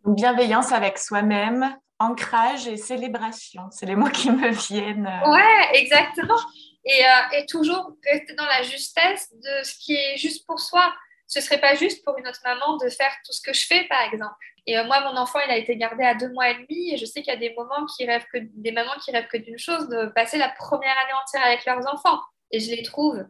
Bienveillance 0.04 0.72
avec 0.72 0.98
soi-même, 0.98 1.76
ancrage 1.98 2.68
et 2.68 2.76
célébration. 2.76 3.62
C'est 3.70 3.86
les 3.86 3.96
mots 3.96 4.10
qui 4.10 4.30
me 4.30 4.50
viennent. 4.50 5.10
Ouais, 5.26 5.80
exactement. 5.80 6.38
Et, 6.84 7.04
euh, 7.04 7.38
et, 7.38 7.46
toujours 7.46 7.96
rester 8.04 8.34
dans 8.34 8.46
la 8.46 8.62
justesse 8.62 9.32
de 9.32 9.64
ce 9.64 9.74
qui 9.80 9.94
est 9.94 10.16
juste 10.16 10.46
pour 10.46 10.60
soi. 10.60 10.94
Ce 11.26 11.40
serait 11.40 11.60
pas 11.60 11.74
juste 11.74 12.04
pour 12.04 12.16
une 12.18 12.28
autre 12.28 12.40
maman 12.44 12.76
de 12.76 12.88
faire 12.88 13.12
tout 13.24 13.32
ce 13.32 13.40
que 13.40 13.52
je 13.52 13.66
fais, 13.66 13.84
par 13.84 14.02
exemple. 14.02 14.34
Et 14.66 14.78
euh, 14.78 14.84
moi, 14.84 15.00
mon 15.00 15.16
enfant, 15.16 15.40
il 15.46 15.50
a 15.50 15.56
été 15.56 15.76
gardé 15.76 16.04
à 16.04 16.14
deux 16.14 16.32
mois 16.32 16.50
et 16.50 16.54
demi. 16.54 16.94
Et 16.94 16.96
je 16.96 17.04
sais 17.04 17.22
qu'il 17.22 17.32
y 17.32 17.36
a 17.36 17.38
des 17.38 17.54
moments 17.54 17.86
qui 17.96 18.06
rêvent 18.06 18.26
que 18.32 18.38
des 18.42 18.72
mamans 18.72 18.96
qui 19.04 19.10
rêvent 19.10 19.28
que 19.28 19.36
d'une 19.36 19.58
chose, 19.58 19.88
de 19.88 20.06
passer 20.06 20.38
la 20.38 20.48
première 20.50 20.96
année 20.98 21.12
entière 21.12 21.44
avec 21.44 21.64
leurs 21.64 21.86
enfants 21.92 22.20
et 22.50 22.60
je 22.60 22.70
les 22.70 22.82
trouve 22.82 23.26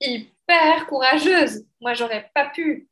hyper 0.00 0.86
courageuses. 0.86 1.66
Moi, 1.80 1.94
j'aurais 1.94 2.30
pas 2.34 2.46
pu. 2.50 2.88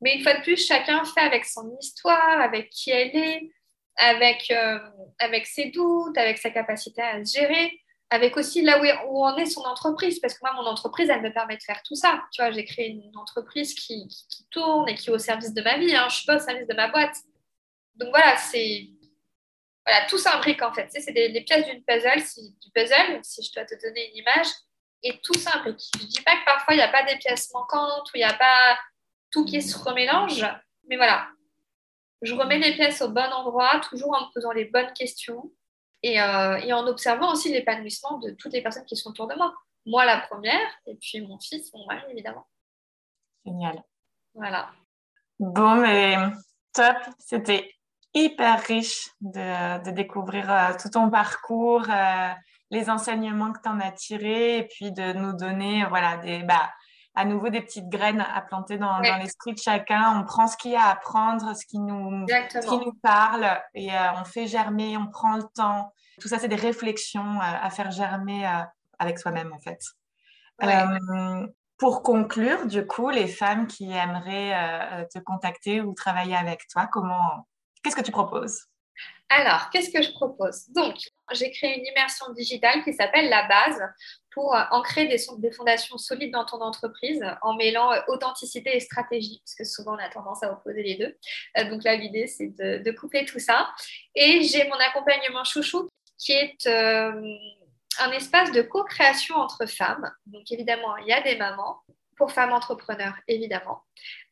Mais 0.00 0.14
une 0.14 0.22
fois 0.22 0.34
de 0.34 0.42
plus, 0.42 0.64
chacun 0.64 1.04
fait 1.04 1.20
avec 1.20 1.44
son 1.44 1.76
histoire, 1.80 2.40
avec 2.40 2.70
qui 2.70 2.90
elle 2.90 3.14
est, 3.16 3.50
avec, 3.96 4.50
euh, 4.50 4.78
avec 5.18 5.46
ses 5.46 5.66
doutes, 5.70 6.16
avec 6.16 6.38
sa 6.38 6.50
capacité 6.50 7.02
à 7.02 7.24
se 7.24 7.38
gérer, 7.38 7.80
avec 8.10 8.36
aussi 8.36 8.62
là 8.62 8.80
où, 8.80 9.12
où 9.12 9.24
en 9.24 9.36
est 9.36 9.46
son 9.46 9.62
entreprise. 9.62 10.18
Parce 10.20 10.34
que 10.34 10.40
moi, 10.42 10.52
mon 10.54 10.68
entreprise, 10.68 11.10
elle 11.10 11.22
me 11.22 11.32
permet 11.32 11.56
de 11.56 11.62
faire 11.62 11.82
tout 11.82 11.94
ça. 11.94 12.22
Tu 12.32 12.42
vois, 12.42 12.50
j'ai 12.50 12.64
créé 12.64 12.88
une 12.88 13.16
entreprise 13.16 13.74
qui, 13.74 14.08
qui, 14.08 14.46
tourne 14.50 14.88
et 14.88 14.94
qui 14.94 15.10
est 15.10 15.12
au 15.12 15.18
service 15.18 15.52
de 15.52 15.62
ma 15.62 15.78
vie. 15.78 15.94
Hein. 15.94 16.06
Je 16.08 16.16
suis 16.16 16.26
pas 16.26 16.36
au 16.36 16.40
service 16.40 16.66
de 16.66 16.74
ma 16.74 16.88
boîte. 16.88 17.16
Donc 17.96 18.10
voilà, 18.10 18.36
c'est 18.36 18.88
voilà, 19.88 20.04
tout 20.06 20.18
s'imbrique 20.18 20.60
en 20.60 20.70
fait. 20.72 20.88
c'est 20.90 21.12
des, 21.12 21.40
pièces 21.40 21.64
d'une 21.66 21.82
puzzle, 21.82 22.20
si, 22.20 22.54
du 22.60 22.70
puzzle, 22.74 23.20
si 23.22 23.42
je 23.42 23.52
dois 23.54 23.64
te 23.64 23.74
donner 23.80 24.10
une 24.10 24.16
image 24.18 24.48
et 25.02 25.18
tout 25.22 25.32
s'imbrique. 25.32 25.80
Je 25.98 26.04
dis 26.04 26.20
pas 26.20 26.36
que 26.36 26.44
parfois 26.44 26.74
il 26.74 26.76
n'y 26.76 26.82
a 26.82 26.88
pas 26.88 27.04
des 27.04 27.16
pièces 27.16 27.50
manquantes 27.54 28.06
ou 28.08 28.16
il 28.16 28.18
n'y 28.18 28.24
a 28.24 28.34
pas 28.34 28.78
tout 29.30 29.46
qui 29.46 29.62
se 29.62 29.78
remélange, 29.78 30.44
mais 30.88 30.96
voilà. 30.96 31.28
Je 32.20 32.34
remets 32.34 32.58
les 32.58 32.74
pièces 32.74 33.00
au 33.00 33.08
bon 33.08 33.32
endroit, 33.32 33.80
toujours 33.88 34.14
en 34.14 34.26
me 34.26 34.32
posant 34.34 34.52
les 34.52 34.66
bonnes 34.66 34.92
questions. 34.92 35.50
Et, 36.02 36.14
et 36.14 36.72
en 36.72 36.86
observant 36.86 37.32
aussi 37.32 37.52
l'épanouissement 37.52 38.18
de 38.18 38.30
toutes 38.30 38.52
les 38.52 38.62
personnes 38.62 38.84
qui 38.84 38.96
sont 38.96 39.10
autour 39.10 39.26
de 39.26 39.34
moi. 39.34 39.54
Moi, 39.86 40.04
la 40.04 40.20
première, 40.20 40.68
et 40.86 40.94
puis 40.96 41.20
mon 41.20 41.38
fils, 41.38 41.72
mon 41.72 41.86
mari, 41.86 42.02
évidemment. 42.10 42.46
Génial. 43.44 43.82
Voilà. 44.34 44.70
Bon, 45.38 45.76
mais 45.76 46.16
top. 46.72 46.96
C'était 47.18 47.72
hyper 48.14 48.62
riche 48.64 49.10
de, 49.20 49.82
de 49.84 49.90
découvrir 49.90 50.50
euh, 50.50 50.72
tout 50.80 50.90
ton 50.90 51.10
parcours, 51.10 51.84
euh, 51.88 52.32
les 52.70 52.90
enseignements 52.90 53.52
que 53.52 53.60
tu 53.62 53.68
en 53.68 53.80
as 53.80 53.92
tirés 53.92 54.58
et 54.58 54.64
puis 54.64 54.92
de 54.92 55.12
nous 55.12 55.32
donner 55.32 55.84
voilà, 55.88 56.16
des, 56.18 56.42
bah, 56.42 56.70
à 57.18 57.24
nouveau 57.24 57.48
des 57.48 57.60
petites 57.60 57.88
graines 57.88 58.20
à 58.20 58.40
planter 58.40 58.78
dans, 58.78 59.00
dans 59.00 59.16
l'esprit 59.18 59.52
de 59.52 59.58
chacun. 59.58 60.20
On 60.20 60.24
prend 60.24 60.46
ce 60.46 60.56
qu'il 60.56 60.70
y 60.70 60.76
a 60.76 60.84
à 60.84 60.90
apprendre, 60.92 61.54
ce 61.56 61.66
qui 61.66 61.78
nous, 61.78 62.26
ce 62.28 62.66
qui 62.66 62.78
nous 62.78 62.92
parle 63.02 63.60
et 63.74 63.92
euh, 63.92 64.12
on 64.20 64.24
fait 64.24 64.46
germer, 64.46 64.96
on 64.96 65.08
prend 65.08 65.36
le 65.36 65.44
temps. 65.54 65.92
Tout 66.20 66.28
ça, 66.28 66.38
c'est 66.38 66.48
des 66.48 66.56
réflexions 66.56 67.40
à 67.40 67.70
faire 67.70 67.90
germer 67.90 68.44
avec 68.98 69.18
soi-même 69.18 69.52
en 69.52 69.58
fait. 69.60 69.80
Pour 71.76 72.02
conclure, 72.02 72.66
du 72.66 72.84
coup, 72.86 73.10
les 73.10 73.28
femmes 73.28 73.68
qui 73.68 73.92
aimeraient 73.92 75.06
te 75.12 75.20
contacter 75.20 75.80
ou 75.80 75.94
travailler 75.94 76.34
avec 76.34 76.66
toi, 76.66 76.88
comment, 76.90 77.46
Qu'est-ce 77.82 77.96
que 77.96 78.02
tu 78.02 78.12
proposes? 78.12 78.66
Alors, 79.30 79.68
qu'est-ce 79.70 79.90
que 79.90 80.02
je 80.02 80.10
propose? 80.12 80.68
Donc, 80.70 80.96
j'ai 81.32 81.50
créé 81.50 81.78
une 81.78 81.84
immersion 81.84 82.32
digitale 82.32 82.82
qui 82.82 82.94
s'appelle 82.94 83.28
La 83.28 83.46
Base 83.46 83.78
pour 84.30 84.54
euh, 84.54 84.62
ancrer 84.70 85.06
des, 85.06 85.18
fondations 85.50 85.98
solides 85.98 86.32
dans 86.32 86.46
ton 86.46 86.60
entreprise 86.62 87.22
en 87.42 87.54
mêlant 87.54 87.92
euh, 87.92 88.00
authenticité 88.08 88.74
et 88.74 88.80
stratégie, 88.80 89.42
parce 89.44 89.54
que 89.54 89.64
souvent 89.64 89.96
on 89.96 89.98
a 89.98 90.08
tendance 90.08 90.42
à 90.42 90.52
opposer 90.52 90.82
les 90.82 90.94
deux. 90.94 91.16
Euh, 91.58 91.68
donc 91.68 91.84
là, 91.84 91.96
l'idée, 91.96 92.26
c'est 92.26 92.56
de, 92.56 92.82
de, 92.82 92.90
coupler 92.90 93.26
tout 93.26 93.38
ça. 93.38 93.70
Et 94.14 94.42
j'ai 94.44 94.66
mon 94.68 94.76
accompagnement 94.76 95.44
chouchou 95.44 95.90
qui 96.18 96.32
est 96.32 96.66
un 96.66 98.10
espace 98.12 98.50
de 98.50 98.62
co-création 98.62 99.36
entre 99.36 99.66
femmes. 99.66 100.10
Donc 100.26 100.50
évidemment, 100.50 100.96
il 100.96 101.06
y 101.06 101.12
a 101.12 101.20
des 101.20 101.36
mamans 101.36 101.82
pour 102.16 102.32
femmes 102.32 102.52
entrepreneurs, 102.52 103.14
évidemment. 103.28 103.82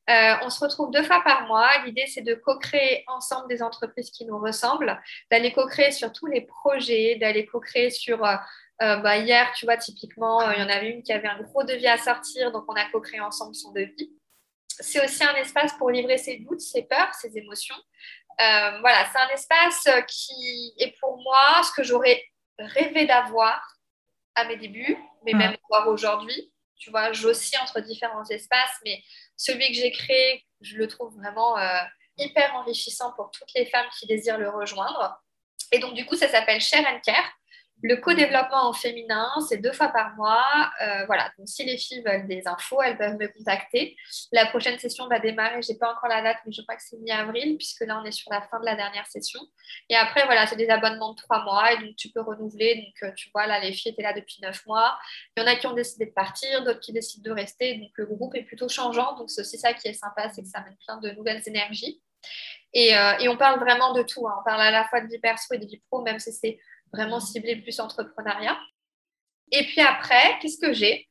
Euh, 0.08 0.34
on 0.42 0.50
se 0.50 0.60
retrouve 0.60 0.90
deux 0.90 1.02
fois 1.02 1.20
par 1.24 1.46
mois. 1.46 1.68
L'idée, 1.84 2.06
c'est 2.06 2.22
de 2.22 2.34
co-créer 2.34 3.04
ensemble 3.08 3.48
des 3.48 3.62
entreprises 3.62 4.10
qui 4.10 4.24
nous 4.24 4.38
ressemblent, 4.38 5.00
d'aller 5.30 5.52
co-créer 5.52 5.90
sur 5.90 6.12
tous 6.12 6.26
les 6.26 6.42
projets, 6.42 7.16
d'aller 7.16 7.46
co-créer 7.46 7.90
sur... 7.90 8.24
Euh, 8.24 8.36
euh, 8.82 8.96
bah, 8.96 9.16
hier, 9.16 9.52
tu 9.54 9.64
vois, 9.64 9.78
typiquement, 9.78 10.50
il 10.50 10.60
y 10.60 10.62
en 10.62 10.68
avait 10.68 10.90
une 10.90 11.02
qui 11.02 11.12
avait 11.12 11.28
un 11.28 11.40
gros 11.40 11.64
devis 11.64 11.86
à 11.86 11.96
sortir, 11.96 12.52
donc 12.52 12.64
on 12.68 12.74
a 12.74 12.84
co-créé 12.90 13.20
ensemble 13.20 13.54
son 13.54 13.72
devis. 13.72 14.12
C'est 14.68 15.02
aussi 15.02 15.24
un 15.24 15.34
espace 15.36 15.72
pour 15.78 15.90
livrer 15.90 16.18
ses 16.18 16.36
doutes, 16.36 16.60
ses 16.60 16.82
peurs, 16.82 17.14
ses 17.14 17.38
émotions. 17.38 17.76
voilà, 18.38 19.06
c'est 19.10 19.18
un 19.18 19.28
espace 19.30 19.88
qui 20.06 20.74
est 20.78 20.94
pour 21.00 21.16
moi 21.22 21.62
ce 21.62 21.72
que 21.72 21.82
j'aurais 21.82 22.22
rêvé 22.58 23.06
d'avoir 23.06 23.66
à 24.34 24.44
mes 24.44 24.58
débuts, 24.58 24.98
mais 25.24 25.32
mmh. 25.32 25.38
même 25.38 25.56
voir 25.70 25.88
aujourd'hui. 25.88 26.52
Tu 26.78 26.90
vois, 26.90 27.12
j'oscille 27.12 27.58
entre 27.60 27.80
différents 27.80 28.24
espaces, 28.24 28.78
mais 28.84 29.02
celui 29.36 29.68
que 29.68 29.74
j'ai 29.74 29.90
créé, 29.90 30.44
je 30.60 30.76
le 30.76 30.86
trouve 30.88 31.14
vraiment 31.16 31.56
euh, 31.58 31.78
hyper 32.18 32.54
enrichissant 32.54 33.12
pour 33.12 33.30
toutes 33.30 33.52
les 33.54 33.66
femmes 33.66 33.86
qui 33.98 34.06
désirent 34.06 34.38
le 34.38 34.50
rejoindre. 34.50 35.22
Et 35.72 35.78
donc, 35.78 35.94
du 35.94 36.06
coup, 36.06 36.16
ça 36.16 36.28
s'appelle 36.28 36.60
Share 36.60 36.86
and 36.86 37.00
Care. 37.04 37.32
Le 37.82 37.96
co-développement 37.96 38.68
en 38.68 38.72
féminin, 38.72 39.30
c'est 39.46 39.58
deux 39.58 39.72
fois 39.72 39.88
par 39.88 40.16
mois. 40.16 40.70
Euh, 40.80 41.04
voilà, 41.06 41.30
donc 41.36 41.46
si 41.46 41.62
les 41.62 41.76
filles 41.76 42.02
veulent 42.02 42.26
des 42.26 42.48
infos, 42.48 42.80
elles 42.80 42.96
peuvent 42.96 43.18
me 43.18 43.28
contacter. 43.28 43.96
La 44.32 44.46
prochaine 44.46 44.78
session 44.78 45.06
va 45.08 45.18
démarrer, 45.18 45.60
je 45.60 45.72
n'ai 45.72 45.78
pas 45.78 45.92
encore 45.92 46.08
la 46.08 46.22
date, 46.22 46.38
mais 46.46 46.52
je 46.52 46.62
crois 46.62 46.74
que 46.74 46.82
c'est 46.82 46.96
mi-avril, 46.96 47.58
puisque 47.58 47.82
là, 47.82 48.00
on 48.02 48.04
est 48.06 48.12
sur 48.12 48.32
la 48.32 48.40
fin 48.40 48.58
de 48.60 48.64
la 48.64 48.76
dernière 48.76 49.06
session. 49.06 49.40
Et 49.90 49.94
après, 49.94 50.24
voilà, 50.24 50.46
c'est 50.46 50.56
des 50.56 50.70
abonnements 50.70 51.12
de 51.12 51.16
trois 51.16 51.44
mois, 51.44 51.72
et 51.74 51.76
donc 51.76 51.96
tu 51.96 52.08
peux 52.08 52.22
renouveler. 52.22 52.76
Donc, 52.76 53.10
euh, 53.10 53.14
tu 53.14 53.28
vois, 53.34 53.46
là, 53.46 53.60
les 53.60 53.72
filles 53.72 53.92
étaient 53.92 54.02
là 54.02 54.14
depuis 54.14 54.38
neuf 54.40 54.64
mois. 54.64 54.98
Il 55.36 55.42
y 55.42 55.44
en 55.44 55.46
a 55.46 55.56
qui 55.56 55.66
ont 55.66 55.74
décidé 55.74 56.06
de 56.06 56.12
partir, 56.12 56.64
d'autres 56.64 56.80
qui 56.80 56.94
décident 56.94 57.30
de 57.30 57.34
rester. 57.34 57.74
Donc, 57.74 57.90
le 57.96 58.06
groupe 58.06 58.34
est 58.36 58.44
plutôt 58.44 58.70
changeant. 58.70 59.16
Donc, 59.16 59.28
c'est 59.28 59.42
aussi 59.42 59.58
ça 59.58 59.74
qui 59.74 59.88
est 59.88 59.92
sympa, 59.92 60.30
c'est 60.30 60.42
que 60.42 60.48
ça 60.48 60.60
amène 60.60 60.76
plein 60.86 60.96
de 60.96 61.10
nouvelles 61.10 61.42
énergies. 61.44 62.00
Et, 62.72 62.96
euh, 62.96 63.18
et 63.20 63.28
on 63.28 63.36
parle 63.36 63.60
vraiment 63.60 63.92
de 63.92 64.02
tout. 64.02 64.26
Hein. 64.28 64.36
On 64.40 64.44
parle 64.44 64.60
à 64.60 64.70
la 64.70 64.84
fois 64.88 65.00
de 65.00 65.06
vie 65.06 65.18
perso 65.18 65.54
et 65.54 65.58
de 65.58 65.66
vie 65.66 65.80
pro, 65.90 66.02
même 66.02 66.18
si 66.18 66.32
c'est 66.32 66.58
vraiment 66.92 67.20
ciblé 67.20 67.56
plus 67.56 67.78
entrepreneuriat. 67.80 68.58
Et 69.52 69.64
puis 69.64 69.80
après, 69.80 70.38
qu'est-ce 70.40 70.58
que 70.58 70.72
j'ai? 70.72 71.06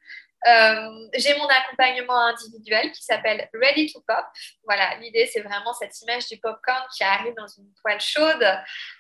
Euh, 0.47 1.07
j'ai 1.15 1.35
mon 1.37 1.47
accompagnement 1.47 2.19
individuel 2.27 2.91
qui 2.91 3.03
s'appelle 3.03 3.49
Ready 3.53 3.91
to 3.91 4.03
Pop. 4.07 4.25
Voilà, 4.63 4.95
l'idée 4.97 5.27
c'est 5.31 5.41
vraiment 5.41 5.73
cette 5.73 5.99
image 6.01 6.27
du 6.27 6.37
popcorn 6.37 6.83
qui 6.95 7.03
arrive 7.03 7.33
dans 7.35 7.47
une 7.47 7.71
poêle 7.81 7.99
chaude 7.99 8.45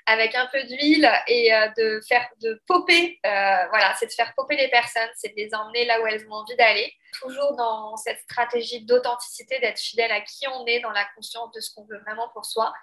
avec 0.07 0.33
un 0.35 0.47
peu 0.47 0.63
d'huile 0.63 1.09
et 1.27 1.53
euh, 1.53 1.67
de 1.77 2.01
faire 2.07 2.27
de 2.41 2.61
popper. 2.67 3.19
Euh, 3.25 3.67
voilà, 3.69 3.93
c'est 3.99 4.07
de 4.07 4.11
faire 4.11 4.33
les 4.49 4.69
personnes, 4.69 5.09
c'est 5.15 5.29
de 5.29 5.35
les 5.35 5.53
emmener 5.53 5.85
là 5.85 6.01
où 6.01 6.07
elles 6.07 6.25
ont 6.27 6.33
envie 6.33 6.55
d'aller. 6.55 6.93
Toujours 7.21 7.55
dans 7.55 7.95
cette 7.95 8.19
stratégie 8.19 8.83
d'authenticité, 8.85 9.59
d'être 9.59 9.79
fidèle 9.79 10.11
à 10.11 10.21
qui 10.21 10.47
on 10.47 10.65
est, 10.65 10.79
dans 10.81 10.91
la 10.91 11.05
conscience 11.15 11.51
de 11.51 11.59
ce 11.59 11.73
qu'on 11.73 11.85
veut 11.85 11.99
vraiment 11.99 12.29
pour 12.29 12.45
soi 12.45 12.73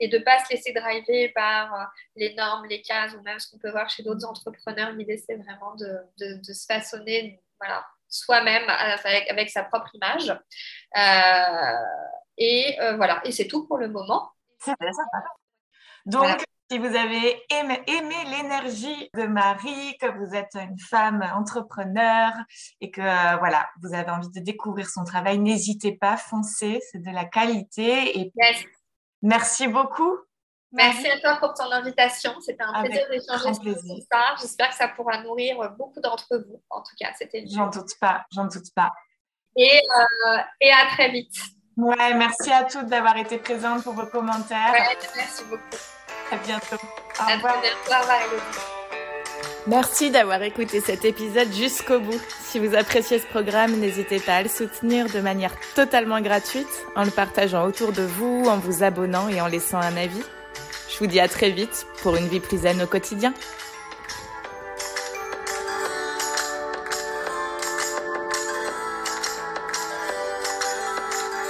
et 0.00 0.08
de 0.08 0.18
pas 0.18 0.44
se 0.44 0.52
laisser 0.52 0.72
driver 0.72 1.28
par 1.34 1.90
les 2.16 2.34
normes, 2.34 2.66
les 2.66 2.82
cases 2.82 3.14
ou 3.14 3.22
même 3.22 3.38
ce 3.38 3.50
qu'on 3.50 3.58
peut 3.58 3.70
voir 3.70 3.88
chez 3.88 4.02
d'autres 4.02 4.26
entrepreneurs. 4.26 4.92
L'idée 4.92 5.16
c'est 5.18 5.36
vraiment 5.36 5.74
de, 5.76 5.98
de, 6.18 6.46
de 6.46 6.52
se 6.52 6.66
façonner. 6.66 7.40
Voilà, 7.58 7.84
soi-même 8.08 8.68
avec, 8.68 9.50
sa 9.50 9.64
propre 9.64 9.90
image. 9.94 10.30
Euh, 10.96 11.72
et 12.36 12.76
euh, 12.80 12.96
voilà, 12.96 13.20
et 13.24 13.32
c'est 13.32 13.46
tout 13.46 13.66
pour 13.66 13.78
le 13.78 13.88
moment. 13.88 14.30
Donc, 16.06 16.42
si 16.70 16.78
vous 16.78 16.94
avez 16.94 17.42
aimé, 17.50 17.82
l'énergie 17.86 19.10
de 19.14 19.26
Marie, 19.26 19.96
que 19.98 20.06
vous 20.18 20.34
êtes 20.34 20.54
une 20.54 20.78
femme 20.78 21.22
entrepreneur 21.34 22.32
et 22.80 22.90
que 22.90 23.00
euh, 23.00 23.36
voilà, 23.38 23.68
vous 23.82 23.94
avez 23.94 24.10
envie 24.10 24.30
de 24.30 24.40
découvrir 24.40 24.88
son 24.88 25.04
travail, 25.04 25.38
n'hésitez 25.38 25.92
pas, 25.92 26.16
foncez, 26.16 26.80
c'est 26.90 27.02
de 27.02 27.10
la 27.10 27.24
qualité. 27.24 28.18
Et 28.18 28.32
merci 29.22 29.68
beaucoup. 29.68 30.18
Merci 30.72 31.08
à 31.08 31.18
toi 31.18 31.36
pour 31.36 31.54
ton 31.54 31.70
invitation. 31.72 32.34
C'était 32.40 32.62
un 32.62 32.82
plaisir 32.82 33.06
d'échanger 33.10 33.54
sur 33.54 33.96
ça. 34.10 34.34
J'espère 34.40 34.68
que 34.70 34.76
ça 34.76 34.88
pourra 34.88 35.22
nourrir 35.22 35.56
beaucoup 35.78 36.00
d'entre 36.00 36.36
vous. 36.36 36.62
En 36.68 36.82
tout 36.82 36.94
cas, 36.98 37.12
c'était. 37.18 37.44
J'en 37.46 37.68
doute 37.68 37.92
pas, 38.00 38.24
j'en 38.32 38.44
doute 38.44 38.72
pas. 38.74 38.90
Et, 39.56 39.80
euh, 39.80 40.38
et 40.60 40.70
à 40.70 40.86
très 40.92 41.10
vite. 41.10 41.34
Ouais, 41.76 42.14
merci 42.14 42.52
à 42.52 42.64
toutes 42.64 42.86
d'avoir 42.86 43.16
été 43.16 43.38
présentes 43.38 43.84
pour 43.84 43.94
vos 43.94 44.06
commentaires. 44.06 44.72
merci 45.16 45.44
beaucoup. 45.44 45.62
À 46.30 46.36
bientôt. 46.36 46.76
Au 46.76 47.32
revoir. 47.32 47.56
À 47.56 47.60
bientôt. 47.60 47.92
Au 47.92 48.00
revoir, 48.00 48.18
Merci 49.66 50.10
d'avoir 50.10 50.42
écouté 50.42 50.80
cet 50.80 51.04
épisode 51.04 51.52
jusqu'au 51.52 52.00
bout. 52.00 52.20
Si 52.40 52.58
vous 52.58 52.74
appréciez 52.74 53.18
ce 53.18 53.26
programme, 53.26 53.78
n'hésitez 53.78 54.18
pas 54.18 54.36
à 54.36 54.42
le 54.42 54.48
soutenir 54.48 55.06
de 55.10 55.20
manière 55.20 55.54
totalement 55.74 56.20
gratuite 56.20 56.86
en 56.96 57.04
le 57.04 57.10
partageant 57.10 57.64
autour 57.64 57.92
de 57.92 58.02
vous, 58.02 58.46
en 58.48 58.56
vous 58.56 58.82
abonnant 58.82 59.28
et 59.28 59.40
en 59.40 59.46
laissant 59.46 59.78
un 59.78 59.96
avis. 59.96 60.22
Je 60.90 60.98
vous 60.98 61.06
dis 61.06 61.20
à 61.20 61.28
très 61.28 61.50
vite 61.50 61.86
pour 62.02 62.16
une 62.16 62.26
vie 62.28 62.40
plus 62.40 62.58
au 62.82 62.86
quotidien. 62.86 63.34